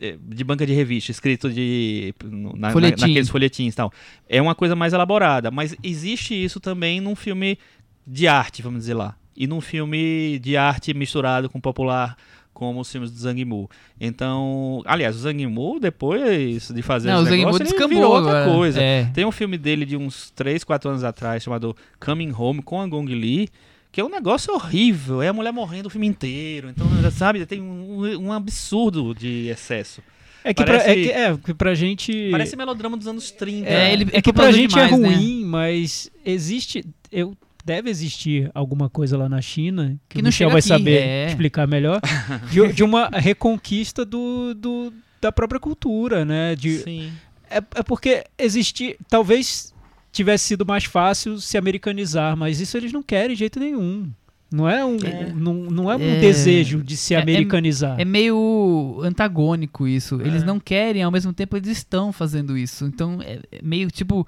Eh, 0.00 0.16
de 0.20 0.44
banca 0.44 0.66
de 0.66 0.72
revista, 0.72 1.10
escrito 1.10 1.50
de 1.50 2.14
na, 2.24 2.52
na- 2.56 2.70
Folhetim. 2.70 3.00
naqueles 3.02 3.28
folhetins 3.28 3.72
e 3.74 3.76
tal. 3.76 3.92
É 4.28 4.40
uma 4.40 4.54
coisa 4.54 4.74
mais 4.76 4.92
elaborada, 4.92 5.50
mas 5.50 5.74
existe 5.82 6.34
isso 6.34 6.60
também 6.60 7.00
num 7.00 7.14
filme 7.16 7.58
de 8.06 8.26
arte, 8.28 8.62
vamos 8.62 8.80
dizer 8.80 8.94
lá. 8.94 9.16
E 9.36 9.46
num 9.46 9.60
filme 9.60 10.38
de 10.38 10.56
arte 10.56 10.94
misturado 10.94 11.48
com 11.48 11.60
popular, 11.60 12.16
como 12.52 12.80
os 12.80 12.90
filmes 12.92 13.10
do 13.10 13.18
Zhang 13.18 13.38
Yimou. 13.40 13.68
Então, 14.00 14.80
aliás, 14.86 15.16
o 15.16 15.18
Zhang 15.18 15.40
Yimou, 15.42 15.80
depois 15.80 16.68
de 16.68 16.82
fazer 16.82 17.08
Não, 17.10 17.22
o 17.22 17.24
Zhang 17.24 17.42
ele 17.42 17.58
descambou 17.58 18.02
outra 18.04 18.44
coisa. 18.44 18.80
É. 18.80 19.06
Tem 19.06 19.24
um 19.24 19.32
filme 19.32 19.58
dele 19.58 19.84
de 19.84 19.96
uns 19.96 20.30
3, 20.30 20.62
4 20.62 20.90
anos 20.90 21.02
atrás, 21.02 21.42
chamado 21.42 21.76
Coming 21.98 22.32
Home, 22.32 22.62
com 22.62 22.80
a 22.80 22.86
Gong 22.86 23.12
Li, 23.12 23.48
que 23.94 24.00
é 24.00 24.04
um 24.04 24.08
negócio 24.08 24.52
horrível. 24.52 25.22
É 25.22 25.28
a 25.28 25.32
mulher 25.32 25.52
morrendo 25.52 25.86
o 25.86 25.90
filme 25.90 26.06
inteiro. 26.08 26.68
Então, 26.68 26.84
sabe, 27.12 27.46
tem 27.46 27.62
um, 27.62 28.26
um 28.26 28.32
absurdo 28.32 29.14
de 29.14 29.46
excesso. 29.46 30.02
É 30.42 30.52
que, 30.52 30.64
Parece- 30.64 30.84
pra, 30.84 30.92
é, 30.92 30.94
que, 30.96 31.10
é 31.12 31.36
que 31.38 31.54
pra 31.54 31.74
gente. 31.76 32.28
Parece 32.32 32.56
melodrama 32.56 32.96
dos 32.96 33.06
anos 33.06 33.30
30. 33.30 33.68
É, 33.68 33.92
ele- 33.92 34.08
é 34.12 34.20
que 34.20 34.32
pra 34.32 34.50
gente 34.50 34.76
é 34.78 34.86
demais, 34.86 35.00
né? 35.00 35.08
ruim, 35.16 35.44
mas 35.44 36.10
existe. 36.26 36.84
Eu, 37.10 37.36
deve 37.64 37.88
existir 37.88 38.50
alguma 38.52 38.90
coisa 38.90 39.16
lá 39.16 39.28
na 39.28 39.40
China 39.40 39.96
que, 40.08 40.16
Que 40.16 40.20
o 40.20 40.22
não 40.22 40.28
Michel 40.28 40.50
vai 40.50 40.58
aqui, 40.58 40.68
saber 40.68 41.00
é. 41.02 41.26
explicar 41.28 41.66
melhor. 41.68 42.00
De, 42.50 42.72
de 42.72 42.82
uma 42.82 43.08
reconquista 43.10 44.04
do, 44.04 44.54
do- 44.54 44.92
da 45.20 45.30
própria 45.32 45.60
cultura, 45.60 46.24
né? 46.24 46.54
De, 46.56 46.78
Sim. 46.80 47.12
é, 47.48 47.58
é 47.58 47.82
porque 47.84 48.24
existir. 48.36 48.96
Talvez 49.08 49.72
tivesse 50.14 50.44
sido 50.46 50.64
mais 50.64 50.84
fácil 50.84 51.38
se 51.40 51.58
americanizar, 51.58 52.36
mas 52.36 52.60
isso 52.60 52.76
eles 52.76 52.92
não 52.92 53.02
querem 53.02 53.34
de 53.34 53.40
jeito 53.40 53.60
nenhum. 53.60 54.10
Não 54.52 54.68
é 54.68 54.84
um, 54.84 54.96
É. 54.98 55.32
Não, 55.34 55.52
não 55.54 55.90
é 55.90 55.96
um 55.96 56.00
É. 56.00 56.20
desejo 56.20 56.82
de 56.82 56.96
se 56.96 57.12
É- 57.14 57.18
é- 57.18 57.22
americanizar. 57.22 57.98
É 58.00 58.04
meio 58.04 59.00
antagônico 59.02 59.86
isso. 59.88 60.20
Eles 60.20 60.42
É. 60.42 60.46
não 60.46 60.60
querem, 60.60 61.02
ao 61.02 61.10
mesmo 61.10 61.32
tempo 61.32 61.56
eles 61.56 61.68
estão 61.68 62.12
fazendo 62.12 62.56
isso. 62.56 62.84
Então 62.86 63.20
é 63.20 63.40
é 63.50 63.60
meio 63.62 63.90
tipo. 63.90 64.26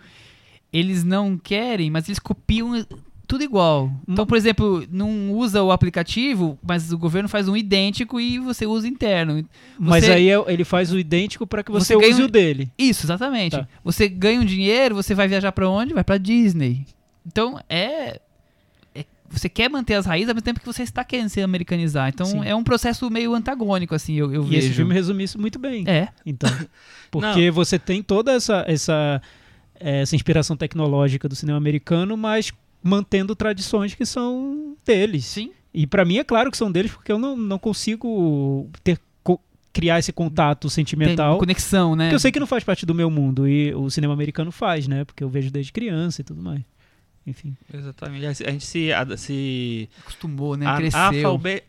Eles 0.73 1.05
não 1.05 1.39
querem, 1.39 1.91
mas 1.91 2.09
eles 2.09 2.19
copiam 2.19 2.85
tudo 3.27 3.43
igual. 3.45 3.91
Então, 4.09 4.25
por 4.27 4.37
exemplo, 4.37 4.85
não 4.91 5.33
usa 5.33 5.63
o 5.63 5.73
aplicativo, 5.73 6.59
mas 6.67 6.93
o 6.93 6.99
governo 6.99 7.29
faz 7.29 7.49
um 7.49 7.57
idêntico 7.57 8.21
e 8.21 8.39
você 8.39 8.67
usa 8.67 8.87
interno. 8.89 9.45
mas 9.79 10.05
você- 10.05 10.13
aí 10.13 10.29
é- 10.31 10.45
ele 10.53 10.65
faz 10.65 10.93
o 10.93 10.99
idêntico 10.99 11.47
para 11.47 11.63
que 11.63 11.71
você, 11.73 11.95
Você 11.95 12.07
use 12.11 12.23
um- 12.23 12.27
o 12.27 12.29
dele. 12.29 12.71
Isso, 12.79 13.05
exatamente. 13.07 13.57
Tá. 13.57 13.67
Você 13.85 14.09
ganha 14.09 14.41
um 14.41 14.45
dinheiro, 14.45 14.95
você 14.95 15.15
vai 15.15 15.27
viajar 15.29 15.53
pra 15.53 15.69
onde? 15.69 15.93
Vai 15.95 16.05
pra 16.05 16.19
Disney. 16.19 16.87
Então, 17.27 17.59
é, 17.69 18.21
é- 18.95 19.05
Você 19.29 19.49
quer 19.49 19.69
manter 19.69 19.95
as 19.95 20.07
raízes 20.07 20.29
ao 20.29 20.35
mesmo 20.37 20.45
tempo 20.45 20.61
que 20.61 20.67
você 20.67 20.85
está 20.85 21.03
querendo 21.03 21.29
se 21.29 21.41
americanizar. 21.43 22.09
Então, 22.09 22.27
Sim. 22.27 22.43
é 22.45 22.55
um 22.55 22.63
processo 22.63 23.11
meio 23.11 23.35
antagônico, 23.35 23.93
assim, 23.93 24.15
eu, 24.15 24.33
eu 24.33 24.45
E 24.45 24.47
vejo. 24.47 24.67
esse 24.69 24.75
filme 24.77 24.95
resume 24.95 25.25
isso 25.25 25.37
muito 25.41 25.59
bem. 25.59 25.83
É. 25.89 26.09
Então, 26.25 26.49
porque 27.11 27.51
você 27.51 27.77
tem 27.77 28.05
toda 28.05 28.33
essa, 28.33 28.65
essa, 28.69 29.21
essa 29.81 30.15
inspiração 30.15 30.57
tecnológica 30.57 31.29
do 31.29 31.35
cinema 31.35 31.59
americano, 31.59 32.17
mas 32.17 32.53
mantendo 32.87 33.35
tradições 33.35 33.95
que 33.95 34.07
são 34.07 34.77
deles. 34.85 35.25
Sim. 35.25 35.51
E 35.75 35.87
pra 35.87 36.05
mim 36.05 36.19
é 36.19 36.25
claro 36.25 36.51
que 36.51 36.57
são 36.57 36.71
deles, 36.73 36.93
porque 36.93 37.13
eu 37.13 37.19
não, 37.19 37.37
não 37.37 37.59
consigo 37.59 38.71
ter, 38.83 38.99
co- 39.23 39.41
criar 39.73 39.99
esse 39.99 40.13
contato 40.13 40.63
Tem 40.63 40.71
sentimental. 40.71 41.39
conexão, 41.39 41.95
né? 41.95 42.05
Porque 42.07 42.15
eu 42.15 42.21
sei 42.21 42.33
que 42.33 42.41
não 42.41 42.47
faz 42.47 42.65
parte 42.65 42.87
do 42.87 42.95
meu 42.95 43.11
mundo, 43.11 43.47
e 43.47 43.75
o 43.75 43.91
cinema 43.91 44.15
americano 44.15 44.51
faz, 44.51 44.89
né? 44.89 45.05
Porque 45.05 45.23
eu 45.23 45.29
vejo 45.29 45.51
desde 45.51 45.73
criança 45.73 46.23
e 46.23 46.25
tudo 46.25 46.41
mais. 46.43 46.63
Enfim. 47.27 47.57
Exatamente. 47.75 48.25
A 48.47 48.51
gente 48.53 48.65
se, 48.65 48.93
a- 48.93 49.17
se 49.17 49.89
Acostumou, 50.01 50.57
né? 50.57 50.65
a- 50.67 50.77
Cresceu. 50.77 51.29
alfabe- 51.31 51.63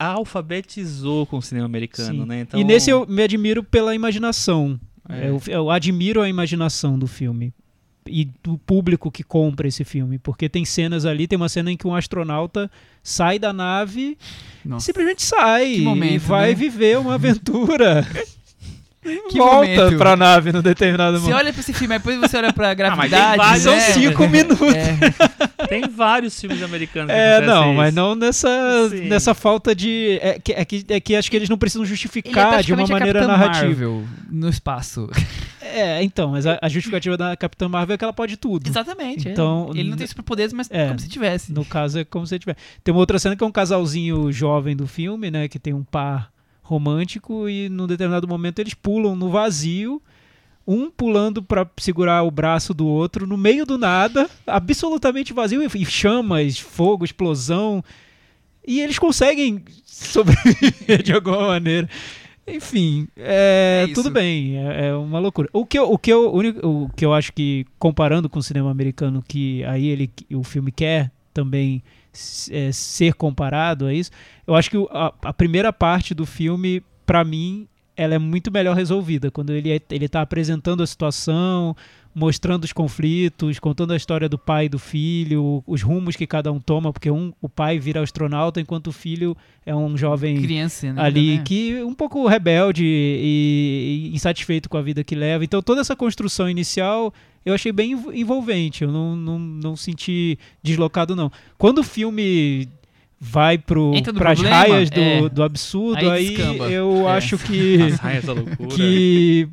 alfabetizou 0.47 1.25
com 1.25 1.37
o 1.37 1.41
cinema 1.41 1.65
americano, 1.65 2.21
Sim. 2.21 2.25
né? 2.27 2.41
Então, 2.41 2.59
E 2.59 2.63
nesse 2.63 2.89
eu 2.89 3.05
me 3.07 3.21
admiro 3.23 3.63
pela 3.63 3.93
imaginação. 3.95 4.79
É. 5.09 5.29
Eu, 5.29 5.41
eu 5.47 5.71
admiro 5.71 6.21
a 6.21 6.29
imaginação 6.29 6.97
do 6.97 7.07
filme. 7.07 7.53
E 8.09 8.29
do 8.43 8.57
público 8.57 9.11
que 9.11 9.23
compra 9.23 9.67
esse 9.67 9.83
filme. 9.83 10.17
Porque 10.17 10.49
tem 10.49 10.65
cenas 10.65 11.05
ali, 11.05 11.27
tem 11.27 11.37
uma 11.37 11.49
cena 11.49 11.71
em 11.71 11.77
que 11.77 11.87
um 11.87 11.95
astronauta 11.95 12.69
sai 13.03 13.39
da 13.39 13.53
nave, 13.53 14.17
Nossa. 14.65 14.85
simplesmente 14.85 15.23
sai 15.23 15.77
momento, 15.77 16.13
e 16.13 16.17
vai 16.17 16.49
né? 16.49 16.55
viver 16.55 16.97
uma 16.97 17.15
aventura. 17.15 18.05
Que 19.29 19.37
Volta 19.37 19.55
momento. 19.67 19.97
pra 19.97 20.15
nave 20.15 20.51
no 20.51 20.61
determinado 20.61 21.17
Você 21.17 21.23
momento. 21.23 21.37
olha 21.37 21.51
pra 21.53 21.59
esse 21.59 21.73
filme, 21.73 21.97
depois 21.97 22.17
você 22.19 22.37
olha 22.37 22.53
pra 22.53 22.67
mas 22.95 23.09
tem 23.09 23.09
gravidade. 23.09 23.37
vários- 23.37 23.63
São 23.63 23.73
né? 23.75 23.79
cinco 23.81 24.27
minutos. 24.27 24.73
É. 24.73 24.97
Tem 25.67 25.81
vários 25.89 26.39
filmes 26.39 26.61
americanos 26.63 27.11
que 27.11 27.17
É, 27.19 27.41
não, 27.41 27.65
isso. 27.71 27.73
mas 27.77 27.93
não 27.93 28.15
nessa, 28.15 28.87
Sim. 28.89 29.09
nessa 29.09 29.33
falta 29.33 29.75
de. 29.75 30.17
É 30.21 30.39
que, 30.39 30.53
é, 30.53 30.63
que, 30.63 30.85
é 30.87 30.99
que 30.99 31.15
acho 31.15 31.29
que 31.29 31.35
eles 31.35 31.49
não 31.49 31.57
precisam 31.57 31.83
é 31.83 31.87
justificar 31.87 32.63
de 32.63 32.73
uma 32.73 32.87
maneira 32.87 33.19
Capitã 33.21 33.27
narrativa. 33.37 33.65
Marvel 33.67 34.03
no 34.29 34.47
espaço. 34.47 35.09
É, 35.61 36.01
então, 36.03 36.29
mas 36.31 36.45
a, 36.45 36.57
a 36.61 36.69
justificativa 36.69 37.17
da 37.17 37.35
Capitã 37.35 37.67
Marvel 37.67 37.95
é 37.95 37.97
que 37.97 38.03
ela 38.03 38.13
pode 38.13 38.37
tudo. 38.37 38.67
Exatamente. 38.69 39.27
é. 39.27 39.31
Então, 39.31 39.69
Ele 39.73 39.89
não 39.89 39.97
tem 39.97 40.07
superpoderes, 40.07 40.53
mas 40.53 40.69
é. 40.71 40.87
como 40.87 40.99
se 40.99 41.09
tivesse. 41.09 41.51
No 41.51 41.65
caso 41.65 41.99
é 41.99 42.05
como 42.05 42.25
se 42.25 42.37
tiver. 42.39 42.55
Tem 42.83 42.93
uma 42.93 42.99
outra 42.99 43.19
cena 43.19 43.35
que 43.35 43.43
é 43.43 43.47
um 43.47 43.51
casalzinho 43.51 44.31
jovem 44.31 44.75
do 44.75 44.87
filme, 44.87 45.29
né? 45.29 45.47
Que 45.47 45.59
tem 45.59 45.73
um 45.73 45.83
par 45.83 46.29
romântico 46.67 47.47
e 47.47 47.69
num 47.69 47.87
determinado 47.87 48.27
momento 48.27 48.59
eles 48.59 48.73
pulam 48.73 49.15
no 49.15 49.29
vazio, 49.29 50.01
um 50.67 50.91
pulando 50.91 51.41
pra 51.41 51.65
segurar 51.77 52.23
o 52.23 52.31
braço 52.31 52.73
do 52.73 52.85
outro 52.85 53.25
no 53.25 53.37
meio 53.37 53.65
do 53.65 53.77
nada, 53.77 54.29
absolutamente 54.45 55.31
vazio 55.33 55.63
e 55.63 55.85
chamas, 55.85 56.59
fogo, 56.59 57.05
explosão. 57.05 57.83
E 58.67 58.81
eles 58.81 58.99
conseguem 58.99 59.63
sobreviver 59.85 61.01
de 61.01 61.13
alguma 61.13 61.47
maneira. 61.47 61.89
Enfim, 62.45 63.07
é, 63.15 63.87
É 63.89 63.93
tudo 63.93 64.09
bem, 64.09 64.57
é, 64.57 64.87
é 64.87 64.93
uma 64.93 65.19
loucura. 65.19 65.49
O 65.53 65.65
que 65.65 65.79
eu, 65.79 65.91
o 65.91 65.97
que 65.97 66.11
eu, 66.11 66.33
o 66.63 66.89
que 66.95 67.05
eu 67.05 67.13
acho 67.13 67.31
que 67.33 67.65
comparando 67.79 68.29
com 68.29 68.39
o 68.39 68.43
cinema 68.43 68.69
americano, 68.69 69.23
que 69.25 69.63
aí 69.65 69.87
ele, 69.87 70.09
o 70.33 70.43
filme 70.43 70.71
quer 70.71 71.11
também 71.33 71.81
é, 72.51 72.71
ser 72.71 73.13
comparado 73.13 73.85
a 73.85 73.93
isso, 73.93 74.11
eu 74.45 74.55
acho 74.55 74.69
que 74.69 74.77
a, 74.91 75.13
a 75.23 75.33
primeira 75.33 75.71
parte 75.71 76.13
do 76.13 76.25
filme, 76.25 76.83
pra 77.05 77.23
mim, 77.23 77.67
ela 77.95 78.13
é 78.13 78.19
muito 78.19 78.51
melhor 78.51 78.75
resolvida 78.75 79.31
quando 79.31 79.51
ele 79.51 79.71
é, 79.71 79.81
ele 79.89 80.05
está 80.05 80.21
apresentando 80.21 80.83
a 80.83 80.87
situação, 80.87 81.75
mostrando 82.17 82.63
os 82.63 82.73
conflitos, 82.73 83.59
contando 83.59 83.93
a 83.93 83.95
história 83.95 84.27
do 84.29 84.37
pai 84.37 84.65
e 84.65 84.69
do 84.69 84.79
filho, 84.79 85.63
os 85.67 85.81
rumos 85.81 86.15
que 86.15 86.25
cada 86.25 86.51
um 86.51 86.59
toma, 86.59 86.91
porque 86.91 87.11
um, 87.11 87.31
o 87.39 87.47
pai 87.47 87.77
vira 87.77 88.01
astronauta 88.01 88.59
enquanto 88.59 88.87
o 88.87 88.91
filho 88.91 89.37
é 89.63 89.75
um 89.75 89.95
jovem 89.95 90.41
Criança, 90.41 90.93
né? 90.93 91.01
ali 91.01 91.37
né? 91.37 91.43
que 91.43 91.83
um 91.83 91.93
pouco 91.93 92.27
rebelde 92.27 92.83
e, 92.85 94.09
e 94.11 94.15
insatisfeito 94.15 94.67
com 94.69 94.77
a 94.77 94.81
vida 94.81 95.03
que 95.03 95.13
leva. 95.13 95.43
Então 95.43 95.61
toda 95.61 95.81
essa 95.81 95.95
construção 95.95 96.49
inicial 96.49 97.13
eu 97.47 97.53
achei 97.55 97.71
bem 97.71 97.91
env- 97.93 98.13
envolvente. 98.13 98.83
Eu 98.83 98.91
não, 98.91 99.15
não, 99.15 99.39
não 99.39 99.75
senti 99.75 100.37
deslocado 100.61 101.15
não. 101.15 101.31
Quando 101.57 101.79
o 101.79 101.83
filme 101.83 102.67
vai 103.19 103.57
pro 103.57 103.91
pras 104.13 104.37
problema, 104.39 104.55
raias 104.55 104.89
do, 104.91 104.99
é. 104.99 105.29
do 105.29 105.41
absurdo, 105.43 106.09
Aí 106.11 106.35
aí, 106.39 106.73
eu 106.73 107.07
É. 107.09 107.13
acho 107.17 107.37
que 107.39 107.81
As 107.81 107.99
raias 107.99 108.23
da 108.25 108.33
loucura. 108.33 108.69
que 108.69 109.47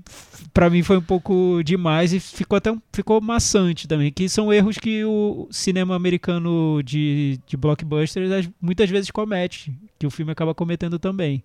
pra 0.53 0.69
mim 0.69 0.83
foi 0.83 0.99
um 0.99 1.03
pouco 1.03 1.63
demais 1.65 2.13
e 2.13 2.21
ficou 2.21 2.57
até 2.57 2.71
um- 2.71 2.81
ficou 2.93 3.21
maçante 3.23 3.89
também, 3.89 4.13
que 4.13 4.29
são 4.29 4.53
erros 4.53 4.77
que 4.77 5.03
o 5.05 5.49
cinema 5.51 5.97
americano 5.97 6.83
de, 6.85 7.41
de 7.47 7.57
blockbusters 7.57 8.51
muitas 8.61 8.91
vezes 8.91 9.11
comete, 9.11 9.73
que 9.99 10.07
o 10.07 10.11
filme 10.11 10.31
acaba 10.31 10.55
cometendo 10.55 10.99
também. 10.99 11.43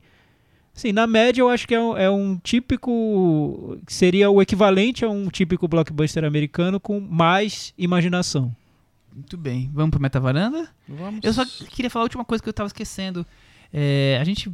Sim, 0.73 0.93
na 0.93 1.05
média 1.05 1.41
eu 1.41 1.49
acho 1.49 1.67
que 1.67 1.75
é 1.75 1.79
um, 1.81 1.97
é 1.97 2.09
um 2.09 2.37
típico 2.37 3.77
seria 3.87 4.29
o 4.29 4.41
equivalente 4.41 5.03
a 5.03 5.09
um 5.09 5.27
típico 5.29 5.67
blockbuster 5.67 6.23
americano 6.23 6.79
com 6.79 6.99
mais 6.99 7.73
imaginação. 7.77 8.55
Muito 9.13 9.35
bem. 9.37 9.69
Vamos 9.73 9.91
pro 9.91 9.99
Metavaranda? 10.01 10.69
Vamos. 10.87 11.19
Eu 11.23 11.33
só 11.33 11.43
queria 11.69 11.89
falar 11.89 12.03
a 12.03 12.05
última 12.05 12.23
coisa 12.23 12.41
que 12.41 12.47
eu 12.47 12.53
tava 12.53 12.67
esquecendo. 12.67 13.25
É, 13.73 14.17
a 14.21 14.23
gente 14.23 14.51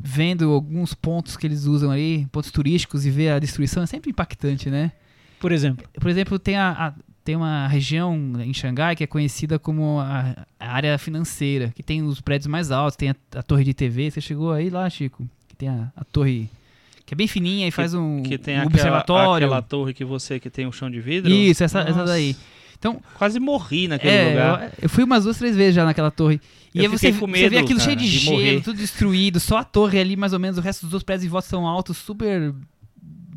vendo 0.00 0.50
alguns 0.52 0.94
pontos 0.94 1.36
que 1.36 1.46
eles 1.46 1.64
usam 1.64 1.90
aí, 1.90 2.26
pontos 2.32 2.50
turísticos, 2.50 3.04
e 3.06 3.10
ver 3.10 3.30
a 3.30 3.38
destruição 3.38 3.82
é 3.82 3.86
sempre 3.86 4.10
impactante, 4.10 4.70
né? 4.70 4.92
Por 5.40 5.52
exemplo, 5.52 5.86
Por 6.00 6.10
exemplo, 6.10 6.38
tem, 6.38 6.56
a, 6.56 6.70
a- 6.88 6.94
tem 7.28 7.36
uma 7.36 7.68
região 7.68 8.32
em 8.42 8.54
Xangai 8.54 8.96
que 8.96 9.04
é 9.04 9.06
conhecida 9.06 9.58
como 9.58 10.00
a, 10.00 10.34
a 10.58 10.72
área 10.72 10.96
financeira, 10.96 11.70
que 11.76 11.82
tem 11.82 12.02
os 12.02 12.22
prédios 12.22 12.46
mais 12.46 12.70
altos, 12.70 12.96
tem 12.96 13.10
a, 13.10 13.16
a 13.34 13.42
torre 13.42 13.64
de 13.64 13.74
TV. 13.74 14.10
Você 14.10 14.18
chegou 14.18 14.50
aí 14.50 14.70
lá, 14.70 14.88
Chico? 14.88 15.28
Que 15.46 15.54
tem 15.54 15.68
a, 15.68 15.92
a 15.94 16.04
torre 16.04 16.48
que 17.04 17.12
é 17.12 17.14
bem 17.14 17.26
fininha 17.26 17.68
e 17.68 17.70
faz 17.70 17.92
um, 17.92 18.22
que 18.22 18.38
tem 18.38 18.54
um 18.54 18.60
aquela, 18.60 18.70
observatório. 18.72 19.46
aquela 19.46 19.60
torre 19.60 19.92
que 19.92 20.06
você 20.06 20.40
que 20.40 20.48
tem 20.48 20.66
um 20.66 20.72
chão 20.72 20.90
de 20.90 21.02
vidro. 21.02 21.30
Isso, 21.30 21.62
essa, 21.62 21.80
essa 21.80 22.02
daí. 22.02 22.34
Então, 22.78 22.98
Quase 23.18 23.38
morri 23.38 23.88
naquele 23.88 24.10
é, 24.14 24.28
lugar. 24.30 24.62
eu, 24.62 24.70
eu 24.84 24.88
fui 24.88 25.04
umas 25.04 25.24
duas, 25.24 25.36
três 25.36 25.54
vezes 25.54 25.74
já 25.74 25.84
naquela 25.84 26.10
torre. 26.10 26.40
E 26.74 26.78
Eu 26.78 26.84
aí 26.84 26.88
você, 26.88 27.12
com 27.12 27.26
você 27.26 27.32
vê 27.50 27.56
medo, 27.56 27.58
aquilo 27.58 27.78
cheio 27.78 27.94
cara, 27.94 28.06
de 28.06 28.10
de 28.10 28.18
gelo, 28.20 28.36
morrer. 28.38 28.60
tudo 28.62 28.78
destruído, 28.78 29.38
só 29.38 29.58
a 29.58 29.64
torre 29.64 30.00
ali 30.00 30.16
mais 30.16 30.32
ou 30.32 30.38
menos, 30.38 30.56
o 30.56 30.62
resto 30.62 30.86
dos 30.86 30.94
outros 30.94 31.04
prédios 31.04 31.26
em 31.26 31.28
volta 31.28 31.46
são 31.46 31.66
altos, 31.66 31.98
super 31.98 32.54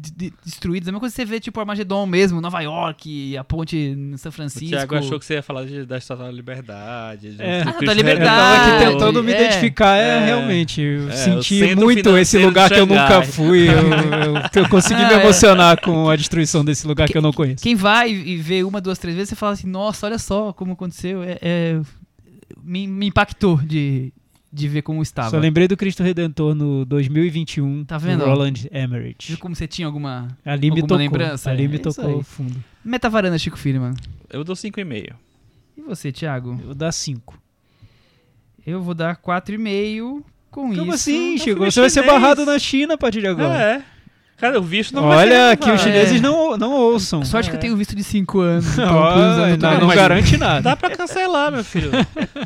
de- 0.02 0.12
de- 0.30 0.34
destruídos. 0.44 0.88
A 0.88 0.92
mesma 0.92 1.00
coisa 1.00 1.14
que 1.16 1.22
você 1.22 1.26
vê, 1.26 1.40
tipo, 1.40 1.60
Armagedon 1.60 2.06
mesmo, 2.06 2.42
Nova 2.42 2.60
York, 2.62 3.38
a 3.38 3.44
ponte 3.44 3.78
em 3.78 4.18
São 4.18 4.30
O 4.30 4.34
Francisco. 4.34 4.70
Thiago 4.70 4.96
achou 4.96 5.20
que 5.20 5.26
você 5.26 5.36
ia 5.36 5.44
falar 5.44 5.66
de- 5.66 5.86
da 5.86 5.98
Estátua 5.98 6.26
da 6.26 6.32
Liberdade. 6.32 7.36
de- 7.36 7.42
É. 7.42 7.62
Ah, 7.62 7.86
da 7.86 7.94
Liberdade. 7.94 8.22
Eu 8.22 8.26
tava 8.26 8.56
aqui 8.56 8.72
Redentor. 8.72 8.92
tentando 9.00 9.24
me 9.24 9.32
É. 9.34 9.42
identificar, 9.42 9.96
é, 9.98 10.08
É. 10.18 10.26
realmente. 10.26 10.82
Eu 10.82 11.10
É, 11.10 11.14
o 11.14 11.18
senti 11.18 11.76
muito 11.76 12.18
esse 12.18 12.38
lugar 12.38 12.70
que 12.70 12.80
eu 12.80 12.86
nunca 12.86 13.22
fui. 13.22 13.68
Eu, 13.70 13.74
eu- 13.74 14.64
eu 14.64 14.70
consegui 14.70 15.00
me 15.02 15.14
Ah, 15.14 15.20
é. 15.20 15.22
emocionar 15.22 15.80
com 15.82 16.10
a 16.10 16.16
destruição 16.16 16.66
desse 16.66 16.88
lugar 16.88 17.08
que 17.08 17.18
eu 17.18 17.22
não 17.22 17.32
conheço. 17.34 17.62
Quem 17.64 17.76
vai 17.76 18.10
e 18.12 18.38
vê 18.38 18.64
uma, 18.64 18.82
duas, 18.82 18.98
três 18.98 19.16
vezes, 19.16 19.30
você 19.30 19.36
fala 19.36 19.54
assim, 19.54 19.68
nossa, 19.68 20.06
olha 20.08 20.18
só 20.18 20.52
como 20.54 20.74
aconteceu. 20.74 21.22
É, 21.24 21.38
é- 21.42 21.82
me, 22.64 22.88
me 22.88 23.08
impactou 23.08 23.58
de, 23.58 24.14
de 24.54 24.68
ver 24.68 24.82
como 24.82 25.02
estava. 25.02 25.30
Só 25.30 25.38
lembrei 25.40 25.68
do 25.68 25.78
Cristo 25.78 26.04
Redentor 26.04 26.54
no 26.54 26.84
2021, 26.86 27.86
Tá 27.86 27.98
vendo? 27.98 28.20
do 28.20 28.26
Roland 28.26 28.54
Emmerich. 28.72 29.28
Viu 29.30 29.38
como 29.38 29.56
você 29.56 29.68
tinha 29.68 29.86
alguma 29.88 30.28
Ali 30.46 30.64
me 30.70 30.82
alguma 30.82 30.88
tocou. 30.88 30.98
lembrança? 30.98 31.50
Ali 31.50 31.66
É 31.66 31.68
me 31.68 31.80
tocou 31.80 32.18
aí. 32.18 32.24
fundo. 32.24 32.64
metavaranda, 32.84 33.38
Chico 33.40 33.58
Firman? 33.58 33.94
Eu 34.30 34.44
dou 34.44 34.56
5,5. 34.56 35.14
E 35.78 35.82
você, 35.82 36.12
Thiago? 36.12 36.52
Eu 36.60 36.66
vou 36.68 36.76
dar 36.76 36.92
5. 36.92 37.42
Eu 38.66 38.82
vou 38.82 38.94
dar 38.94 39.16
4,5 39.16 40.24
com 40.52 40.70
isso. 40.72 40.80
Como 40.80 40.94
assim, 40.94 41.36
um 41.36 41.38
Chico? 41.38 41.60
Você 41.66 41.80
vai 41.80 41.90
ser 41.90 42.06
barrado 42.06 42.46
na 42.46 42.60
China 42.60 42.94
a 42.96 42.98
partir 42.98 43.22
de 43.22 43.28
agora. 43.28 43.54
É. 43.62 43.84
Cara, 44.42 44.60
o 44.60 44.64
visto 44.64 44.94
não 44.96 45.04
vai 45.08 45.20
Olha 45.20 45.56
que 45.56 45.70
os 45.70 45.80
chineses 45.80 46.18
É. 46.18 46.20
não, 46.20 46.58
não 46.58 46.72
ouçam. 46.74 47.24
Sorte 47.24 47.50
que 47.50 47.56
eu 47.56 47.60
tenho 47.60 47.78
visto 47.78 47.96
de 47.96 48.04
5 48.04 48.40
anos. 48.40 48.74
Então, 48.74 48.88
usando 49.08 49.62
não, 49.62 49.80
não 49.82 49.88
garante 49.96 50.36
nada. 50.36 50.62
Dá 50.62 50.76
pra 50.76 50.90
cancelar, 50.90 51.52
meu 51.52 51.64
filho. 51.64 51.92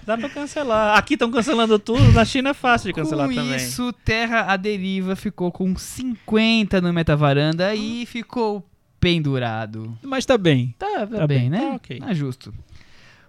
Dá 0.05 0.17
pra 0.17 0.27
cancelar. 0.29 0.97
Aqui 0.97 1.13
estão 1.13 1.31
cancelando 1.31 1.79
tudo, 1.79 2.11
na 2.11 2.25
China 2.25 2.49
é 2.49 2.53
fácil 2.53 2.87
de 2.89 2.93
cancelar 2.93 3.29
com 3.29 3.33
também. 3.33 3.55
isso, 3.55 3.93
Terra 4.03 4.41
à 4.51 4.57
Deriva 4.57 5.15
ficou 5.15 5.51
com 5.51 5.73
50 5.75 6.81
no 6.81 6.91
metavaranda 6.93 7.73
e 7.73 8.05
ficou 8.05 8.67
pendurado. 8.99 9.97
Mas 10.03 10.25
tá 10.25 10.37
bem. 10.37 10.75
Tá, 10.77 10.85
tá 10.99 11.07
Tá 11.19 11.27
bem, 11.27 11.39
bem. 11.41 11.49
né? 11.49 11.59
Tá 11.59 11.73
ok. 11.75 11.99
Tá 11.99 12.13
justo. 12.13 12.53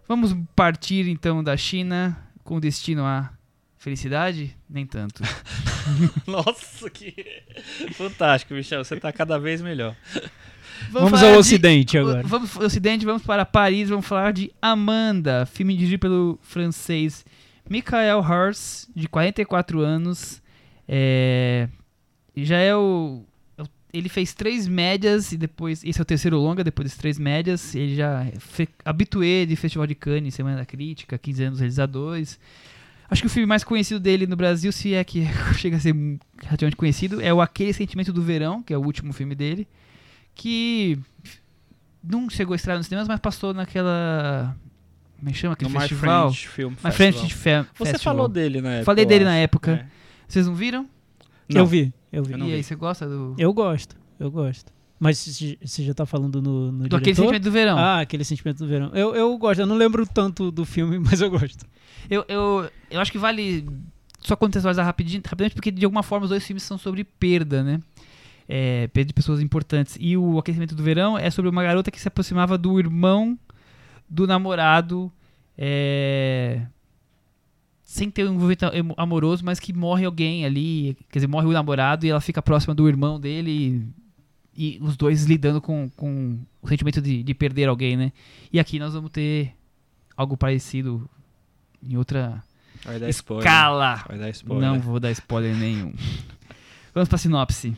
Vamos 0.08 0.34
partir 0.56 1.08
então 1.08 1.42
da 1.42 1.56
China 1.56 2.16
com 2.42 2.58
destino 2.58 3.04
à 3.04 3.30
felicidade? 3.86 4.52
Nem 4.68 4.84
tanto. 4.84 5.22
Nossa, 6.26 6.90
que 6.90 7.14
fantástico, 7.92 8.52
Michel. 8.52 8.84
Você 8.84 8.96
tá 8.96 9.12
cada 9.12 9.38
vez 9.38 9.62
melhor. 9.62 9.94
Vamos, 10.90 11.10
falar 11.12 11.28
ao 11.28 11.32
de- 11.34 11.38
ocidente 11.38 11.96
agora. 11.96 12.20
Vamos 12.24 12.56
ao 12.56 12.64
Ocidente, 12.64 13.06
vamos 13.06 13.22
para 13.22 13.44
Paris, 13.44 13.88
vamos 13.88 14.04
falar 14.04 14.32
de 14.32 14.50
Amanda, 14.60 15.46
filme 15.46 15.76
dirigido 15.76 16.00
pelo 16.00 16.38
francês 16.42 17.24
Michael 17.70 18.24
Hers, 18.28 18.88
de 18.92 19.06
44 19.08 19.80
anos. 19.80 20.42
É, 20.88 21.68
já 22.36 22.58
é 22.58 22.74
o. 22.74 23.22
Ele 23.92 24.08
fez 24.08 24.34
três 24.34 24.66
médias 24.66 25.30
e 25.30 25.36
depois. 25.36 25.84
Esse 25.84 26.00
é 26.00 26.02
o 26.02 26.04
terceiro 26.04 26.38
longa, 26.38 26.64
depois 26.64 26.88
das 26.88 26.98
três 26.98 27.20
médias. 27.20 27.72
Ele 27.72 27.94
já 27.94 28.26
foi 28.40 28.66
habitué 28.84 29.46
de 29.46 29.54
Festival 29.54 29.86
de 29.86 29.94
Cannes, 29.94 30.34
Semana 30.34 30.56
da 30.56 30.66
Crítica, 30.66 31.16
15 31.16 31.44
anos 31.44 31.60
realizadores. 31.60 32.38
Acho 33.08 33.22
que 33.22 33.26
o 33.26 33.30
filme 33.30 33.46
mais 33.46 33.62
conhecido 33.62 34.00
dele 34.00 34.26
no 34.26 34.36
Brasil, 34.36 34.72
se 34.72 34.94
é 34.94 35.04
que 35.04 35.24
chega 35.56 35.76
a 35.76 35.80
ser 35.80 35.94
relativamente 36.42 36.76
conhecido, 36.76 37.20
é 37.20 37.32
o 37.32 37.40
Aquele 37.40 37.72
Sentimento 37.72 38.12
do 38.12 38.22
Verão, 38.22 38.62
que 38.62 38.72
é 38.72 38.78
o 38.78 38.82
último 38.82 39.12
filme 39.12 39.34
dele. 39.34 39.66
Que 40.34 40.98
não 42.02 42.28
chegou 42.28 42.52
a 42.52 42.56
estrear 42.56 42.76
nos 42.78 42.86
cinemas, 42.86 43.08
mas 43.08 43.20
passou 43.20 43.54
naquela. 43.54 44.56
Como 45.18 45.30
é 45.30 45.32
que 45.32 45.38
chama 45.38 45.54
aquele 45.54 45.70
No 45.70 45.74
My 45.74 45.80
festival? 45.80 46.32
French 46.32 46.48
Film 46.48 46.70
My 46.70 46.76
Festival. 46.76 46.92
French 46.92 47.34
Fe 47.34 47.50
Você 47.78 47.92
Festival. 47.92 48.14
falou 48.14 48.28
dele 48.28 48.60
na 48.60 48.70
época. 48.70 48.84
Falei 48.84 49.06
dele 49.06 49.24
na 49.24 49.36
época. 49.36 49.72
É. 49.72 49.86
Vocês 50.28 50.46
não 50.46 50.54
viram? 50.54 50.88
Não. 51.48 51.60
Eu 51.60 51.66
vi, 51.66 51.92
eu 52.12 52.22
vi. 52.22 52.32
Eu 52.32 52.38
não 52.38 52.46
e 52.46 52.50
aí, 52.50 52.56
vi. 52.58 52.62
você 52.64 52.74
gosta 52.74 53.08
do. 53.08 53.34
Eu 53.38 53.52
gosto, 53.52 53.96
eu 54.20 54.30
gosto. 54.30 54.72
Mas 54.98 55.18
se- 55.18 55.58
você 55.62 55.84
já 55.84 55.92
tá 55.92 56.06
falando 56.06 56.40
no, 56.40 56.72
no 56.72 56.88
do 56.88 56.96
Aquele? 56.96 57.14
Sentimento 57.14 57.42
do 57.44 57.50
Verão. 57.50 57.76
Ah, 57.78 58.00
aquele 58.00 58.24
sentimento 58.24 58.58
do 58.58 58.66
verão. 58.66 58.90
Eu, 58.94 59.14
eu 59.14 59.36
gosto, 59.36 59.60
eu 59.60 59.66
não 59.66 59.76
lembro 59.76 60.06
tanto 60.06 60.50
do 60.50 60.64
filme, 60.64 60.98
mas 61.04 61.20
eu 61.20 61.30
gosto. 61.30 61.66
Eu, 62.08 62.24
eu, 62.28 62.70
eu 62.90 63.00
acho 63.00 63.12
que 63.12 63.18
vale 63.18 63.66
só 64.20 64.34
contextualizar 64.34 64.84
rapidinho, 64.86 65.22
rapidamente, 65.24 65.54
porque 65.54 65.70
de 65.70 65.84
alguma 65.84 66.02
forma 66.02 66.24
os 66.24 66.30
dois 66.30 66.44
filmes 66.46 66.62
são 66.62 66.78
sobre 66.78 67.04
perda, 67.04 67.62
né? 67.62 67.80
É, 68.48 68.86
perda 68.88 69.08
de 69.08 69.12
pessoas 69.14 69.40
importantes. 69.40 69.98
E 70.00 70.16
o 70.16 70.38
Aquecimento 70.38 70.74
do 70.74 70.82
Verão 70.82 71.18
é 71.18 71.30
sobre 71.30 71.50
uma 71.50 71.62
garota 71.62 71.90
que 71.90 72.00
se 72.00 72.08
aproximava 72.08 72.56
do 72.56 72.78
irmão 72.78 73.38
do 74.08 74.26
namorado, 74.26 75.12
é, 75.58 76.62
sem 77.84 78.08
ter 78.10 78.24
um 78.24 78.34
envolvimento 78.34 78.64
amoroso, 78.96 79.44
mas 79.44 79.60
que 79.60 79.72
morre 79.72 80.04
alguém 80.06 80.44
ali, 80.46 80.96
quer 81.10 81.18
dizer, 81.18 81.26
morre 81.26 81.46
o 81.46 81.52
namorado 81.52 82.06
e 82.06 82.08
ela 82.08 82.20
fica 82.20 82.40
próxima 82.40 82.74
do 82.74 82.88
irmão 82.88 83.18
dele 83.20 83.86
e, 84.56 84.78
os 84.80 84.96
dois 84.96 85.24
lidando 85.24 85.60
com, 85.60 85.90
com 85.96 86.38
o 86.62 86.68
sentimento 86.68 87.00
de, 87.00 87.22
de 87.22 87.34
perder 87.34 87.68
alguém, 87.68 87.96
né? 87.96 88.12
E 88.52 88.58
aqui 88.58 88.78
nós 88.78 88.94
vamos 88.94 89.10
ter 89.10 89.52
algo 90.16 90.36
parecido 90.36 91.08
em 91.82 91.96
outra 91.96 92.42
Vai 92.84 92.98
dar 92.98 93.08
spoiler. 93.10 93.46
escala. 93.46 94.04
Vai 94.08 94.18
dar 94.18 94.30
spoiler. 94.30 94.68
Não 94.68 94.80
vou 94.80 94.98
dar 94.98 95.10
spoiler 95.10 95.54
nenhum. 95.54 95.92
Vamos 96.94 97.08
pra 97.08 97.18
sinopse. 97.18 97.76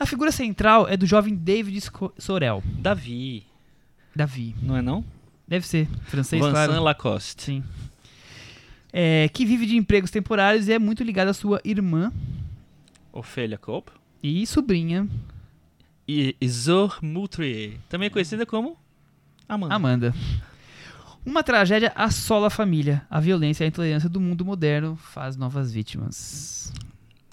A 0.00 0.06
figura 0.06 0.32
central 0.32 0.88
é 0.88 0.96
do 0.96 1.06
jovem 1.06 1.34
David 1.34 1.82
Sorel. 2.18 2.62
Davi, 2.78 3.44
Davi. 4.14 4.54
não 4.62 4.76
é 4.76 4.82
não? 4.82 5.04
Deve 5.46 5.66
ser 5.66 5.86
francês, 6.04 6.42
Vincent 6.42 6.66
claro. 6.66 6.82
Lacoste. 6.82 7.42
Sim. 7.42 7.64
É, 8.92 9.28
que 9.28 9.44
vive 9.44 9.66
de 9.66 9.76
empregos 9.76 10.10
temporários 10.10 10.68
e 10.68 10.72
é 10.72 10.78
muito 10.78 11.04
ligado 11.04 11.28
à 11.28 11.34
sua 11.34 11.60
irmã 11.64 12.12
Ophélia 13.12 13.58
Cope. 13.58 13.92
E 14.28 14.46
sobrinha, 14.46 15.08
E 16.08 16.34
Isor 16.40 16.98
Moutrier, 17.02 17.78
também 17.88 18.10
conhecida 18.10 18.44
como 18.46 18.76
Amanda. 19.48 19.74
Amanda. 19.74 20.14
Uma 21.24 21.42
tragédia 21.42 21.92
assola 21.94 22.46
a 22.46 22.50
família. 22.50 23.04
A 23.10 23.18
violência 23.20 23.62
e 23.62 23.66
a 23.66 23.68
intolerância 23.68 24.08
do 24.08 24.20
mundo 24.20 24.44
moderno 24.44 24.96
faz 24.96 25.36
novas 25.36 25.72
vítimas. 25.72 26.72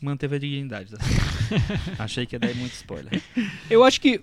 Manteve 0.02 0.36
a 0.36 0.40
dignidade. 0.40 0.92
tá? 0.92 0.98
Achei 2.04 2.26
que 2.26 2.36
ia 2.36 2.40
dar 2.40 2.54
muito 2.56 2.74
spoiler. 2.74 3.22
Eu 3.70 3.84
acho 3.84 4.02
que. 4.02 4.22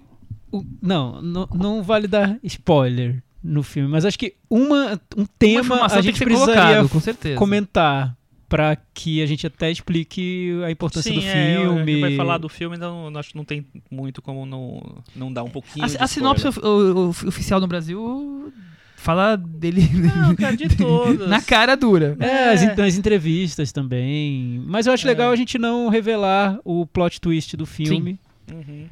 não, 0.82 1.22
não, 1.22 1.48
não 1.54 1.82
vale 1.82 2.06
dar 2.08 2.38
spoiler 2.42 3.22
no 3.42 3.62
filme, 3.62 3.88
mas 3.88 4.04
acho 4.04 4.18
que 4.18 4.34
uma, 4.50 5.00
um 5.16 5.22
Uma 5.22 5.28
tema 5.38 5.60
informação 5.60 5.98
a 5.98 6.02
gente 6.02 6.22
precisaria 6.22 6.54
colocado, 6.54 6.88
com 6.90 7.00
certeza. 7.00 7.38
comentar 7.38 8.16
para 8.50 8.76
que 8.92 9.22
a 9.22 9.26
gente 9.26 9.46
até 9.46 9.70
explique 9.70 10.50
a 10.66 10.70
importância 10.70 11.10
do 11.12 11.20
é, 11.20 11.56
eu- 11.56 11.60
filme. 11.72 11.80
A 11.82 11.86
gente 11.94 12.00
vai 12.00 12.16
falar 12.16 12.36
do 12.36 12.48
filme, 12.48 12.76
então 12.76 13.08
não, 13.10 13.18
acho 13.20 13.30
que 13.30 13.36
não 13.36 13.44
tem 13.44 13.64
muito 13.90 14.20
como 14.20 14.44
não, 14.44 14.82
não 15.16 15.32
dar 15.32 15.44
um 15.44 15.48
pouquinho 15.48 15.86
de 15.86 15.96
A, 15.96 16.04
a 16.04 16.06
sinopse 16.08 16.46
of- 16.48 16.58
o- 16.60 17.06
o- 17.06 17.08
oficial 17.10 17.60
no 17.60 17.66
Brasil 17.68 18.52
fala 18.96 19.36
dele 19.36 19.82
Não, 20.14 20.34
cara, 20.36 20.54
de 20.56 20.68
todas. 20.76 21.28
na 21.28 21.40
cara 21.40 21.74
dura. 21.76 22.16
É, 22.20 22.50
as, 22.50 22.62
É. 22.62 22.74
en- 22.76 22.82
as 22.82 22.96
entrevistas 22.98 23.70
também. 23.72 24.62
Mas 24.66 24.86
eu 24.86 24.92
acho 24.92 25.06
É. 25.06 25.10
legal 25.10 25.30
a 25.32 25.36
gente 25.36 25.56
não 25.56 25.88
revelar 25.88 26.58
o 26.64 26.84
plot 26.86 27.20
twist 27.20 27.56
do 27.56 27.64
filme. 27.64 28.18
Uhum. 28.52 28.86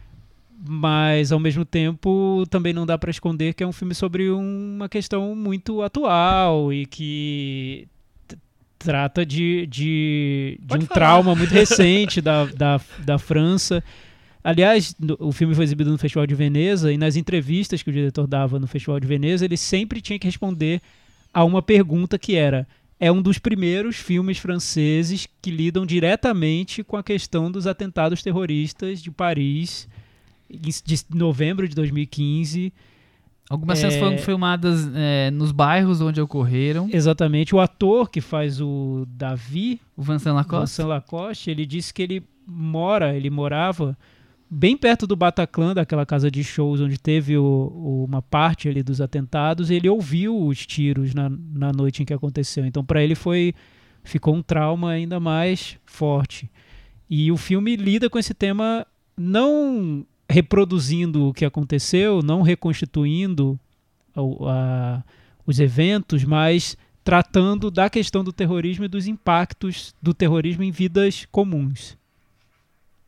Mas 0.67 1.31
ao 1.31 1.39
mesmo 1.39 1.65
tempo 1.65 2.45
também 2.51 2.73
não 2.73 2.85
dá 2.87 2.97
pra 2.99 3.11
esconder 3.11 3.55
que 3.55 3.63
é 3.63 3.67
um 3.67 3.73
filme 3.73 3.95
sobre 3.95 4.31
uma 4.31 4.89
questão 4.89 5.35
muito 5.35 5.83
atual 5.83 6.73
e 6.73 6.85
que 6.87 7.87
trata 8.79 9.27
de, 9.27 9.67
de, 9.67 10.61
de 10.63 10.77
um 10.77 10.81
falar. 10.83 10.95
trauma 10.95 11.35
muito 11.35 11.51
recente 11.55 12.21
da, 12.21 12.45
da, 12.45 12.81
da 13.05 13.19
França. 13.19 13.83
Aliás, 14.43 14.95
o 15.19 15.33
filme 15.33 15.55
foi 15.55 15.65
exibido 15.65 15.91
no 15.91 15.99
Festival 15.99 16.27
de 16.27 16.35
Veneza 16.35 16.93
e 16.93 16.97
nas 16.97 17.17
entrevistas 17.17 17.83
que 17.83 17.91
o 17.91 17.93
diretor 17.93 18.27
dava 18.27 18.59
no 18.59 18.67
Festival 18.67 19.01
de 19.01 19.07
Veneza, 19.07 19.45
ele 19.45 19.57
sempre 19.57 20.01
tinha 20.01 20.19
que 20.19 20.27
responder 20.27 20.81
a 21.35 21.45
uma 21.45 21.61
pergunta 21.61 22.19
que 22.19 22.37
era: 22.37 22.67
é 23.01 23.11
um 23.11 23.21
dos 23.21 23.39
primeiros 23.39 23.97
filmes 23.97 24.39
franceses 24.39 25.29
que 25.43 25.51
lidam 25.51 25.85
diretamente 25.85 26.83
com 26.83 26.97
a 26.97 27.03
questão 27.03 27.51
dos 27.51 27.67
atentados 27.67 28.23
terroristas 28.23 29.03
de 29.03 29.11
Paris 29.11 29.89
de 30.51 31.05
novembro 31.15 31.69
de 31.69 31.75
2015. 31.75 32.73
Algumas 33.51 33.79
É. 33.79 33.83
cenas 33.83 33.97
foram 33.97 34.19
filmadas 34.19 34.91
é, 34.95 35.31
nos 35.31 35.53
bairros 35.53 36.01
onde 36.01 36.21
ocorreram. 36.21 36.89
Exatamente. 36.93 37.55
O 37.55 37.61
ator 37.61 38.11
que 38.11 38.21
faz 38.21 38.61
o 38.61 39.07
Davi, 39.09 39.81
O 39.97 40.03
Vincent 40.03 40.35
Lacoste. 40.35 40.77
Vincent 40.77 40.87
Lacoste, 40.87 41.51
ele 41.51 41.65
disse 41.65 41.93
que 41.95 42.03
ele 42.03 42.23
mora, 42.47 43.17
ele 43.17 43.31
morava 43.31 43.97
bem 44.51 44.77
perto 44.77 45.07
do 45.07 45.15
Bataclan, 45.17 45.75
daquela 45.75 46.07
casa 46.07 46.31
de 46.31 46.43
shows 46.43 46.81
onde 46.81 46.99
teve 46.99 47.37
o- 47.37 47.43
o- 47.43 48.05
uma 48.05 48.23
parte 48.23 48.69
ali 48.69 48.83
dos 48.83 49.01
atentados, 49.01 49.71
ele 49.71 49.89
ouviu 49.89 50.39
os 50.47 50.67
tiros 50.67 51.13
na, 51.15 51.29
na 51.31 51.71
noite 51.73 52.03
em 52.03 52.07
que 52.07 52.15
aconteceu. 52.15 52.65
Então, 52.65 52.85
para 52.85 53.03
ele 53.03 53.15
foi 53.15 53.55
ficou 54.03 54.35
um 54.35 54.43
trauma 54.43 54.91
ainda 54.91 55.21
mais 55.21 55.77
forte. 55.85 56.51
E 57.11 57.31
o 57.31 57.37
filme 57.37 57.77
lida 57.77 58.09
com 58.09 58.19
esse 58.19 58.33
tema 58.33 58.87
não 59.17 60.07
reproduzindo 60.29 61.29
o 61.29 61.33
que 61.35 61.45
aconteceu, 61.45 62.23
não 62.23 62.43
reconstituindo 62.43 63.59
o- 64.15 64.47
a- 64.49 65.03
os 65.47 65.59
eventos, 65.59 66.25
mas 66.25 66.77
tratando 67.03 67.71
da 67.71 67.89
questão 67.89 68.23
do 68.23 68.33
terrorismo 68.33 68.85
e 68.85 68.89
dos 68.89 69.07
impactos 69.07 69.95
do 70.03 70.13
terrorismo 70.13 70.63
em 70.63 70.71
vidas 70.71 71.27
comuns. 71.33 71.97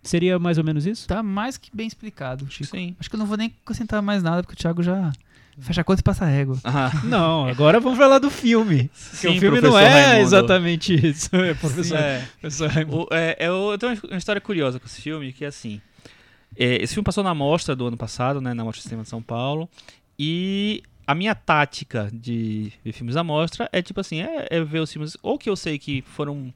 Seria 0.02 0.38
mais 0.38 0.56
ou 0.56 0.64
menos 0.64 0.86
isso? 0.86 1.06
Tá 1.06 1.22
mais 1.22 1.58
que 1.58 1.68
bem 1.74 1.86
explicado, 1.86 2.50
Chico. 2.50 2.70
Sim. 2.74 2.96
Acho 2.98 3.10
que 3.10 3.16
eu 3.16 3.18
não 3.18 3.26
vou 3.26 3.36
nem 3.36 3.52
acrescentar 3.62 4.00
mais 4.00 4.22
nada, 4.22 4.42
porque 4.42 4.54
o 4.54 4.56
Thiago 4.56 4.82
já 4.82 5.12
fecha 5.58 5.82
a 5.82 5.84
conta 5.84 6.00
e 6.00 6.02
passa 6.02 6.24
a 6.24 6.28
régua. 6.28 6.58
Ah, 6.64 6.90
Não, 7.04 7.46
agora 7.46 7.78
vamos 7.78 7.98
falar 7.98 8.18
do 8.18 8.30
filme. 8.30 8.88
Sim, 8.94 9.36
o 9.36 9.40
filme 9.40 9.60
não 9.60 9.78
é 9.78 9.86
Raimundo. 9.86 10.22
exatamente 10.22 10.94
isso. 11.06 11.28
É, 11.36 11.52
professor, 11.52 11.98
É. 11.98 12.26
professor 12.40 12.70
Raimundo. 12.70 13.06
O- 13.10 13.14
é, 13.14 13.36
é, 13.38 13.48
eu 13.48 13.76
tenho 13.78 14.00
uma 14.08 14.16
história 14.16 14.40
curiosa 14.40 14.80
com 14.80 14.86
esse 14.86 15.02
filme, 15.02 15.34
que 15.34 15.44
é 15.44 15.48
assim. 15.48 15.82
É, 16.56 16.82
esse 16.82 16.94
filme 16.94 17.04
passou 17.04 17.22
na 17.24 17.34
mostra 17.34 17.74
do 17.76 17.86
ano 17.86 17.96
passado, 17.96 18.40
né, 18.40 18.52
na 18.54 18.64
Mostra 18.64 18.80
de 18.82 18.84
Cinema 18.88 19.02
de 19.02 19.08
São 19.08 19.22
Paulo, 19.22 19.68
e 20.18 20.82
a 21.06 21.14
minha 21.14 21.34
tática 21.34 22.08
de 22.12 22.72
ver 22.84 22.92
filmes 22.92 23.14
da 23.14 23.24
mostra 23.24 23.68
é 23.72 23.82
tipo 23.82 24.00
assim, 24.00 24.20
é, 24.22 24.46
é 24.50 24.62
ver 24.62 24.80
os 24.80 24.92
filmes 24.92 25.16
ou 25.22 25.38
que 25.38 25.48
eu 25.50 25.56
sei 25.56 25.78
que 25.78 26.02
foram 26.02 26.52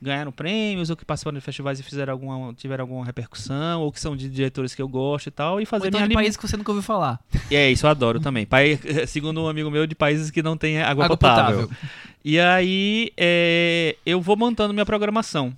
ganharam 0.00 0.30
prêmios, 0.30 0.90
ou 0.90 0.96
que 0.96 1.04
participaram 1.04 1.36
de 1.36 1.44
festivais 1.44 1.80
e 1.80 1.82
fizeram 1.82 2.12
alguma, 2.12 2.54
tiveram 2.54 2.84
alguma 2.84 3.04
repercussão, 3.04 3.82
ou 3.82 3.90
que 3.90 3.98
são 3.98 4.16
de 4.16 4.28
diretores 4.28 4.72
que 4.72 4.80
eu 4.80 4.86
gosto 4.88 5.26
e 5.26 5.30
tal, 5.32 5.58
e 5.60 5.62
Ou 5.62 5.66
fazer 5.66 5.88
então 5.88 5.98
minha 5.98 6.04
de 6.08 6.10
lim- 6.10 6.14
país 6.14 6.36
que 6.36 6.46
você 6.46 6.56
nunca 6.56 6.70
ouviu 6.70 6.84
falar. 6.84 7.18
E 7.50 7.56
é 7.56 7.68
isso, 7.68 7.84
eu 7.84 7.90
adoro 7.90 8.20
também. 8.20 8.46
Pai, 8.46 8.78
segundo 9.08 9.42
um 9.42 9.48
amigo 9.48 9.68
meu, 9.72 9.88
de 9.88 9.96
países 9.96 10.30
que 10.30 10.40
não 10.40 10.56
tem 10.56 10.80
água, 10.80 11.04
Água 11.06 11.16
potável. 11.16 11.62
potável. 11.66 11.76
E 12.24 12.38
aí 12.38 13.10
é, 13.16 13.96
eu 14.06 14.20
vou 14.20 14.36
montando 14.36 14.72
minha 14.72 14.86
programação. 14.86 15.52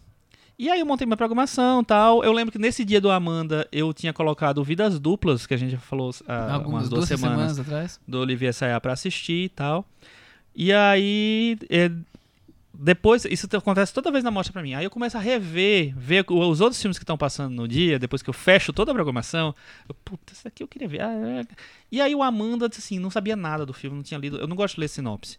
E 0.61 0.69
aí 0.69 0.81
eu 0.81 0.85
montei 0.85 1.07
minha 1.07 1.17
programação 1.17 1.83
tal. 1.83 2.23
Eu 2.23 2.33
lembro 2.33 2.53
que 2.53 2.59
nesse 2.59 2.85
dia 2.85 3.01
do 3.01 3.11
Amanda 3.11 3.67
eu 3.73 3.95
tinha 3.95 4.13
colocado 4.13 4.63
Vidas 4.63 4.99
Duplas, 5.01 5.47
que 5.47 5.55
a 5.55 5.57
gente 5.57 5.71
já 5.71 5.79
falou 5.79 6.11
há 6.29 6.53
Algumas 6.53 6.83
umas 6.83 6.89
duas, 6.91 7.09
semanas, 7.09 7.59
atrás. 7.59 7.99
do 8.07 8.19
Olivier 8.21 8.53
Sayá 8.53 8.79
pra 8.79 8.93
assistir 8.93 9.45
e 9.45 9.49
tal. 9.49 9.87
E 10.55 10.71
aí 10.71 11.57
é, 11.71 11.91
depois, 12.75 13.25
isso 13.25 13.49
te- 13.49 13.57
acontece 13.57 13.93
toda 13.95 14.11
vez 14.13 14.23
na 14.23 14.31
mostra 14.31 14.53
pra 14.53 14.63
mim. 14.63 14.75
Aí 14.75 14.85
eu 14.85 14.91
começo 14.91 15.17
a 15.17 15.21
rever, 15.21 15.95
ver 15.97 16.25
os 16.29 16.61
outros 16.61 16.81
filmes 16.81 16.99
que 16.99 17.05
estão 17.05 17.17
passando 17.17 17.55
no 17.55 17.67
dia, 17.67 17.99
depois 17.99 18.21
que 18.23 18.29
eu 18.29 18.35
fecho 18.35 18.71
toda 18.73 18.91
a 18.91 18.95
programação. 18.95 19.55
Eu, 19.89 19.95
puta, 20.05 20.33
isso 20.35 20.47
aqui 20.47 20.63
eu 20.63 20.69
queria 20.69 20.89
ver. 20.89 21.01
Ah, 21.01 21.13
é. 21.13 21.47
E 21.91 22.03
aí 22.03 22.15
o 22.15 22.23
Amanda 22.23 22.69
disse 22.69 22.81
assim, 22.83 22.99
não 22.99 23.11
sabia 23.11 23.35
nada 23.35 23.65
do 23.65 23.73
filme, 23.73 23.97
não 23.97 24.03
tinha 24.03 24.21
lido. 24.21 24.37
Eu 24.37 24.47
não 24.47 24.57
gosto 24.57 24.75
de 24.75 24.81
ler 24.83 24.89
sinopse. 24.89 25.39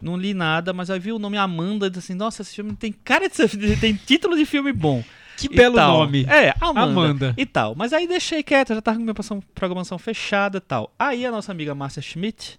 Não 0.00 0.16
li 0.16 0.32
nada, 0.32 0.72
mas 0.72 0.90
aí 0.90 0.98
vi 0.98 1.12
o 1.12 1.18
nome 1.18 1.36
Amanda 1.36 1.86
e 1.86 1.90
disse 1.90 2.12
assim, 2.12 2.14
nossa, 2.14 2.42
esse 2.42 2.54
filme 2.54 2.74
tem 2.74 2.92
cara 2.92 3.28
de 3.28 3.34
ser, 3.34 3.48
tem 3.80 3.94
título 3.94 4.36
de 4.36 4.44
filme 4.44 4.72
bom. 4.72 5.02
Que 5.36 5.48
belo 5.48 5.76
tal. 5.76 5.98
nome. 5.98 6.24
É, 6.24 6.52
Amanda. 6.60 6.80
Amanda. 6.80 7.34
E 7.36 7.46
tal. 7.46 7.74
Mas 7.76 7.92
aí 7.92 8.08
deixei 8.08 8.42
quieto, 8.42 8.74
já 8.74 8.82
tava 8.82 8.96
com 8.98 9.04
minha 9.04 9.14
programação- 9.54 9.98
fechada 9.98 10.58
e 10.58 10.60
tal. 10.60 10.92
Aí 10.98 11.24
a 11.24 11.30
nossa 11.30 11.52
amiga 11.52 11.74
Márcia 11.74 12.02
Schmidt 12.02 12.58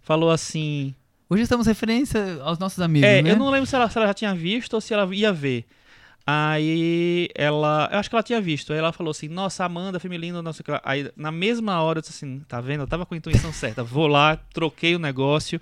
falou 0.00 0.30
assim: 0.30 0.94
Hoje 1.28 1.42
estamos 1.42 1.66
referência 1.66 2.38
aos 2.42 2.58
nossos 2.58 2.80
amigos, 2.80 3.08
é, 3.08 3.20
né? 3.20 3.32
eu 3.32 3.36
não 3.36 3.50
lembro 3.50 3.66
se 3.66 3.74
ela, 3.74 3.90
se 3.90 3.98
ela 3.98 4.06
já 4.06 4.14
tinha 4.14 4.34
visto 4.34 4.74
ou 4.74 4.80
se 4.80 4.94
ela 4.94 5.12
ia 5.14 5.32
ver. 5.32 5.64
Aí 6.26 7.28
ela. 7.34 7.88
Eu 7.90 7.98
acho 7.98 8.08
que 8.08 8.14
ela 8.14 8.22
tinha 8.22 8.40
visto. 8.40 8.72
Aí 8.72 8.78
ela 8.78 8.92
falou 8.92 9.10
assim: 9.10 9.26
Nossa, 9.26 9.64
Amanda, 9.64 9.98
filme 9.98 10.16
lindo, 10.16 10.40
não 10.42 10.52
sei 10.52 10.62
o 10.62 10.64
que. 10.64 10.80
Aí 10.84 11.10
na 11.16 11.32
mesma 11.32 11.80
hora 11.82 11.98
eu 11.98 12.02
disse 12.02 12.14
assim: 12.14 12.40
Tá 12.46 12.60
vendo? 12.60 12.82
Eu 12.82 12.86
tava 12.86 13.04
com 13.04 13.14
a 13.14 13.16
intuição 13.16 13.52
certa. 13.52 13.82
Vou 13.82 14.06
lá, 14.06 14.36
troquei 14.36 14.94
o 14.94 14.98
negócio, 15.00 15.60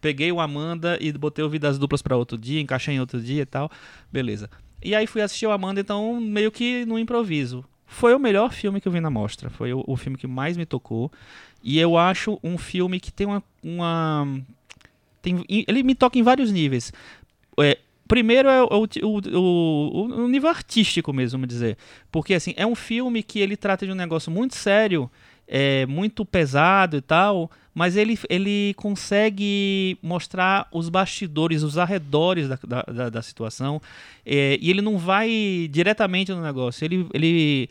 peguei 0.00 0.32
o 0.32 0.40
Amanda 0.40 0.98
e 1.00 1.12
botei 1.12 1.44
o 1.44 1.50
Vidas 1.50 1.78
Duplas 1.78 2.02
pra 2.02 2.16
outro 2.16 2.38
dia, 2.38 2.60
encaixei 2.60 2.94
em 2.94 3.00
outro 3.00 3.20
dia 3.20 3.42
e 3.42 3.46
tal. 3.46 3.70
Beleza. 4.12 4.50
E 4.82 4.94
aí 4.94 5.06
fui 5.06 5.20
assistir 5.20 5.46
o 5.46 5.52
Amanda, 5.52 5.80
então 5.80 6.20
meio 6.20 6.50
que 6.50 6.84
no 6.86 6.98
improviso. 6.98 7.64
Foi 7.86 8.14
o 8.14 8.18
melhor 8.18 8.52
filme 8.52 8.80
que 8.80 8.86
eu 8.86 8.92
vi 8.92 9.00
na 9.00 9.10
mostra. 9.10 9.50
Foi 9.50 9.72
o, 9.72 9.84
o 9.86 9.96
filme 9.96 10.16
que 10.16 10.26
mais 10.26 10.56
me 10.56 10.64
tocou. 10.64 11.10
E 11.62 11.78
eu 11.78 11.98
acho 11.98 12.38
um 12.42 12.56
filme 12.56 13.00
que 13.00 13.12
tem 13.12 13.26
uma. 13.26 13.42
uma 13.62 14.40
tem, 15.20 15.44
ele 15.48 15.82
me 15.82 15.94
toca 15.94 16.18
em 16.18 16.22
vários 16.22 16.50
níveis. 16.50 16.92
É, 17.58 17.76
primeiro 18.08 18.48
é 18.48 18.62
o, 18.62 18.86
o, 19.02 19.38
o, 19.38 20.24
o 20.24 20.28
nível 20.28 20.48
artístico 20.48 21.12
mesmo, 21.12 21.38
vamos 21.38 21.48
dizer. 21.48 21.76
Porque 22.10 22.32
assim, 22.32 22.54
é 22.56 22.66
um 22.66 22.74
filme 22.74 23.22
que 23.22 23.40
ele 23.40 23.56
trata 23.56 23.84
de 23.84 23.92
um 23.92 23.96
negócio 23.96 24.32
muito 24.32 24.54
sério, 24.54 25.10
é, 25.46 25.84
muito 25.86 26.24
pesado 26.24 26.96
e 26.96 27.00
tal, 27.00 27.50
mas 27.74 27.96
ele, 27.96 28.18
ele 28.28 28.74
consegue 28.76 29.96
mostrar 30.02 30.66
os 30.72 30.88
bastidores, 30.88 31.62
os 31.62 31.78
arredores 31.78 32.48
da, 32.48 32.58
da, 32.66 32.82
da, 32.82 33.08
da 33.10 33.22
situação. 33.22 33.80
é, 34.26 34.58
e 34.60 34.70
ele 34.70 34.82
não 34.82 34.98
vai 34.98 35.68
diretamente 35.70 36.32
no 36.32 36.42
negócio. 36.42 36.84
Ele, 36.84 37.06
ele, 37.14 37.68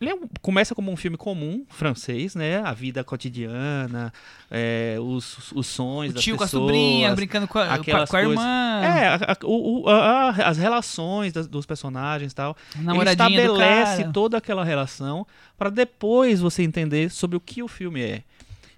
ele 0.00 0.10
é 0.10 0.14
começa 0.40 0.74
como 0.74 0.90
um 0.90 0.96
filme 0.96 1.16
comum, 1.16 1.64
francês, 1.68 2.34
né? 2.34 2.58
A 2.64 2.72
vida 2.72 3.02
cotidiana, 3.04 4.12
é, 4.50 4.96
os, 5.00 5.50
os 5.52 5.66
sonhos 5.66 6.12
O 6.12 6.14
das 6.14 6.24
tio 6.24 6.36
com 6.36 6.44
a 6.44 6.46
pessoas. 6.46 6.62
sobrinha, 6.62 7.14
brincando 7.14 7.46
com 7.48 7.58
a, 7.58 7.66
com 7.78 7.96
a, 7.96 8.06
com 8.06 8.16
a 8.16 8.22
irmã, 8.22 8.80
É, 8.82 9.08
a- 9.08 9.36
o- 9.44 9.88
a- 9.88 10.30
as 10.48 10.56
relações 10.56 11.32
das- 11.32 11.46
dos 11.46 11.66
personagens 11.66 12.32
e 12.32 12.34
tal. 12.34 12.56
Ele 12.76 13.10
estabelece 13.10 14.04
toda 14.12 14.38
aquela 14.38 14.64
relação 14.64 15.26
para 15.58 15.68
depois 15.68 16.40
você 16.40 16.62
entender 16.62 17.10
sobre 17.10 17.36
o 17.36 17.40
que 17.40 17.62
o 17.62 17.68
filme 17.68 18.00
é. 18.00 18.22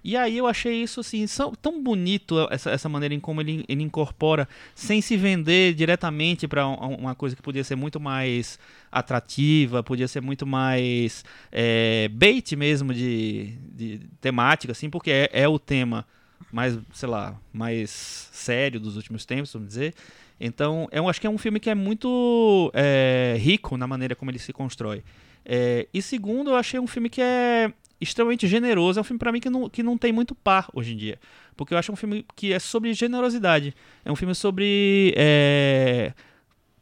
E 0.03 0.17
aí 0.17 0.37
eu 0.37 0.45
achei 0.45 0.83
isso 0.83 0.99
assim 0.99 1.25
tão 1.61 1.81
bonito 1.81 2.35
essa, 2.51 2.71
essa 2.71 2.89
maneira 2.89 3.15
em 3.15 3.19
como 3.19 3.39
ele, 3.39 3.63
ele 3.69 3.83
incorpora 3.83 4.47
sem 4.75 5.01
se 5.01 5.15
vender 5.15 5.73
diretamente 5.73 6.47
para 6.47 6.67
uma 6.67 7.15
coisa 7.15 7.35
que 7.35 7.41
podia 7.41 7.63
ser 7.63 7.75
muito 7.75 7.99
mais 7.99 8.59
atrativa, 8.91 9.81
podia 9.81 10.07
ser 10.07 10.21
muito 10.21 10.45
mais 10.45 11.23
é, 11.51 12.09
bait 12.09 12.55
mesmo 12.55 12.93
de, 12.93 13.53
de 13.73 14.01
temática, 14.19 14.71
assim, 14.71 14.89
porque 14.89 15.09
é, 15.09 15.29
é 15.31 15.47
o 15.47 15.57
tema 15.57 16.05
mais, 16.51 16.77
sei 16.93 17.09
lá, 17.09 17.39
mais 17.51 18.29
sério 18.31 18.79
dos 18.79 18.95
últimos 18.95 19.25
tempos, 19.25 19.53
vamos 19.53 19.69
dizer. 19.69 19.93
Então, 20.39 20.87
eu 20.91 21.07
acho 21.07 21.21
que 21.21 21.27
é 21.27 21.29
um 21.29 21.37
filme 21.37 21.59
que 21.59 21.69
é 21.69 21.75
muito 21.75 22.69
é, 22.73 23.35
rico 23.39 23.77
na 23.77 23.87
maneira 23.87 24.15
como 24.15 24.29
ele 24.29 24.39
se 24.39 24.51
constrói. 24.51 25.03
É, 25.45 25.87
e 25.93 26.01
segundo, 26.01 26.51
eu 26.51 26.55
achei 26.55 26.79
um 26.79 26.87
filme 26.87 27.09
que 27.09 27.21
é 27.21 27.71
extremamente 28.03 28.47
generoso. 28.47 28.99
É 28.99 29.01
um 29.01 29.03
filme 29.03 29.19
pra 29.19 29.31
mim 29.31 29.39
que 29.39 29.49
não, 29.49 29.69
que 29.69 29.81
não 29.81 29.97
tem 29.97 30.11
muito 30.11 30.35
par 30.35 30.69
hoje 30.73 30.93
em 30.93 30.97
dia. 30.97 31.19
Porque 31.55 31.73
eu 31.73 31.77
acho 31.77 31.91
um 31.91 31.95
filme 31.95 32.25
que 32.35 32.53
é 32.53 32.59
sobre 32.59 32.93
generosidade. 32.93 33.73
É 34.03 34.11
um 34.11 34.15
filme 34.15 34.35
sobre. 34.35 35.13
é, 35.15 36.13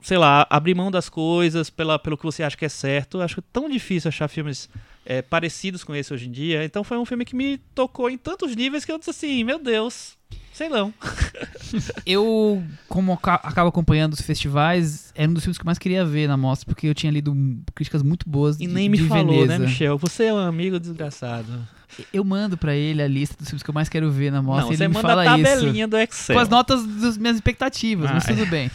sei 0.01 0.17
lá, 0.17 0.45
abrir 0.49 0.75
mão 0.75 0.89
das 0.89 1.07
coisas 1.07 1.69
pela, 1.69 1.99
pelo 1.99 2.17
que 2.17 2.23
você 2.23 2.43
acha 2.43 2.57
que 2.57 2.65
é 2.65 2.69
certo. 2.69 3.17
Eu 3.17 3.21
acho 3.21 3.41
tão 3.41 3.69
difícil 3.69 4.09
achar 4.09 4.27
filmes 4.27 4.69
é, 5.05 5.21
parecidos 5.21 5.83
com 5.83 5.95
esse 5.95 6.13
hoje 6.13 6.27
em 6.27 6.31
dia. 6.31 6.65
Então 6.65 6.83
foi 6.83 6.97
um 6.97 7.05
filme 7.05 7.23
que 7.23 7.35
me 7.35 7.57
tocou 7.75 8.09
em 8.09 8.17
tantos 8.17 8.55
níveis 8.55 8.83
que 8.83 8.91
eu 8.91 8.97
disse 8.97 9.11
assim: 9.11 9.43
meu 9.43 9.59
Deus, 9.59 10.17
sei 10.53 10.69
não. 10.69 10.93
Eu, 12.05 12.61
como 12.87 13.13
aca- 13.13 13.35
acabo 13.43 13.69
acompanhando 13.69 14.13
os 14.13 14.21
festivais, 14.21 15.11
era 15.15 15.29
um 15.29 15.33
dos 15.33 15.43
filmes 15.43 15.57
que 15.57 15.61
eu 15.61 15.65
mais 15.65 15.77
queria 15.77 16.03
ver 16.05 16.27
na 16.27 16.35
mostra, 16.35 16.65
porque 16.65 16.87
eu 16.87 16.93
tinha 16.93 17.11
lido 17.11 17.33
críticas 17.73 18.03
muito 18.03 18.29
boas 18.29 18.57
E 18.57 18.67
de, 18.67 18.67
nem 18.67 18.89
me 18.89 18.97
falou, 19.07 19.45
né, 19.45 19.53
Veneza. 19.53 19.59
Michel? 19.59 19.97
Você 19.97 20.25
é 20.25 20.33
um 20.33 20.37
amigo 20.37 20.79
desgraçado. 20.79 21.47
Eu 22.13 22.23
mando 22.23 22.57
pra 22.57 22.75
ele 22.75 23.01
a 23.01 23.07
lista 23.07 23.35
dos 23.37 23.47
filmes 23.49 23.63
que 23.63 23.69
eu 23.69 23.73
mais 23.73 23.89
quero 23.89 24.09
ver 24.11 24.31
na 24.31 24.41
mostra 24.41 24.69
não, 24.69 24.77
você 24.77 24.87
manda 24.87 25.19
a 25.21 25.37
isso. 25.39 25.61
tabelinha 25.61 25.87
do 25.87 25.97
Excel. 25.97 26.35
Com 26.35 26.41
as 26.41 26.49
notas 26.49 26.85
das 26.85 27.17
minhas 27.17 27.35
expectativas, 27.35 28.09
mas 28.11 28.25
tudo 28.25 28.45
bem. 28.45 28.69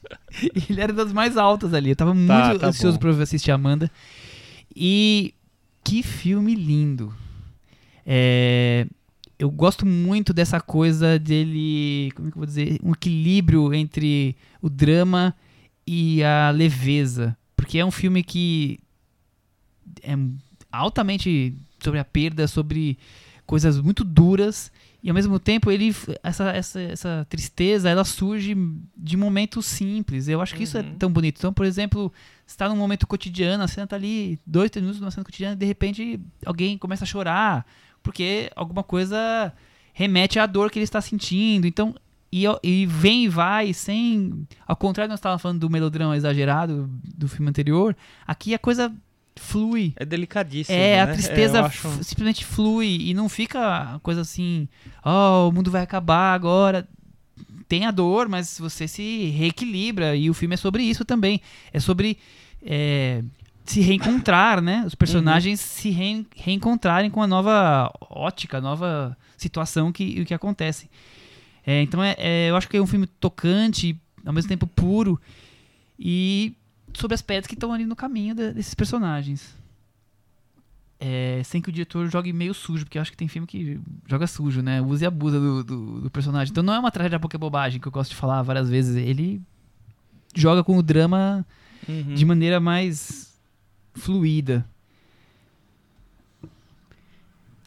ele 0.68 0.80
era 0.80 0.92
das 0.92 1.12
mais 1.12 1.36
altas 1.36 1.72
ali. 1.74 1.90
Eu 1.90 1.96
tava 1.96 2.14
muito 2.14 2.58
tá 2.58 2.68
ansioso 2.68 2.98
bom. 2.98 3.12
pra 3.12 3.22
assistir 3.22 3.50
Amanda. 3.50 3.90
E 4.74 5.34
que 5.84 6.02
filme 6.02 6.54
lindo. 6.54 7.14
É, 8.06 8.86
eu 9.38 9.50
gosto 9.50 9.84
muito 9.86 10.32
dessa 10.32 10.60
coisa 10.60 11.18
dele. 11.18 12.10
Como 12.14 12.28
é 12.28 12.30
que 12.30 12.36
eu 12.36 12.40
vou 12.40 12.46
dizer? 12.46 12.78
Um 12.82 12.92
equilíbrio 12.92 13.74
entre 13.74 14.34
o 14.62 14.68
drama 14.70 15.34
e 15.86 16.22
a 16.24 16.50
leveza. 16.50 17.36
Porque 17.56 17.78
é 17.78 17.84
um 17.84 17.90
filme 17.90 18.22
que 18.22 18.78
é 20.02 20.14
altamente 20.70 21.54
sobre 21.82 22.00
a 22.00 22.04
perda, 22.04 22.46
sobre 22.48 22.98
coisas 23.46 23.80
muito 23.80 24.02
duras 24.02 24.72
e 25.02 25.08
ao 25.08 25.14
mesmo 25.14 25.38
tempo 25.38 25.70
ele 25.70 25.94
essa, 26.22 26.50
essa, 26.50 26.80
essa 26.80 27.26
tristeza 27.30 27.88
ela 27.88 28.04
surge 28.04 28.56
de 28.96 29.16
momentos 29.16 29.64
simples 29.66 30.26
eu 30.26 30.40
acho 30.40 30.56
que 30.56 30.64
isso 30.64 30.76
é 30.76 30.80
Uhum. 30.80 30.94
tão 30.98 31.12
bonito 31.12 31.38
então 31.38 31.52
por 31.52 31.64
exemplo 31.64 32.12
está 32.44 32.68
num 32.68 32.74
momento 32.74 33.06
cotidiano 33.06 33.62
a 33.62 33.68
cena 33.68 33.86
tá 33.86 33.94
ali 33.94 34.36
dois 34.44 34.68
três 34.68 34.82
minutos 34.82 35.00
numa 35.00 35.12
cena 35.12 35.22
cotidiana 35.24 35.52
e 35.54 35.58
de 35.58 35.64
repente 35.64 36.18
alguém 36.44 36.76
começa 36.76 37.04
a 37.04 37.06
chorar 37.06 37.64
porque 38.06 38.48
alguma 38.54 38.84
coisa 38.84 39.52
remete 39.92 40.38
à 40.38 40.46
dor 40.46 40.70
que 40.70 40.78
ele 40.78 40.84
está 40.84 41.00
sentindo 41.00 41.66
então 41.66 41.92
e, 42.32 42.44
e 42.62 42.86
vem 42.86 43.24
e 43.24 43.28
vai 43.28 43.72
sem 43.72 44.46
ao 44.66 44.76
contrário 44.76 45.08
nós 45.10 45.18
estávamos 45.18 45.42
falando 45.42 45.58
do 45.58 45.68
melodrama 45.70 46.16
exagerado 46.16 46.88
do 47.02 47.26
filme 47.26 47.48
anterior 47.50 47.96
aqui 48.26 48.54
a 48.54 48.58
coisa 48.58 48.94
flui 49.34 49.92
É 49.96 50.04
delicadíssimo. 50.04 50.78
é, 50.78 51.00
a 51.00 51.06
né? 51.06 51.12
tristeza 51.14 51.58
É, 51.58 51.60
acho- 51.62 52.04
simplesmente 52.04 52.44
flui 52.44 52.96
e 53.08 53.12
não 53.12 53.28
fica 53.28 53.94
a 53.96 53.98
coisa 54.00 54.20
assim, 54.22 54.68
oh, 55.04 55.48
o 55.48 55.52
mundo 55.52 55.70
vai 55.70 55.82
acabar 55.82 56.32
agora. 56.32 56.88
Tem 57.68 57.84
a 57.84 57.90
dor, 57.90 58.28
mas 58.30 58.58
você 58.58 58.86
se 58.88 59.26
reequilibra 59.30 60.16
e 60.16 60.30
o 60.30 60.34
filme 60.34 60.54
é 60.54 60.56
sobre 60.56 60.82
isso 60.84 61.04
também. 61.04 61.40
É 61.72 61.78
sobre 61.80 62.16
é, 62.64 63.22
se 63.66 63.80
reencontrar, 63.80 64.60
né? 64.60 64.84
Os 64.86 64.94
personagens 64.94 65.60
se 65.60 65.90
reen- 65.90 66.26
reencontrarem 66.36 67.10
com 67.10 67.20
a 67.22 67.26
nova 67.26 67.92
ótica, 68.00 68.60
nova 68.60 69.16
situação 69.36 69.90
que, 69.92 70.24
que 70.24 70.32
acontece. 70.34 70.88
É, 71.66 71.82
então 71.82 72.02
é, 72.02 72.14
é- 72.18 72.50
eu 72.50 72.56
acho 72.56 72.68
que 72.68 72.76
é 72.76 72.80
um 72.82 72.86
filme 72.86 73.06
tocante, 73.06 73.98
ao 74.24 74.32
mesmo 74.32 74.48
tempo 74.48 74.66
puro 74.66 75.20
e 75.98 76.54
sobre 76.94 77.14
as 77.14 77.22
pedras 77.22 77.46
que 77.46 77.54
estão 77.54 77.72
ali 77.72 77.84
no 77.84 77.96
caminho 77.96 78.34
de- 78.34 78.52
desses 78.52 78.74
personagens. 78.74 79.54
É, 80.98 81.42
sem 81.44 81.60
que 81.60 81.68
o 81.68 81.72
diretor 81.72 82.08
jogue 82.10 82.32
meio 82.32 82.54
sujo, 82.54 82.84
porque 82.84 82.96
eu 82.96 83.02
acho 83.02 83.10
que 83.10 83.16
tem 83.18 83.28
filme 83.28 83.46
que 83.46 83.78
joga 84.06 84.26
sujo, 84.26 84.62
né? 84.62 84.80
Usa 84.80 85.04
e 85.04 85.06
abusa 85.06 85.38
do, 85.38 85.62
do, 85.62 86.00
do 86.02 86.10
personagem. 86.10 86.50
Então 86.50 86.62
não 86.62 86.72
é 86.72 86.78
uma 86.78 86.90
tragédia 86.90 87.20
porque 87.20 87.36
é 87.36 87.38
bobagem, 87.38 87.78
que 87.78 87.86
eu 87.86 87.92
gosto 87.92 88.10
de 88.10 88.16
falar 88.16 88.40
várias 88.42 88.70
vezes. 88.70 88.96
Ele 88.96 89.42
joga 90.34 90.64
com 90.64 90.76
o 90.78 90.82
drama 90.82 91.44
Uhum. 91.88 92.14
de 92.14 92.24
maneira 92.24 92.58
mais 92.58 93.25
fluida. 93.96 94.64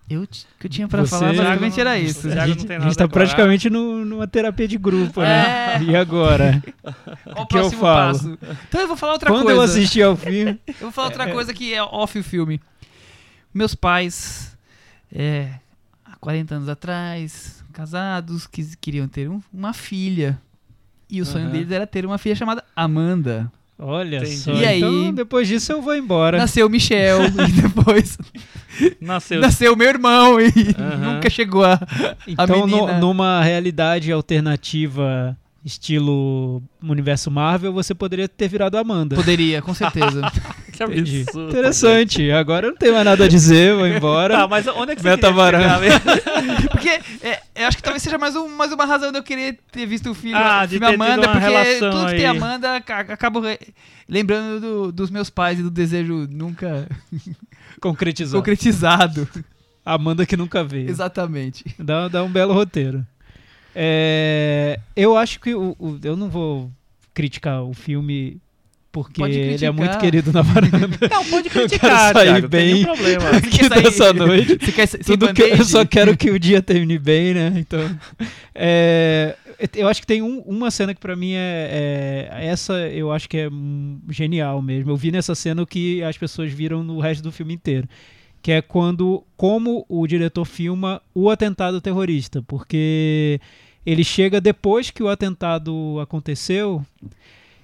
Eu, 0.09 0.25
que 0.59 0.65
eu 0.65 0.69
tinha 0.71 0.87
pra 0.87 1.01
Você- 1.05 1.11
falar 1.11 1.33
basicamente 1.35 1.73
Thiago 1.75 1.89
era 1.89 1.99
não- 1.99 2.05
isso. 2.05 2.27
A 2.27 2.47
gente, 2.47 2.65
não 2.67 2.75
a 2.77 2.79
gente 2.79 2.97
tá 2.97 3.07
praticamente 3.07 3.69
no- 3.69 4.03
numa 4.03 4.27
terapia 4.27 4.67
de 4.67 4.75
grupo, 4.75 5.21
né? 5.21 5.75
É. 5.75 5.83
E 5.83 5.95
agora? 5.95 6.63
Qual 7.23 7.43
o 7.43 7.47
que 7.47 7.57
eu 7.57 7.69
falo? 7.69 8.13
passo? 8.13 8.37
Então 8.67 8.81
eu 8.81 8.87
vou 8.87 8.97
falar 8.97 9.13
outra 9.13 9.29
Quando 9.29 9.43
coisa. 9.43 9.59
eu 9.59 9.61
assisti 9.61 10.01
ao 10.01 10.15
filme, 10.15 10.59
Eu 10.67 10.73
vou 10.81 10.91
falar 10.91 11.09
outra 11.09 11.31
coisa 11.31 11.53
que 11.53 11.71
é 11.75 11.83
off 11.83 12.17
o 12.17 12.23
filme. 12.23 12.59
Meus 13.53 13.75
pais, 13.75 14.57
é, 15.13 15.51
há 16.03 16.15
40 16.15 16.55
anos 16.55 16.69
atrás, 16.69 17.63
casados, 17.71 18.47
quis, 18.47 18.73
queriam 18.73 19.07
ter 19.07 19.29
um- 19.29 19.41
uma 19.53 19.73
filha. 19.73 20.41
E 21.07 21.21
o 21.21 21.25
sonho 21.25 21.45
Aham. 21.45 21.53
deles 21.53 21.71
era 21.71 21.85
ter 21.85 22.03
uma 22.03 22.17
filha 22.17 22.35
chamada 22.35 22.63
Amanda. 22.75 23.51
Olha 23.79 24.17
Entendi. 24.17 24.37
só. 24.37 24.51
E 24.53 24.65
aí? 24.65 24.77
Então, 24.79 25.13
depois 25.13 25.47
disso 25.47 25.71
eu 25.71 25.81
vou 25.81 25.95
embora. 25.95 26.37
Nasceu 26.37 26.67
o 26.67 26.69
Michel 26.69 27.19
e 27.47 27.51
depois 27.61 28.17
Nasceu. 29.01 29.39
nasceu 29.41 29.75
meu 29.75 29.87
irmão 29.87 30.39
e 30.39 30.51
Aham. 30.77 31.13
nunca 31.15 31.29
chegou 31.29 31.63
a, 31.63 31.73
a 31.75 32.15
Então, 32.27 32.67
no- 32.67 32.67
menina. 32.67 32.97
numa 32.99 33.41
realidade 33.41 34.11
alternativa 34.11 35.35
estilo 35.63 36.61
universo 36.81 37.29
Marvel, 37.29 37.73
você 37.73 37.93
poderia 37.93 38.27
ter 38.29 38.47
virado 38.47 38.77
Amanda. 38.77 39.15
Poderia, 39.15 39.61
com 39.61 39.73
certeza. 39.73 40.21
Que 40.87 40.93
Entendi. 40.93 41.21
absurdo. 41.21 41.49
Interessante. 41.49 42.31
Agora 42.31 42.67
eu 42.67 42.71
não 42.71 42.77
tenho 42.77 42.93
mais 42.93 43.05
nada 43.05 43.25
a 43.25 43.27
dizer, 43.27 43.75
vou 43.75 43.87
embora. 43.87 44.35
Tá, 44.35 44.47
mas 44.47 44.67
onde 44.67 44.91
é 44.91 44.95
que 44.95 45.01
você 45.01 45.09
Meta? 45.09 45.27
Porque 46.71 46.89
é, 47.21 47.41
eu 47.55 47.67
acho 47.67 47.77
que 47.77 47.83
talvez 47.83 48.01
seja 48.03 48.17
mais, 48.17 48.35
um- 48.35 48.47
mais 48.49 48.71
uma 48.71 48.85
razão 48.85 49.11
de 49.11 49.17
eu 49.17 49.23
querer 49.23 49.59
ter 49.71 49.85
visto 49.85 50.09
o 50.11 50.13
filme, 50.13 50.37
Ah, 50.37 50.63
o 50.65 50.69
filme 50.69 50.85
Amanda, 50.85 51.27
uma 51.27 51.39
porque 51.39 51.79
tudo 51.79 52.05
que 52.07 52.15
tem. 52.15 52.25
Amanda, 52.25 52.75
aca- 52.77 52.99
acabo 53.13 53.41
lembrando 54.07 54.59
do- 54.59 54.91
dos 54.91 55.09
meus 55.11 55.29
pais 55.29 55.59
e 55.59 55.63
do 55.63 55.69
desejo 55.71 56.27
nunca 56.31 56.87
Concretizou. 57.81 58.39
concretizado. 58.39 59.27
Amanda 59.85 60.25
que 60.25 60.37
nunca 60.37 60.63
veio. 60.63 60.89
Exatamente. 60.89 61.63
Dá, 61.79 62.07
dá 62.07 62.23
um 62.23 62.29
belo 62.29 62.53
roteiro. 62.53 63.05
É, 63.75 64.79
eu 64.95 65.15
acho 65.17 65.39
que 65.39 65.53
o, 65.55 65.75
o- 65.79 65.99
eu 66.03 66.15
não 66.15 66.29
vou 66.29 66.71
criticar 67.13 67.63
o 67.63 67.73
filme 67.73 68.37
porque 69.05 69.21
ele 69.23 69.39
é 69.41 69.47
criticar. 69.49 69.73
muito 69.73 69.97
querido 69.99 70.31
na 70.33 70.41
varanda. 70.41 70.97
Não, 71.11 71.25
pode 71.25 71.47
Eu 71.49 71.51
quero 71.53 71.67
criticar, 71.69 72.13
sair 72.13 72.25
Thiago, 72.25 72.47
bem. 72.47 72.65
Tem 72.65 72.73
nenhum 72.73 72.85
problema. 72.85 73.29
aqui 73.37 73.65
sair- 73.65 73.83
dessa 73.83 74.13
noite. 74.13 74.57
Você 74.59 74.71
quer 74.71 74.87
sem 74.87 74.99
Tudo 75.01 75.33
que 75.33 75.41
eu 75.41 75.63
só 75.65 75.85
quero 75.85 76.15
que 76.17 76.29
o 76.31 76.39
dia 76.39 76.61
termine 76.61 76.97
bem, 76.99 77.33
né? 77.33 77.53
Então, 77.57 77.79
é, 78.55 79.35
eu 79.75 79.87
acho 79.87 80.01
que 80.01 80.07
tem 80.07 80.21
um- 80.21 80.39
uma 80.41 80.71
cena 80.71 80.93
que 80.93 80.99
pra 80.99 81.15
mim 81.15 81.33
é, 81.33 82.29
é- 82.31 82.45
essa, 82.47 82.73
eu 82.89 83.11
acho 83.11 83.27
que 83.29 83.37
é 83.37 83.49
genial 84.09 84.61
mesmo. 84.61 84.91
Eu 84.91 84.95
vi 84.97 85.11
nessa 85.11 85.35
cena 85.35 85.61
o 85.61 85.67
que 85.67 86.01
as 86.03 86.17
pessoas 86.17 86.51
viram 86.51 86.83
no 86.83 86.99
resto 86.99 87.21
do 87.23 87.31
filme 87.31 87.53
inteiro, 87.53 87.87
que 88.41 88.51
é 88.51 88.61
quando 88.61 89.23
como 89.35 89.85
o 89.89 90.07
diretor 90.07 90.45
filma 90.45 91.01
o 91.13 91.29
atentado 91.29 91.81
terrorista, 91.81 92.41
porque 92.47 93.39
ele 93.85 94.03
chega 94.03 94.39
depois 94.39 94.89
que 94.91 95.01
o 95.03 95.09
atentado 95.09 95.99
aconteceu 96.01 96.85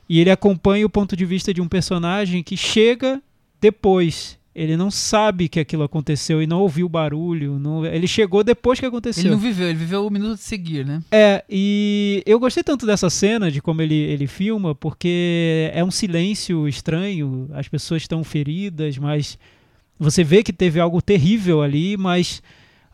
e 0.10 0.19
ele 0.19 0.30
acompanha 0.32 0.86
o 0.86 0.90
ponto 0.90 1.15
de 1.15 1.26
vista 1.26 1.53
de 1.53 1.61
um 1.61 1.68
personagem 1.68 2.44
que 2.44 2.56
chega 2.57 3.22
depois. 3.60 4.38
Ele 4.53 4.77
não 4.77 4.90
sabe 4.90 5.49
que 5.49 5.60
aquilo 5.60 5.84
aconteceu 5.84 6.41
e 6.41 6.48
não 6.48 6.61
ouviu 6.61 6.86
o 6.86 6.90
barulho. 6.90 7.60
não- 7.60 7.86
ele 7.86 8.07
chegou 8.07 8.41
depois 8.41 8.80
que 8.80 8.86
aconteceu. 8.86 9.23
Ele 9.23 9.32
não 9.32 9.38
viveu, 9.38 9.68
ele 9.68 9.77
viveu 9.77 10.06
o 10.07 10.10
minuto 10.10 10.36
de 10.38 10.44
seguir, 10.44 10.86
né? 10.86 11.03
É, 11.11 11.44
e 11.49 12.23
eu 12.26 12.40
gostei 12.40 12.64
tanto 12.64 12.86
dessa 12.86 13.10
cena, 13.10 13.52
de 13.52 13.61
como 13.61 13.82
ele, 13.82 13.95
ele 13.95 14.27
filma, 14.27 14.73
porque 14.73 15.69
é 15.73 15.84
um 15.84 15.91
silêncio 15.91 16.69
estranho, 16.69 17.49
as 17.53 17.68
pessoas 17.68 18.03
estão 18.03 18.23
feridas, 18.23 18.98
mas 18.98 19.38
você 19.99 20.23
vê 20.23 20.41
que 20.41 20.53
teve 20.53 20.80
algo 20.80 21.02
terrível 21.02 21.61
ali, 21.61 21.98
mas 21.98 22.41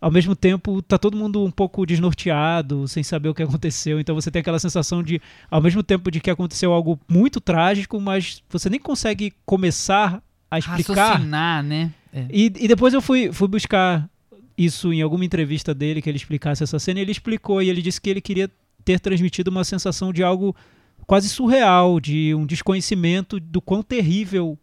ao 0.01 0.09
mesmo 0.09 0.35
tempo 0.35 0.81
tá 0.81 0.97
todo 0.97 1.15
mundo 1.15 1.45
um 1.45 1.51
pouco 1.51 1.85
desnorteado, 1.85 2.87
sem 2.87 3.03
saber 3.03 3.29
o 3.29 3.35
que 3.35 3.43
aconteceu, 3.43 3.99
então 3.99 4.15
você 4.15 4.31
tem 4.31 4.39
aquela 4.39 4.57
sensação 4.57 5.03
de, 5.03 5.21
ao 5.49 5.61
mesmo 5.61 5.83
tempo 5.83 6.09
de 6.09 6.19
que 6.19 6.31
aconteceu 6.31 6.73
algo 6.73 6.99
muito 7.07 7.39
trágico, 7.39 8.01
mas 8.01 8.41
você 8.49 8.67
nem 8.67 8.79
consegue 8.79 9.31
começar 9.45 10.21
a 10.49 10.57
explicar 10.57 11.11
Raciocinar, 11.11 11.63
né? 11.63 11.91
É. 12.11 12.25
e, 12.29 12.45
e 12.45 12.67
depois 12.67 12.93
eu 12.93 13.01
fui, 13.01 13.31
fui 13.31 13.47
buscar 13.47 14.09
isso 14.57 14.91
em 14.91 15.01
alguma 15.01 15.23
entrevista 15.23 15.73
dele, 15.73 16.01
que 16.01 16.09
ele 16.09 16.17
explicasse 16.17 16.63
essa 16.63 16.79
cena, 16.79 16.99
e 16.99 17.03
ele 17.03 17.11
explicou, 17.11 17.61
e 17.61 17.69
ele 17.69 17.81
disse 17.81 18.01
que 18.01 18.09
ele 18.09 18.21
queria 18.21 18.49
ter 18.83 18.99
transmitido 18.99 19.51
uma 19.51 19.63
sensação 19.63 20.11
de 20.11 20.23
algo 20.23 20.55
quase 21.05 21.29
surreal, 21.29 21.99
de 21.99 22.33
um 22.33 22.45
desconhecimento 22.45 23.39
do 23.39 23.61
quão 23.61 23.83
terrível 23.83 24.57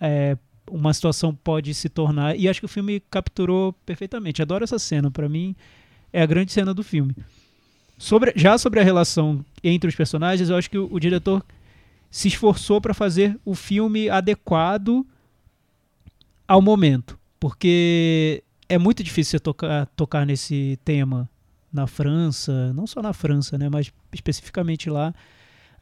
é, 0.00 0.36
uma 0.70 0.92
situação 0.92 1.34
pode 1.34 1.74
se 1.74 1.88
tornar. 1.88 2.38
E 2.38 2.48
acho 2.48 2.60
que 2.60 2.66
o 2.66 2.68
filme 2.68 3.00
capturou 3.10 3.72
perfeitamente. 3.84 4.42
Adoro 4.42 4.64
essa 4.64 4.78
cena, 4.78 5.10
pra 5.10 5.28
mim 5.28 5.54
é 6.12 6.22
a 6.22 6.26
grande 6.26 6.52
cena 6.52 6.72
do 6.72 6.82
filme. 6.82 7.14
Sobre, 7.98 8.32
já 8.36 8.58
sobre 8.58 8.80
a 8.80 8.84
relação 8.84 9.44
entre 9.62 9.88
os 9.88 9.94
personagens, 9.94 10.48
eu 10.48 10.56
acho 10.56 10.70
que 10.70 10.78
o, 10.78 10.88
o 10.92 11.00
diretor 11.00 11.44
se 12.10 12.28
esforçou 12.28 12.80
para 12.80 12.94
fazer 12.94 13.38
o 13.44 13.54
filme 13.54 14.08
adequado 14.08 15.06
ao 16.46 16.62
momento, 16.62 17.18
porque 17.40 18.42
é 18.68 18.78
muito 18.78 19.02
difícil 19.02 19.40
tocar, 19.40 19.86
tocar 19.96 20.26
nesse 20.26 20.78
tema 20.84 21.28
na 21.72 21.86
França, 21.86 22.72
não 22.72 22.86
só 22.86 23.02
na 23.02 23.12
França, 23.12 23.58
né, 23.58 23.68
mas 23.68 23.92
especificamente 24.12 24.88
lá. 24.88 25.14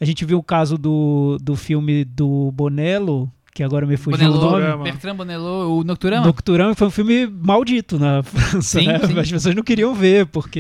A 0.00 0.04
gente 0.04 0.24
viu 0.24 0.38
o 0.38 0.42
caso 0.42 0.76
do, 0.76 1.38
do 1.40 1.54
filme 1.54 2.04
do 2.04 2.50
Bonello, 2.52 3.30
que 3.54 3.62
agora 3.62 3.86
me 3.86 3.96
fugiu 3.96 4.28
o 4.28 4.32
Bonello, 4.32 4.34
nome. 4.50 4.52
Nocturama. 4.64 4.84
Bertrand 4.84 5.14
Bonello, 5.16 5.78
o 5.80 5.84
Nocturama. 5.84 6.26
Nocturama 6.26 6.74
foi 6.74 6.88
um 6.88 6.90
filme 6.90 7.26
maldito 7.26 7.98
na 8.00 8.20
França, 8.24 8.80
Sim, 8.80 8.86
né? 8.88 8.98
sim. 9.06 9.16
As 9.18 9.30
pessoas 9.30 9.54
não 9.54 9.62
queriam 9.62 9.94
ver, 9.94 10.26
porque 10.26 10.58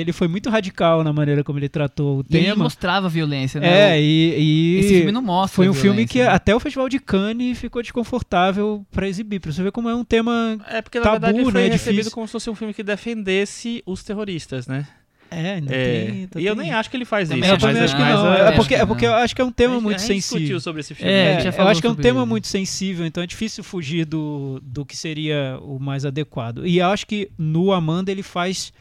ele 0.00 0.12
foi 0.12 0.28
muito 0.28 0.48
radical 0.48 1.02
na 1.02 1.12
maneira 1.12 1.42
como 1.42 1.58
ele 1.58 1.68
tratou 1.68 2.20
o 2.20 2.24
E 2.30 2.36
ele 2.36 2.46
tema. 2.46 2.62
mostrava 2.62 3.08
violência, 3.08 3.60
né? 3.60 3.66
É, 3.68 3.96
O- 3.96 4.00
e, 4.00 4.34
e 4.38 4.78
Esse 4.78 4.94
filme 4.98 5.10
não 5.12 5.22
mostra 5.22 5.56
foi 5.56 5.68
um 5.68 5.74
filme 5.74 6.06
que 6.06 6.20
né? 6.20 6.28
até 6.28 6.54
o 6.54 6.60
Festival 6.60 6.88
de 6.88 7.00
Cannes 7.00 7.58
ficou 7.58 7.82
desconfortável 7.82 8.86
pra 8.92 9.08
exibir, 9.08 9.40
pra 9.40 9.50
você 9.50 9.62
ver 9.62 9.72
como 9.72 9.88
é 9.88 9.94
um 9.94 10.04
tema 10.04 10.56
É 10.68 10.80
porque, 10.80 10.98
na 10.98 11.04
Tabu, 11.04 11.20
verdade, 11.26 11.42
foi 11.50 11.62
né? 11.64 11.68
recebido 11.68 11.96
Difícil. 11.96 12.12
como 12.12 12.26
se 12.28 12.32
fosse 12.32 12.48
um 12.48 12.54
filme 12.54 12.72
que 12.72 12.84
defendesse 12.84 13.82
os 13.84 14.04
terroristas, 14.04 14.68
né? 14.68 14.86
É, 15.30 15.60
não 15.60 15.72
É, 15.72 16.04
tem. 16.04 16.28
e 16.42 16.46
eu 16.46 16.54
tem- 16.54 16.64
nem 16.64 16.72
acho 16.72 16.88
que 16.88 16.96
ele 16.96 17.04
faz 17.04 17.28
Também 17.28 17.42
isso. 17.42 17.50
Eu 17.50 17.56
acho 17.56 17.66
também 17.66 17.82
acho 17.82 17.96
que 17.96 18.00
mas 18.02 18.14
não. 18.14 18.26
eu 18.26 18.32
É 18.32 18.42
acho 18.48 18.56
porque, 18.56 18.74
que 18.76 18.80
é 18.80 18.86
porque 18.86 19.06
eu 19.06 19.14
acho 19.14 19.34
que 19.36 19.42
é 19.42 19.44
um 19.44 19.50
tema 19.52 19.72
a 19.72 19.76
gente- 19.76 19.82
muito 19.84 19.96
a 19.96 19.98
gente 19.98 20.14
discutiu 20.16 20.38
sensível. 20.40 20.60
sobre 20.60 20.80
esse 20.80 20.94
filme. 20.94 21.10
É, 21.12 21.14
É, 21.16 21.40
gente 21.40 21.54
já 21.56 21.62
eu 21.62 21.68
acho 21.68 21.80
que 21.80 21.86
é 21.86 21.90
um 21.90 21.94
tema 21.96 22.20
ele. 22.20 22.28
muito 22.28 22.46
sensível, 22.46 23.04
então 23.06 23.22
é 23.22 23.26
difícil 23.26 23.64
fugir 23.64 24.04
do, 24.06 24.60
do 24.62 24.84
que 24.86 24.96
seria 24.96 25.58
o 25.62 25.78
mais 25.80 26.04
adequado. 26.04 26.66
E 26.66 26.78
eu 26.78 26.86
acho 26.88 27.06
que 27.06 27.30
no 27.36 27.72
Amanda 27.72 28.10
ele 28.12 28.22
faz 28.22 28.72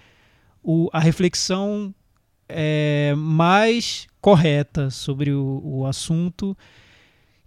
o, 0.63 0.89
a 0.93 0.99
reflexão 0.99 1.93
é, 2.47 3.13
mais 3.17 4.05
correta 4.21 4.89
sobre 4.91 5.31
o, 5.31 5.61
o 5.63 5.85
assunto, 5.85 6.55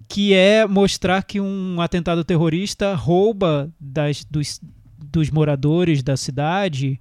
que 0.09 0.33
é 0.35 0.66
mostrar 0.66 1.23
que 1.23 1.41
um 1.41 1.81
atentado 1.81 2.25
terrorista 2.25 2.95
rouba 2.95 3.70
das, 3.79 4.25
dos, 4.25 4.61
dos 4.99 5.31
moradores 5.31 6.03
da 6.03 6.16
cidade 6.16 7.01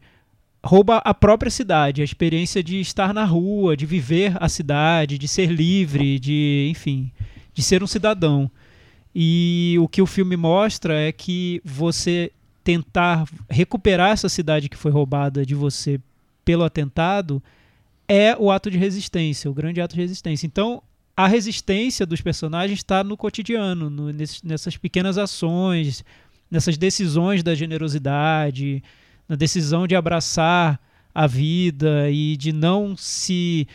rouba 0.63 0.97
a 0.97 1.13
própria 1.13 1.51
cidade, 1.51 2.01
a 2.01 2.05
experiência 2.05 2.61
de 2.63 2.79
estar 2.79 3.13
na 3.13 3.23
rua, 3.23 3.77
de 3.77 3.85
viver 3.85 4.35
a 4.39 4.49
cidade, 4.49 5.17
de 5.17 5.27
ser 5.27 5.51
livre, 5.51 6.19
de, 6.19 6.67
enfim, 6.69 7.11
de 7.53 7.61
ser 7.63 7.81
um 7.83 7.87
cidadão. 7.87 8.49
E 9.15 9.75
o 9.79 9.87
que 9.87 10.01
o 10.01 10.05
filme 10.05 10.35
mostra 10.35 10.93
é 10.93 11.11
que 11.11 11.61
você 11.63 12.31
tentar 12.63 13.25
recuperar 13.49 14.11
essa 14.11 14.27
cidade 14.27 14.67
que 14.69 14.75
foi 14.77 14.91
roubada 14.91 15.45
de 15.45 15.55
você 15.55 15.99
pelo 16.43 16.63
atentado 16.63 17.41
é 18.07 18.35
o 18.37 18.51
ato 18.51 18.69
de 18.69 18.77
resistência, 18.77 19.49
o 19.49 19.53
grande 19.53 19.81
ato 19.81 19.95
de 19.95 20.01
resistência. 20.01 20.45
Então, 20.45 20.81
a 21.15 21.27
resistência 21.27 22.05
dos 22.05 22.21
personagens 22.21 22.79
está 22.79 23.03
no 23.03 23.17
cotidiano, 23.17 23.89
no- 23.89 24.13
nessas 24.43 24.77
pequenas 24.77 25.17
ações, 25.17 26.03
nessas 26.51 26.77
decisões 26.77 27.41
da 27.41 27.55
generosidade, 27.55 28.83
na 29.27 29.35
decisão 29.35 29.87
de 29.87 29.95
abraçar 29.95 30.79
a 31.13 31.27
vida 31.27 32.09
e 32.11 32.37
de 32.37 32.51
não 32.53 32.95
se 32.95 33.67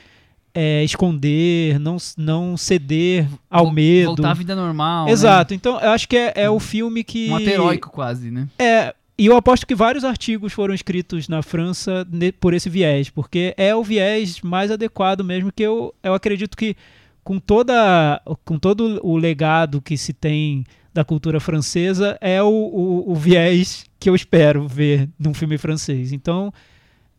é, 0.54 0.84
esconder, 0.84 1.78
não, 1.78 1.96
não 2.16 2.56
ceder 2.56 3.26
ao 3.50 3.64
Vol- 3.64 3.72
medo. 3.72 4.06
Voltar 4.06 4.30
à 4.30 4.34
vida 4.34 4.54
normal. 4.54 5.06
né? 5.06 5.12
Exato. 5.12 5.54
Então, 5.54 5.80
eu 5.80 5.90
acho 5.90 6.08
que 6.08 6.16
é, 6.16 6.32
é 6.36 6.50
o 6.50 6.60
filme 6.60 7.02
que. 7.02 7.30
Um 7.30 7.40
heróico 7.40 7.90
quase, 7.90 8.30
né? 8.30 8.48
É, 8.58 8.94
e 9.18 9.26
eu 9.26 9.36
aposto 9.36 9.66
que 9.66 9.74
vários 9.74 10.04
artigos 10.04 10.52
foram 10.52 10.74
escritos 10.74 11.28
na 11.28 11.42
França 11.42 12.06
por 12.40 12.54
esse 12.54 12.68
viés, 12.70 13.10
porque 13.10 13.54
é 13.56 13.74
o 13.74 13.82
viés 13.82 14.40
mais 14.40 14.70
adequado 14.70 15.22
mesmo, 15.24 15.52
que 15.52 15.62
eu, 15.62 15.94
eu 16.02 16.14
acredito 16.14 16.56
que 16.56 16.76
com 17.24 17.38
toda 17.38 18.20
com 18.44 18.58
todo 18.58 19.00
o 19.02 19.16
legado 19.16 19.80
que 19.80 19.96
se 19.96 20.12
tem 20.12 20.64
da 20.92 21.04
cultura 21.04 21.40
francesa 21.40 22.18
é 22.20 22.42
o, 22.42 22.48
o, 22.48 23.12
o 23.12 23.14
viés 23.14 23.86
que 23.98 24.10
eu 24.10 24.14
espero 24.14 24.66
ver 24.68 25.08
num 25.18 25.32
filme 25.32 25.56
francês. 25.56 26.12
Então, 26.12 26.52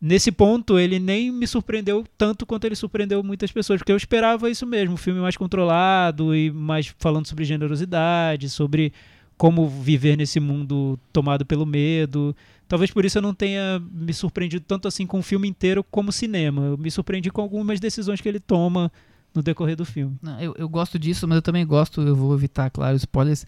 nesse 0.00 0.30
ponto, 0.30 0.78
ele 0.78 0.98
nem 0.98 1.30
me 1.32 1.46
surpreendeu 1.46 2.04
tanto 2.16 2.46
quanto 2.46 2.66
ele 2.66 2.76
surpreendeu 2.76 3.22
muitas 3.22 3.50
pessoas, 3.50 3.78
porque 3.78 3.92
eu 3.92 3.96
esperava 3.96 4.50
isso 4.50 4.66
mesmo, 4.66 4.94
um 4.94 4.98
filme 4.98 5.20
mais 5.20 5.36
controlado 5.36 6.34
e 6.34 6.50
mais 6.50 6.94
falando 6.98 7.26
sobre 7.26 7.44
generosidade, 7.44 8.48
sobre 8.48 8.92
como 9.36 9.68
viver 9.68 10.16
nesse 10.16 10.38
mundo 10.38 10.98
tomado 11.12 11.44
pelo 11.44 11.66
medo. 11.66 12.36
Talvez 12.68 12.90
por 12.90 13.04
isso 13.04 13.18
eu 13.18 13.22
não 13.22 13.34
tenha 13.34 13.82
me 13.92 14.12
surpreendido 14.12 14.64
tanto 14.66 14.86
assim 14.86 15.06
com 15.06 15.18
o 15.18 15.22
filme 15.22 15.48
inteiro 15.48 15.84
como 15.90 16.12
cinema. 16.12 16.62
Eu 16.62 16.78
me 16.78 16.90
surpreendi 16.90 17.30
com 17.30 17.42
algumas 17.42 17.80
decisões 17.80 18.20
que 18.20 18.28
ele 18.28 18.40
toma 18.40 18.92
no 19.34 19.42
decorrer 19.42 19.76
do 19.76 19.84
filme. 19.84 20.16
Não, 20.22 20.40
eu, 20.40 20.54
eu 20.56 20.68
gosto 20.68 20.98
disso, 20.98 21.26
mas 21.26 21.36
eu 21.36 21.42
também 21.42 21.66
gosto, 21.66 22.00
eu 22.00 22.14
vou 22.14 22.34
evitar, 22.34 22.70
claro, 22.70 22.96
spoilers, 22.96 23.46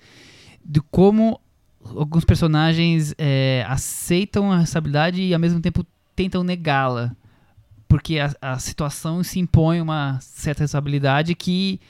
de 0.64 0.80
como 0.80 1.40
alguns 1.94 2.24
personagens 2.24 3.14
é, 3.16 3.64
aceitam 3.68 4.50
a 4.50 4.58
responsabilidade 4.58 5.22
e 5.22 5.32
ao 5.32 5.40
mesmo 5.40 5.60
tempo 5.60 5.86
tentam 6.14 6.42
negá-la. 6.42 7.14
Porque 7.88 8.18
a, 8.18 8.34
a 8.40 8.58
situação 8.58 9.22
se 9.22 9.38
impõe 9.38 9.80
uma 9.80 10.18
certa 10.20 10.64
responsabilidade 10.64 11.34
que 11.36 11.80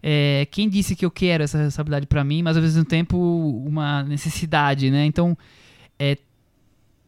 é, 0.00 0.46
quem 0.50 0.68
disse 0.68 0.94
que 0.94 1.04
eu 1.04 1.10
quero 1.10 1.42
essa 1.42 1.58
responsabilidade 1.58 2.06
para 2.06 2.22
mim, 2.22 2.42
mas 2.42 2.56
ao 2.56 2.62
mesmo 2.62 2.84
tempo 2.84 3.16
uma 3.66 4.02
necessidade, 4.04 4.90
né? 4.90 5.04
Então, 5.06 5.36
é, 5.98 6.16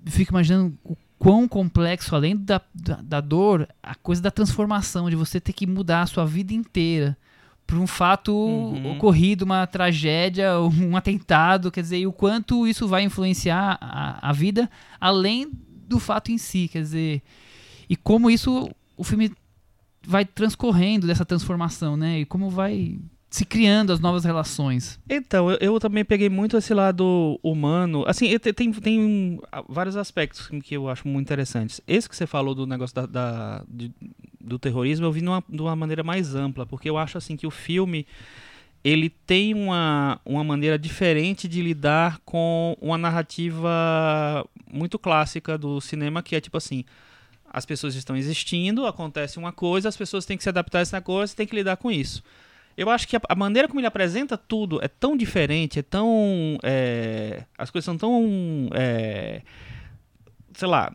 fico 0.07 0.33
imaginando 0.33 0.77
o 0.85 0.97
quão 1.25 1.49
complexo, 1.49 2.15
além 2.15 2.37
da, 2.37 2.61
da, 2.75 2.97
da, 2.97 3.21
dor, 3.23 3.67
a 3.83 3.95
coisa 3.95 4.21
da 4.21 4.31
transformação, 4.31 5.09
de 5.09 5.17
você 5.17 5.41
ter 5.41 5.55
que 5.55 5.67
mudar 5.67 6.03
a 6.03 6.07
sua 6.07 6.27
vida 6.27 6.53
inteira 6.53 7.17
por 7.67 7.79
um 7.79 7.87
fato 7.87 8.31
uhum. 8.31 8.93
ocorrido, 8.93 9.43
uma 9.43 9.67
tragédia, 9.67 10.61
um 10.61 10.95
atentado, 10.95 11.73
quer 11.73 11.81
dizer, 11.81 11.99
e 11.99 12.07
o 12.07 12.13
quanto 12.13 12.67
isso 12.67 12.87
vai 12.87 13.05
influenciar 13.05 13.79
a, 13.81 14.29
a 14.29 14.33
vida, 14.35 14.71
além 15.01 15.51
do 15.89 15.99
fato 15.99 16.31
em 16.31 16.37
si, 16.37 16.69
quer 16.69 16.83
dizer, 16.83 17.23
e 17.89 17.97
como 17.97 18.31
isso 18.31 18.71
o 18.95 19.03
filme 19.03 19.33
vai 20.07 20.27
transcorrendo 20.27 21.07
dessa 21.07 21.25
transformação, 21.25 21.97
né? 21.97 22.21
E 22.21 22.27
como 22.27 22.51
vai 22.51 22.99
se 23.35 23.45
criando 23.45 23.93
as 23.93 23.99
novas 23.99 24.25
relações. 24.25 24.97
Então, 25.11 25.51
eu, 25.51 25.59
eu, 25.61 25.81
também 25.81 26.05
peguei 26.05 26.29
muito 26.29 26.57
esse 26.57 26.73
lado 26.73 27.37
humano. 27.43 28.05
Assim, 28.07 28.39
tem, 28.39 28.71
tem 28.73 29.41
vários 29.69 29.97
aspectos 29.97 30.49
que 30.63 30.77
eu 30.77 30.89
acho 30.89 31.09
muito 31.09 31.27
interessantes. 31.27 31.81
Esse 31.85 32.09
que 32.09 32.15
você 32.15 32.29
falou 32.29 32.55
do 32.55 32.65
negócio 32.65 32.95
da, 32.95 33.07
da 33.07 33.65
de, 33.69 33.91
do 34.41 34.57
terrorismo, 34.57 35.05
eu 35.05 35.11
vi 35.11 35.21
numa, 35.21 35.43
de 35.49 35.61
uma 35.61 35.75
maneira 35.75 36.05
mais 36.05 36.37
ampla, 36.37 36.65
porque 36.65 36.89
eu 36.89 36.97
acho 36.97 37.19
assim 37.19 37.37
que 37.37 37.45
o 37.45 37.51
filme 37.51 38.07
ele 38.85 39.11
tem 39.11 39.53
uma, 39.53 40.21
uma 40.25 40.45
maneira 40.45 40.79
diferente 40.79 41.49
de 41.49 41.61
lidar 41.61 42.21
com 42.25 42.79
uma 42.81 42.97
narrativa 42.97 44.49
muito 44.73 44.97
clássica 44.97 45.59
do 45.59 45.81
cinema, 45.81 46.23
que 46.23 46.37
é 46.37 46.41
tipo 46.41 46.57
assim, 46.57 46.85
as 47.53 47.67
pessoas 47.67 47.97
estão 47.97 48.17
existindo, 48.17 48.87
acontece 48.87 49.41
uma 49.41 49.51
coisa, 49.51 49.89
as 49.89 49.97
pessoas 49.97 50.25
têm 50.25 50.37
que 50.37 50.45
se 50.45 50.49
adaptar 50.49 50.79
a 50.79 50.83
essa 50.83 51.01
coisa, 51.01 51.35
têm 51.35 51.49
que 51.49 51.57
lidar 51.57 51.77
com 51.79 51.91
isso. 51.91 52.23
Eu 52.77 52.91
acho 52.91 53.07
que 53.07 53.17
a, 53.17 53.21
a, 53.29 53.35
maneira 53.35 53.69
como 53.69 53.81
ele 53.81 53.87
apresenta 53.87 54.37
tudo 54.37 54.83
é 54.83 54.89
tão 54.89 55.17
diferente, 55.17 55.79
é 55.79 55.83
tão. 55.83 56.59
É, 56.63 57.45
as 57.57 57.71
coisas 57.71 57.85
são 57.85 57.97
tão. 57.97 58.69
É, 58.73 59.43
sei 60.55 60.69
lá. 60.69 60.93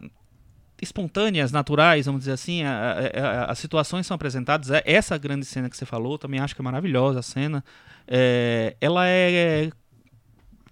Espontâneas, 0.82 1.52
naturais, 1.52 2.06
vamos 2.06 2.22
dizer 2.22 2.32
assim, 2.32 2.64
a, 2.64 2.94
a, 3.14 3.52
as 3.52 3.60
situações 3.60 4.08
são 4.08 4.16
apresentadas. 4.16 4.72
É, 4.72 4.82
essa 4.86 5.18
grande 5.18 5.46
cena 5.46 5.70
que 5.70 5.76
você 5.76 5.86
falou, 5.86 6.18
também 6.18 6.40
acho 6.40 6.56
que 6.56 6.62
é 6.62 6.64
maravilhosa 6.64 7.20
a 7.20 7.22
cena. 7.22 7.64
É, 8.08 8.78
ela 8.80 9.06
é. 9.06 9.70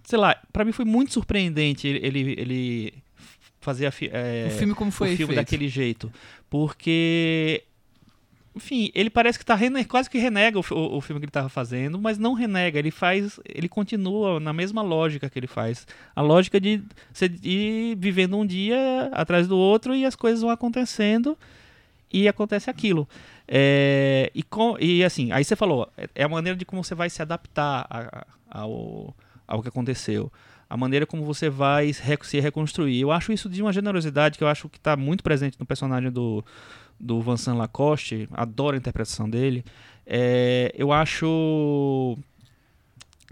Sei 0.06 0.18
lá, 0.18 0.42
para 0.54 0.64
mim 0.64 0.72
foi 0.72 0.86
muito 0.86 1.12
surpreendente 1.12 1.86
ele, 1.88 2.36
ele 2.38 2.94
fazer 3.60 3.86
a, 3.86 3.92
é, 4.14 4.48
o 4.48 4.58
filme 4.58 4.74
como 4.74 4.90
foi 4.92 5.14
o 5.14 5.18
filme 5.18 5.34
feito. 5.34 5.46
daquele 5.46 5.68
jeito. 5.68 6.10
Porque 6.50 7.66
enfim, 8.58 8.92
ele 8.96 9.10
parece 9.10 9.38
que 9.38 9.46
tá 9.46 9.58
quase 9.88 10.10
que 10.10 10.18
renega 10.18 10.58
o, 10.58 10.62
o, 10.62 11.00
filme 11.00 11.20
que 11.20 11.26
ele 11.26 11.30
estava 11.30 11.48
fazendo, 11.48 12.00
mas 12.00 12.18
não 12.18 12.34
renega, 12.34 12.80
ele 12.80 12.90
faz, 12.90 13.40
ele 13.46 13.70
continua 13.70 14.40
na 14.40 14.52
mesma 14.52 14.82
lógica 14.82 15.30
que 15.30 15.38
ele 15.38 15.48
faz. 15.48 15.86
A 16.16 16.22
lógica 16.22 16.60
de 16.60 16.82
você 17.14 17.32
ir 17.44 17.96
vivendo 17.98 18.36
um 18.36 18.46
dia 18.46 19.10
atrás 19.14 19.48
do 19.48 19.56
outro 19.56 19.96
e 19.96 20.06
as 20.06 20.16
coisas 20.16 20.42
vão 20.42 20.50
acontecendo 20.50 21.38
e 22.12 22.28
acontece 22.28 22.68
aquilo. 22.70 23.08
É, 23.48 24.32
e, 24.34 24.42
com, 24.42 24.76
e 24.80 25.04
assim, 25.04 25.32
aí 25.32 25.44
você 25.44 25.56
falou, 25.56 25.88
é 26.16 26.24
a 26.24 26.30
maneira 26.30 26.58
de 26.58 26.66
como 26.66 26.84
você 26.84 26.96
vai 26.96 27.12
se 27.12 27.22
adaptar 27.22 27.86
a, 27.90 28.26
ao, 28.50 29.16
ao 29.48 29.62
que 29.62 29.70
aconteceu. 29.70 30.32
A 30.68 30.76
maneira 30.76 31.06
como 31.06 31.24
você 31.24 31.50
vai 31.50 31.94
se 31.94 32.40
reconstruir. 32.42 33.00
Eu 33.00 33.12
acho 33.12 33.32
isso 33.32 33.48
de 33.48 33.62
uma 33.62 33.72
generosidade 33.72 34.38
que 34.38 34.44
eu 34.44 34.48
acho 34.50 34.68
que 34.68 34.78
está 34.78 34.98
muito 34.98 35.24
presente 35.24 35.58
no 35.58 35.66
personagem 35.66 36.12
do, 36.12 36.44
do 37.00 37.22
Vincent 37.22 37.56
Lacoste, 37.56 38.28
adoro 38.32 38.76
a 38.76 38.78
interpretação 38.78 39.30
dele. 39.30 39.64
É, 40.06 40.74
eu 40.76 40.92
acho 40.92 42.18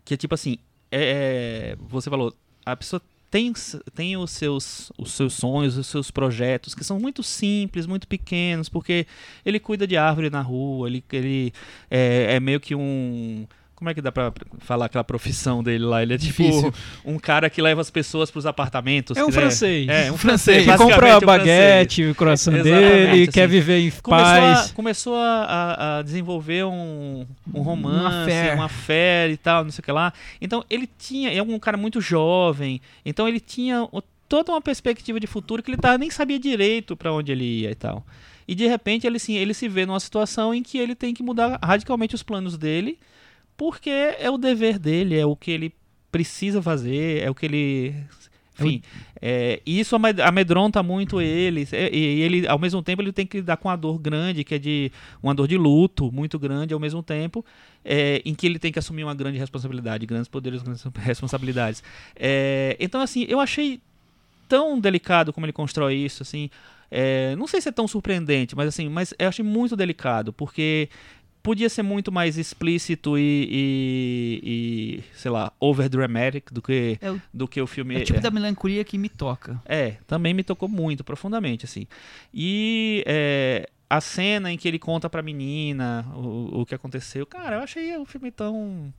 que 0.03 0.13
é 0.13 0.17
tipo 0.17 0.35
assim, 0.35 0.57
é, 0.91 1.73
é, 1.73 1.77
você 1.79 2.09
falou, 2.09 2.33
a 2.65 2.75
pessoa 2.75 3.01
tem, 3.31 3.51
tem 3.93 4.15
os, 4.15 4.31
seus, 4.31 4.91
os 4.97 5.11
seus 5.11 5.33
sonhos, 5.33 5.77
os 5.77 5.87
seus 5.87 6.11
projetos, 6.11 6.73
que 6.73 6.83
são 6.83 6.99
muito 6.99 7.21
simples, 7.23 7.85
muito 7.85 8.07
pequenos, 8.07 8.69
porque 8.69 9.05
ele 9.45 9.59
cuida 9.59 9.85
de 9.85 9.97
árvore 9.97 10.29
na 10.29 10.41
rua, 10.41 10.87
ele, 10.87 11.03
ele 11.11 11.53
é, 11.89 12.35
é 12.35 12.39
meio 12.39 12.59
que 12.59 12.75
um 12.75 13.45
como 13.75 13.89
é 13.89 13.93
que 13.93 14.01
dá 14.01 14.09
pra 14.09 14.31
falar 14.59 14.85
aquela 14.85 15.03
profissão 15.03 15.61
dele 15.61 15.83
lá? 15.83 16.01
Ele 16.01 16.13
é 16.13 16.17
tipo 16.17 16.43
Difícil. 16.43 16.73
um 17.03 17.19
cara 17.19 17.49
que 17.49 17.61
leva 17.61 17.81
as 17.81 17.89
pessoas 17.89 18.31
pros 18.31 18.45
apartamentos. 18.45 19.17
É 19.17 19.25
um 19.25 19.31
francês. 19.31 19.87
É, 19.89 20.09
um 20.09 20.17
francês. 20.17 20.65
Que 20.65 20.77
compra 20.77 21.17
a 21.17 21.19
baguete, 21.19 22.05
um 22.05 22.11
o 22.11 22.15
coração 22.15 22.53
dele, 22.53 23.23
assim. 23.23 23.31
quer 23.31 23.47
viver 23.49 23.79
em 23.79 23.91
começou 23.91 24.09
paz. 24.09 24.71
A, 24.71 24.73
começou 24.73 25.15
a, 25.17 25.97
a, 25.97 26.01
desenvolver 26.01 26.63
um, 26.63 27.27
um 27.53 27.61
romance, 27.61 28.31
uma 28.53 28.69
fé 28.69 29.29
e 29.29 29.35
tal, 29.35 29.65
não 29.65 29.71
sei 29.71 29.81
o 29.81 29.83
que 29.83 29.91
lá. 29.91 30.13
Então 30.39 30.63
ele 30.69 30.89
tinha, 30.97 31.33
é 31.33 31.41
um 31.41 31.59
cara 31.59 31.75
muito 31.75 31.99
jovem, 31.99 32.79
então 33.05 33.27
ele 33.27 33.41
tinha 33.41 33.85
toda 34.29 34.53
uma 34.53 34.61
perspectiva 34.61 35.19
de 35.19 35.27
futuro 35.27 35.61
que 35.61 35.69
ele 35.69 35.77
tava, 35.77 35.97
nem 35.97 36.09
sabia 36.09 36.39
direito 36.39 36.95
para 36.95 37.11
onde 37.11 37.31
ele 37.31 37.43
ia 37.43 37.71
e 37.71 37.75
tal. 37.75 38.05
E 38.47 38.55
de 38.55 38.67
repente 38.67 39.05
ele, 39.05 39.19
sim, 39.19 39.33
ele 39.35 39.53
se 39.53 39.67
vê 39.67 39.85
numa 39.85 39.99
situação 39.99 40.53
em 40.53 40.63
que 40.63 40.77
ele 40.77 40.95
tem 40.95 41.13
que 41.13 41.21
mudar 41.21 41.59
radicalmente 41.61 42.15
os 42.15 42.23
planos 42.23 42.57
dele 42.57 42.97
porque 43.57 43.89
é 43.89 44.29
o 44.29 44.37
dever 44.37 44.77
dele, 44.79 45.17
é 45.17 45.25
o 45.25 45.35
que 45.35 45.51
ele 45.51 45.73
precisa 46.11 46.61
fazer, 46.61 47.21
é 47.21 47.29
o 47.29 47.35
que 47.35 47.45
ele. 47.45 47.95
Enfim, 48.57 48.81
é, 49.21 49.61
isso 49.65 49.97
amedronta 50.23 50.81
muito 50.81 51.19
ele, 51.19 51.67
e 51.91 52.21
ele, 52.21 52.47
ao 52.47 52.57
mesmo 52.57 52.81
tempo, 52.81 53.01
ele 53.01 53.11
tem 53.11 53.27
que 53.27 53.37
lidar 53.37 53.57
com 53.57 53.69
a 53.69 53.75
dor 53.75 53.99
grande, 53.99 54.45
que 54.45 54.55
é 54.55 54.57
de 54.57 54.89
uma 55.21 55.35
dor 55.35 55.45
de 55.45 55.57
luto 55.57 56.09
muito 56.09 56.39
grande, 56.39 56.73
ao 56.73 56.79
mesmo 56.79 57.03
tempo, 57.03 57.43
é, 57.83 58.21
em 58.23 58.33
que 58.33 58.45
ele 58.45 58.57
tem 58.57 58.71
que 58.71 58.79
assumir 58.79 59.03
uma 59.03 59.13
grande 59.13 59.37
responsabilidade, 59.37 60.05
grandes 60.05 60.29
poderes, 60.29 60.61
grandes 60.61 60.85
responsabilidades. 61.03 61.83
É, 62.15 62.77
então, 62.79 63.01
assim, 63.01 63.25
eu 63.27 63.41
achei 63.41 63.81
tão 64.47 64.79
delicado 64.79 65.33
como 65.33 65.45
ele 65.45 65.51
constrói 65.51 65.95
isso, 65.95 66.23
assim, 66.23 66.49
é, 66.89 67.35
não 67.35 67.47
sei 67.47 67.59
se 67.59 67.69
é 67.69 67.71
tão 67.71 67.87
surpreendente, 67.87 68.55
mas 68.55 68.67
assim, 68.67 68.87
mas 68.87 69.13
eu 69.17 69.27
achei 69.27 69.43
muito 69.43 69.75
delicado, 69.75 70.31
porque 70.31 70.89
podia 71.45 71.69
ser 71.69 71.83
muito 71.83 72.11
mais 72.11 72.39
explícito 72.39 73.19
e, 73.19 73.47
e, 73.51 74.41
e 74.43 75.03
sei 75.13 75.29
lá, 75.29 75.53
overdramatic 75.59 76.51
do 76.51 76.59
que, 76.59 76.97
é 76.99 77.11
o, 77.11 77.21
do 77.31 77.47
que 77.47 77.61
o 77.61 77.67
filme. 77.67 77.93
É 77.93 77.99
o 77.99 78.03
tipo 78.03 78.17
é. 78.17 78.21
da 78.21 78.31
melancolia 78.31 78.83
que 78.83 78.97
me 78.97 79.07
toca. 79.07 79.61
É, 79.63 79.97
também 80.07 80.33
me 80.33 80.43
tocou 80.43 80.67
muito, 80.67 81.03
profundamente, 81.03 81.63
assim. 81.63 81.85
E 82.33 83.03
é, 83.05 83.69
a 83.87 84.01
cena 84.01 84.51
em 84.51 84.57
que 84.57 84.67
ele 84.67 84.79
conta 84.79 85.07
pra 85.07 85.21
menina 85.21 86.03
o, 86.15 86.61
o 86.61 86.65
que 86.65 86.73
aconteceu, 86.73 87.27
cara, 87.27 87.57
eu 87.57 87.61
achei 87.61 87.95
o 87.95 88.05
filme 88.05 88.31
tão 88.31 88.91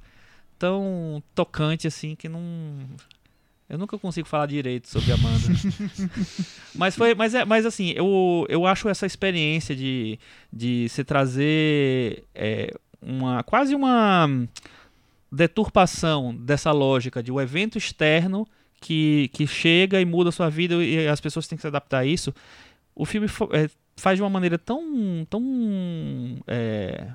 tão 0.57 1.21
tocante 1.35 1.87
assim 1.89 2.15
que 2.15 2.29
não 2.29 2.41
eu 3.69 3.77
nunca 3.79 3.99
consigo 3.99 4.29
falar 4.29 4.47
direito 4.47 4.89
sobre 4.89 5.13
Amanda. 5.13 5.49
mas 6.75 6.95
foi, 6.95 7.15
mas 7.15 7.35
é, 7.35 7.45
mas 7.45 7.67
assim, 7.67 7.91
eu, 7.91 8.47
eu 8.49 8.65
acho 8.65 8.89
essa 8.89 9.07
experiência 9.07 9.75
de, 9.75 10.19
de 10.53 10.89
se 10.89 11.03
trazer 11.03 12.25
é, 12.35 12.73
uma 13.03 13.43
quase 13.43 13.75
uma 13.75 14.29
deturpação 15.31 16.35
dessa 16.35 16.71
lógica 16.71 17.23
de 17.23 17.33
um 17.33 17.41
evento 17.41 17.77
externo 17.77 18.47
que, 18.81 19.29
que 19.33 19.47
chega 19.47 20.01
e 20.01 20.05
muda 20.05 20.29
a 20.29 20.33
sua 20.33 20.49
vida 20.49 20.77
e 20.77 21.09
as 21.09 21.21
pessoas 21.21 21.49
têm 21.49 21.57
que 21.57 21.63
se 21.63 21.69
adaptar 21.69 21.99
a 21.99 22.07
isso. 22.07 22.33
O 22.95 23.05
filme 23.05 23.27
é, 23.53 23.69
faz 23.97 24.17
de 24.17 24.23
uma 24.23 24.31
maneira 24.31 24.59
tão 24.59 25.27
tão 25.29 26.39
é, 26.47 27.09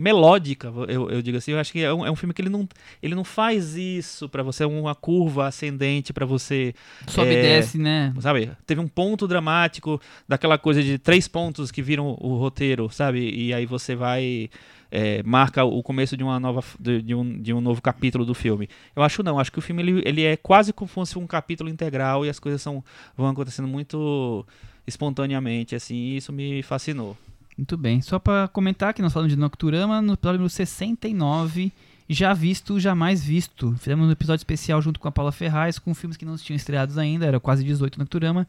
melódica, 0.00 0.72
eu, 0.88 1.10
eu 1.10 1.22
digo 1.22 1.36
assim. 1.36 1.52
Eu 1.52 1.58
acho 1.58 1.70
que 1.72 1.80
é 1.82 1.92
um, 1.92 2.06
é 2.06 2.10
um 2.10 2.16
filme 2.16 2.32
que 2.32 2.40
ele 2.40 2.48
não, 2.48 2.68
ele 3.02 3.14
não 3.14 3.24
faz 3.24 3.76
isso 3.76 4.28
pra 4.28 4.42
você, 4.42 4.64
é 4.64 4.66
uma 4.66 4.94
curva 4.94 5.46
ascendente 5.46 6.12
pra 6.12 6.24
você. 6.24 6.74
Sobe 7.06 7.32
e 7.32 7.36
É, 7.36 7.42
desce, 7.42 7.78
né? 7.78 8.12
Sabe? 8.20 8.50
Teve 8.66 8.80
um 8.80 8.88
ponto 8.88 9.28
dramático 9.28 10.00
daquela 10.26 10.56
coisa 10.58 10.82
de 10.82 10.98
três 10.98 11.28
pontos 11.28 11.70
que 11.70 11.82
viram 11.82 12.16
o 12.20 12.36
roteiro, 12.36 12.88
sabe? 12.90 13.30
E 13.30 13.52
aí 13.52 13.66
você 13.66 13.94
vai. 13.94 14.48
é, 14.90 15.22
marca 15.22 15.62
o 15.64 15.82
começo 15.82 16.16
de 16.16 16.24
uma 16.24 16.40
nova 16.40 16.64
de, 16.80 17.00
de 17.02 17.14
um, 17.14 17.40
de 17.40 17.52
um 17.52 17.60
novo 17.60 17.80
capítulo 17.80 18.24
do 18.24 18.34
filme. 18.34 18.68
Eu 18.96 19.02
acho 19.04 19.22
não, 19.22 19.38
acho 19.38 19.52
que 19.52 19.58
o 19.58 19.62
filme 19.62 19.82
ele, 19.82 20.02
ele 20.04 20.24
é 20.24 20.36
quase 20.36 20.72
como 20.72 20.88
se 20.88 20.94
fosse 20.94 21.18
um 21.18 21.26
capítulo 21.26 21.70
integral 21.70 22.26
e 22.26 22.28
as 22.28 22.40
coisas 22.40 22.60
são, 22.60 22.82
vão 23.16 23.28
acontecendo 23.28 23.68
muito 23.68 24.44
espontaneamente, 24.86 25.76
assim, 25.76 25.94
e 25.94 26.16
isso 26.16 26.32
me 26.32 26.62
fascinou. 26.62 27.16
Muito 27.60 27.76
bem. 27.76 28.00
Só 28.00 28.18
pra 28.18 28.48
comentar 28.48 28.94
que 28.94 29.02
nós 29.02 29.12
falamos 29.12 29.30
de 29.30 29.38
Nocturama 29.38 30.00
no 30.00 30.14
episódio 30.14 30.38
número 30.38 30.48
69, 30.48 31.70
já 32.08 32.32
visto, 32.32 32.80
jamais 32.80 33.22
visto. 33.22 33.76
Fizemos 33.76 34.08
um 34.08 34.10
episódio 34.10 34.40
especial 34.40 34.80
junto 34.80 34.98
com 34.98 35.06
a 35.06 35.12
Paula 35.12 35.30
Ferraz, 35.30 35.78
com 35.78 35.94
filmes 35.94 36.16
que 36.16 36.24
não 36.24 36.38
tinham 36.38 36.56
estreados 36.56 36.96
ainda, 36.96 37.26
era 37.26 37.38
quase 37.38 37.62
18 37.62 37.98
Nocturama. 37.98 38.48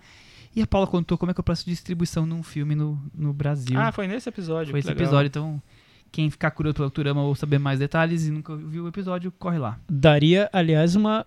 E 0.55 0.61
a 0.61 0.67
Paula 0.67 0.88
contou 0.88 1.17
como 1.17 1.29
é 1.29 1.33
que 1.33 1.41
é 1.41 1.41
o 1.41 1.43
processo 1.43 1.65
de 1.65 1.71
distribuição 1.71 2.25
num 2.25 2.41
filme 2.41 2.73
no, 2.73 2.97
no 3.13 3.33
Brasil. 3.33 3.77
Ah, 3.77 3.91
foi 3.91 4.07
nesse 4.07 4.29
episódio. 4.29 4.71
Foi 4.71 4.79
esse 4.79 4.88
legal. 4.88 5.03
episódio, 5.03 5.27
então 5.27 5.61
quem 6.09 6.29
ficar 6.29 6.51
curioso 6.51 6.75
pelo 6.75 6.85
Nocturama 6.85 7.21
ou 7.21 7.35
saber 7.35 7.59
mais 7.59 7.79
detalhes 7.79 8.25
e 8.25 8.31
nunca 8.31 8.55
viu 8.55 8.85
o 8.85 8.88
episódio, 8.88 9.29
corre 9.38 9.57
lá. 9.57 9.77
Daria, 9.89 10.49
aliás, 10.53 10.95
uma 10.95 11.25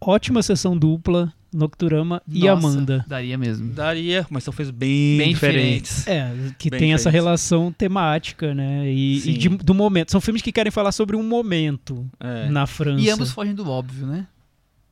ótima 0.00 0.44
sessão 0.44 0.78
dupla, 0.78 1.34
Nocturama 1.52 2.20
e 2.30 2.40
Nossa, 2.40 2.52
Amanda. 2.66 3.04
Daria 3.08 3.38
mesmo. 3.38 3.72
Daria, 3.72 4.26
mas 4.30 4.44
são 4.44 4.52
coisas 4.52 4.72
bem, 4.74 5.16
Bem 5.18 5.32
diferentes. 5.34 6.06
É, 6.06 6.30
que 6.58 6.68
Bem 6.70 6.78
tem 6.80 6.92
essa 6.92 7.04
diferentes. 7.08 7.14
relação 7.24 7.72
temática, 7.72 8.54
né? 8.54 8.90
E, 8.90 9.16
e 9.30 9.38
de- 9.38 9.48
do 9.48 9.72
momento. 9.74 10.10
São 10.12 10.20
filmes 10.20 10.42
que 10.42 10.52
querem 10.52 10.70
falar 10.70 10.92
sobre 10.92 11.16
um 11.16 11.22
momento 11.22 12.04
É. 12.20 12.48
na 12.50 12.66
França. 12.66 13.00
E 13.02 13.10
ambos 13.10 13.30
fogem 13.32 13.54
do 13.54 13.68
óbvio, 13.68 14.06
né? 14.06 14.26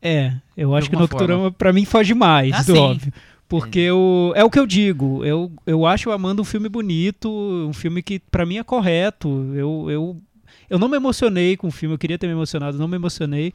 É, 0.01 0.35
eu 0.57 0.75
acho 0.75 0.91
que 0.91 0.97
Nocturama 0.97 1.51
pra 1.51 1.73
mim 1.73 1.85
foge 1.85 2.13
mais 2.15 2.53
Ah, 2.55 2.63
do 2.63 2.73
sim. 2.73 2.79
óbvio. 2.79 3.13
Porque 3.49 3.91
o, 3.91 4.33
é 4.35 4.43
o 4.45 4.51
que 4.51 4.59
eu 4.59 4.67
digo. 4.67 5.25
Eu, 5.25 5.53
eu 5.67 5.87
acho 5.87 6.09
o 6.09 6.13
Amanda 6.13 6.41
um 6.41 6.45
filme 6.45 6.69
bonito, 6.69 7.29
um 7.69 7.73
filme 7.73 8.03
que 8.03 8.19
pra 8.19 8.45
mim 8.47 8.57
é 8.57 8.65
correto. 8.65 9.29
Eu, 9.55 9.87
eu, 9.91 10.23
eu 10.69 10.79
não 10.79 10.89
me 10.89 10.97
emocionei 10.97 11.57
com 11.57 11.69
o 11.69 11.71
filme, 11.71 11.95
eu 11.95 11.99
queria 11.99 12.19
ter 12.19 12.27
me 12.27 12.33
emocionado, 12.33 12.79
não 12.79 12.89
me 12.89 12.97
emocionei. 12.97 13.53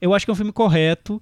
Eu 0.00 0.12
acho 0.14 0.24
que 0.26 0.30
é 0.30 0.34
um 0.34 0.36
filme 0.36 0.52
correto, 0.52 1.20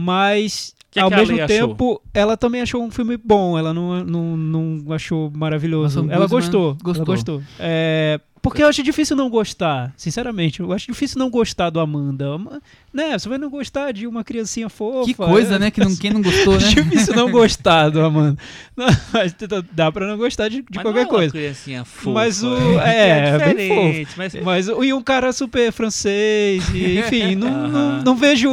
mas 0.00 0.72
Que 0.92 1.00
ao 1.00 1.10
que 1.10 1.16
mesmo 1.16 1.34
Lei 1.34 1.44
achou? 1.44 1.68
tempo 1.68 2.02
ela 2.14 2.36
também 2.36 2.60
achou 2.60 2.82
um 2.82 2.90
filme 2.90 3.16
bom. 3.16 3.58
Ela 3.58 3.74
não, 3.74 4.04
não, 4.04 4.36
não 4.36 4.92
achou 4.94 5.28
maravilhoso. 5.34 6.06
O 6.06 6.10
Ela 6.10 6.28
gostou. 6.28 6.76
gostou. 6.82 6.94
Ela 6.94 7.04
gostou. 7.04 7.42
É, 7.58 8.20
porque 8.42 8.62
eu 8.62 8.68
acho 8.68 8.82
difícil 8.82 9.16
não 9.16 9.28
gostar, 9.30 9.92
sinceramente. 9.96 10.60
Eu 10.60 10.72
acho 10.72 10.86
difícil 10.86 11.18
não 11.18 11.28
gostar 11.30 11.70
do 11.70 11.80
Amanda. 11.80 12.26
Ama- 12.26 12.60
Né, 12.92 13.18
você 13.18 13.28
vai 13.28 13.38
não 13.38 13.50
gostar 13.50 13.92
de 13.92 14.06
uma 14.06 14.24
criancinha 14.24 14.68
fofa. 14.68 15.04
que 15.06 15.14
coisa, 15.14 15.56
é, 15.56 15.58
né? 15.58 15.70
Que 15.70 15.80
não, 15.80 15.94
quem 15.94 16.10
não 16.10 16.22
gostou, 16.22 16.54
né? 16.60 16.68
Difícil 16.68 17.14
não 17.14 17.30
gostar 17.30 17.90
do 17.90 18.00
Amanda. 18.00 18.38
Não, 18.76 18.86
mas 19.12 19.34
dá- 19.72 19.92
pra 19.92 20.06
não 20.06 20.16
gostar 20.16 20.48
de, 20.48 20.56
de 20.62 20.64
Mas 20.74 20.82
qualquer 20.82 21.00
não 21.04 21.06
é 21.06 21.10
uma 21.12 21.18
coisa. 21.18 21.32
criancinha 21.32 21.84
fofa, 21.84 22.10
Mas 22.10 22.42
o- 22.42 22.78
é, 22.80 23.28
é 23.28 23.38
bem 23.38 23.56
diferente, 23.56 24.10
mas 24.16 24.34
Mas 24.34 24.68
e 24.68 24.92
um 24.92 25.02
cara 25.02 25.32
super 25.32 25.70
francês, 25.72 26.64
e, 26.74 26.98
enfim, 27.00 27.34
não, 27.34 27.50
não, 27.68 27.80
Aham. 27.80 28.02
não 28.04 28.16
vejo. 28.16 28.48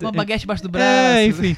Uma 0.00 0.12
baguete 0.12 0.44
embaixo 0.44 0.62
do 0.62 0.68
braço. 0.68 0.86
É, 0.86 1.26
enfim. 1.26 1.56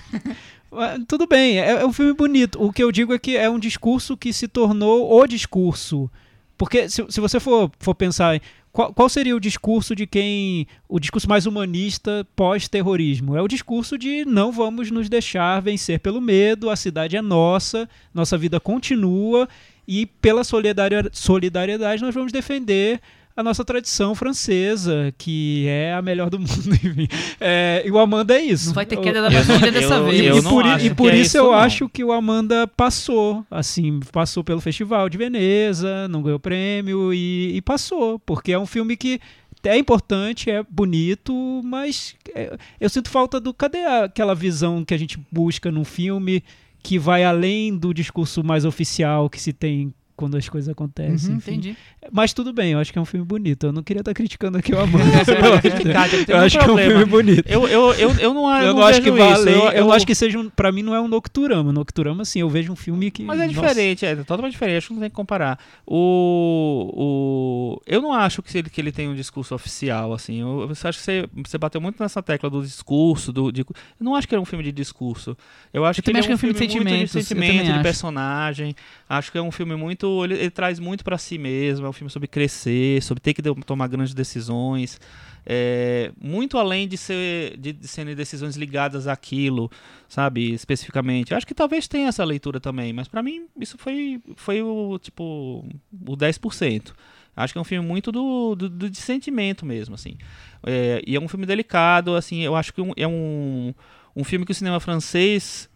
Tudo 1.06 1.26
bem, 1.26 1.58
é, 1.60 1.82
é 1.82 1.86
um 1.86 1.92
filme 1.92 2.14
bonito. 2.14 2.62
O 2.62 2.72
que 2.72 2.82
eu 2.82 2.90
digo 2.90 3.12
é 3.12 3.18
que 3.18 3.36
é 3.36 3.48
um 3.50 3.58
discurso 3.58 4.16
que 4.16 4.32
se 4.32 4.48
tornou 4.48 5.12
o 5.20 5.26
discurso. 5.26 6.10
Porque 6.56 6.88
se, 6.88 7.04
se 7.08 7.20
você 7.20 7.40
for, 7.40 7.70
for 7.78 7.94
pensar, 7.94 8.40
qual, 8.72 8.92
qual 8.92 9.08
seria 9.08 9.36
o 9.36 9.40
discurso 9.40 9.94
de 9.94 10.06
quem. 10.06 10.66
O 10.88 10.98
discurso 10.98 11.28
mais 11.28 11.46
humanista 11.46 12.26
pós-terrorismo? 12.34 13.36
É 13.36 13.42
o 13.42 13.48
discurso 13.48 13.98
de 13.98 14.24
não 14.24 14.50
vamos 14.50 14.90
nos 14.90 15.08
deixar 15.08 15.60
vencer 15.60 16.00
pelo 16.00 16.20
medo, 16.20 16.70
a 16.70 16.76
cidade 16.76 17.16
é 17.16 17.22
nossa, 17.22 17.88
nossa 18.14 18.38
vida 18.38 18.58
continua 18.58 19.48
e 19.86 20.06
pela 20.06 20.44
solidariedade 20.44 22.02
nós 22.02 22.14
vamos 22.14 22.32
defender 22.32 23.00
a 23.36 23.42
nossa 23.42 23.64
tradição 23.64 24.14
francesa, 24.14 25.12
que 25.16 25.66
é 25.68 25.92
a 25.94 26.02
melhor 26.02 26.28
do 26.30 26.38
mundo. 26.40 26.50
enfim. 26.74 27.08
É, 27.40 27.82
e 27.86 27.90
o 27.90 27.98
Amanda 27.98 28.34
é 28.36 28.42
isso. 28.42 28.66
Não 28.66 28.74
vai 28.74 28.86
ter 28.86 28.96
queda 28.98 29.22
da 29.22 29.30
Bastilha 29.30 29.72
dessa 29.72 29.94
eu- 29.94 30.04
vez. 30.04 30.20
e, 30.20 30.24
eu 30.26 30.38
e 30.38 30.42
por, 30.42 30.66
e 30.66 30.78
que 30.78 30.94
por 30.94 31.10
é 31.12 31.16
isso 31.16 31.22
isso, 31.28 31.36
eu 31.38 31.44
não. 31.44 31.54
acho 31.54 31.88
que 31.88 32.04
o 32.04 32.12
Amanda 32.12 32.66
passou, 32.66 33.44
assim, 33.50 34.00
passou 34.12 34.44
pelo 34.44 34.60
Festival 34.60 35.08
de 35.08 35.16
Veneza, 35.18 36.06
não 36.08 36.22
ganhou 36.22 36.38
prêmio 36.38 37.12
e, 37.14 37.56
e 37.56 37.62
passou, 37.62 38.18
porque 38.18 38.52
é 38.52 38.58
um 38.58 38.66
filme 38.66 38.96
que 38.96 39.20
é 39.64 39.76
importante, 39.78 40.50
é 40.50 40.62
bonito, 40.68 41.32
mas 41.64 42.16
é, 42.34 42.56
eu 42.80 42.88
sinto 42.90 43.08
falta 43.08 43.38
do 43.40 43.54
cadê 43.54 43.84
aquela 43.84 44.34
visão 44.34 44.84
que 44.84 44.92
a 44.92 44.98
gente 44.98 45.18
busca 45.30 45.70
num 45.70 45.84
filme 45.84 46.42
que 46.82 46.98
vai 46.98 47.22
além 47.22 47.76
do 47.76 47.94
discurso 47.94 48.42
mais 48.42 48.64
oficial 48.64 49.30
que 49.30 49.40
se 49.40 49.52
tem 49.52 49.94
quando 50.22 50.36
as 50.36 50.48
coisas 50.48 50.68
acontecem. 50.70 51.30
Uhum, 51.30 51.36
entendi. 51.38 51.76
Mas 52.12 52.32
tudo 52.32 52.52
bem, 52.52 52.72
eu 52.72 52.78
acho 52.78 52.92
que 52.92 52.98
é 52.98 53.02
um 53.02 53.04
filme 53.04 53.26
bonito. 53.26 53.66
Eu 53.66 53.72
não 53.72 53.82
queria 53.82 54.02
estar 54.02 54.14
criticando 54.14 54.56
aqui 54.56 54.72
o 54.72 54.78
é 54.78 54.82
amor 54.84 55.00
eu 55.00 56.36
um 56.36 56.40
acho 56.40 56.58
que 56.58 56.64
é 56.64 56.72
um 56.72 56.76
filme 56.78 57.04
bonito. 57.06 57.44
Eu, 57.48 57.66
eu, 57.66 57.92
eu, 57.94 58.10
eu 58.12 58.32
não, 58.32 58.48
Eu, 58.56 58.66
eu 58.68 58.74
não 58.74 58.82
acho 58.84 59.02
que 59.02 59.10
vale. 59.10 59.50
Eu, 59.50 59.70
Eu, 59.72 59.92
acho 59.92 60.06
que 60.06 60.14
seja 60.14 60.38
um, 60.38 60.48
pra 60.48 60.70
mim 60.70 60.82
não 60.82 60.94
é 60.94 61.00
um 61.00 61.08
Nocturama. 61.08 61.72
Nocturama, 61.72 62.24
sim, 62.24 62.38
eu 62.38 62.48
vejo 62.48 62.72
um 62.72 62.76
filme 62.76 63.10
que. 63.10 63.24
Mas 63.24 63.40
é 63.40 63.46
nossa, 63.48 63.60
diferente, 63.60 64.06
é 64.06 64.14
totalmente 64.14 64.52
diferente, 64.52 64.76
acho 64.76 64.86
que 64.88 64.94
não 64.94 65.00
tem 65.00 65.10
que 65.10 65.16
comparar. 65.16 65.58
O, 65.84 66.92
o, 66.94 67.82
eu 67.84 68.00
não 68.00 68.12
acho 68.12 68.42
que 68.42 68.58
ele, 68.58 68.70
que 68.70 68.80
ele 68.80 68.92
tem 68.92 69.08
um 69.08 69.14
discurso 69.16 69.56
oficial, 69.56 70.12
assim. 70.12 70.40
Eu, 70.40 70.68
você 70.68 70.86
acha 70.86 70.98
que 70.98 71.04
você, 71.04 71.28
você 71.44 71.58
bateu 71.58 71.80
muito 71.80 72.00
nessa 72.00 72.22
tecla 72.22 72.48
do 72.48 72.62
discurso, 72.62 73.32
do, 73.32 73.50
de, 73.50 73.62
eu 73.62 73.74
não 73.98 74.14
acho 74.14 74.28
que 74.28 74.34
ele 74.34 74.38
é 74.38 74.42
um 74.42 74.46
filme 74.46 74.62
de 74.62 74.70
discurso. 74.70 75.36
Eu 75.74 75.84
acho 75.84 75.98
Eu 75.98 76.04
que 76.04 76.10
também 76.12 76.20
ele 76.20 76.20
acho 76.20 76.28
que 76.28 76.32
é 76.32 76.34
um 76.36 76.38
filme 76.38 76.52
de 76.52 76.58
sentimentos, 76.60 77.14
eu 77.16 77.20
de 77.20 77.26
sentimento, 77.26 77.64
de 77.64 77.72
acho. 77.72 77.82
personagem. 77.82 78.76
Acho 79.08 79.32
que 79.32 79.38
é 79.38 79.42
um 79.42 79.50
filme 79.50 79.74
muito, 79.74 80.11
ele, 80.24 80.34
ele 80.34 80.50
traz 80.50 80.78
muito 80.78 81.02
pra 81.04 81.16
si 81.18 81.38
mesmo, 81.38 81.86
é 81.86 81.88
um 81.88 81.92
filme 81.92 82.10
sobre 82.10 82.28
crescer, 82.28 83.02
sobre 83.02 83.20
ter 83.20 83.34
que 83.34 83.42
tomar 83.64 83.86
grandes 83.88 84.14
decisões. 84.14 85.00
É, 85.44 86.12
muito 86.20 86.56
além 86.56 86.86
de, 86.86 86.96
ser, 86.96 87.56
de, 87.58 87.72
de 87.72 87.88
serem 87.88 88.14
decisões 88.14 88.56
ligadas 88.56 89.06
àquilo, 89.08 89.70
sabe, 90.08 90.52
especificamente. 90.52 91.32
Eu 91.32 91.36
acho 91.36 91.46
que 91.46 91.54
talvez 91.54 91.88
tenha 91.88 92.08
essa 92.08 92.24
leitura 92.24 92.60
também, 92.60 92.92
mas 92.92 93.08
pra 93.08 93.22
mim 93.22 93.46
isso 93.60 93.76
foi, 93.78 94.20
foi 94.36 94.62
o 94.62 94.98
tipo 95.00 95.66
o 96.06 96.16
10%. 96.16 96.92
Acho 97.34 97.54
que 97.54 97.58
é 97.58 97.60
um 97.62 97.64
filme 97.64 97.86
muito 97.86 98.12
do, 98.12 98.54
do, 98.54 98.68
do- 98.68 98.90
de 98.90 98.98
sentimento 98.98 99.64
mesmo, 99.64 99.94
assim. 99.94 100.16
É, 100.64 101.02
e 101.06 101.16
é 101.16 101.20
um 101.20 101.26
filme 101.28 101.46
delicado, 101.46 102.14
assim, 102.14 102.40
eu 102.42 102.54
acho 102.54 102.72
que 102.72 102.80
é 102.96 103.08
um, 103.08 103.72
um 104.14 104.22
filme 104.22 104.44
que 104.44 104.52
o 104.52 104.54
cinema 104.54 104.78
francês 104.78 105.68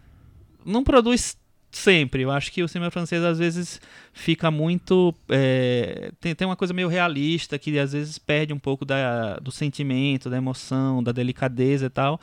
não 0.64 0.84
produz 0.84 1.36
sempre. 1.76 2.22
Eu 2.22 2.30
acho 2.30 2.50
que 2.50 2.62
o 2.62 2.68
cinema 2.68 2.90
francês 2.90 3.22
às 3.22 3.38
vezes 3.38 3.80
fica 4.12 4.50
muito. 4.50 5.14
é, 5.28 6.10
tem, 6.20 6.34
tem 6.34 6.46
uma 6.46 6.56
coisa 6.56 6.74
meio 6.74 6.88
realista 6.88 7.58
que 7.58 7.78
às 7.78 7.92
vezes 7.92 8.18
perde 8.18 8.52
um 8.52 8.58
pouco 8.58 8.84
da, 8.84 9.36
do 9.36 9.50
sentimento, 9.52 10.30
da 10.30 10.36
emoção, 10.36 11.02
da 11.02 11.12
delicadeza 11.12 11.86
e 11.86 11.90
tal. 11.90 12.20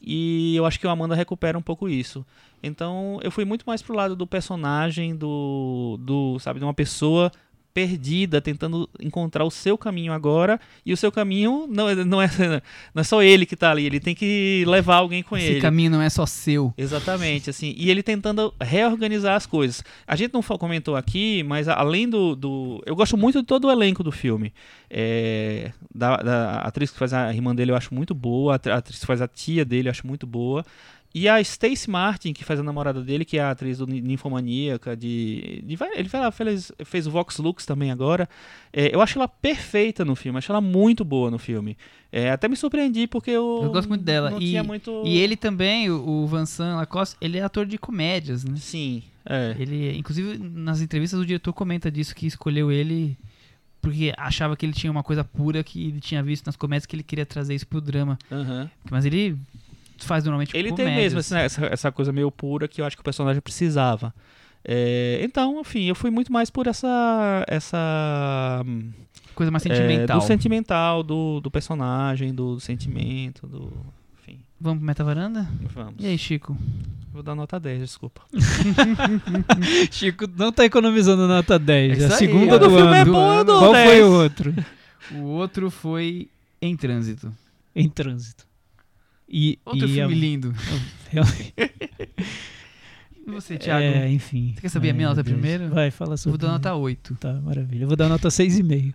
E 0.00 0.54
eu 0.56 0.66
acho 0.66 0.78
que 0.78 0.86
o 0.86 0.90
Amanda 0.90 1.14
recupera 1.14 1.56
um 1.56 1.62
pouco 1.62 1.88
isso. 1.88 2.24
Então 2.62 3.18
eu 3.22 3.30
fui 3.30 3.44
muito 3.44 3.64
mais 3.66 3.82
pro 3.82 3.94
lado 3.94 4.14
do 4.14 4.26
personagem, 4.26 5.16
do, 5.16 5.98
do 6.00 6.38
sabe, 6.38 6.58
de 6.58 6.64
uma 6.64 6.74
pessoa 6.74 7.30
perdida, 7.74 8.40
tentando 8.40 8.88
encontrar 9.00 9.44
o 9.44 9.50
seu 9.50 9.76
caminho 9.76 10.12
agora. 10.12 10.60
E 10.86 10.92
o 10.92 10.96
seu 10.96 11.10
caminho 11.10 11.66
não, 11.68 11.88
é- 11.88 12.04
não, 12.04 12.22
é, 12.22 12.30
não 12.94 13.00
é 13.00 13.04
só 13.04 13.20
ele 13.20 13.44
que 13.44 13.56
tá 13.56 13.72
ali, 13.72 13.84
ele 13.84 13.98
tem 13.98 14.14
que 14.14 14.64
levar 14.68 14.96
alguém 14.96 15.22
com 15.24 15.36
Esse 15.36 15.46
ele. 15.46 15.60
caminho 15.60 15.90
não 15.90 16.00
é 16.00 16.08
só 16.08 16.24
seu. 16.24 16.72
Exatamente, 16.78 17.50
assim, 17.50 17.74
e 17.76 17.90
ele 17.90 18.02
tentando 18.02 18.54
reorganizar 18.60 19.34
as 19.34 19.44
coisas. 19.44 19.82
A 20.06 20.14
gente 20.14 20.32
não 20.32 20.40
comentou 20.42 20.94
aqui, 20.94 21.42
mas 21.42 21.66
além 21.68 22.08
do, 22.08 22.36
do- 22.36 22.80
Eu 22.86 22.94
gosto 22.94 23.16
muito 23.16 23.40
de 23.40 23.44
todo 23.46 23.66
o 23.66 23.70
elenco 23.72 24.04
do 24.04 24.12
filme. 24.12 24.52
É, 24.88 25.72
da, 25.92 26.16
da 26.18 26.54
atriz 26.60 26.90
que 26.92 26.98
faz 26.98 27.12
a 27.12 27.34
irmã 27.34 27.52
dele 27.54 27.72
eu 27.72 27.76
acho 27.76 27.92
muito 27.92 28.14
boa, 28.14 28.52
a 28.54 28.74
atriz 28.76 29.00
que 29.00 29.06
faz 29.06 29.20
a 29.20 29.26
tia 29.26 29.64
dele 29.64 29.88
eu 29.88 29.90
acho 29.90 30.06
muito 30.06 30.24
boa. 30.26 30.64
E 31.14 31.28
a 31.28 31.42
Stacey 31.44 31.88
Martin, 31.88 32.32
que 32.32 32.42
faz 32.44 32.58
a 32.58 32.62
namorada 32.64 33.00
dele, 33.00 33.24
que 33.24 33.38
é 33.38 33.42
a 33.42 33.50
atriz 33.52 33.78
do 33.78 33.86
Ni- 33.86 34.00
Ninfomaníaca, 34.00 34.96
de, 34.96 35.62
de 35.64 35.78
ele 35.94 36.08
fez, 36.32 36.72
fez 36.84 37.06
o 37.06 37.10
Vox 37.12 37.38
Lux 37.38 37.64
também 37.64 37.92
agora. 37.92 38.28
É, 38.72 38.92
eu 38.92 39.00
acho 39.00 39.16
ela 39.16 39.28
perfeita 39.28 40.04
no 40.04 40.16
filme, 40.16 40.38
acho 40.38 40.50
ela 40.50 40.60
muito 40.60 41.04
boa 41.04 41.30
no 41.30 41.38
filme. 41.38 41.76
É, 42.10 42.30
até 42.30 42.48
me 42.48 42.56
surpreendi 42.56 43.06
porque 43.06 43.30
eu, 43.30 43.60
Eu 43.62 43.70
gosto 43.70 43.88
muito 43.88 44.02
dela. 44.02 44.32
E- 44.40 44.60
muito... 44.62 45.02
E 45.04 45.16
ele 45.16 45.36
também, 45.36 45.88
o, 45.88 46.04
o 46.04 46.26
Vincent 46.26 46.74
Lacoste, 46.76 47.16
ele 47.20 47.38
é 47.38 47.42
ator 47.42 47.64
de 47.64 47.78
comédias, 47.78 48.42
né? 48.44 48.56
Sim, 48.56 49.00
é. 49.24 49.54
Ele, 49.56 49.96
inclusive, 49.96 50.36
nas 50.38 50.80
entrevistas 50.80 51.20
o 51.20 51.24
diretor 51.24 51.52
comenta 51.52 51.92
disso, 51.92 52.12
que 52.12 52.26
escolheu 52.26 52.72
ele 52.72 53.16
porque 53.80 54.14
achava 54.16 54.56
que 54.56 54.64
ele 54.64 54.72
tinha 54.72 54.90
uma 54.90 55.02
coisa 55.02 55.22
pura 55.22 55.62
que 55.62 55.88
ele 55.88 56.00
tinha 56.00 56.22
visto 56.22 56.46
nas 56.46 56.56
comédias 56.56 56.86
que 56.86 56.96
ele 56.96 57.02
queria 57.02 57.26
trazer 57.26 57.54
isso 57.54 57.66
pro 57.66 57.82
drama. 57.82 58.18
Aham. 58.32 58.70
Mas 58.90 59.04
ele 59.04 59.36
faz 59.98 60.24
normalmente 60.24 60.56
Ele 60.56 60.72
tem 60.72 60.86
mesmo 60.94 61.20
esse- 61.20 61.34
essa, 61.36 61.66
essa 61.66 61.92
coisa 61.92 62.12
meio 62.12 62.30
pura 62.30 62.66
que 62.68 62.80
eu 62.80 62.84
acho 62.84 62.96
que 62.96 63.00
o 63.00 63.04
personagem 63.04 63.40
precisava. 63.42 64.14
É, 64.64 65.20
então, 65.22 65.60
enfim, 65.60 65.84
eu 65.84 65.94
fui 65.94 66.10
muito 66.10 66.32
mais 66.32 66.48
por 66.50 66.66
essa. 66.66 67.44
essa 67.46 68.64
Coisa 69.34 69.50
mais 69.50 69.66
é, 69.66 69.74
sentimental. 69.74 70.18
do 70.18 70.24
sentimental, 70.24 71.02
do, 71.02 71.40
do 71.40 71.50
personagem, 71.50 72.32
do 72.34 72.58
sentimento, 72.60 73.46
do. 73.46 73.70
Enfim, 74.22 74.38
Vamos 74.60 74.78
pro 74.78 74.86
meta-varanda? 74.86 75.46
vamos. 75.74 75.94
E 75.98 76.06
aí, 76.06 76.16
Chico? 76.16 76.56
Vou 77.12 77.22
dar 77.22 77.34
nota 77.34 77.60
10, 77.60 77.80
desculpa. 77.80 78.22
Chico 79.90 80.26
não 80.36 80.52
tá 80.52 80.64
economizando 80.64 81.26
nota 81.28 81.58
10. 81.58 81.98
É 81.98 82.02
É 82.02 82.06
a 82.06 82.08
aí, 82.12 82.14
segunda 82.18 82.58
quando 82.58 82.60
do 82.60 82.66
o 82.74 82.76
filme 82.78 82.92
ano. 82.96 82.96
é 82.96 83.04
bom, 83.04 83.44
dou 83.44 83.58
Qual 83.60 83.72
10. 83.72 83.88
foi 83.90 84.02
o 84.02 84.12
outro? 84.12 84.54
O 85.12 85.22
outro 85.24 85.70
foi 85.70 86.28
Em 86.60 86.76
Trânsito. 86.76 87.32
Em 87.74 87.88
trânsito. 87.88 88.46
E, 89.36 89.58
Outro 89.64 89.86
e 89.88 89.94
filme 89.94 90.14
a- 90.14 90.16
lindo. 90.16 90.54
E 93.26 93.30
você, 93.30 93.56
Thiago? 93.56 93.82
É, 93.82 94.08
enfim. 94.10 94.52
Você 94.54 94.60
quer 94.60 94.68
saber 94.68 94.88
a 94.88 94.90
Ai, 94.90 94.96
minha 94.96 95.08
nota 95.08 95.22
Deus. 95.22 95.32
primeiro? 95.34 95.68
Vai, 95.70 95.90
fala 95.90 96.12
Eu 96.12 96.16
sobre. 96.18 96.38
vou 96.38 96.46
dar 96.46 96.52
nota 96.52 96.74
8. 96.74 97.14
Tá, 97.16 97.32
maravilha. 97.42 97.84
Eu 97.84 97.88
vou 97.88 97.96
dar 97.96 98.08
nota 98.08 98.28
6,5. 98.28 98.92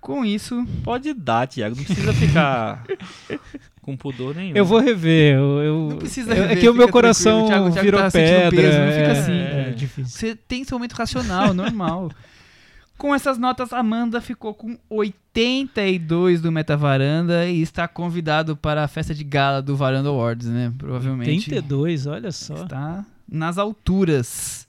Com 0.00 0.24
isso, 0.24 0.66
Pode 0.82 1.12
dar, 1.12 1.46
Tiago, 1.46 1.76
não 1.76 1.84
precisa 1.84 2.14
ficar 2.14 2.84
com 3.82 3.94
pudor 3.98 4.34
nenhum. 4.34 4.56
Eu 4.56 4.64
vou 4.64 4.80
rever. 4.80 5.34
Eu, 5.36 5.58
eu- 5.62 5.88
Não 5.90 5.98
precisa 5.98 6.30
eu- 6.30 6.36
rever, 6.42 6.56
É 6.56 6.60
que 6.60 6.68
o 6.70 6.74
meu 6.74 6.88
coração. 6.88 7.44
O 7.44 7.46
Thiago- 7.48 7.66
o 7.66 7.70
Thiago 7.70 7.84
virou 7.84 8.00
tá 8.00 8.10
pedra. 8.10 8.50
peso, 8.50 8.78
não 8.78 8.86
fica 8.88 8.98
é, 9.02 9.10
assim. 9.10 9.32
É, 9.32 9.70
difícil. 9.76 10.06
você 10.18 10.34
tem 10.34 10.64
seu 10.64 10.78
momento 10.78 10.94
racional, 10.94 11.52
normal. 11.52 12.10
Com 13.00 13.14
essas 13.14 13.38
notas, 13.38 13.72
Amanda 13.72 14.20
ficou 14.20 14.52
com 14.52 14.76
82 14.90 16.40
do 16.42 16.52
Meta 16.52 16.76
Varanda 16.76 17.46
e 17.46 17.62
está 17.62 17.88
convidado 17.88 18.54
para 18.56 18.84
a 18.84 18.88
festa 18.88 19.14
de 19.14 19.24
gala 19.24 19.62
do 19.62 19.74
Varanda 19.74 20.10
Awards, 20.10 20.46
né? 20.48 20.72
Provavelmente. 20.76 21.30
82, 21.50 22.06
olha 22.06 22.30
só. 22.30 22.64
Está 22.64 23.04
nas 23.26 23.56
alturas. 23.58 24.68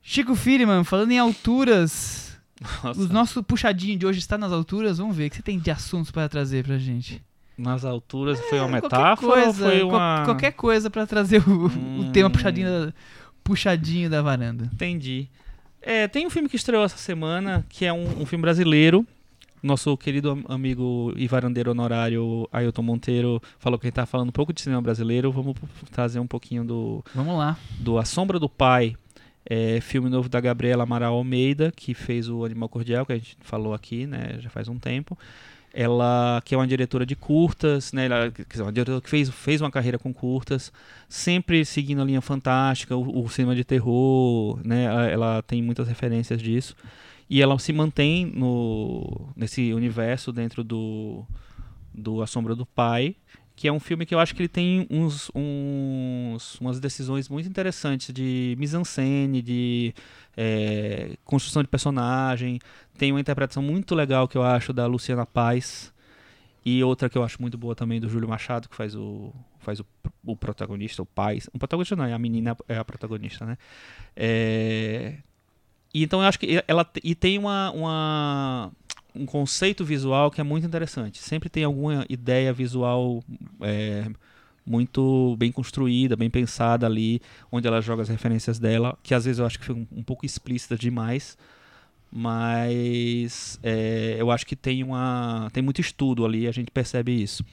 Chico 0.00 0.34
Firman, 0.36 0.84
falando 0.84 1.10
em 1.12 1.18
alturas, 1.18 2.38
Nossa, 2.84 3.00
o 3.00 3.08
nosso 3.08 3.42
puxadinho 3.42 3.98
de 3.98 4.06
hoje 4.06 4.18
está 4.20 4.38
nas 4.38 4.52
alturas. 4.52 4.98
Vamos 4.98 5.16
ver 5.16 5.26
o 5.26 5.30
que 5.30 5.36
você 5.36 5.42
tem 5.42 5.58
de 5.58 5.70
assuntos 5.70 6.10
para 6.12 6.28
trazer 6.28 6.64
pra 6.64 6.78
gente. 6.78 7.20
nas 7.58 7.84
alturas 7.84 8.38
foi 8.48 8.60
uma 8.60 8.68
É, 8.78 8.80
metáfora 8.82 9.46
ou 9.46 9.54
foi 9.54 9.82
uma. 9.82 10.22
qualquer 10.24 10.52
coisa 10.52 10.88
para 10.90 11.06
trazer 11.06 11.42
o, 11.48 11.66
o 11.66 11.66
Hum. 11.68 12.10
tema 12.12 12.28
puxadinho 12.30 12.68
da, 12.68 12.92
puxadinho 13.42 14.08
da 14.10 14.22
varanda. 14.22 14.68
Entendi. 14.72 15.28
É, 15.86 16.08
tem 16.08 16.26
um 16.26 16.30
filme 16.30 16.48
que 16.48 16.56
estreou 16.56 16.82
essa 16.84 16.96
semana, 16.96 17.64
que 17.68 17.84
é 17.84 17.92
um, 17.92 18.22
um 18.22 18.26
filme 18.26 18.40
brasileiro. 18.42 19.06
Nosso 19.62 19.96
querido 19.96 20.30
am- 20.30 20.44
amigo 20.48 21.12
e 21.16 21.26
varandeiro 21.26 21.70
honorário 21.70 22.48
Ailton 22.52 22.82
Monteiro 22.82 23.40
falou 23.58 23.78
que 23.78 23.86
a 23.86 23.88
gente 23.88 23.94
tá 23.94 24.04
falando 24.06 24.28
um 24.28 24.32
pouco 24.32 24.52
de 24.52 24.60
cinema 24.60 24.80
brasileiro. 24.82 25.30
Vamos 25.32 25.54
trazer 25.90 26.18
um 26.20 26.26
pouquinho 26.26 26.64
do, 26.64 27.04
Vamos 27.14 27.36
lá. 27.36 27.56
do 27.80 27.98
A 27.98 28.04
Sombra 28.04 28.38
do 28.38 28.48
Pai, 28.48 28.94
é, 29.48 29.80
filme 29.80 30.10
novo 30.10 30.28
da 30.28 30.40
Gabriela 30.40 30.82
Amaral 30.82 31.14
Almeida, 31.14 31.72
que 31.74 31.94
fez 31.94 32.28
o 32.28 32.44
Animal 32.44 32.68
Cordial, 32.68 33.06
que 33.06 33.12
a 33.12 33.16
gente 33.16 33.36
falou 33.40 33.72
aqui, 33.74 34.06
né, 34.06 34.36
já 34.38 34.50
faz 34.50 34.68
um 34.68 34.78
tempo. 34.78 35.18
Ela, 35.76 36.40
que 36.44 36.54
é 36.54 36.58
uma 36.58 36.68
diretora 36.68 37.04
de 37.04 37.16
curtas, 37.16 37.92
né, 37.92 38.06
ela, 38.06 38.30
dizer, 38.30 38.62
uma 38.62 38.72
diretora 38.72 39.00
que 39.00 39.10
fez, 39.10 39.28
fez 39.28 39.60
uma 39.60 39.72
carreira 39.72 39.98
com 39.98 40.14
curtas, 40.14 40.72
sempre 41.08 41.64
seguindo 41.64 42.00
a 42.00 42.04
linha 42.04 42.20
fantástica, 42.20 42.96
o, 42.96 43.24
o 43.24 43.28
cinema 43.28 43.56
de 43.56 43.64
terror, 43.64 44.60
né, 44.64 44.84
ela, 44.84 45.06
ela 45.06 45.42
tem 45.42 45.60
muitas 45.60 45.88
referências 45.88 46.40
disso. 46.40 46.76
E 47.28 47.42
ela 47.42 47.58
se 47.58 47.72
mantém 47.72 48.26
no, 48.26 49.28
nesse 49.34 49.72
universo 49.72 50.30
dentro 50.30 50.62
do, 50.62 51.24
do 51.92 52.22
A 52.22 52.26
Sombra 52.26 52.54
do 52.54 52.64
Pai, 52.64 53.16
que 53.56 53.68
é 53.68 53.72
um 53.72 53.78
filme 53.78 54.04
que 54.04 54.14
eu 54.14 54.18
acho 54.18 54.34
que 54.34 54.42
ele 54.42 54.48
tem 54.48 54.86
uns, 54.90 55.30
uns 55.34 56.60
umas 56.60 56.80
decisões 56.80 57.28
muito 57.28 57.48
interessantes 57.48 58.12
de 58.12 58.56
mise-en-scène, 58.58 59.40
de 59.40 59.94
é, 60.36 61.16
construção 61.24 61.62
de 61.62 61.68
personagem. 61.68 62.58
Tem 62.96 63.12
uma 63.12 63.20
interpretação 63.20 63.62
muito 63.62 63.94
legal 63.94 64.28
que 64.28 64.36
eu 64.36 64.42
acho 64.42 64.72
da 64.72 64.86
Luciana 64.86 65.26
Paz 65.26 65.92
e 66.64 66.82
outra 66.82 67.08
que 67.08 67.18
eu 67.18 67.22
acho 67.22 67.40
muito 67.40 67.58
boa 67.58 67.74
também 67.74 68.00
do 68.00 68.08
Júlio 68.08 68.28
Machado, 68.28 68.68
que 68.68 68.76
faz 68.76 68.94
o 68.94 69.32
faz 69.58 69.80
o, 69.80 69.86
o 70.24 70.36
protagonista, 70.36 71.02
o 71.02 71.06
pai. 71.06 71.40
O 71.52 71.58
protagonista 71.58 71.96
não, 71.96 72.04
é 72.04 72.12
a 72.12 72.18
menina 72.18 72.56
é 72.68 72.76
a 72.76 72.84
protagonista, 72.84 73.44
né? 73.44 73.58
É, 74.14 75.16
e 75.92 76.02
então 76.02 76.20
eu 76.20 76.26
acho 76.26 76.38
que 76.38 76.62
ela 76.66 76.88
e 77.02 77.14
tem 77.14 77.38
uma, 77.38 77.70
uma 77.72 78.72
um 79.14 79.26
conceito 79.26 79.84
visual 79.84 80.30
que 80.30 80.40
é 80.40 80.44
muito 80.44 80.66
interessante. 80.66 81.18
Sempre 81.18 81.48
tem 81.48 81.64
alguma 81.64 82.04
ideia 82.08 82.52
visual 82.52 83.22
é, 83.60 84.06
muito 84.66 85.36
bem 85.38 85.52
construída, 85.52 86.16
bem 86.16 86.30
pensada 86.30 86.86
ali, 86.86 87.20
onde 87.50 87.66
ela 87.68 87.80
joga 87.80 88.02
as 88.02 88.08
referências 88.08 88.58
dela, 88.58 88.98
que 89.02 89.14
às 89.14 89.24
vezes 89.24 89.38
eu 89.38 89.46
acho 89.46 89.58
que 89.58 89.64
foi 89.64 89.74
um, 89.74 89.86
um 89.92 90.02
pouco 90.02 90.26
explícita 90.26 90.76
demais, 90.76 91.36
mas 92.14 93.58
é, 93.62 94.16
eu 94.18 94.30
acho 94.30 94.46
que 94.46 94.56
tem 94.56 94.82
uma 94.82 95.48
tem 95.52 95.62
muito 95.62 95.80
estudo 95.80 96.24
ali, 96.24 96.46
a 96.46 96.52
gente 96.52 96.70
percebe 96.70 97.12
isso. 97.22 97.44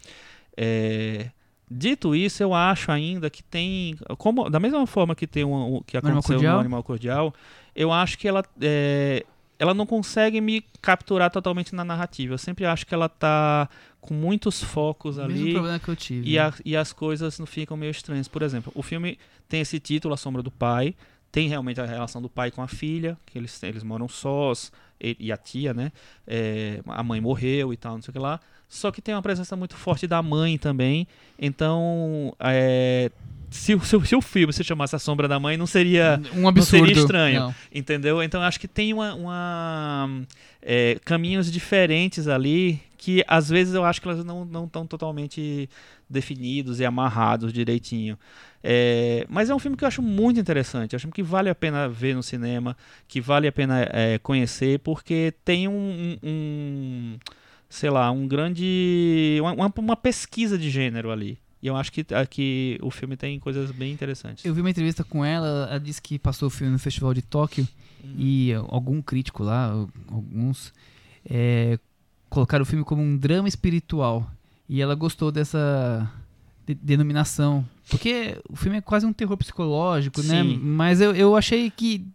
É, 0.56 1.30
dito 1.70 2.16
isso, 2.16 2.42
eu 2.44 2.54
acho 2.54 2.92
ainda 2.92 3.30
que 3.30 3.44
tem, 3.44 3.96
como 4.18 4.50
da 4.50 4.60
mesma 4.60 4.86
forma 4.86 5.16
que 5.16 5.26
tem 5.28 5.44
um, 5.44 5.78
um- 5.78 5.82
que 5.84 5.98
aconteceu 5.98 6.36
no 6.56 6.60
Animal 6.60 6.84
Cordial, 6.84 7.34
eu 7.76 7.92
acho 7.92 8.18
que 8.18 8.28
ela 8.28 8.44
é, 8.62 9.26
ela 9.58 9.74
não 9.74 9.86
consegue 9.86 10.42
me 10.42 10.64
capturar 10.82 11.30
totalmente 11.30 11.74
na 11.76 11.86
narrativa. 11.86 12.34
Eu 12.34 12.38
sempre 12.38 12.66
acho 12.66 12.86
que 12.86 12.94
ela 12.94 13.08
tá 13.08 13.70
com 14.00 14.14
muitos 14.16 14.62
focos 14.64 15.18
Mesmo 15.18 15.32
ali 15.32 15.54
problema 15.54 15.80
que 15.80 15.88
eu 15.90 15.96
tive. 15.96 16.28
e, 16.30 16.40
a- 16.40 16.54
e 16.66 16.76
as 16.76 16.92
coisas 16.92 17.38
não 17.38 17.46
ficam 17.46 17.78
meio 17.78 17.92
estranhas. 17.92 18.28
Por 18.28 18.42
exemplo, 18.42 18.72
o 18.76 18.82
filme 18.82 19.18
tem 19.48 19.62
esse 19.62 19.80
título, 19.80 20.14
A 20.14 20.18
Sombra 20.18 20.42
do 20.42 20.50
Pai. 20.52 20.96
Tem 21.32 21.48
realmente 21.48 21.80
a 21.80 21.86
relação 21.86 22.22
do 22.22 22.30
pai 22.30 22.52
com 22.52 22.62
a 22.62 22.68
filha, 22.68 23.18
que 23.26 23.38
eles, 23.38 23.62
eles 23.64 23.84
moram 23.84 24.08
sós, 24.08 24.72
e, 25.00 25.16
e 25.20 25.32
a 25.32 25.38
tia, 25.38 25.74
né? 25.74 25.92
É, 26.28 26.82
a 26.86 27.02
mãe 27.02 27.22
morreu 27.22 27.74
e 27.74 27.78
tal, 27.78 27.96
não 27.96 28.02
sei 28.02 28.12
o 28.12 28.14
que 28.14 28.20
lá. 28.20 28.40
Só 28.68 28.92
que 28.92 29.02
tem 29.02 29.16
uma 29.16 29.22
presença 29.22 29.56
muito 29.56 29.76
forte 29.76 30.08
da 30.08 30.22
mãe 30.22 30.58
também. 30.58 31.08
Então, 31.40 32.34
é, 32.40 33.12
se, 33.52 33.76
o- 33.76 33.82
se, 33.82 34.00
se 34.08 34.16
o 34.16 34.22
filme 34.22 34.52
se 34.54 34.64
chamasse 34.64 34.96
A 34.96 35.00
Sombra 35.00 35.28
da 35.28 35.40
Mãe, 35.40 35.58
não 35.58 35.68
seria 35.68 36.20
um 36.34 36.48
absurdo. 36.48 36.86
seria 36.88 36.94
estranho. 37.02 37.40
Não. 37.42 37.56
Entendeu? 37.74 38.24
Então 38.24 38.42
acho 38.42 38.60
que 38.60 38.68
tem 38.68 38.94
uma, 38.94 39.14
uma, 39.14 40.22
é, 40.62 40.98
caminhos 41.06 41.52
diferentes 41.52 42.28
ali 42.28 42.82
que 42.98 43.24
às 43.28 43.50
vezes 43.50 43.74
eu 43.74 43.84
acho 43.84 44.00
que 44.02 44.08
elas 44.08 44.24
não 44.24 44.46
não 44.46 44.66
estão 44.66 44.86
totalmente 44.86 45.68
definidos 46.10 46.80
e 46.80 46.86
amarrados 46.86 47.52
direitinho. 47.52 48.18
É, 48.64 49.26
mas 49.28 49.50
é 49.50 49.56
um 49.56 49.60
filme 49.60 49.76
que 49.76 49.84
eu 49.84 49.88
acho 49.88 50.02
muito 50.04 50.40
interessante. 50.40 50.94
Eu 50.94 50.98
acho 50.98 51.08
que 51.10 51.24
vale 51.24 51.50
a 51.50 51.56
pena 51.56 51.90
ver 51.90 52.14
no 52.16 52.22
cinema, 52.22 52.78
que 53.08 53.20
vale 53.20 53.48
a 53.48 53.52
pena 53.52 53.88
é, 53.92 54.20
conhecer, 54.20 54.78
porque 54.80 55.34
tem 55.44 55.68
um, 55.68 55.74
um- 55.74 56.18
um, 56.30 57.18
sei 57.68 57.90
lá, 57.90 58.12
um 58.12 58.28
grande 58.28 59.40
uma- 59.42 59.72
uma 59.78 59.96
pesquisa 59.96 60.58
de 60.58 60.70
gênero 60.70 61.10
ali. 61.12 61.40
E 61.62 61.68
eu 61.68 61.76
acho 61.76 61.92
que, 61.92 62.04
que 62.30 62.80
o 62.82 62.90
filme 62.90 63.16
tem 63.16 63.40
coisas 63.40 63.70
bem 63.72 63.92
interessantes. 63.94 64.44
Eu 64.44 64.54
vi 64.54 64.62
uma 64.62 64.70
entrevista 64.70 65.04
com 65.04 65.24
ela, 65.24 65.68
ela 65.70 65.80
disse 65.80 66.02
que 66.02 66.18
passou 66.18 66.48
o 66.48 66.50
filme 66.52 66.74
no 66.74 66.80
Festival 66.80 67.14
de 67.14 67.22
Tóquio 67.22 67.68
e 68.18 68.52
algum 68.70 69.00
crítico 69.02 69.44
lá, 69.44 69.72
alguns, 70.10 70.74
é, 71.24 71.78
colocaram 72.30 72.64
o 72.64 72.66
filme 72.66 72.84
como 72.84 73.02
um 73.02 73.16
drama 73.16 73.48
espiritual. 73.48 74.28
E 74.68 74.82
ela 74.82 74.96
gostou 74.96 75.32
dessa 75.32 76.10
de- 76.66 76.74
denominação. 76.74 77.64
Porque 77.90 78.38
o 78.50 78.56
filme 78.56 78.78
é 78.78 78.82
quase 78.82 79.06
um 79.06 79.14
terror 79.14 79.38
psicológico, 79.38 80.24
né? 80.24 80.42
Sim. 80.42 80.58
Mas 80.64 81.00
eu, 81.02 81.14
eu 81.14 81.36
achei 81.36 81.70
que 81.70 82.08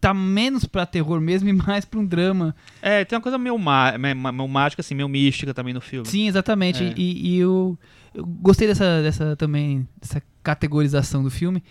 tá 0.00 0.12
menos 0.12 0.64
pra 0.66 0.84
terror 0.84 1.20
mesmo 1.20 1.48
e 1.48 1.52
mais 1.52 1.84
pra 1.84 1.98
um 2.00 2.04
drama. 2.04 2.54
É, 2.82 3.04
tem 3.04 3.16
uma 3.16 3.22
coisa 3.22 3.38
meio, 3.38 3.56
má, 3.58 3.96
meio, 3.96 4.14
meio 4.16 4.48
mágica, 4.48 4.80
assim, 4.82 4.94
meio 4.94 5.08
mística 5.08 5.54
também 5.54 5.72
no 5.72 5.80
filme. 5.80 6.06
Sim, 6.08 6.26
exatamente. 6.28 6.82
É. 6.82 6.92
E, 6.96 7.28
e 7.34 7.36
eu, 7.38 7.78
eu 8.16 8.24
gostei 8.24 8.66
dessa, 8.66 9.02
dessa 9.02 9.36
também, 9.36 9.86
dessa 10.00 10.22
categorização 10.42 11.22
do 11.22 11.30
filme. 11.30 11.62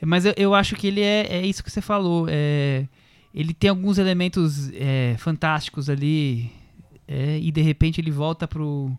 Mas 0.00 0.24
eu, 0.24 0.32
eu 0.36 0.54
acho 0.54 0.74
que 0.74 0.86
ele 0.86 1.02
é, 1.02 1.26
é 1.26 1.46
isso 1.46 1.62
que 1.62 1.70
você 1.70 1.82
falou. 1.82 2.26
É, 2.28 2.86
ele 3.34 3.52
tem 3.52 3.68
alguns 3.68 3.98
elementos 3.98 4.70
é, 4.72 5.14
fantásticos 5.18 5.90
ali. 5.90 6.50
é, 7.06 7.38
e 7.38 7.52
de 7.52 7.60
repente 7.60 8.00
ele 8.00 8.10
volta 8.10 8.48
pro, 8.48 8.90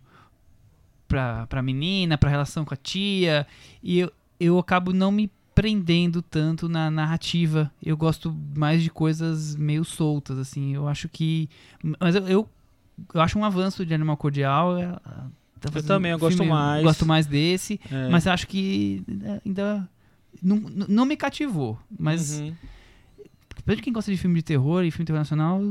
pra, 1.07 1.47
pra 1.47 1.63
menina, 1.63 2.19
pra 2.19 2.29
relação 2.29 2.63
com 2.63 2.73
a 2.73 2.77
tia. 2.77 3.47
E 3.81 3.99
eu, 3.99 4.11
eu 4.39 4.59
acabo 4.59 4.93
não 4.93 5.11
me 5.11 5.31
prendendo 5.55 6.21
tanto 6.21 6.69
na 6.69 6.91
narrativa. 6.91 7.71
Eu 7.83 7.97
gosto 7.97 8.31
mais 8.55 8.83
de 8.83 8.91
coisas 8.91 9.55
meio 9.55 9.83
soltas, 9.83 10.37
assim. 10.37 10.75
Eu 10.75 10.87
acho 10.87 11.09
que. 11.09 11.49
Mas 11.99 12.13
eu, 12.13 12.27
eu, 12.27 12.49
eu 13.11 13.21
acho 13.21 13.39
um 13.39 13.43
avanço 13.43 13.83
de 13.83 13.93
Animal 13.95 14.17
Cordial. 14.17 14.75
Tá 15.61 15.71
fazendo 15.71 15.87
também, 15.87 16.11
eu 16.11 16.19
gosto 16.19 16.37
filme- 16.37 16.51
mais. 16.51 16.83
Gosto 16.83 17.05
mais 17.05 17.25
desse. 17.25 17.79
É. 17.91 18.09
Mas 18.09 18.25
eu 18.25 18.31
acho 18.33 18.47
que 18.47 19.03
é, 19.23 19.41
ainda. 19.45 19.89
Não, 20.41 20.57
não 20.87 21.05
me 21.05 21.15
cativou. 21.15 21.77
Mas 21.99 22.39
Uhum, 22.39 22.53
pra 23.65 23.75
quem 23.75 23.93
gosta 23.93 24.11
de 24.11 24.17
filme 24.17 24.35
de 24.37 24.43
terror 24.43 24.83
e 24.83 24.89
filme 24.91 25.03
internacional, 25.03 25.61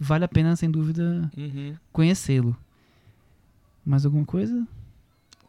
vale 0.00 0.24
a 0.24 0.28
pena, 0.28 0.54
sem 0.54 0.70
dúvida, 0.70 1.30
uhum. 1.36 1.74
conhecê-lo. 1.92 2.56
Mais 3.84 4.04
alguma 4.04 4.24
coisa? 4.24 4.66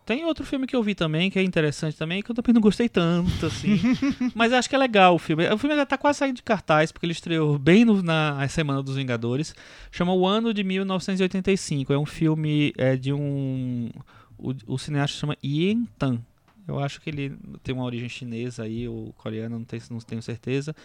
Tem 0.05 0.25
outro 0.25 0.45
filme 0.45 0.67
que 0.67 0.75
eu 0.75 0.83
vi 0.83 0.93
também, 0.93 1.31
que 1.31 1.39
é 1.39 1.43
interessante 1.43 1.95
também, 1.97 2.21
que 2.21 2.29
eu 2.29 2.35
também 2.35 2.53
não 2.53 2.61
gostei 2.61 2.89
tanto, 2.89 3.45
assim. 3.45 3.79
mas 4.35 4.51
acho 4.51 4.67
que 4.69 4.75
é 4.75 4.77
legal 4.77 5.15
o 5.15 5.19
filme. 5.19 5.47
O 5.49 5.57
filme 5.57 5.75
já 5.75 5.85
tá 5.85 5.97
quase 5.97 6.19
saindo 6.19 6.35
de 6.35 6.43
cartaz, 6.43 6.91
porque 6.91 7.05
ele 7.05 7.13
estreou 7.13 7.57
bem 7.57 7.85
no- 7.85 8.03
na 8.03 8.45
Semana 8.49 8.83
dos 8.83 8.97
Vingadores. 8.97 9.55
Chama 9.91 10.13
O 10.13 10.27
Ano 10.27 10.53
de 10.53 10.61
1985. 10.63 11.93
É 11.93 11.97
um 11.97 12.05
filme 12.05 12.73
é, 12.77 12.95
de 12.97 13.13
um... 13.13 13.89
O, 14.37 14.53
o 14.67 14.77
cineasta 14.77 15.17
chama 15.17 15.37
Yen 15.43 15.87
Tan. 15.97 16.19
Eu 16.67 16.79
acho 16.79 16.99
que 16.99 17.09
ele 17.09 17.35
tem 17.61 17.73
uma 17.73 17.83
origem 17.85 18.09
chinesa 18.09 18.63
aí, 18.63 18.87
ou 18.87 19.13
coreana, 19.13 19.57
não, 19.57 19.63
tenho- 19.63 19.83
não 19.89 19.99
tenho 19.99 20.21
certeza. 20.21 20.75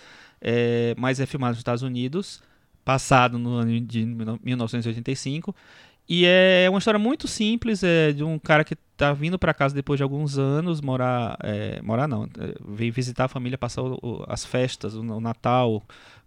É, 0.40 0.95
mas 0.97 1.19
é 1.19 1.27
filmado 1.27 1.53
nos 1.53 1.59
Estados 1.59 1.82
Unidos, 1.82 2.40
passado 2.85 3.36
no 3.39 3.51
ano 3.55 3.81
de 3.81 4.05
1985. 4.43 5.55
E 6.09 6.24
é 6.24 6.66
uma 6.70 6.78
história 6.78 6.98
muito 6.98 7.28
simples, 7.28 7.82
é 7.82 8.12
de 8.12 8.24
um 8.24 8.39
cara 8.39 8.64
que 8.64 8.74
tá 8.97 9.12
vindo 9.12 9.39
para 9.39 9.52
casa 9.52 9.74
depois 9.74 9.98
de 9.98 10.02
alguns 10.02 10.39
anos, 10.39 10.80
morar, 10.80 11.36
é, 11.43 11.80
morar 11.82 12.09
não, 12.09 12.24
é, 12.24 12.55
vem 12.66 12.90
visitar 12.90 13.24
a 13.26 13.28
família, 13.28 13.59
passar 13.59 13.82
o- 13.82 14.24
as 14.26 14.44
festas, 14.44 14.94
o, 14.94 15.01
o 15.02 15.20
Natal 15.20 15.82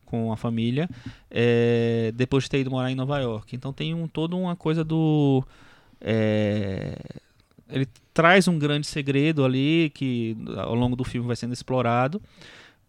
com 0.05 0.31
a 0.31 0.37
família, 0.37 0.87
é, 1.31 2.11
depois 2.15 2.43
de 2.43 2.49
ter 2.51 2.59
ido 2.59 2.69
morar 2.69 2.91
em 2.91 2.95
Nova 2.95 3.19
York. 3.19 3.55
Então 3.55 3.73
tem 3.73 3.93
um, 3.93 4.07
toda 4.07 4.35
uma 4.35 4.55
coisa 4.55 4.83
do... 4.83 5.43
é, 5.99 6.95
ele 7.69 7.87
traz 8.13 8.47
um 8.47 8.59
grande 8.59 8.85
segredo 8.85 9.43
ali 9.45 9.89
que 9.95 10.35
ao 10.57 10.75
longo 10.75 10.95
do 10.95 11.03
filme 11.03 11.25
vai 11.25 11.35
sendo 11.35 11.53
explorado, 11.53 12.21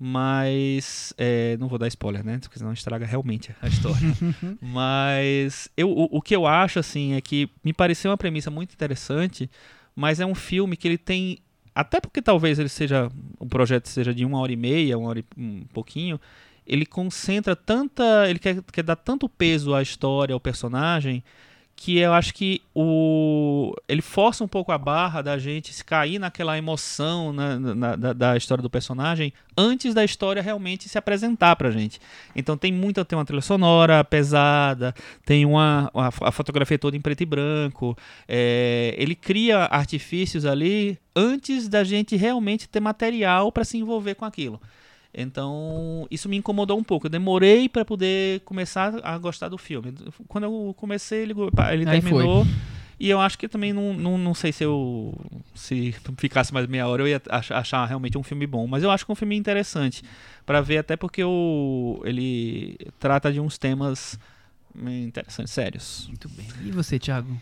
mas 0.05 1.15
é, 1.17 1.57
não 1.59 1.69
vou 1.69 1.79
dar 1.79 1.87
spoiler, 1.87 2.25
né? 2.25 2.37
Porque 2.41 2.59
senão 2.59 2.73
estraga 2.73 3.07
realmente 3.07 3.55
a 3.63 3.69
história. 3.69 4.01
mas 4.61 5.69
eu, 5.77 5.89
o, 5.89 6.17
o 6.17 6.21
que 6.21 6.35
eu 6.35 6.45
acho 6.45 6.81
assim 6.81 7.13
é 7.13 7.21
que 7.21 7.49
me 7.63 7.73
pareceu 7.73 8.11
uma 8.11 8.17
premissa 8.17 8.51
muito 8.51 8.73
interessante, 8.73 9.49
mas 9.95 10.19
é 10.19 10.27
um 10.27 10.35
filme 10.35 10.77
que 10.77 10.89
ele 10.89 10.99
tem 10.99 11.39
até 11.73 12.01
porque 12.01 12.21
talvez 12.21 12.59
ele 12.59 12.69
seja 12.69 13.13
o 13.39 13.47
projeto 13.47 13.87
seja 13.87 14.13
de 14.13 14.25
uma 14.25 14.41
hora 14.41 14.51
e 14.51 14.57
meia, 14.57 14.99
uma 14.99 15.09
hora 15.09 15.21
e 15.21 15.25
um 15.39 15.63
pouquinho, 15.73 16.21
ele 16.67 16.85
concentra 16.85 17.55
tanta, 17.55 18.29
ele 18.29 18.41
quer, 18.41 18.61
quer 18.73 18.83
dar 18.83 18.97
tanto 18.97 19.29
peso 19.29 19.73
à 19.73 19.81
história, 19.83 20.35
ao 20.35 20.41
personagem, 20.41 21.23
que 21.75 21.99
eu 21.99 22.13
acho 22.13 22.33
que 22.35 22.63
o 22.75 23.75
ele 23.89 24.03
força 24.03 24.45
um 24.45 24.49
pouco 24.49 24.71
a 24.71 24.79
barra 24.79 25.21
da 25.21 25.37
gente 25.39 25.73
se 25.73 25.85
cair 25.85 26.19
naquela 26.19 26.57
emoção 26.57 27.33
na, 27.33 27.59
na- 27.59 27.97
da, 27.97 28.13
da 28.13 28.37
história 28.37 28.63
do 28.63 28.71
personagem 28.71 29.33
antes 29.59 29.93
da 29.93 30.05
história 30.05 30.41
realmente 30.41 30.89
se 30.89 30.97
apresentar 30.97 31.57
pra 31.57 31.71
gente. 31.71 32.01
Então 32.37 32.57
tem 32.57 32.73
muita 32.73 33.05
tem 33.05 33.19
uma 33.19 33.25
trilha 33.25 33.43
sonora 33.43 34.05
pesada, 34.05 34.95
tem 35.25 35.45
uma, 35.45 35.91
uma 35.93 36.09
a 36.21 36.31
fotografia 36.31 36.79
toda 36.79 36.97
em 36.97 37.01
preto 37.01 37.23
e 37.23 37.27
branco. 37.27 37.97
é, 38.29 38.95
ele 38.97 39.15
cria 39.15 39.65
artifícios 39.65 40.45
ali 40.47 40.97
antes 41.17 41.69
da 41.69 41.83
gente 41.85 42.15
realmente 42.17 42.69
ter 42.69 42.81
material 42.81 43.51
para 43.51 43.65
se 43.65 43.77
envolver 43.77 44.15
com 44.15 44.25
aquilo. 44.25 44.61
Então, 45.15 46.07
isso 46.11 46.29
me 46.29 46.37
incomodou 46.39 46.79
um 46.79 46.83
pouco. 46.85 47.07
Eu 47.07 47.11
demorei 47.11 47.69
para 47.69 47.85
poder 47.85 48.41
começar 48.41 48.95
a 49.05 49.19
gostar 49.19 49.49
do 49.49 49.59
filme. 49.59 49.95
Quando 50.27 50.45
eu 50.45 50.75
comecei, 50.79 51.23
ele, 51.23 51.35
ele 51.71 51.89
Aí 51.89 52.01
terminou. 52.01 52.47
E 52.99 53.11
eu 53.11 53.21
acho 53.21 53.37
que 53.37 53.49
também 53.49 53.73
não, 53.73 53.93
não, 53.95 54.17
não 54.17 54.33
sei 54.33 54.53
se 54.53 54.65
eu. 54.65 55.13
Se 55.55 55.93
ficasse 56.17 56.55
mais 56.55 56.67
meia 56.67 56.87
hora, 56.87 57.03
eu 57.03 57.09
ia 57.09 57.21
ach- 57.29 57.51
achar 57.51 57.85
realmente 57.85 58.17
um 58.17 58.23
filme 58.23 58.47
bom. 58.47 58.67
Mas 58.67 58.83
eu 58.83 58.91
acho 58.91 59.05
que 59.05 59.11
é 59.11 59.15
um 59.15 59.17
filme 59.17 59.37
interessante. 59.37 60.03
para 60.47 60.61
ver, 60.61 60.79
até 60.79 60.97
porque 60.97 61.23
o, 61.23 62.01
ele 62.05 62.79
trata 62.99 63.33
de 63.33 63.41
uns 63.41 63.59
temas 63.59 64.19
hum, 64.75 65.05
interessantes, 65.05 65.53
sérios. 65.53 66.05
Muito 66.09 66.29
bem. 66.29 66.47
E 66.65 66.71
você, 66.71 66.99
Thiago? 66.99 67.37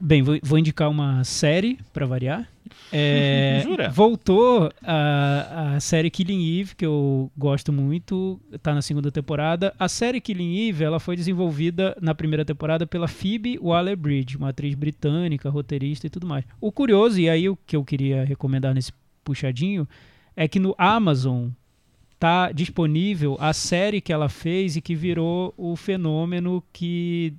Bem, 0.00 0.22
vou, 0.22 0.38
vou 0.42 0.58
indicar 0.58 0.88
uma 0.88 1.24
série 1.24 1.78
pra 1.92 2.06
variar. 2.06 2.48
É, 2.92 3.60
Jura? 3.64 3.90
Voltou 3.90 4.70
a, 4.82 5.74
a 5.74 5.80
série 5.80 6.10
Killing 6.10 6.60
Eve, 6.60 6.76
que 6.76 6.86
eu 6.86 7.30
gosto 7.36 7.72
muito, 7.72 8.40
tá 8.62 8.72
na 8.74 8.82
segunda 8.82 9.10
temporada. 9.10 9.74
A 9.78 9.88
série 9.88 10.20
Killing 10.20 10.68
Eve, 10.68 10.84
ela 10.84 11.00
foi 11.00 11.16
desenvolvida 11.16 11.96
na 12.00 12.14
primeira 12.14 12.44
temporada 12.44 12.86
pela 12.86 13.08
Phoebe 13.08 13.58
Waller-Bridge, 13.58 14.36
uma 14.36 14.50
atriz 14.50 14.74
britânica, 14.74 15.50
roteirista 15.50 16.06
e 16.06 16.10
tudo 16.10 16.26
mais. 16.26 16.44
O 16.60 16.70
curioso, 16.70 17.18
e 17.18 17.28
aí 17.28 17.48
o 17.48 17.56
que 17.66 17.74
eu 17.74 17.84
queria 17.84 18.24
recomendar 18.24 18.74
nesse 18.74 18.92
puxadinho, 19.24 19.88
é 20.36 20.46
que 20.46 20.60
no 20.60 20.74
Amazon 20.78 21.48
tá 22.18 22.52
disponível 22.52 23.36
a 23.40 23.52
série 23.52 24.00
que 24.00 24.12
ela 24.12 24.28
fez 24.28 24.76
e 24.76 24.80
que 24.80 24.94
virou 24.94 25.54
o 25.56 25.76
fenômeno 25.76 26.62
que 26.72 27.34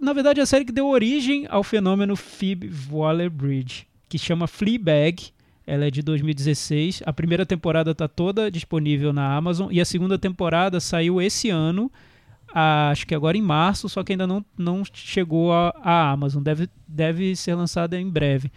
na 0.00 0.12
verdade, 0.12 0.40
a 0.40 0.46
série 0.46 0.64
que 0.64 0.72
deu 0.72 0.86
origem 0.86 1.46
ao 1.48 1.62
fenômeno 1.62 2.16
Phoebe 2.16 2.70
Waller-Bridge, 2.90 3.86
que 4.08 4.18
chama 4.18 4.46
Fleabag. 4.46 5.30
Ela 5.66 5.86
é 5.86 5.90
de 5.90 6.00
2016. 6.02 7.02
A 7.04 7.12
primeira 7.12 7.44
temporada 7.44 7.90
está 7.90 8.06
toda 8.06 8.50
disponível 8.50 9.12
na 9.12 9.36
Amazon 9.36 9.68
e 9.70 9.80
a 9.80 9.84
segunda 9.84 10.16
temporada 10.16 10.78
saiu 10.78 11.20
esse 11.20 11.50
ano, 11.50 11.90
acho 12.54 13.06
que 13.06 13.14
agora 13.14 13.36
em 13.36 13.42
março, 13.42 13.88
só 13.88 14.04
que 14.04 14.12
ainda 14.12 14.26
não, 14.26 14.44
não 14.56 14.82
chegou 14.92 15.52
à 15.52 16.10
Amazon. 16.10 16.42
Deve, 16.42 16.68
deve 16.86 17.34
ser 17.34 17.54
lançada 17.54 18.00
em 18.00 18.08
breve. 18.08 18.50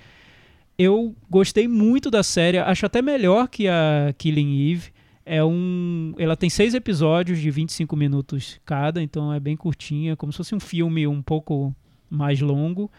Eu 0.78 1.16
gostei 1.30 1.68
muito 1.68 2.10
da 2.10 2.24
série, 2.24 2.58
acho 2.58 2.86
até 2.86 3.02
melhor 3.02 3.48
que 3.48 3.68
a 3.68 4.14
Killing 4.18 4.72
Eve. 4.72 4.92
É 5.32 5.44
um, 5.46 6.16
ela 6.18 6.36
tem 6.36 6.50
seis 6.50 6.74
episódios 6.74 7.38
de 7.38 7.52
25 7.52 7.96
minutos 7.96 8.60
cada, 8.66 9.00
então 9.00 9.32
é 9.32 9.40
bem 9.40 9.56
curtinha, 9.56 10.16
como 10.16 10.32
se 10.32 10.38
fosse 10.38 10.56
um 10.56 10.60
filme 10.60 11.06
um 11.06 11.22
pouco 11.22 11.72
mais 12.10 12.42
longo. 12.42 12.90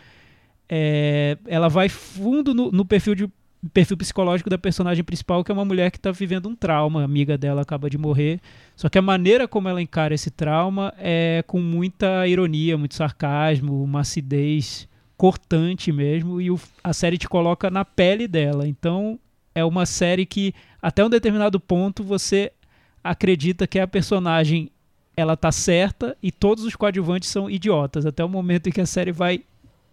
É, 0.69 1.37
ela 1.47 1.69
vai 1.69 1.89
fundo 1.89 2.55
no, 2.55 2.71
no 2.71 2.85
perfil, 2.85 3.17
de, 3.17 3.29
perfil 3.73 3.97
psicológico 3.97 4.49
da 4.49 4.57
personagem 4.57 5.03
principal, 5.03 5.43
que 5.43 5.51
é 5.51 5.55
uma 5.55 5.65
mulher 5.65 5.91
que 5.91 5.97
está 5.97 6.13
vivendo 6.13 6.49
um 6.49 6.55
trauma. 6.55 7.01
A 7.01 7.05
amiga 7.05 7.37
dela 7.37 7.63
acaba 7.63 7.91
de 7.91 7.99
morrer. 7.99 8.41
Só 8.77 8.89
que 8.89 8.97
a 8.97 9.03
maneira 9.03 9.49
como 9.49 9.69
ela 9.69 9.83
encara 9.83 10.15
esse 10.15 10.31
trauma 10.31 10.95
é 10.99 11.43
com 11.49 11.61
muita 11.61 12.29
ironia, 12.29 12.79
muito 12.79 12.95
sarcasmo, 12.95 13.83
uma 13.83 14.03
acidez 14.03 14.89
cortante 15.17 15.91
mesmo. 15.91 16.41
E 16.41 16.49
o- 16.51 16.61
a 16.85 16.93
série 16.93 17.19
te 17.19 17.29
coloca 17.29 17.69
na 17.71 17.85
pele 17.85 18.29
dela. 18.29 18.69
Então 18.69 19.19
é 19.61 19.65
uma 19.65 19.87
série 19.87 20.27
que 20.27 20.55
até 20.83 21.05
um 21.05 21.11
determinado 21.11 21.61
ponto 21.61 22.03
você 22.03 22.53
acredita 23.03 23.67
que 23.67 23.79
a 23.79 23.87
personagem 23.87 24.71
ela 25.17 25.37
tá 25.37 25.53
certa 25.53 26.17
e 26.23 26.33
todos 26.33 26.65
os 26.65 26.75
coadjuvantes 26.75 27.29
são 27.29 27.51
idiotas 27.51 28.07
até 28.07 28.25
o 28.25 28.29
momento 28.29 28.69
em 28.69 28.73
que 28.73 28.81
a 28.81 28.87
série 28.87 29.13
vai 29.13 29.43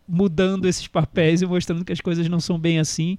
mudando 0.07 0.68
esses 0.68 0.88
papéis 0.88 1.41
e 1.41 1.45
mostrando 1.45 1.84
que 1.84 1.91
as 1.91 2.02
coisas 2.02 2.27
não 2.30 2.39
são 2.39 2.57
bem 2.57 2.80
assim 2.80 3.18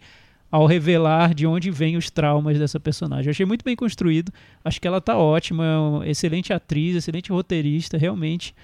ao 0.50 0.64
revelar 0.64 1.34
de 1.34 1.46
onde 1.46 1.70
vêm 1.70 1.96
os 1.96 2.10
traumas 2.10 2.58
dessa 2.58 2.80
personagem. 2.80 3.26
Eu 3.26 3.30
achei 3.32 3.44
muito 3.44 3.64
bem 3.64 3.76
construído, 3.76 4.32
acho 4.64 4.80
que 4.80 4.88
ela 4.88 5.00
tá 5.00 5.16
ótima, 5.16 5.64
é 5.64 5.76
uma 5.76 6.08
excelente 6.08 6.52
atriz, 6.52 6.96
excelente 6.96 7.30
roteirista, 7.30 7.98
realmente 7.98 8.54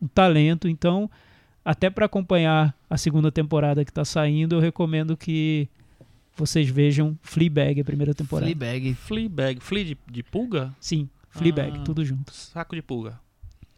um 0.00 0.06
talento. 0.06 0.68
Então, 0.68 1.10
até 1.64 1.90
para 1.90 2.06
acompanhar 2.06 2.72
a 2.88 2.96
segunda 2.96 3.32
temporada 3.32 3.84
que 3.84 3.92
tá 3.92 4.04
saindo, 4.04 4.54
eu 4.54 4.60
recomendo 4.60 5.16
que 5.16 5.68
vocês 6.36 6.68
vejam 6.68 7.18
Fleabag, 7.22 7.80
a 7.80 7.84
primeira 7.84 8.14
temporada. 8.14 8.46
Fleabag. 8.50 8.94
Fleabag, 8.94 9.60
flea 9.60 9.84
de, 9.84 9.98
de 10.10 10.22
pulga? 10.22 10.74
Sim, 10.80 11.08
Fleabag, 11.30 11.78
Ah. 11.78 11.82
tudo 11.84 12.04
junto. 12.04 12.32
Saco 12.34 12.74
de 12.74 12.82
pulga. 12.82 13.18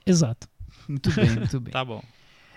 Exato. 0.07 0.49
Muito 0.89 1.11
bem, 1.13 1.31
muito 1.31 1.61
bem. 1.61 1.73
Tá 1.73 1.85
bom. 1.85 2.03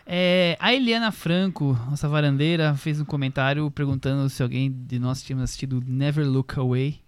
É, 0.06 0.56
a 0.60 0.74
Eliana 0.74 1.12
Franco, 1.12 1.74
nossa 1.90 2.08
varandeira, 2.08 2.74
fez 2.76 3.00
um 3.02 3.06
comentário 3.06 3.70
perguntando 3.72 4.30
se 4.30 4.42
alguém 4.42 4.72
de 4.72 4.98
nós 5.00 5.22
tínhamos 5.22 5.44
assistido 5.44 5.84
Never 5.86 6.26
Look 6.26 6.58
Away. 6.58 7.00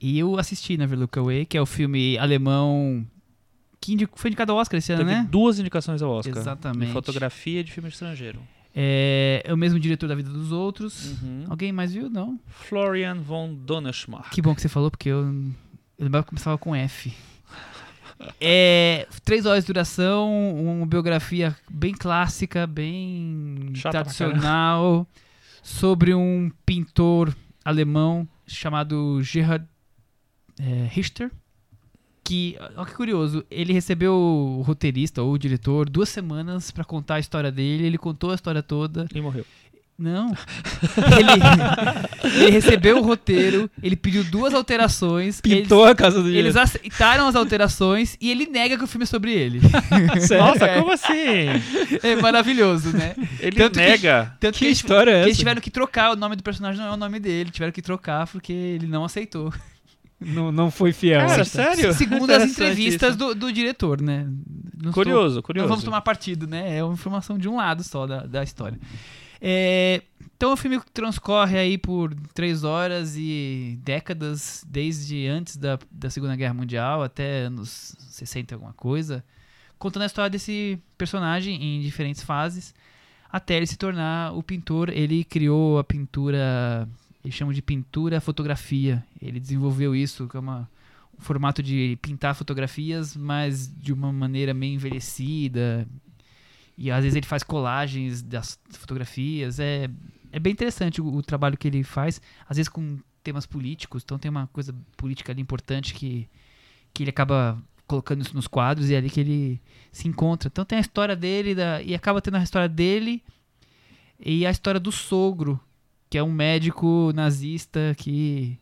E 0.00 0.18
eu 0.18 0.38
assisti 0.38 0.76
Never 0.76 0.98
Look 0.98 1.18
Away, 1.18 1.46
que 1.46 1.56
é 1.56 1.62
o 1.62 1.66
filme 1.66 2.18
alemão 2.18 3.06
que 3.80 3.96
foi 4.14 4.28
indicado 4.30 4.52
ao 4.52 4.58
Oscar 4.58 4.78
esse 4.78 4.92
ano, 4.92 5.04
Teve 5.04 5.14
né? 5.14 5.26
duas 5.30 5.58
indicações 5.58 6.02
ao 6.02 6.10
Oscar. 6.12 6.36
Exatamente. 6.36 6.86
De 6.88 6.92
fotografia 6.92 7.60
e 7.60 7.64
de 7.64 7.72
filme 7.72 7.88
estrangeiro. 7.88 8.40
É, 8.74 9.42
é 9.44 9.52
o 9.52 9.56
mesmo 9.56 9.78
diretor 9.78 10.08
da 10.08 10.14
Vida 10.14 10.30
dos 10.30 10.50
Outros. 10.50 11.12
Uhum. 11.22 11.44
Alguém 11.48 11.72
mais 11.72 11.92
viu? 11.92 12.08
Não. 12.08 12.40
Florian 12.46 13.20
von 13.20 13.54
Donnerschmach. 13.54 14.30
Que 14.30 14.40
bom 14.40 14.54
que 14.54 14.62
você 14.62 14.68
falou, 14.68 14.90
porque 14.90 15.08
eu, 15.08 15.18
eu 15.18 16.04
lembrava 16.04 16.24
que 16.24 16.30
começava 16.30 16.58
com 16.58 16.74
F. 16.74 17.12
É, 18.40 19.08
três 19.24 19.46
horas 19.46 19.64
de 19.64 19.66
duração, 19.66 20.54
uma 20.54 20.86
biografia 20.86 21.56
bem 21.68 21.92
clássica, 21.92 22.68
bem 22.68 23.72
Chata 23.74 24.04
tradicional, 24.04 25.08
sobre 25.60 26.14
um 26.14 26.48
pintor 26.64 27.34
alemão 27.64 28.28
chamado 28.46 29.20
Gerhard 29.24 29.66
é, 30.56 30.86
Richter. 30.88 31.32
Que, 32.32 32.56
olha 32.76 32.86
que 32.86 32.94
curioso, 32.94 33.44
ele 33.50 33.74
recebeu 33.74 34.14
o 34.14 34.62
roteirista 34.62 35.22
ou 35.22 35.32
o 35.34 35.38
diretor 35.38 35.86
duas 35.90 36.08
semanas 36.08 36.70
pra 36.70 36.82
contar 36.82 37.16
a 37.16 37.20
história 37.20 37.52
dele, 37.52 37.84
ele 37.84 37.98
contou 37.98 38.30
a 38.30 38.34
história 38.34 38.62
toda, 38.62 39.06
E 39.14 39.20
morreu. 39.20 39.44
Não. 39.98 40.32
Ele, 42.26 42.40
ele 42.44 42.50
recebeu 42.50 42.98
o 42.98 43.02
roteiro, 43.02 43.70
ele 43.82 43.94
pediu 43.94 44.24
duas 44.24 44.52
alterações. 44.54 45.40
Pintou 45.40 45.84
a 45.84 45.94
casa 45.94 46.20
do 46.22 46.28
Eles, 46.28 46.38
eles 46.38 46.56
aceitaram 46.56 47.28
as 47.28 47.36
alterações 47.36 48.16
e 48.20 48.30
ele 48.30 48.46
nega 48.46 48.76
que 48.78 48.82
o 48.82 48.86
filme 48.86 49.04
é 49.04 49.06
sobre 49.06 49.32
ele. 49.32 49.60
Sério? 50.26 50.44
Nossa, 50.44 50.64
É. 50.64 50.80
como 50.80 50.92
assim? 50.92 51.12
É 52.02 52.16
maravilhoso, 52.16 52.90
né? 52.96 53.14
Ele 53.38 53.54
Tanto 53.56 53.78
que- 53.78 53.84
nega. 53.84 54.34
Tanto 54.40 54.58
Que 54.58 54.64
eles- 54.64 54.78
história 54.78 55.10
é 55.10 55.14
que 55.14 55.18
eles 55.20 55.32
essa? 55.32 55.38
tiveram 55.38 55.60
que 55.60 55.70
trocar, 55.70 56.12
o 56.12 56.16
nome 56.16 56.34
do 56.36 56.42
personagem 56.42 56.80
não 56.80 56.88
é 56.88 56.94
o 56.94 56.96
nome 56.96 57.20
dele, 57.20 57.50
tiveram 57.50 57.72
que 57.72 57.82
trocar 57.82 58.26
porque 58.26 58.52
ele 58.52 58.86
não 58.86 59.04
aceitou. 59.04 59.52
Não, 60.26 60.50
não 60.52 60.70
foi 60.70 60.92
fiel. 60.92 61.26
Cara, 61.26 61.44
sério? 61.44 61.92
Segundo 61.94 62.30
as 62.30 62.50
entrevistas 62.50 63.16
do, 63.16 63.34
do 63.34 63.52
diretor, 63.52 64.00
né? 64.00 64.24
Não 64.24 64.90
estou- 64.90 64.92
Curioso, 64.92 65.42
curioso. 65.42 65.64
Não 65.64 65.68
vamos 65.68 65.84
tomar 65.84 66.00
partido, 66.00 66.46
né? 66.46 66.76
É 66.78 66.84
uma 66.84 66.94
informação 66.94 67.38
de 67.38 67.48
um 67.48 67.56
lado 67.56 67.82
só 67.84 68.06
da, 68.06 68.26
da 68.26 68.42
história. 68.42 68.78
É, 69.40 70.02
então 70.36 70.52
o 70.52 70.56
filme 70.56 70.80
transcorre 70.94 71.56
aí 71.58 71.76
por 71.78 72.14
três 72.34 72.62
horas 72.64 73.14
e 73.16 73.78
décadas, 73.82 74.64
desde 74.68 75.26
antes 75.26 75.56
da, 75.56 75.78
da 75.90 76.08
Segunda 76.10 76.36
Guerra 76.36 76.54
Mundial 76.54 77.02
até 77.02 77.42
anos 77.42 77.94
60 78.10 78.52
e 78.52 78.54
alguma 78.54 78.72
coisa, 78.72 79.24
contando 79.78 80.04
a 80.04 80.06
história 80.06 80.30
desse 80.30 80.78
personagem 80.96 81.60
em 81.60 81.80
diferentes 81.80 82.22
fases, 82.22 82.72
até 83.30 83.56
ele 83.56 83.66
se 83.66 83.76
tornar 83.76 84.32
o 84.32 84.42
pintor. 84.42 84.90
Ele 84.90 85.24
criou 85.24 85.78
a 85.78 85.84
pintura, 85.84 86.88
eles 87.24 87.34
chamam 87.34 87.52
de 87.52 87.62
pintura 87.62 88.20
fotografia. 88.20 89.04
Ele 89.20 89.38
desenvolveu 89.38 89.94
isso, 89.94 90.28
que 90.28 90.36
é 90.36 90.40
uma, 90.40 90.68
um 91.16 91.22
formato 91.22 91.62
de 91.62 91.98
pintar 92.02 92.34
fotografias, 92.34 93.16
mas 93.16 93.72
de 93.72 93.92
uma 93.92 94.12
maneira 94.12 94.52
meio 94.52 94.74
envelhecida. 94.74 95.86
E 96.76 96.90
às 96.90 97.02
vezes 97.04 97.16
ele 97.16 97.26
faz 97.26 97.42
colagens 97.42 98.22
das 98.22 98.58
fotografias. 98.70 99.60
É, 99.60 99.88
é 100.32 100.40
bem 100.40 100.52
interessante 100.52 101.00
o, 101.00 101.06
o 101.06 101.22
trabalho 101.22 101.56
que 101.56 101.68
ele 101.68 101.84
faz, 101.84 102.20
às 102.48 102.56
vezes 102.56 102.68
com 102.68 102.98
temas 103.22 103.46
políticos. 103.46 104.02
Então 104.04 104.18
tem 104.18 104.30
uma 104.30 104.48
coisa 104.48 104.74
política 104.96 105.32
ali 105.32 105.40
importante 105.40 105.94
que, 105.94 106.28
que 106.92 107.04
ele 107.04 107.10
acaba 107.10 107.62
colocando 107.86 108.22
isso 108.22 108.34
nos 108.34 108.46
quadros 108.46 108.90
e 108.90 108.94
é 108.94 108.96
ali 108.96 109.10
que 109.10 109.20
ele 109.20 109.60
se 109.92 110.08
encontra. 110.08 110.48
Então 110.48 110.64
tem 110.64 110.78
a 110.78 110.80
história 110.80 111.14
dele 111.14 111.54
da, 111.54 111.82
e 111.82 111.94
acaba 111.94 112.20
tendo 112.20 112.36
a 112.36 112.42
história 112.42 112.68
dele 112.68 113.22
e 114.18 114.46
a 114.46 114.50
história 114.50 114.80
do 114.80 114.90
sogro, 114.90 115.60
que 116.12 116.18
é 116.18 116.22
um 116.22 116.30
médico 116.30 117.10
nazista 117.14 117.94
que 117.96 118.58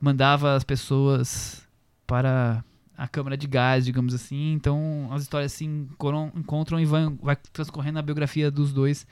mandava 0.00 0.54
as 0.54 0.64
pessoas 0.64 1.68
para 2.06 2.64
a 2.96 3.06
câmara 3.06 3.36
de 3.36 3.46
gás, 3.46 3.84
digamos 3.84 4.14
assim. 4.14 4.54
Então 4.54 5.06
as 5.12 5.20
histórias 5.20 5.52
se 5.52 5.66
encontram, 5.66 6.80
e 6.80 6.86
vão, 6.86 7.18
vai 7.20 7.36
transcorrendo 7.52 7.98
a 7.98 8.02
biografia 8.02 8.50
dos 8.50 8.72
dois. 8.72 9.06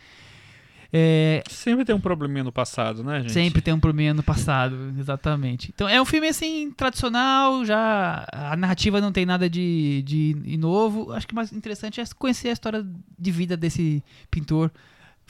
É, 0.90 1.42
Sempre 1.50 1.84
tem 1.84 1.94
um 1.94 2.00
probleminha 2.00 2.42
no 2.42 2.50
passado, 2.50 3.04
né, 3.04 3.20
gente? 3.20 3.32
Sempre 3.32 3.60
tem 3.60 3.74
um 3.74 3.78
probleminha 3.78 4.14
no 4.14 4.22
passado, 4.22 4.94
exatamente. 4.98 5.70
Então 5.74 5.86
é 5.86 6.00
um 6.00 6.06
filme 6.06 6.28
assim, 6.28 6.70
tradicional, 6.70 7.62
já 7.66 8.26
a 8.32 8.56
narrativa 8.56 9.02
não 9.02 9.12
tem 9.12 9.26
nada 9.26 9.50
de, 9.50 10.02
de 10.06 10.56
novo. 10.56 11.12
Acho 11.12 11.28
que 11.28 11.34
o 11.34 11.36
mais 11.36 11.52
interessante 11.52 12.00
é 12.00 12.04
conhecer 12.18 12.48
a 12.48 12.52
história 12.52 12.86
de 13.18 13.30
vida 13.30 13.54
desse 13.54 14.02
pintor 14.30 14.72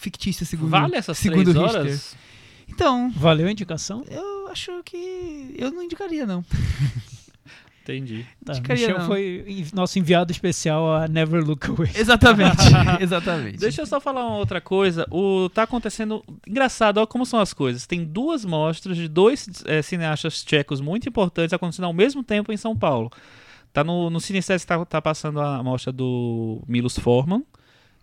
fictício, 0.00 0.46
segundo, 0.46 0.70
Vale 0.70 0.96
essas 0.96 1.18
segundo 1.18 1.52
três 1.52 1.56
Richter. 1.56 1.80
horas? 1.80 2.16
Então, 2.68 3.10
Valeu 3.10 3.46
a 3.46 3.50
indicação? 3.50 4.04
eu 4.08 4.48
acho 4.48 4.82
que 4.84 5.54
eu 5.56 5.70
não 5.70 5.82
indicaria, 5.82 6.24
não. 6.24 6.44
Entendi. 7.82 8.24
Tá, 8.44 8.52
Indicaria 8.52 8.86
Michel 8.86 8.98
não. 9.00 9.06
foi 9.06 9.66
nosso 9.72 9.98
enviado 9.98 10.30
especial 10.30 10.94
a 10.94 11.08
Never 11.08 11.42
Look 11.44 11.66
Away. 11.70 11.90
Exatamente, 11.96 12.62
exatamente. 13.00 13.58
Deixa 13.58 13.82
eu 13.82 13.86
só 13.86 14.00
falar 14.00 14.26
uma 14.26 14.36
outra 14.36 14.60
coisa. 14.60 15.06
O 15.10 15.48
tá 15.48 15.62
acontecendo 15.64 16.22
engraçado, 16.46 16.98
olha 16.98 17.06
como 17.06 17.26
são 17.26 17.40
as 17.40 17.52
coisas. 17.52 17.86
Tem 17.86 18.04
duas 18.04 18.44
mostras 18.44 18.96
de 18.96 19.08
dois 19.08 19.48
eh, 19.64 19.82
cineastas 19.82 20.44
tchecos 20.44 20.80
muito 20.80 21.08
importantes 21.08 21.52
acontecendo 21.52 21.86
ao 21.86 21.92
mesmo 21.92 22.22
tempo 22.22 22.52
em 22.52 22.56
São 22.56 22.76
Paulo. 22.76 23.10
Tá 23.72 23.82
no, 23.82 24.10
no 24.10 24.20
Cine 24.20 24.42
Sesc 24.42 24.66
tá, 24.66 24.84
tá 24.84 25.02
passando 25.02 25.40
a 25.40 25.62
mostra 25.62 25.90
do 25.90 26.62
Milos 26.68 26.98
Forman. 26.98 27.42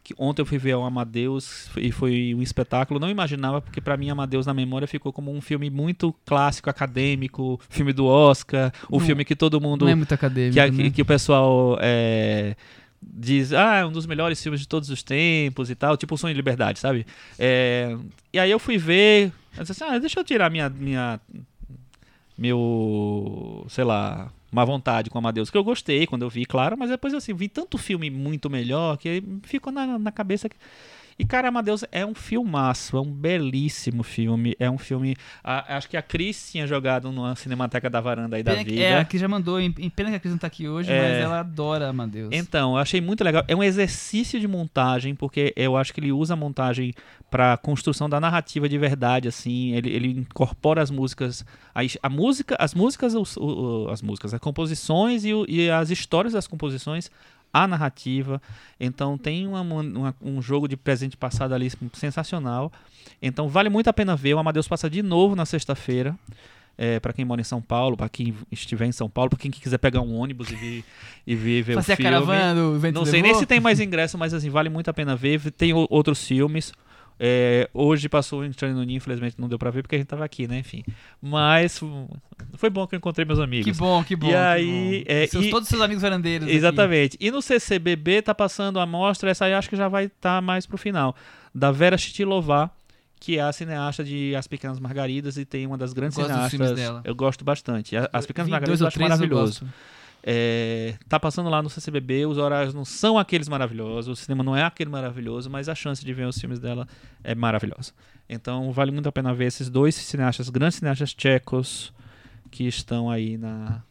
Que 0.07 0.15
ontem 0.17 0.41
eu 0.41 0.45
fui 0.45 0.57
ver 0.57 0.73
o 0.73 0.83
Amadeus 0.85 1.69
e 1.75 1.91
foi 1.91 2.33
um 2.33 2.41
espetáculo. 2.41 2.97
Não 2.97 3.09
imaginava, 3.09 3.59
porque 3.61 3.81
pra 3.81 3.97
mim 3.97 4.09
Amadeus 4.09 4.45
na 4.45 4.53
memória 4.53 4.87
ficou 4.87 5.11
como 5.11 5.29
um 5.35 5.41
filme 5.41 5.69
muito 5.69 6.15
clássico, 6.25 6.69
acadêmico, 6.69 7.59
filme 7.69 7.91
do 7.91 8.05
Oscar, 8.05 8.71
o 8.89 8.99
Não- 8.99 9.05
filme 9.05 9.25
que 9.25 9.35
todo 9.35 9.59
mundo 9.59 9.83
Não 9.83 9.91
é 9.91 9.95
muito 9.95 10.13
acadêmico, 10.13 10.53
que, 10.55 10.83
né? 10.83 10.89
que 10.91 11.01
o 11.01 11.05
pessoal 11.05 11.77
é, 11.81 12.55
diz, 13.01 13.51
ah, 13.51 13.79
é 13.79 13.85
um 13.85 13.91
dos 13.91 14.05
melhores 14.05 14.41
filmes 14.41 14.61
de 14.61 14.67
todos 14.69 14.89
os 14.89 15.03
tempos 15.03 15.69
e 15.69 15.75
tal, 15.75 15.97
tipo 15.97 16.15
o 16.15 16.17
Sonho 16.17 16.33
de 16.33 16.37
Liberdade, 16.37 16.79
sabe? 16.79 17.05
É, 17.37 17.93
e 18.31 18.39
aí 18.39 18.49
eu 18.49 18.59
fui 18.59 18.77
ver, 18.77 19.33
eu 19.57 19.65
disse 19.65 19.73
assim, 19.83 19.93
ah, 19.93 19.99
deixa 19.99 20.17
eu 20.21 20.23
tirar 20.23 20.49
minha, 20.49 20.69
minha, 20.69 21.19
meu, 22.37 23.65
sei 23.69 23.83
lá, 23.83 24.31
má 24.57 24.65
vontade 24.65 25.11
com 25.11 25.19
Amadeus, 25.19 25.51
que 25.51 25.57
eu 25.57 25.63
gostei 25.63 26.07
quando 26.07 26.23
eu 26.23 26.29
vi, 26.29 26.43
claro, 26.43 26.75
mas 26.75 26.89
depois 26.89 27.13
assim, 27.13 27.31
vi 27.31 27.47
tanto 27.47 27.77
filme 27.77 28.09
muito 28.09 28.49
melhor 28.49 28.97
que 28.97 29.23
ficou 29.43 29.71
na, 29.71 29.99
na 29.99 30.11
cabeça 30.11 30.49
que... 30.49 30.55
E, 31.19 31.25
cara, 31.25 31.47
Amadeus 31.47 31.83
é 31.91 32.05
um 32.05 32.13
filmaço, 32.13 32.95
é 32.95 33.01
um 33.01 33.11
belíssimo 33.11 34.03
filme. 34.03 34.55
É 34.59 34.69
um 34.69 34.77
filme. 34.77 35.15
a- 35.43 35.77
acho 35.77 35.89
que 35.89 35.97
a 35.97 36.01
Cris 36.01 36.51
tinha 36.51 36.67
jogado 36.67 37.11
numa 37.11 37.35
Cinemateca 37.35 37.89
da 37.89 37.99
Varanda 37.99 38.35
aí 38.35 38.43
da 38.43 38.51
Pena 38.51 38.63
que- 38.63 38.69
vida. 38.71 38.83
É, 38.83 38.99
a 38.99 39.05
que 39.05 39.17
já 39.17 39.27
mandou. 39.27 39.59
em- 39.59 39.71
Pena 39.71 40.09
que 40.11 40.15
a 40.15 40.19
Cris 40.19 40.31
não 40.31 40.37
tá 40.37 40.45
aqui 40.47 40.67
hoje, 40.67 40.91
É. 40.91 41.01
mas 41.01 41.17
ela 41.23 41.39
adora 41.39 41.89
Amadeus. 41.89 42.29
Então, 42.31 42.73
eu 42.73 42.77
achei 42.77 43.01
muito 43.01 43.23
legal. 43.23 43.43
É 43.47 43.55
um 43.55 43.63
exercício 43.63 44.39
de 44.39 44.47
montagem, 44.47 45.15
porque 45.15 45.53
eu 45.55 45.75
acho 45.75 45.91
que 45.93 45.99
ele 45.99 46.11
usa 46.11 46.33
a 46.33 46.37
montagem 46.37 46.93
para 47.31 47.57
construção 47.57 48.07
da 48.07 48.19
narrativa 48.19 48.69
de 48.69 48.77
verdade, 48.77 49.27
assim. 49.27 49.71
Ele, 49.73 49.89
ele 49.89 50.07
incorpora 50.19 50.81
as 50.83 50.91
músicas, 50.91 51.43
a, 51.73 51.79
a 52.03 52.09
música, 52.09 52.55
as 52.59 52.73
músicas, 52.75 53.15
os- 53.15 53.37
o- 53.37 53.87
as 53.89 54.01
músicas, 54.03 54.33
as 54.35 54.39
composições 54.39 55.25
e, 55.25 55.33
o- 55.33 55.45
e 55.49 55.69
as 55.69 55.89
histórias 55.89 56.33
das 56.33 56.45
composições 56.47 57.09
a 57.53 57.67
narrativa. 57.67 58.41
Então 58.79 59.17
tem 59.17 59.47
uma- 59.47 59.61
uma- 59.61 60.15
um 60.21 60.41
jogo 60.41 60.67
de 60.67 60.75
presente 60.77 61.15
passado 61.17 61.53
ali 61.53 61.69
sensacional. 61.93 62.71
Então 63.21 63.47
vale 63.47 63.69
muito 63.69 63.89
a 63.89 63.93
pena 63.93 64.15
ver. 64.15 64.33
O 64.35 64.39
Amadeus 64.39 64.67
passa 64.67 64.89
de 64.89 65.01
novo 65.01 65.35
na 65.35 65.45
sexta-feira. 65.45 66.15
É, 66.79 66.99
para 66.99 67.11
quem 67.11 67.25
mora 67.25 67.41
em 67.41 67.43
São 67.43 67.59
Paulo, 67.59 67.97
para 67.97 68.07
quem 68.07 68.35
estiver 68.51 68.85
em 68.85 68.91
São 68.91 69.09
Paulo, 69.09 69.31
para 69.31 69.39
quem 69.39 69.49
quiser 69.49 69.79
pegar 69.79 70.01
um 70.01 70.15
ônibus 70.15 70.51
e 70.51 70.55
vir, 70.55 70.85
e 71.25 71.35
vir 71.35 71.63
ver 71.63 71.73
Fazer 71.73 71.91
o 71.91 71.93
a 71.93 71.95
filme. 71.97 72.11
caravana 72.11 72.53
do 72.61 72.79
Vento 72.79 72.93
Não 72.93 73.03
sei 73.05 73.13
nem 73.23 73.31
Levou? 73.31 73.39
se 73.39 73.45
tem 73.47 73.59
mais 73.59 73.79
ingresso, 73.79 74.15
mas 74.15 74.31
assim, 74.31 74.51
vale 74.51 74.69
muito 74.69 74.87
a 74.87 74.93
pena 74.93 75.15
ver. 75.15 75.51
Tem 75.53 75.73
o- 75.73 75.87
outros 75.89 76.23
filmes. 76.27 76.71
É, 77.19 77.67
hoje 77.73 78.07
passou 78.07 78.41
o 78.41 78.45
Entrando 78.45 78.75
no 78.75 78.83
Ninho, 78.83 78.97
infelizmente 78.97 79.35
não 79.39 79.47
deu 79.49 79.57
pra 79.57 79.71
ver 79.71 79.81
porque 79.81 79.95
a 79.95 79.97
gente 79.97 80.07
tava 80.07 80.23
aqui, 80.23 80.47
né? 80.47 80.59
Enfim. 80.59 80.83
Mas 81.21 81.81
hum, 81.81 82.07
foi 82.53 82.69
bom 82.69 82.85
que 82.85 82.93
eu 82.95 82.97
encontrei 82.97 83.25
meus 83.25 83.39
amigos. 83.39 83.71
Que 83.71 83.77
bom, 83.77 84.03
que 84.03 84.15
bom. 84.15 84.29
E 84.29 84.35
aí, 84.35 85.03
bom. 85.05 85.11
é, 85.11 85.27
Seus- 85.27 85.45
e- 85.45 85.49
todos 85.49 85.63
os 85.63 85.69
seus 85.69 85.81
amigos 85.81 86.01
varandeiros. 86.03 86.47
aqui. 86.47 86.55
Exatamente. 86.55 87.17
E 87.19 87.31
no 87.31 87.41
CCBB 87.41 88.21
tá 88.21 88.35
passando 88.35 88.79
a 88.79 88.85
mostra, 88.85 89.31
essa 89.31 89.45
aí 89.45 89.51
eu 89.51 89.57
acho 89.57 89.69
que 89.69 89.75
já 89.75 89.87
vai 89.87 90.05
estar 90.05 90.41
mais 90.41 90.65
pro 90.67 90.77
final, 90.77 91.15
da 91.53 91.71
Vera 91.71 91.97
Chitilová, 91.97 92.69
que 93.19 93.39
é 93.39 93.41
a 93.41 93.51
cineasta 93.51 94.03
de 94.03 94.35
As 94.35 94.45
Pequenas 94.47 94.79
Margaridas 94.79 95.37
e 95.37 95.45
tem 95.45 95.65
uma 95.65 95.75
das 95.77 95.91
grandes 95.93 96.17
dos 96.17 96.27
cineastas. 96.27 97.01
Eu 97.03 97.15
gosto 97.15 97.43
bastante. 97.43 97.95
As 98.13 98.27
Pequenas 98.27 98.49
Margaridas 98.49 98.81
eu 98.81 98.87
acho 98.87 98.97
eu 98.99 99.01
maravilhoso. 99.01 99.61
gosto. 99.65 99.73
É, 100.29 100.95
tá 101.07 101.17
passando 101.17 101.49
lá 101.49 101.63
no 101.63 101.69
CCBB, 101.69 102.25
os 102.25 102.37
horários 102.37 102.73
não 102.73 102.83
são 102.83 103.17
aqueles 103.17 103.47
maravilhosos, 103.47 104.19
o 104.19 104.21
cinema 104.21 104.43
não 104.43 104.57
é 104.57 104.61
aquele 104.61 104.89
maravilhoso, 104.89 105.49
mas 105.49 105.69
a 105.69 105.73
chance 105.75 106.03
de 106.03 106.13
ver 106.13 106.27
os 106.27 106.37
filmes 106.37 106.59
dela 106.59 106.85
é 107.23 107.33
maravilhosa. 107.33 107.93
Então 108.27 108.73
vale 108.73 108.91
muito 108.91 109.07
a 109.07 109.11
pena 109.13 109.33
ver 109.33 109.45
esses 109.45 109.69
dois 109.69 109.95
cineastas, 109.95 110.49
grandes 110.49 110.79
cineastas 110.79 111.13
tchecos 111.13 111.93
que 112.51 112.65
estão 112.65 113.09
aí 113.09 113.37
na. 113.37 113.81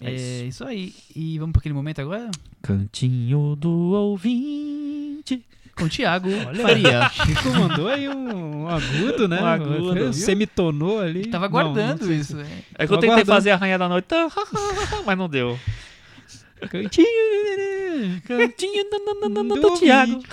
É 0.00 0.10
É 0.10 0.14
isso. 0.14 0.44
isso 0.44 0.64
aí. 0.64 0.94
E 1.14 1.38
vamos 1.38 1.52
para 1.52 1.60
aquele 1.60 1.74
momento 1.74 2.00
agora? 2.00 2.30
Cantinho 2.62 3.54
do 3.54 3.70
ouvinte. 3.70 5.44
Com 5.76 5.84
o 5.84 5.88
Thiago 5.88 6.30
Olha, 6.30 6.62
Faria. 6.62 7.08
Chico 7.12 7.50
mandou 7.50 7.88
aí 7.88 8.08
um, 8.08 8.62
um 8.62 8.68
agudo, 8.68 9.28
né? 9.28 9.42
Um 9.42 9.46
agudo, 9.46 10.12
semitonou 10.12 11.00
ali. 11.00 11.26
Tava 11.26 11.46
guardando 11.48 12.10
isso. 12.10 12.36
né? 12.36 12.46
É 12.74 12.86
que 12.86 12.92
eu 12.92 12.96
tentei 12.96 13.10
aguardando. 13.10 13.32
fazer 13.32 13.50
a 13.50 13.78
da 13.78 13.88
Noite, 13.88 14.08
mas 15.04 15.18
não 15.18 15.28
deu. 15.28 15.58
Cantinho. 16.70 18.22
Cantinho 18.26 18.84
do, 18.90 19.54
do, 19.54 19.68
ouvinte. 19.68 20.26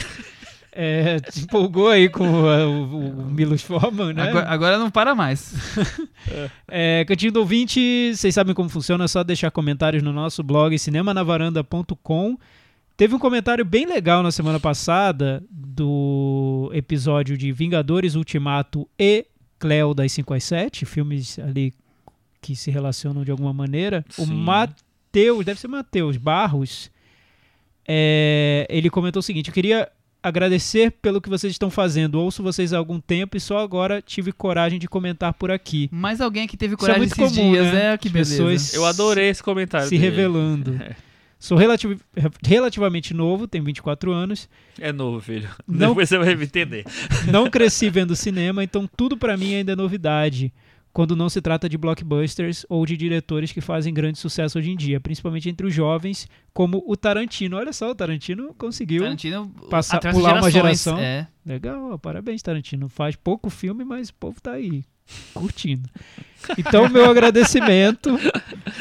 É, 0.75 1.19
te 1.19 1.41
empolgou 1.41 1.89
aí 1.89 2.09
com 2.09 2.27
uh, 2.27 2.67
o, 2.67 3.09
o 3.09 3.25
Milos 3.25 3.61
Forman, 3.61 4.13
né? 4.13 4.23
Agora, 4.23 4.49
agora 4.49 4.77
não 4.79 4.89
para 4.89 5.13
mais. 5.13 5.53
É, 6.75 7.03
Cantinho 7.05 7.33
do 7.33 7.41
Ouvinte, 7.41 8.13
vocês 8.15 8.33
sabem 8.33 8.55
como 8.55 8.69
funciona, 8.69 9.03
é 9.03 9.07
só 9.07 9.23
deixar 9.23 9.51
comentários 9.51 10.01
no 10.01 10.11
nosso 10.11 10.41
blog 10.41 10.79
cinemanavaranda.com. 10.79 12.37
Teve 12.95 13.15
um 13.15 13.19
comentário 13.19 13.65
bem 13.65 13.85
legal 13.85 14.21
na 14.21 14.31
semana 14.31 14.59
passada 14.59 15.43
do 15.49 16.69
episódio 16.73 17.35
de 17.37 17.51
Vingadores 17.51 18.13
Ultimato 18.15 18.87
e 18.99 19.25
Cleo 19.57 19.93
das 19.93 20.11
5 20.11 20.33
às 20.33 20.43
7, 20.43 20.85
filmes 20.85 21.39
ali 21.39 21.73
que 22.39 22.55
se 22.55 22.69
relacionam 22.69 23.23
de 23.23 23.31
alguma 23.31 23.51
maneira. 23.53 24.05
O 24.17 24.25
Sim. 24.25 24.33
Matheus, 24.35 25.43
deve 25.45 25.59
ser 25.59 25.67
Matheus 25.69 26.17
Barros, 26.17 26.91
é, 27.87 28.67
ele 28.69 28.89
comentou 28.89 29.21
o 29.21 29.23
seguinte: 29.23 29.47
eu 29.47 29.53
queria 29.53 29.89
agradecer 30.21 30.91
pelo 31.01 31.19
que 31.19 31.29
vocês 31.29 31.51
estão 31.51 31.69
fazendo. 31.71 32.15
Ouço 32.19 32.43
vocês 32.43 32.73
há 32.73 32.77
algum 32.77 32.99
tempo 32.99 33.35
e 33.35 33.39
só 33.39 33.57
agora 33.57 34.01
tive 34.01 34.31
coragem 34.31 34.77
de 34.79 34.87
comentar 34.87 35.33
por 35.33 35.49
aqui. 35.51 35.89
Mais 35.91 36.21
alguém 36.21 36.47
que 36.47 36.55
teve 36.55 36.75
Isso 36.75 36.83
é 36.85 36.87
coragem 36.87 36.99
muito 37.07 37.19
esses 37.21 37.37
comum, 37.37 37.51
dias, 37.53 37.73
né? 37.73 37.93
é 37.93 37.97
que 37.97 38.07
As 38.07 38.13
beleza. 38.13 38.31
pessoas 38.35 38.73
Eu 38.73 38.85
adorei 38.85 39.29
esse 39.29 39.41
comentário. 39.41 39.87
se 39.87 39.97
dele. 39.97 40.09
revelando. 40.09 40.79
Sou 41.43 41.57
relati- 41.57 41.97
relativamente 42.45 43.13
novo, 43.13 43.47
tenho 43.47 43.65
24 43.65 44.13
anos. 44.13 44.47
É 44.79 44.93
novo, 44.93 45.19
filho. 45.19 45.49
Não- 45.67 45.89
Depois 45.89 46.07
você 46.07 46.17
vai 46.17 46.31
entender. 46.33 46.85
Não 47.29 47.49
cresci 47.49 47.89
vendo 47.89 48.15
cinema, 48.15 48.63
então 48.63 48.87
tudo 48.95 49.17
pra 49.17 49.35
mim 49.35 49.53
ainda 49.55 49.73
é 49.73 49.75
novidade. 49.75 50.53
Quando 50.93 51.15
não 51.17 51.27
se 51.27 51.41
trata 51.41 51.67
de 51.67 51.77
blockbusters 51.77 52.65
ou 52.69 52.85
de 52.85 52.95
diretores 52.95 53.51
que 53.51 53.59
fazem 53.59 53.93
grande 53.93 54.19
sucesso 54.19 54.57
hoje 54.59 54.69
em 54.71 54.75
dia, 54.77 55.01
principalmente 55.01 55.49
entre 55.49 55.67
os 55.67 55.73
jovens, 55.73 56.27
como 56.53 56.81
o 56.87 56.95
Tarantino. 56.95 57.57
Olha 57.57 57.73
só, 57.73 57.89
o 57.91 57.95
Tarantino 57.95 58.53
conseguiu. 58.53 59.01
Tarantino 59.03 59.49
passar- 59.69 59.99
pular 59.99 60.35
uma 60.39 60.49
gerações, 60.51 60.53
geração. 60.53 60.97
É. 60.99 61.27
Legal, 61.45 61.99
parabéns, 61.99 62.41
Tarantino. 62.41 62.87
Faz 62.87 63.15
pouco 63.17 63.49
filme, 63.49 63.83
mas 63.83 64.09
o 64.09 64.13
povo 64.13 64.39
tá 64.39 64.51
aí, 64.53 64.83
curtindo. 65.33 65.89
Então, 66.57 66.89
meu 66.89 67.09
agradecimento 67.09 68.19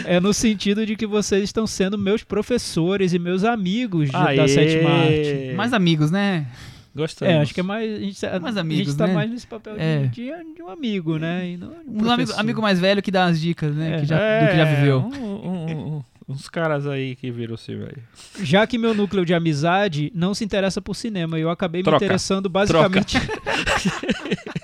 é 0.04 0.18
no 0.18 0.34
sentido 0.34 0.84
de 0.84 0.96
que 0.96 1.06
vocês 1.06 1.44
estão 1.44 1.66
sendo 1.66 1.96
meus 1.96 2.24
professores 2.24 3.12
e 3.12 3.18
meus 3.18 3.44
amigos 3.44 4.06
de- 4.10 4.36
da 4.36 4.48
sétima 4.48 4.90
arte. 4.90 5.54
Mais 5.56 5.72
amigos, 5.72 6.10
né? 6.10 6.46
Gostamos. 6.94 7.32
É, 7.34 7.38
acho 7.40 7.54
que 7.54 7.60
é 7.60 7.62
mais. 7.62 7.90
A 7.90 7.98
gente, 8.00 8.40
Mais 8.42 8.56
a 8.56 8.60
amigos, 8.60 8.86
gente 8.88 8.96
tá 8.98 9.06
né? 9.06 9.14
mais 9.14 9.30
nesse 9.30 9.46
papel 9.46 9.74
de- 9.74 9.80
É. 9.80 9.98
de, 10.08 10.30
de 10.56 10.62
um 10.62 10.68
amigo, 10.68 11.16
né? 11.18 11.50
E 11.50 11.56
não 11.56 11.70
de 11.70 12.04
Um 12.04 12.10
amigo, 12.10 12.32
amigo 12.36 12.60
mais 12.62 12.78
velho 12.80 13.00
que 13.00 13.10
dá 13.10 13.26
umas 13.26 13.40
dicas, 13.40 13.74
né? 13.74 13.96
É. 13.96 14.00
que 14.00 14.06
já, 14.06 14.16
do 14.40 14.50
que 14.50 14.56
já 14.56 14.64
viveu. 14.64 14.98
um- 14.98 15.48
um- 15.48 15.96
um- 15.96 16.02
uns 16.28 16.48
caras 16.50 16.86
aí 16.86 17.16
que 17.16 17.30
viram 17.30 17.56
se 17.56 17.74
velho. 17.74 18.02
Já 18.42 18.66
que 18.66 18.76
meu 18.76 18.92
núcleo 18.92 19.24
de 19.24 19.32
amizade 19.32 20.12
não 20.14 20.34
se 20.34 20.44
interessa 20.44 20.82
por 20.82 20.94
cinema, 20.94 21.38
eu 21.38 21.48
acabei 21.48 21.80
me 21.80 21.84
Troca. 21.84 22.04
interessando 22.04 22.48
basicamente. 22.48 23.16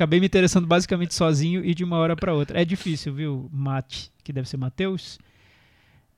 acabei 0.00 0.18
me 0.18 0.26
interessando 0.26 0.66
basicamente 0.66 1.14
sozinho 1.14 1.62
e 1.64 1.74
de 1.74 1.84
uma 1.84 1.96
hora 1.98 2.16
pra 2.16 2.32
outra. 2.32 2.60
É 2.60 2.64
difícil, 2.64 3.12
viu, 3.12 3.50
Mate, 3.52 4.10
que 4.24 4.32
deve 4.32 4.48
ser 4.48 4.56
Matheus? 4.56 5.18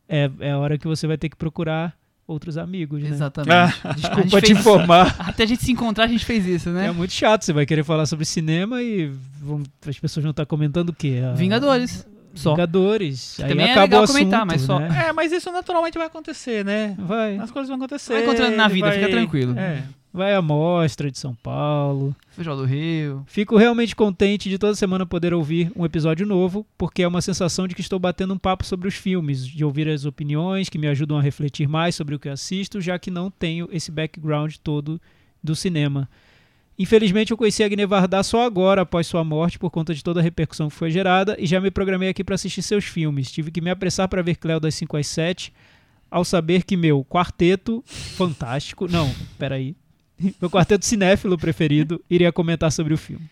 É, 0.09 0.30
é 0.40 0.52
a 0.52 0.59
hora 0.59 0.78
que 0.78 0.86
você 0.86 1.06
vai 1.06 1.16
ter 1.18 1.28
que 1.28 1.36
procurar 1.36 1.94
outros 2.26 2.56
amigos, 2.56 3.02
né? 3.02 3.09
Exatamente. 3.10 3.52
Ah, 3.52 3.74
A 3.84 3.92
gente 3.92 4.00
Desculpa 4.02 4.40
te 4.40 4.52
informar. 4.52 5.16
Até 5.18 5.42
a 5.42 5.46
gente 5.46 5.64
se 5.64 5.72
encontrar, 5.72 6.04
a 6.04 6.09
gente 6.09 6.24
fez 6.24 6.46
isso, 6.46 6.70
né? 6.70 6.86
É 6.86 6.92
muito 6.92 7.12
chato, 7.12 7.44
você 7.44 7.52
vai 7.52 7.66
querer 7.66 7.82
falar 7.84 8.06
sobre 8.06 8.24
cinema 8.24 8.80
e 8.82 9.10
vão- 9.40 9.62
as 9.86 9.98
pessoas 9.98 10.22
vão 10.22 10.30
estar 10.30 10.46
comentando 10.46 10.90
o 10.90 10.94
quê? 10.94 11.20
A- 11.28 11.34
Vingadores. 11.34 12.06
Só. 12.34 12.50
Vingadores. 12.52 13.38
Aí 13.40 13.48
Também 13.48 13.66
é 13.66 13.70
acaba 13.72 13.82
legal 13.84 14.04
o 14.04 14.06
comentar, 14.06 14.40
assunto, 14.40 14.52
mas 14.52 14.60
só- 14.62 14.78
né? 14.78 15.06
É, 15.09 15.12
mas 15.12 15.32
isso 15.32 15.50
naturalmente 15.52 15.98
vai 15.98 16.06
acontecer, 16.06 16.64
né? 16.64 16.94
Vai. 16.98 17.36
As 17.36 17.50
coisas 17.50 17.68
vão 17.68 17.76
acontecer. 17.76 18.12
Vai 18.14 18.22
encontrando 18.22 18.56
na 18.56 18.68
vida, 18.68 18.86
vai- 18.88 18.98
fica 18.98 19.10
tranquilo. 19.10 19.59
É. 19.59 19.82
Vai 20.12 20.34
a 20.34 20.43
mostra 20.43 21.10
de 21.10 21.18
São 21.18 21.34
Paulo. 21.34 22.14
Festival 22.28 22.59
do 22.59 22.66
Rio. 22.66 23.24
Fico 23.26 23.56
realmente 23.56 23.97
contente 23.97 24.51
de 24.51 24.59
toda 24.59 24.74
semana 24.74 25.06
poder 25.06 25.32
ouvir 25.32 25.72
um 25.74 25.86
episódio 25.86 26.26
novo, 26.26 26.66
porque 26.76 27.02
é 27.02 27.09
uma 27.09 27.22
sensação 27.22 27.66
de 27.66 27.74
que 27.74 27.80
estou 27.80 27.98
batendo 27.98 28.34
um 28.34 28.39
papo 28.39 28.66
sobre 28.66 28.86
os 28.86 28.94
filmes, 28.94 29.47
de 29.47 29.64
ouvir 29.64 29.89
as 29.89 30.05
opiniões 30.05 30.68
que 30.68 30.76
me 30.76 30.86
ajudam 30.86 31.16
a 31.16 31.22
refletir 31.22 31.66
mais 31.66 31.94
sobre 31.94 32.14
o 32.14 32.18
que 32.18 32.28
assisto, 32.28 32.78
já 32.78 32.98
que 32.98 33.10
não 33.10 33.30
tenho 33.30 33.66
esse 33.72 33.90
background 33.90 34.56
todo 34.62 35.01
do 35.43 35.56
cinema. 35.56 36.06
Infelizmente 36.78 37.30
eu 37.30 37.36
conheci 37.36 37.62
a 37.62 37.66
Agne 37.66 37.84
só 38.22 38.44
agora, 38.44 38.82
após 38.82 39.06
sua 39.06 39.24
morte, 39.24 39.59
por 39.59 39.70
conta 39.70 39.94
de 39.94 40.05
toda 40.05 40.20
a 40.20 40.22
repercussão 40.22 40.68
que 40.68 40.74
foi 40.74 40.90
gerada, 40.90 41.36
e 41.39 41.47
já 41.47 41.59
me 41.59 41.70
programei 41.70 42.10
aqui 42.10 42.22
para 42.22 42.34
assistir 42.34 42.60
seus 42.60 42.84
filmes. 42.84 43.32
Tive 43.32 43.51
que 43.51 43.62
me 43.62 43.70
apressar 43.70 44.09
para 44.09 44.20
ver 44.20 44.36
Cleo 44.36 44.60
das 44.60 44.74
5 44.74 44.94
às 44.94 45.06
7, 45.06 45.52
ao 46.10 46.22
saber 46.22 46.64
que 46.64 46.76
meu 46.76 47.02
quarteto 47.02 47.82
fantástico, 47.86 48.86
não, 48.86 49.10
peraí, 49.39 49.74
meu 50.40 50.50
quarteto 50.50 50.84
cinéfilo 50.84 51.36
preferido 51.38 52.00
iria 52.10 52.32
comentar 52.32 52.70
sobre 52.72 52.94
o 52.94 52.98
filme. 52.98 53.24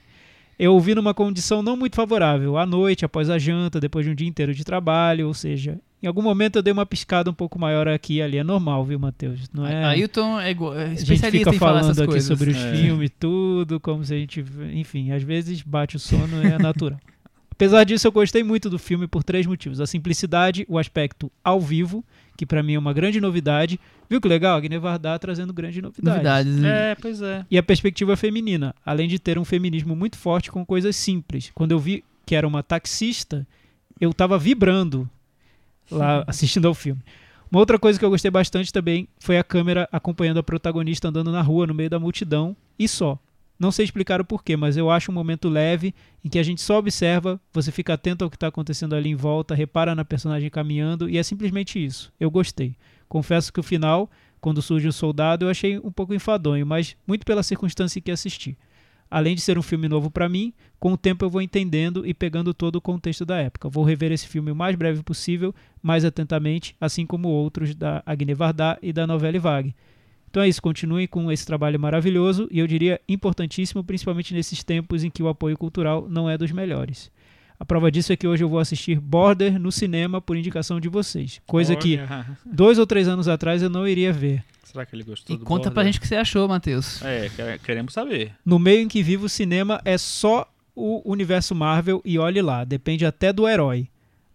Eu 0.59 0.75
ouvi 0.75 0.95
numa 0.95 1.15
condição 1.15 1.63
não 1.63 1.75
muito 1.77 1.97
favorável, 1.97 2.59
à 2.59 2.67
noite, 2.67 3.05
após 3.05 3.31
a 3.31 3.39
janta, 3.39 3.81
depois 3.81 4.05
de 4.05 4.13
um 4.13 4.15
dia 4.15 4.29
inteiro 4.29 4.55
de 4.55 4.63
trabalho, 4.63 5.27
ou 5.27 5.33
seja, 5.33 5.79
em 6.03 6.07
algum 6.07 6.21
momento 6.21 6.57
eu 6.57 6.63
dei 6.63 6.71
uma 6.71 6.85
piscada 6.85 7.31
um 7.31 7.35
pouco 7.35 7.59
maior 7.59 7.89
aqui 7.89 8.17
e 8.17 8.23
ali. 8.23 8.37
É 8.37 8.45
normal, 8.45 8.85
viu, 8.85 8.99
Matheus? 8.99 9.49
Não 9.55 9.67
é... 9.67 9.85
Ailton 9.85 10.39
é, 10.39 10.51
igual- 10.51 10.75
é 10.79 10.85
a 10.85 10.89
gente 10.89 10.99
especialista 10.99 11.39
fica 11.51 11.57
em 11.57 11.59
falar 11.59 11.81
falando 11.81 11.91
essas 11.93 11.99
aqui 12.01 12.11
coisas. 12.11 12.29
sobre 12.29 12.51
os 12.51 12.57
É. 12.59 12.75
filmes 12.77 13.07
e 13.07 13.13
tudo, 13.19 13.81
como 13.81 14.05
se 14.05 14.13
a 14.13 14.19
gente. 14.19 14.45
Enfim, 14.75 15.13
às 15.13 15.23
vezes 15.23 15.63
bate 15.63 15.97
o 15.97 15.99
sono, 15.99 16.43
é 16.43 16.59
natural. 16.59 16.99
Apesar 17.51 17.85
disso, 17.85 18.07
eu 18.07 18.13
gostei 18.13 18.43
muito 18.43 18.69
do 18.71 18.79
filme 18.79 19.07
por 19.07 19.23
três 19.25 19.47
motivos. 19.47 19.81
A 19.81 19.87
simplicidade, 19.87 20.65
o 20.69 20.79
aspecto 20.79 21.31
ao 21.45 21.61
vivo, 21.61 22.03
que 22.41 22.47
pra 22.47 22.63
mim 22.63 22.73
é 22.73 22.79
uma 22.79 22.95
grande 22.95 23.21
novidade. 23.21 23.79
Viu 24.09 24.19
que 24.19 24.27
legal? 24.27 24.57
Agne 24.57 24.79
Varda 24.79 25.19
trazendo 25.19 25.53
grande 25.53 25.83
novidade. 25.83 26.17
Novidades. 26.17 26.57
né? 26.57 26.93
É, 26.93 26.95
pois 26.95 27.21
é. 27.21 27.45
E 27.51 27.59
a 27.59 27.63
perspectiva 27.63 28.17
feminina, 28.17 28.75
além 28.83 29.07
de 29.07 29.19
ter 29.19 29.39
um 29.39 29.45
feminismo 29.45 29.95
muito 29.95 30.17
forte 30.17 30.51
com 30.51 30.65
coisas 30.65 30.97
simples. 30.97 31.51
Quando 31.55 31.73
eu 31.73 31.79
vi 31.79 32.03
que 32.25 32.35
era 32.35 32.49
uma 32.49 32.63
taxista, 32.63 33.47
eu 34.01 34.15
tava 34.15 34.39
vibrando 34.39 35.07
lá 35.91 36.25
assistindo 36.27 36.67
ao 36.67 36.73
filme. 36.73 37.03
Uma 37.51 37.61
outra 37.61 37.79
coisa 37.79 37.99
que 37.99 38.05
eu 38.07 38.09
gostei 38.09 38.31
bastante 38.31 38.73
também 38.73 39.07
foi 39.19 39.37
a 39.37 39.45
câmera 39.45 39.87
acompanhando 39.93 40.39
a 40.39 40.43
protagonista 40.43 41.09
andando 41.09 41.31
na 41.31 41.43
rua, 41.43 41.67
no 41.67 41.75
meio 41.75 41.91
da 41.91 41.99
multidão, 41.99 42.57
e 42.79 42.89
só. 42.89 43.19
Não 43.61 43.71
sei 43.71 43.85
explicar 43.85 44.23
o 44.23 44.25
porquê, 44.25 44.57
mas 44.57 44.79
eu 44.79 44.91
acho 44.91 45.11
um 45.11 45.15
momento 45.15 45.47
leve 45.47 45.95
em 46.25 46.31
que 46.31 46.39
a 46.39 46.43
gente 46.43 46.63
só 46.63 46.79
observa, 46.79 47.39
você 47.53 47.71
fica 47.71 47.93
atento 47.93 48.25
ao 48.25 48.31
que 48.31 48.37
está 48.37 48.47
acontecendo 48.47 48.95
ali 48.95 49.11
em 49.11 49.15
volta, 49.15 49.55
repara 49.55 49.95
na 49.95 50.03
personagem 50.03 50.49
caminhando, 50.49 51.11
e 51.11 51.19
é 51.19 51.23
simplesmente 51.23 51.85
isso. 51.85 52.11
Eu 52.19 52.31
gostei. 52.31 52.75
Confesso 53.07 53.53
que 53.53 53.61
o 53.61 53.63
final, 53.63 54.11
quando 54.41 54.63
surge 54.63 54.89
o 54.89 54.93
soldado, 54.95 55.45
eu 55.45 55.51
achei 55.51 55.79
um 55.79 55.93
pouco 55.93 56.15
enfadonho, 56.15 56.65
mas 56.67 56.97
muito 57.07 57.27
pela 57.27 57.43
circunstância 57.43 57.99
em 57.99 58.03
que 58.03 58.11
assisti. 58.11 58.57
Além 59.11 59.35
de 59.35 59.43
ser 59.43 59.59
um 59.59 59.63
filme 59.63 59.89
novo 59.89 60.11
para 60.11 60.27
mim, 60.27 60.55
com 60.79 60.95
o 60.95 60.97
tempo 60.97 61.23
eu 61.23 61.29
vou 61.29 61.43
entendendo 61.43 62.07
e 62.07 62.15
pegando 62.15 62.55
todo 62.55 62.77
o 62.77 62.81
contexto 62.81 63.27
da 63.27 63.37
época. 63.37 63.69
Vou 63.69 63.85
rever 63.85 64.11
esse 64.11 64.27
filme 64.27 64.51
o 64.51 64.57
mais 64.57 64.75
breve 64.75 65.03
possível, 65.03 65.55
mais 65.83 66.03
atentamente, 66.03 66.75
assim 66.81 67.05
como 67.05 67.29
outros 67.29 67.75
da 67.75 68.03
Agne 68.07 68.33
Varda 68.33 68.79
e 68.81 68.91
da 68.91 69.07
Novelle 69.07 69.39
Vague. 69.39 69.75
Então 70.31 70.43
é 70.43 70.49
isso, 70.49 70.63
continuem 70.63 71.07
com 71.09 71.31
esse 71.33 71.45
trabalho 71.45 71.79
maravilhoso 71.79 72.47
e 72.53 72.61
eu 72.61 72.67
diria 72.67 73.01
importantíssimo, 73.09 73.83
principalmente 73.83 74.33
nesses 74.33 74.63
tempos 74.63 75.03
em 75.03 75.11
que 75.11 75.23
o 75.23 75.29
apoio 75.29 75.59
cultural 75.59 76.07
não 76.09 76.31
é 76.31 76.39
dos 76.39 76.53
melhores. 76.53 77.11
A 77.59 77.65
prova 77.65 77.91
disso 77.91 78.13
é 78.13 78.17
que 78.17 78.27
hoje 78.27 78.43
eu 78.45 78.49
vou 78.49 78.59
assistir 78.61 78.99
Border 79.01 79.59
no 79.61 79.71
cinema 79.73 80.21
por 80.21 80.37
indicação 80.37 80.81
de 80.81 80.89
vocês, 80.89 81.41
coisa 81.47 81.75
que 81.77 81.99
Olha, 81.99 82.27
dois 82.47 82.79
ou 82.79 82.87
três 82.87 83.07
anos 83.09 83.29
atrás 83.29 83.61
eu 83.63 83.69
não 83.69 83.87
iria 83.87 84.13
ver. 84.13 84.43
Será 84.65 84.87
que 84.87 84.95
ele 84.95 85.03
gostou 85.03 85.35
E 85.35 85.39
do 85.39 85.45
conta 85.45 85.65
pra 85.65 85.83
Border? 85.83 85.87
gente 85.93 85.99
o 85.99 86.01
que 86.01 86.07
você 86.09 86.15
achou, 86.15 86.47
Matheus. 86.49 87.03
É, 87.03 87.29
quer- 87.35 87.59
queremos 87.59 87.93
saber. 87.93 88.33
No 88.47 88.59
meio 88.59 88.81
em 88.83 88.89
que 88.89 89.03
vive 89.03 89.25
o 89.25 89.29
cinema 89.29 89.81
é 89.85 89.99
só 89.99 90.49
o 90.77 91.03
universo 91.11 91.55
Marvel 91.57 92.01
e 92.05 92.19
olhe 92.21 92.41
lá, 92.41 92.63
depende 92.65 93.05
até 93.05 93.33
do 93.33 93.49
herói. 93.49 93.89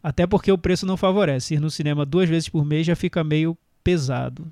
Até 0.04 0.28
porque 0.28 0.52
o 0.52 0.58
preço 0.58 0.86
não 0.86 0.98
favorece. 0.98 1.56
Ir 1.56 1.60
no 1.62 1.72
cinema 1.72 2.06
duas 2.06 2.30
vezes 2.30 2.50
por 2.50 2.64
mês 2.66 2.86
já 2.86 2.96
fica 2.98 3.24
meio 3.24 3.58
pesado. 3.84 4.46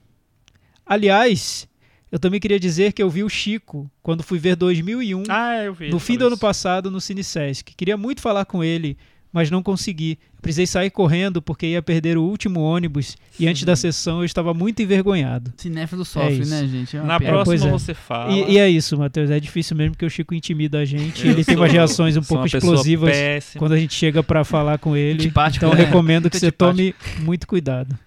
Aliás, 0.85 1.67
eu 2.11 2.19
também 2.19 2.39
queria 2.39 2.59
dizer 2.59 2.93
que 2.93 3.01
eu 3.01 3.09
vi 3.09 3.23
o 3.23 3.29
Chico 3.29 3.89
quando 4.01 4.21
fui 4.23 4.37
ver 4.37 4.55
2001 4.55 5.23
Ah, 5.29 5.63
eu 5.63 5.73
vi. 5.73 5.89
no 5.89 5.99
fim 5.99 6.17
do 6.17 6.27
ano 6.27 6.37
passado 6.37 6.91
no 6.91 6.99
Cine 7.01 7.23
Sesc. 7.23 7.73
Queria 7.75 7.97
muito 7.97 8.21
falar 8.21 8.45
com 8.45 8.63
ele, 8.63 8.97
mas 9.31 9.49
não 9.49 9.63
consegui. 9.63 10.19
Precisei 10.41 10.67
sair 10.67 10.89
correndo 10.91 11.41
porque 11.41 11.65
ia 11.67 11.81
perder 11.81 12.17
o 12.17 12.21
último 12.23 12.59
ônibus 12.59 13.15
e 13.39 13.47
antes 13.47 13.63
da 13.63 13.77
sessão 13.77 14.19
eu 14.19 14.25
estava 14.25 14.53
muito 14.53 14.81
envergonhado. 14.81 15.53
Cinéfilo 15.55 16.03
sofre, 16.03 16.39
isso. 16.41 16.51
né, 16.51 16.67
gente? 16.67 16.97
É 16.97 17.01
Na 17.01 17.17
pena. 17.17 17.31
próxima 17.31 17.69
é. 17.69 17.71
você 17.71 17.93
fala. 17.93 18.29
E, 18.31 18.51
e 18.51 18.57
é 18.59 18.69
isso, 18.69 18.97
Matheus. 18.97 19.31
É 19.31 19.39
difícil 19.39 19.77
mesmo 19.77 19.91
porque 19.93 20.05
o 20.05 20.09
Chico 20.09 20.35
intimida 20.35 20.79
a 20.79 20.85
gente. 20.85 21.25
Eu 21.25 21.31
ele 21.31 21.45
tem 21.45 21.55
umas 21.55 21.71
reações 21.71 22.17
um 22.17 22.21
pouco 22.21 22.45
explosivas 22.45 23.09
péssima. 23.15 23.59
quando 23.59 23.71
a 23.71 23.77
gente 23.79 23.93
chega 23.95 24.21
pra 24.21 24.43
falar 24.43 24.77
com 24.77 24.97
ele. 24.97 25.13
Antipático, 25.23 25.65
Então 25.65 25.75
né? 25.77 25.85
recomendo 25.85 26.29
que 26.29 26.37
você 26.37 26.51
tome 26.51 26.93
muito 27.21 27.47
cuidado. 27.47 27.97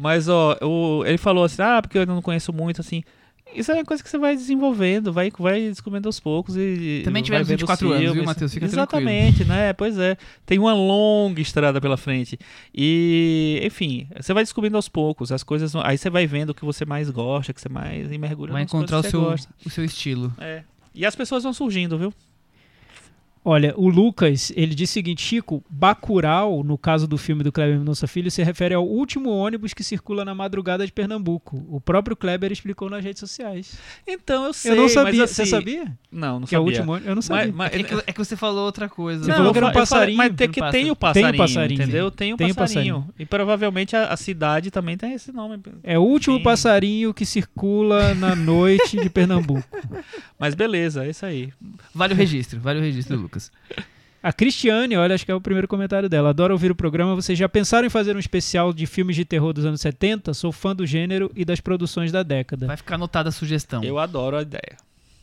Mas, 0.00 0.28
ó, 0.28 0.56
o- 0.62 1.04
ele 1.04 1.18
falou 1.18 1.44
assim, 1.44 1.60
ah, 1.60 1.80
porque 1.82 1.98
eu 1.98 2.06
não 2.06 2.22
conheço 2.22 2.52
muito, 2.54 2.80
assim. 2.80 3.02
Isso 3.54 3.70
é 3.72 3.74
uma 3.74 3.84
coisa 3.84 4.00
que 4.00 4.08
você 4.08 4.16
vai 4.16 4.36
desenvolvendo, 4.36 5.12
vai, 5.12 5.28
vai 5.36 5.60
descobrindo 5.68 6.08
aos 6.08 6.20
poucos 6.20 6.56
e. 6.56 7.02
Também 7.04 7.20
vai 7.20 7.22
tivemos 7.24 7.48
vendo 7.48 7.56
os 7.56 7.62
24 7.62 7.88
anos, 7.88 8.00
viu, 8.00 8.10
filmes. 8.12 8.26
Matheus? 8.26 8.54
Fica 8.54 8.64
Exatamente, 8.64 9.44
né? 9.44 9.72
Pois 9.72 9.98
é. 9.98 10.16
Tem 10.46 10.56
uma 10.58 10.72
longa 10.72 11.40
estrada 11.40 11.80
pela 11.80 11.96
frente. 11.96 12.38
E, 12.72 13.60
enfim, 13.64 14.06
você 14.18 14.32
vai 14.32 14.44
descobrindo 14.44 14.76
aos 14.76 14.88
poucos 14.88 15.32
as 15.32 15.42
coisas. 15.42 15.74
Aí 15.76 15.98
você 15.98 16.08
vai 16.08 16.26
vendo 16.28 16.50
o 16.50 16.54
que 16.54 16.64
você 16.64 16.84
mais 16.84 17.10
gosta, 17.10 17.52
que 17.52 17.60
você 17.60 17.68
mais 17.68 18.08
mergulha 18.08 18.52
Vai 18.52 18.62
encontrar 18.62 19.00
o 19.00 19.02
seu, 19.02 19.20
gosta. 19.20 19.52
o 19.66 19.68
seu 19.68 19.84
estilo. 19.84 20.32
É. 20.38 20.62
E 20.94 21.04
as 21.04 21.14
pessoas 21.16 21.42
vão 21.42 21.52
surgindo, 21.52 21.98
viu? 21.98 22.14
Olha, 23.42 23.72
o 23.76 23.88
Lucas, 23.88 24.52
ele 24.54 24.74
diz 24.74 24.90
o 24.90 24.92
seguinte, 24.92 25.22
Chico, 25.22 25.64
Bacurau, 25.70 26.62
no 26.62 26.76
caso 26.76 27.08
do 27.08 27.16
filme 27.16 27.42
do 27.42 27.50
Kleber 27.50 27.78
Mendonça 27.78 28.06
Filho, 28.06 28.30
se 28.30 28.42
refere 28.42 28.74
ao 28.74 28.86
último 28.86 29.30
ônibus 29.30 29.72
que 29.72 29.82
circula 29.82 30.26
na 30.26 30.34
madrugada 30.34 30.84
de 30.84 30.92
Pernambuco. 30.92 31.64
O 31.70 31.80
próprio 31.80 32.14
Kleber 32.14 32.52
explicou 32.52 32.90
nas 32.90 33.02
redes 33.02 33.20
sociais. 33.20 33.78
Então 34.06 34.44
eu 34.44 34.52
sei, 34.52 34.72
eu 34.72 34.76
não 34.76 34.82
mas 34.84 34.92
sabia. 34.92 35.24
assim- 35.24 35.34
Você 35.34 35.46
sabia? 35.46 35.84
Não, 36.12 36.40
não 36.40 36.46
que 36.46 36.54
é 36.54 36.58
o 36.58 36.62
sabia. 36.62 36.78
último 36.78 36.92
ônibus? 36.92 37.08
Eu 37.08 37.14
não 37.14 37.22
sabia. 37.22 37.46
Mas- 37.46 37.54
mas- 37.72 37.80
É 37.80 37.82
que, 37.82 37.94
é 38.08 38.12
que 38.12 38.18
você 38.18 38.36
falou 38.36 38.66
outra 38.66 38.88
coisa. 38.90 39.24
Você 39.24 39.30
Não, 39.30 39.36
falou 39.38 39.52
que 39.52 39.58
era 39.58 39.66
um 39.66 39.68
eu 39.70 39.72
falei- 39.72 39.86
passarinho. 39.88 40.18
Mas 40.18 40.34
tem 40.34 40.50
que 40.50 40.70
tem 40.70 40.90
o 40.90 40.96
passa. 40.96 41.14
Tem 41.14 41.22
o 41.22 41.26
passarinho, 41.26 41.38
passarinho, 41.38 41.82
entendeu? 41.82 42.10
Tem 42.10 42.34
o 42.34 42.36
Tem 42.36 42.50
o 42.50 42.54
passarinho. 42.54 42.94
passarinho. 42.96 43.14
E 43.18 43.24
provavelmente 43.24 43.96
a, 43.96 44.08
a 44.12 44.16
cidade 44.18 44.70
também 44.70 44.98
tem 44.98 45.14
esse 45.14 45.32
nome. 45.32 45.58
É 45.82 45.98
o 45.98 46.02
último 46.02 46.36
Sim. 46.36 46.42
passarinho 46.42 47.14
que 47.14 47.24
circula 47.24 48.14
na 48.14 48.36
noite 48.36 48.98
de 48.98 49.08
Pernambuco. 49.08 49.64
Mas 50.38 50.54
beleza, 50.54 51.06
é 51.06 51.10
isso 51.10 51.24
aí. 51.24 51.52
Vale 51.94 52.12
o 52.12 52.16
registro, 52.16 52.60
vale 52.60 52.78
o 52.80 52.82
registro, 52.82 53.16
Lucas. 53.16 53.29
A 54.22 54.32
Cristiane, 54.34 54.96
olha, 54.96 55.14
acho 55.14 55.24
que 55.24 55.32
é 55.32 55.34
o 55.34 55.40
primeiro 55.40 55.66
comentário 55.66 56.06
dela. 56.08 56.28
Adoro 56.28 56.52
ouvir 56.52 56.70
o 56.70 56.74
programa. 56.74 57.14
Vocês 57.14 57.38
já 57.38 57.48
pensaram 57.48 57.86
em 57.86 57.90
fazer 57.90 58.14
um 58.14 58.18
especial 58.18 58.70
de 58.70 58.84
filmes 58.86 59.16
de 59.16 59.24
terror 59.24 59.54
dos 59.54 59.64
anos 59.64 59.80
70? 59.80 60.34
Sou 60.34 60.52
fã 60.52 60.76
do 60.76 60.86
gênero 60.86 61.32
e 61.34 61.42
das 61.42 61.58
produções 61.58 62.12
da 62.12 62.22
década. 62.22 62.66
Vai 62.66 62.76
ficar 62.76 62.96
anotada 62.96 63.30
a 63.30 63.32
sugestão. 63.32 63.82
Eu 63.82 63.98
adoro 63.98 64.36
a 64.36 64.42
ideia. 64.42 64.76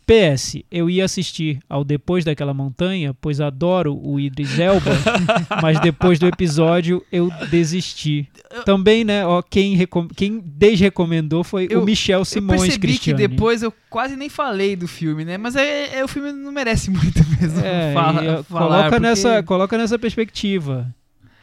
PS, 0.08 0.64
eu 0.72 0.90
ia 0.90 1.04
assistir 1.04 1.60
ao 1.70 1.84
Depois 1.84 2.24
daquela 2.24 2.54
Montanha, 2.54 3.14
pois 3.20 3.42
adoro 3.42 3.94
o 4.02 4.18
Idris 4.18 4.58
Elba, 4.58 4.92
mas 5.62 5.80
depois 5.82 6.18
do 6.18 6.26
episódio 6.26 7.04
eu 7.12 7.30
desisti. 7.52 8.30
Também, 8.64 9.04
né, 9.04 9.26
ó, 9.26 9.42
quem, 9.42 9.76
recom- 9.76 10.08
quem 10.08 10.40
desrecomendou 10.46 11.44
foi 11.44 11.68
Eu- 11.70 11.82
o 11.82 11.86
Michel 11.86 12.20
Eu 12.20 12.26
Simões 12.26 12.62
percebi 12.62 12.88
Cristiane. 12.88 13.20
que 13.22 13.28
depois 13.28 13.62
eu 13.62 13.74
quase 13.90 14.16
nem 14.16 14.30
falei 14.30 14.78
do 14.78 14.88
filme, 14.88 15.26
né? 15.26 15.38
Mas 15.38 15.58
é, 15.58 15.98
é- 16.00 16.04
o 16.06 16.08
filme 16.08 16.32
não 16.32 16.54
merece 16.54 16.90
muito 16.92 17.20
mesmo. 17.40 17.60
É, 17.60 17.94
fala- 17.94 18.44
falar, 18.44 18.68
coloca, 18.68 18.84
porque- 18.90 19.00
nessa, 19.02 19.44
coloca 19.44 19.78
nessa 19.78 20.00
perspectiva. 20.00 20.88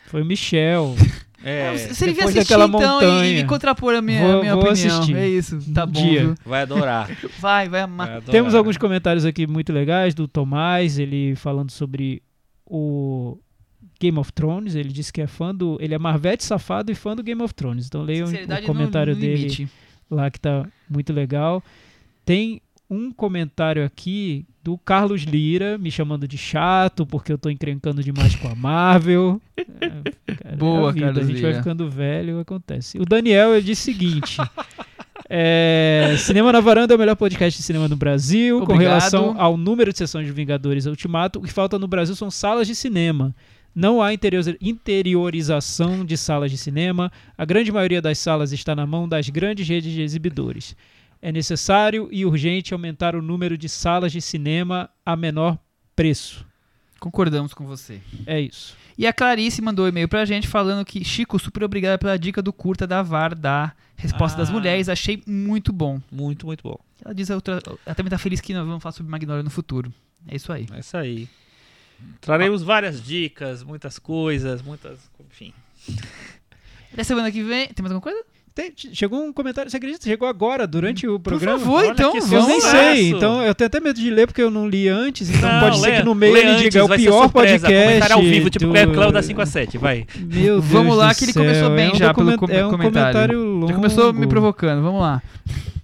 Foi 0.06 0.22
o 0.22 0.24
Michel. 0.24 0.94
É, 1.44 1.76
Se 1.78 2.04
ele 2.04 2.12
vier 2.14 2.26
depois 2.26 2.36
assistir 2.38 2.54
então 2.54 2.66
e- 2.66 3.04
e, 3.04 3.06
montanha. 3.06 3.42
me 3.42 3.44
contrapor 3.48 3.94
a 3.94 4.00
minha, 4.02 4.20
Vou- 4.22 4.38
a 4.38 4.40
minha 4.40 4.54
vou 4.56 4.64
opinião. 4.70 4.94
assistir. 4.98 5.16
É 5.16 5.28
isso, 5.28 5.58
tá 5.72 5.84
Um 5.84 5.88
bom. 5.88 6.34
vai 6.46 6.62
adorar. 6.62 7.10
Vai, 7.38 7.68
vai 7.68 7.80
amar. 7.82 8.06
vai 8.06 8.16
adorar. 8.16 8.32
Temos 8.32 8.54
alguns 8.54 8.76
comentários 8.78 9.24
aqui 9.24 9.46
muito 9.46 9.72
legais 9.72 10.14
do 10.14 10.26
Tomás, 10.26 10.98
ele 10.98 11.34
falando 11.36 11.70
sobre 11.70 12.22
o 12.66 13.38
Game 14.00 14.18
of 14.18 14.32
Thrones. 14.32 14.74
Ele 14.74 14.88
disse 14.88 15.12
que 15.12 15.20
é 15.20 15.26
fã 15.26 15.54
do. 15.54 15.76
Ele 15.80 15.94
é 15.94 15.98
Marvete 15.98 16.42
safado 16.44 16.90
e 16.90 16.94
fã 16.94 17.14
do 17.14 17.22
Game 17.22 17.42
of 17.42 17.52
Thrones. 17.54 17.86
Então 17.86 18.02
leia 18.02 18.24
o 18.24 18.66
comentário 18.66 19.12
no, 19.12 19.20
no 19.20 19.20
dele 19.26 19.36
limite. 19.36 19.68
lá 20.10 20.30
que 20.30 20.40
tá 20.40 20.66
muito 20.88 21.12
legal. 21.12 21.62
Tem 22.24 22.60
um 22.90 23.12
comentário 23.12 23.84
aqui 23.84 24.46
do 24.64 24.78
Carlos 24.78 25.22
Lira 25.24 25.76
me 25.76 25.90
chamando 25.90 26.26
de 26.26 26.38
chato 26.38 27.04
porque 27.04 27.30
eu 27.30 27.36
tô 27.36 27.50
encrencando 27.50 28.02
demais 28.02 28.34
com 28.34 28.48
a 28.48 28.54
Marvel. 28.54 29.38
É, 29.58 30.34
cara, 30.34 30.56
Boa, 30.56 30.86
é 30.86 30.88
a 30.88 30.92
vida, 30.92 31.06
Carlos 31.06 31.22
A 31.22 31.26
gente 31.30 31.40
vai 31.42 31.50
Lira. 31.50 31.62
ficando 31.62 31.90
velho, 31.90 32.40
acontece. 32.40 32.98
O 32.98 33.04
Daniel 33.04 33.60
disse 33.60 33.90
o 33.90 33.94
seguinte: 33.94 34.38
é, 35.28 36.14
Cinema 36.18 36.50
na 36.50 36.60
Varanda 36.60 36.94
é 36.94 36.96
o 36.96 36.98
melhor 36.98 37.14
podcast 37.16 37.58
de 37.60 37.64
cinema 37.64 37.88
no 37.88 37.96
Brasil. 37.96 38.58
Com 38.60 38.72
Obrigado. 38.72 38.82
relação 38.94 39.34
ao 39.38 39.56
número 39.56 39.92
de 39.92 39.98
sessões 39.98 40.26
de 40.26 40.32
Vingadores 40.32 40.86
Ultimato, 40.86 41.38
o 41.38 41.42
que 41.42 41.52
falta 41.52 41.78
no 41.78 41.86
Brasil 41.86 42.14
são 42.16 42.30
salas 42.30 42.66
de 42.66 42.74
cinema. 42.74 43.34
Não 43.74 44.00
há 44.00 44.14
interior- 44.14 44.56
interiorização 44.60 46.04
de 46.04 46.16
salas 46.16 46.50
de 46.50 46.56
cinema. 46.56 47.10
A 47.36 47.44
grande 47.44 47.72
maioria 47.72 48.00
das 48.00 48.18
salas 48.18 48.52
está 48.52 48.74
na 48.74 48.86
mão 48.86 49.08
das 49.08 49.28
grandes 49.28 49.68
redes 49.68 49.92
de 49.92 50.00
exibidores. 50.00 50.76
É 51.26 51.32
necessário 51.32 52.06
e 52.12 52.26
urgente 52.26 52.74
aumentar 52.74 53.16
o 53.16 53.22
número 53.22 53.56
de 53.56 53.66
salas 53.66 54.12
de 54.12 54.20
cinema 54.20 54.90
a 55.06 55.16
menor 55.16 55.58
preço. 55.96 56.44
Concordamos 57.00 57.54
com 57.54 57.64
você. 57.66 57.98
É 58.26 58.38
isso. 58.38 58.76
E 58.98 59.06
a 59.06 59.12
Clarice 59.12 59.62
mandou 59.62 59.86
um 59.86 59.88
e-mail 59.88 60.06
pra 60.06 60.26
gente 60.26 60.46
falando 60.46 60.84
que, 60.84 61.02
Chico, 61.02 61.38
super 61.38 61.64
obrigado 61.64 61.98
pela 61.98 62.18
dica 62.18 62.42
do 62.42 62.52
curta 62.52 62.86
da 62.86 63.02
VAR 63.02 63.34
da 63.34 63.72
Resposta 63.96 64.36
das 64.36 64.50
Ah. 64.50 64.52
Mulheres. 64.52 64.90
Achei 64.90 65.22
muito 65.26 65.72
bom. 65.72 65.98
Muito, 66.12 66.44
muito 66.44 66.62
bom. 66.62 66.76
Ela 67.02 67.14
diz, 67.14 67.30
a 67.30 67.36
outra, 67.36 67.58
ela 67.86 67.94
também 67.94 68.10
tá 68.10 68.18
feliz 68.18 68.42
que 68.42 68.52
nós 68.52 68.66
vamos 68.66 68.82
falar 68.82 68.92
sobre 68.92 69.10
Magnolia 69.10 69.42
no 69.42 69.48
futuro. 69.48 69.90
É 70.28 70.36
isso 70.36 70.52
aí. 70.52 70.66
É 70.74 70.80
isso 70.80 70.94
aí. 70.94 71.26
Traremos 72.20 72.62
várias 72.62 73.02
dicas, 73.02 73.62
muitas 73.62 73.98
coisas, 73.98 74.60
muitas. 74.60 74.98
Enfim. 75.30 75.54
Até 76.92 77.02
semana 77.02 77.32
que 77.32 77.42
vem. 77.42 77.68
Tem 77.68 77.82
mais 77.82 77.92
alguma 77.94 78.02
coisa? 78.02 78.22
Tem- 78.54 78.72
chegou 78.92 79.20
um 79.20 79.32
comentário, 79.32 79.68
você 79.68 79.76
acredita? 79.78 80.04
Chegou 80.04 80.28
agora, 80.28 80.64
durante 80.64 81.08
o 81.08 81.18
programa. 81.18 81.58
Por 81.58 81.64
favor, 81.64 81.78
Olha 81.82 81.90
então 81.90 82.12
vamos. 82.12 82.30
Eu 82.32 82.46
nem 82.46 82.60
sei, 82.60 83.10
então 83.10 83.42
eu 83.42 83.52
tenho 83.52 83.66
até 83.66 83.80
medo 83.80 83.98
de 83.98 84.08
ler 84.10 84.28
porque 84.28 84.40
eu 84.40 84.50
não 84.50 84.68
li 84.68 84.86
antes, 84.88 85.28
então 85.28 85.50
Não, 85.52 85.60
pode 85.60 85.80
ser 85.80 85.90
lê- 85.90 85.96
que 85.96 86.02
no 86.04 86.14
meio 86.14 86.36
ele 86.36 86.50
antes, 86.50 86.62
diga 86.62 86.78
é 86.78 86.82
o 86.84 86.86
ser 86.86 86.96
pior 86.98 87.22
surpresa, 87.22 87.58
podcast. 87.66 87.84
Comentário 87.88 88.14
ao 88.16 88.22
vivo, 88.22 88.50
tipo 88.50 88.66
do... 88.66 88.76
é 88.76 88.86
Cléo 88.86 89.10
da 89.10 89.22
5 89.22 89.40
a 89.42 89.46
7, 89.46 89.76
vai. 89.76 90.06
Meu 90.16 90.28
Deus 90.28 90.64
Vamos 90.66 90.96
lá, 90.96 91.08
do 91.12 91.18
que 91.18 91.24
ele 91.24 91.32
céu, 91.32 91.42
começou 91.42 91.70
bem 91.70 91.88
é 91.88 91.90
um 91.90 91.94
já 91.96 92.14
pelo 92.14 92.38
com- 92.38 92.46
é 92.52 92.64
um 92.66 92.70
comentário. 92.70 93.42
longo. 93.44 93.66
Já 93.68 93.74
começou 93.74 94.12
me 94.12 94.26
provocando. 94.28 94.82
Vamos 94.82 95.00
lá. 95.00 95.20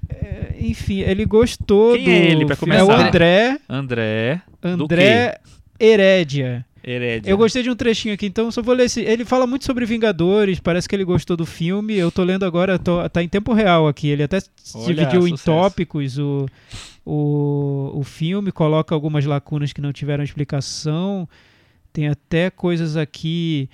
É, 0.09 0.55
enfim, 0.61 1.01
ele 1.01 1.25
gostou 1.25 1.95
Quem 1.95 2.05
do 2.05 2.11
é 2.11 2.15
ele, 2.31 2.47
pra 2.47 2.55
filme. 2.55 2.77
É 2.77 2.83
o 2.85 2.87
começar? 2.87 3.09
André, 3.09 3.59
André 3.69 4.43
André 4.63 5.39
Herédia. 5.81 6.65
Herédia. 6.83 7.31
Eu 7.31 7.37
gostei 7.37 7.63
de 7.63 7.71
um 7.71 7.77
trechinho 7.77 8.15
aqui, 8.15 8.27
então 8.27 8.51
só 8.51 8.63
vou 8.63 8.75
ler 8.75 8.85
esse. 8.87 9.01
Ele 9.03 9.25
fala 9.25 9.47
muito 9.47 9.65
sobre 9.65 9.85
Vingadores, 9.85 10.61
parece 10.61 10.89
que 10.89 10.95
ele 10.97 11.05
gostou 11.05 11.37
do 11.37 11.45
filme. 11.47 11.95
Eu 11.97 12.11
tô 12.11 12.23
lendo 12.23 12.45
agora, 12.45 12.79
tô- 12.79 13.09
tá 13.09 13.23
em 13.23 13.29
tempo 13.29 13.53
real 13.53 13.87
aqui. 13.89 14.09
Ele 14.09 14.23
até 14.23 14.39
Olha, 14.75 14.95
dividiu 14.95 15.27
em 15.27 15.31
sucesso. 15.37 15.45
tópicos 15.45 16.19
o, 16.19 16.47
o, 17.05 17.93
o 17.95 18.03
filme, 18.05 18.51
coloca 18.53 18.95
algumas 18.95 19.25
lacunas 19.25 19.73
que 19.73 19.81
não 19.81 19.93
tiveram 19.93 20.25
explicação. 20.25 21.29
Tem 21.93 22.09
até 22.09 22.51
coisas 22.51 22.97
aqui. 22.97 23.69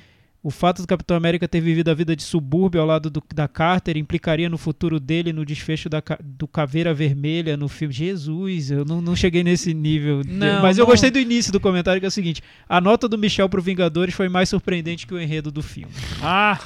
O 0.46 0.50
fato 0.52 0.80
do 0.80 0.86
Capitão 0.86 1.16
América 1.16 1.48
ter 1.48 1.60
vivido 1.60 1.90
a 1.90 1.94
vida 1.94 2.14
de 2.14 2.22
subúrbio 2.22 2.80
ao 2.80 2.86
lado 2.86 3.10
do- 3.10 3.20
da 3.34 3.48
Carter 3.48 3.96
implicaria 3.96 4.48
no 4.48 4.56
futuro 4.56 5.00
dele, 5.00 5.32
no 5.32 5.44
desfecho 5.44 5.88
da, 5.88 6.00
do 6.22 6.46
Caveira 6.46 6.94
Vermelha 6.94 7.56
no 7.56 7.66
filme. 7.68 7.92
Jesus, 7.92 8.70
eu 8.70 8.84
não, 8.84 9.00
não 9.00 9.16
cheguei 9.16 9.42
nesse 9.42 9.74
nível. 9.74 10.22
Não, 10.24 10.62
mas 10.62 10.78
eu 10.78 10.84
não. 10.84 10.90
gostei 10.92 11.10
do 11.10 11.18
início 11.18 11.50
do 11.52 11.58
comentário, 11.58 11.98
que 12.00 12.06
é 12.06 12.08
o 12.08 12.12
seguinte: 12.12 12.44
a 12.68 12.80
nota 12.80 13.08
do 13.08 13.18
Michel 13.18 13.48
pro 13.48 13.60
Vingadores 13.60 14.14
foi 14.14 14.28
mais 14.28 14.48
surpreendente 14.48 15.04
que 15.04 15.12
o 15.12 15.20
enredo 15.20 15.50
do 15.50 15.64
filme. 15.64 15.92
Ah! 16.22 16.56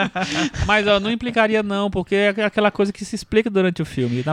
Mas 0.66 0.86
ó, 0.86 0.98
não 0.98 1.10
implicaria 1.10 1.62
não, 1.62 1.90
porque 1.90 2.14
é 2.14 2.28
aquela 2.44 2.70
coisa 2.70 2.92
que 2.92 3.04
se 3.04 3.14
explica 3.14 3.50
durante 3.50 3.82
o 3.82 3.84
filme. 3.84 4.24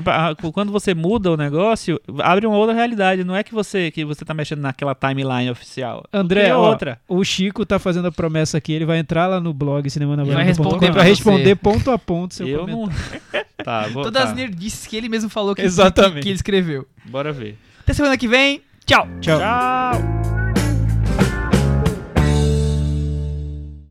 Quando 0.53 0.71
você 0.71 0.93
muda 0.93 1.31
o 1.31 1.35
negócio, 1.37 1.99
abre 2.19 2.45
uma 2.47 2.55
outra 2.57 2.73
realidade. 2.75 3.23
Não 3.23 3.35
é 3.35 3.43
que 3.43 3.53
você 3.53 3.91
que 3.91 4.05
você 4.05 4.23
tá 4.23 4.33
mexendo 4.33 4.59
naquela 4.59 4.95
timeline 4.95 5.49
oficial. 5.49 6.05
André, 6.13 6.53
ó, 6.55 6.69
outra. 6.69 6.99
o 7.07 7.23
Chico 7.23 7.65
tá 7.65 7.79
fazendo 7.79 8.07
a 8.07 8.11
promessa 8.11 8.57
aqui, 8.57 8.76
ele 8.77 8.85
vai 8.85 8.99
entrar 8.99 9.27
lá 9.27 9.39
no 9.41 9.53
blog 9.53 9.89
Cinema 9.89 10.15
na 10.15 10.23
E 10.23 10.27
vai 10.27 10.35
Varanda 10.35 10.55
ponto 10.63 10.79
com 10.89 10.99
responder 11.01 11.55
ponto 11.55 11.91
a 11.91 11.99
ponto 11.99 12.33
seu 12.33 12.47
Eu 12.47 12.59
comentário. 12.61 12.93
não. 13.33 13.43
tá, 13.63 13.87
vou, 13.87 14.03
Todas 14.03 14.23
tá. 14.23 14.29
as 14.29 14.35
nerdices 14.35 14.87
que 14.87 14.95
ele 14.95 15.09
mesmo 15.09 15.29
falou 15.29 15.53
que, 15.53 15.61
Exatamente. 15.61 16.21
que 16.23 16.29
ele 16.29 16.35
escreveu. 16.35 16.87
Bora 17.05 17.31
ver. 17.33 17.57
Até 17.79 17.93
semana 17.93 18.17
que 18.17 18.27
vem. 18.27 18.61
Tchau. 18.85 19.07
Tchau. 19.19 19.39
Tchau! 19.39 20.36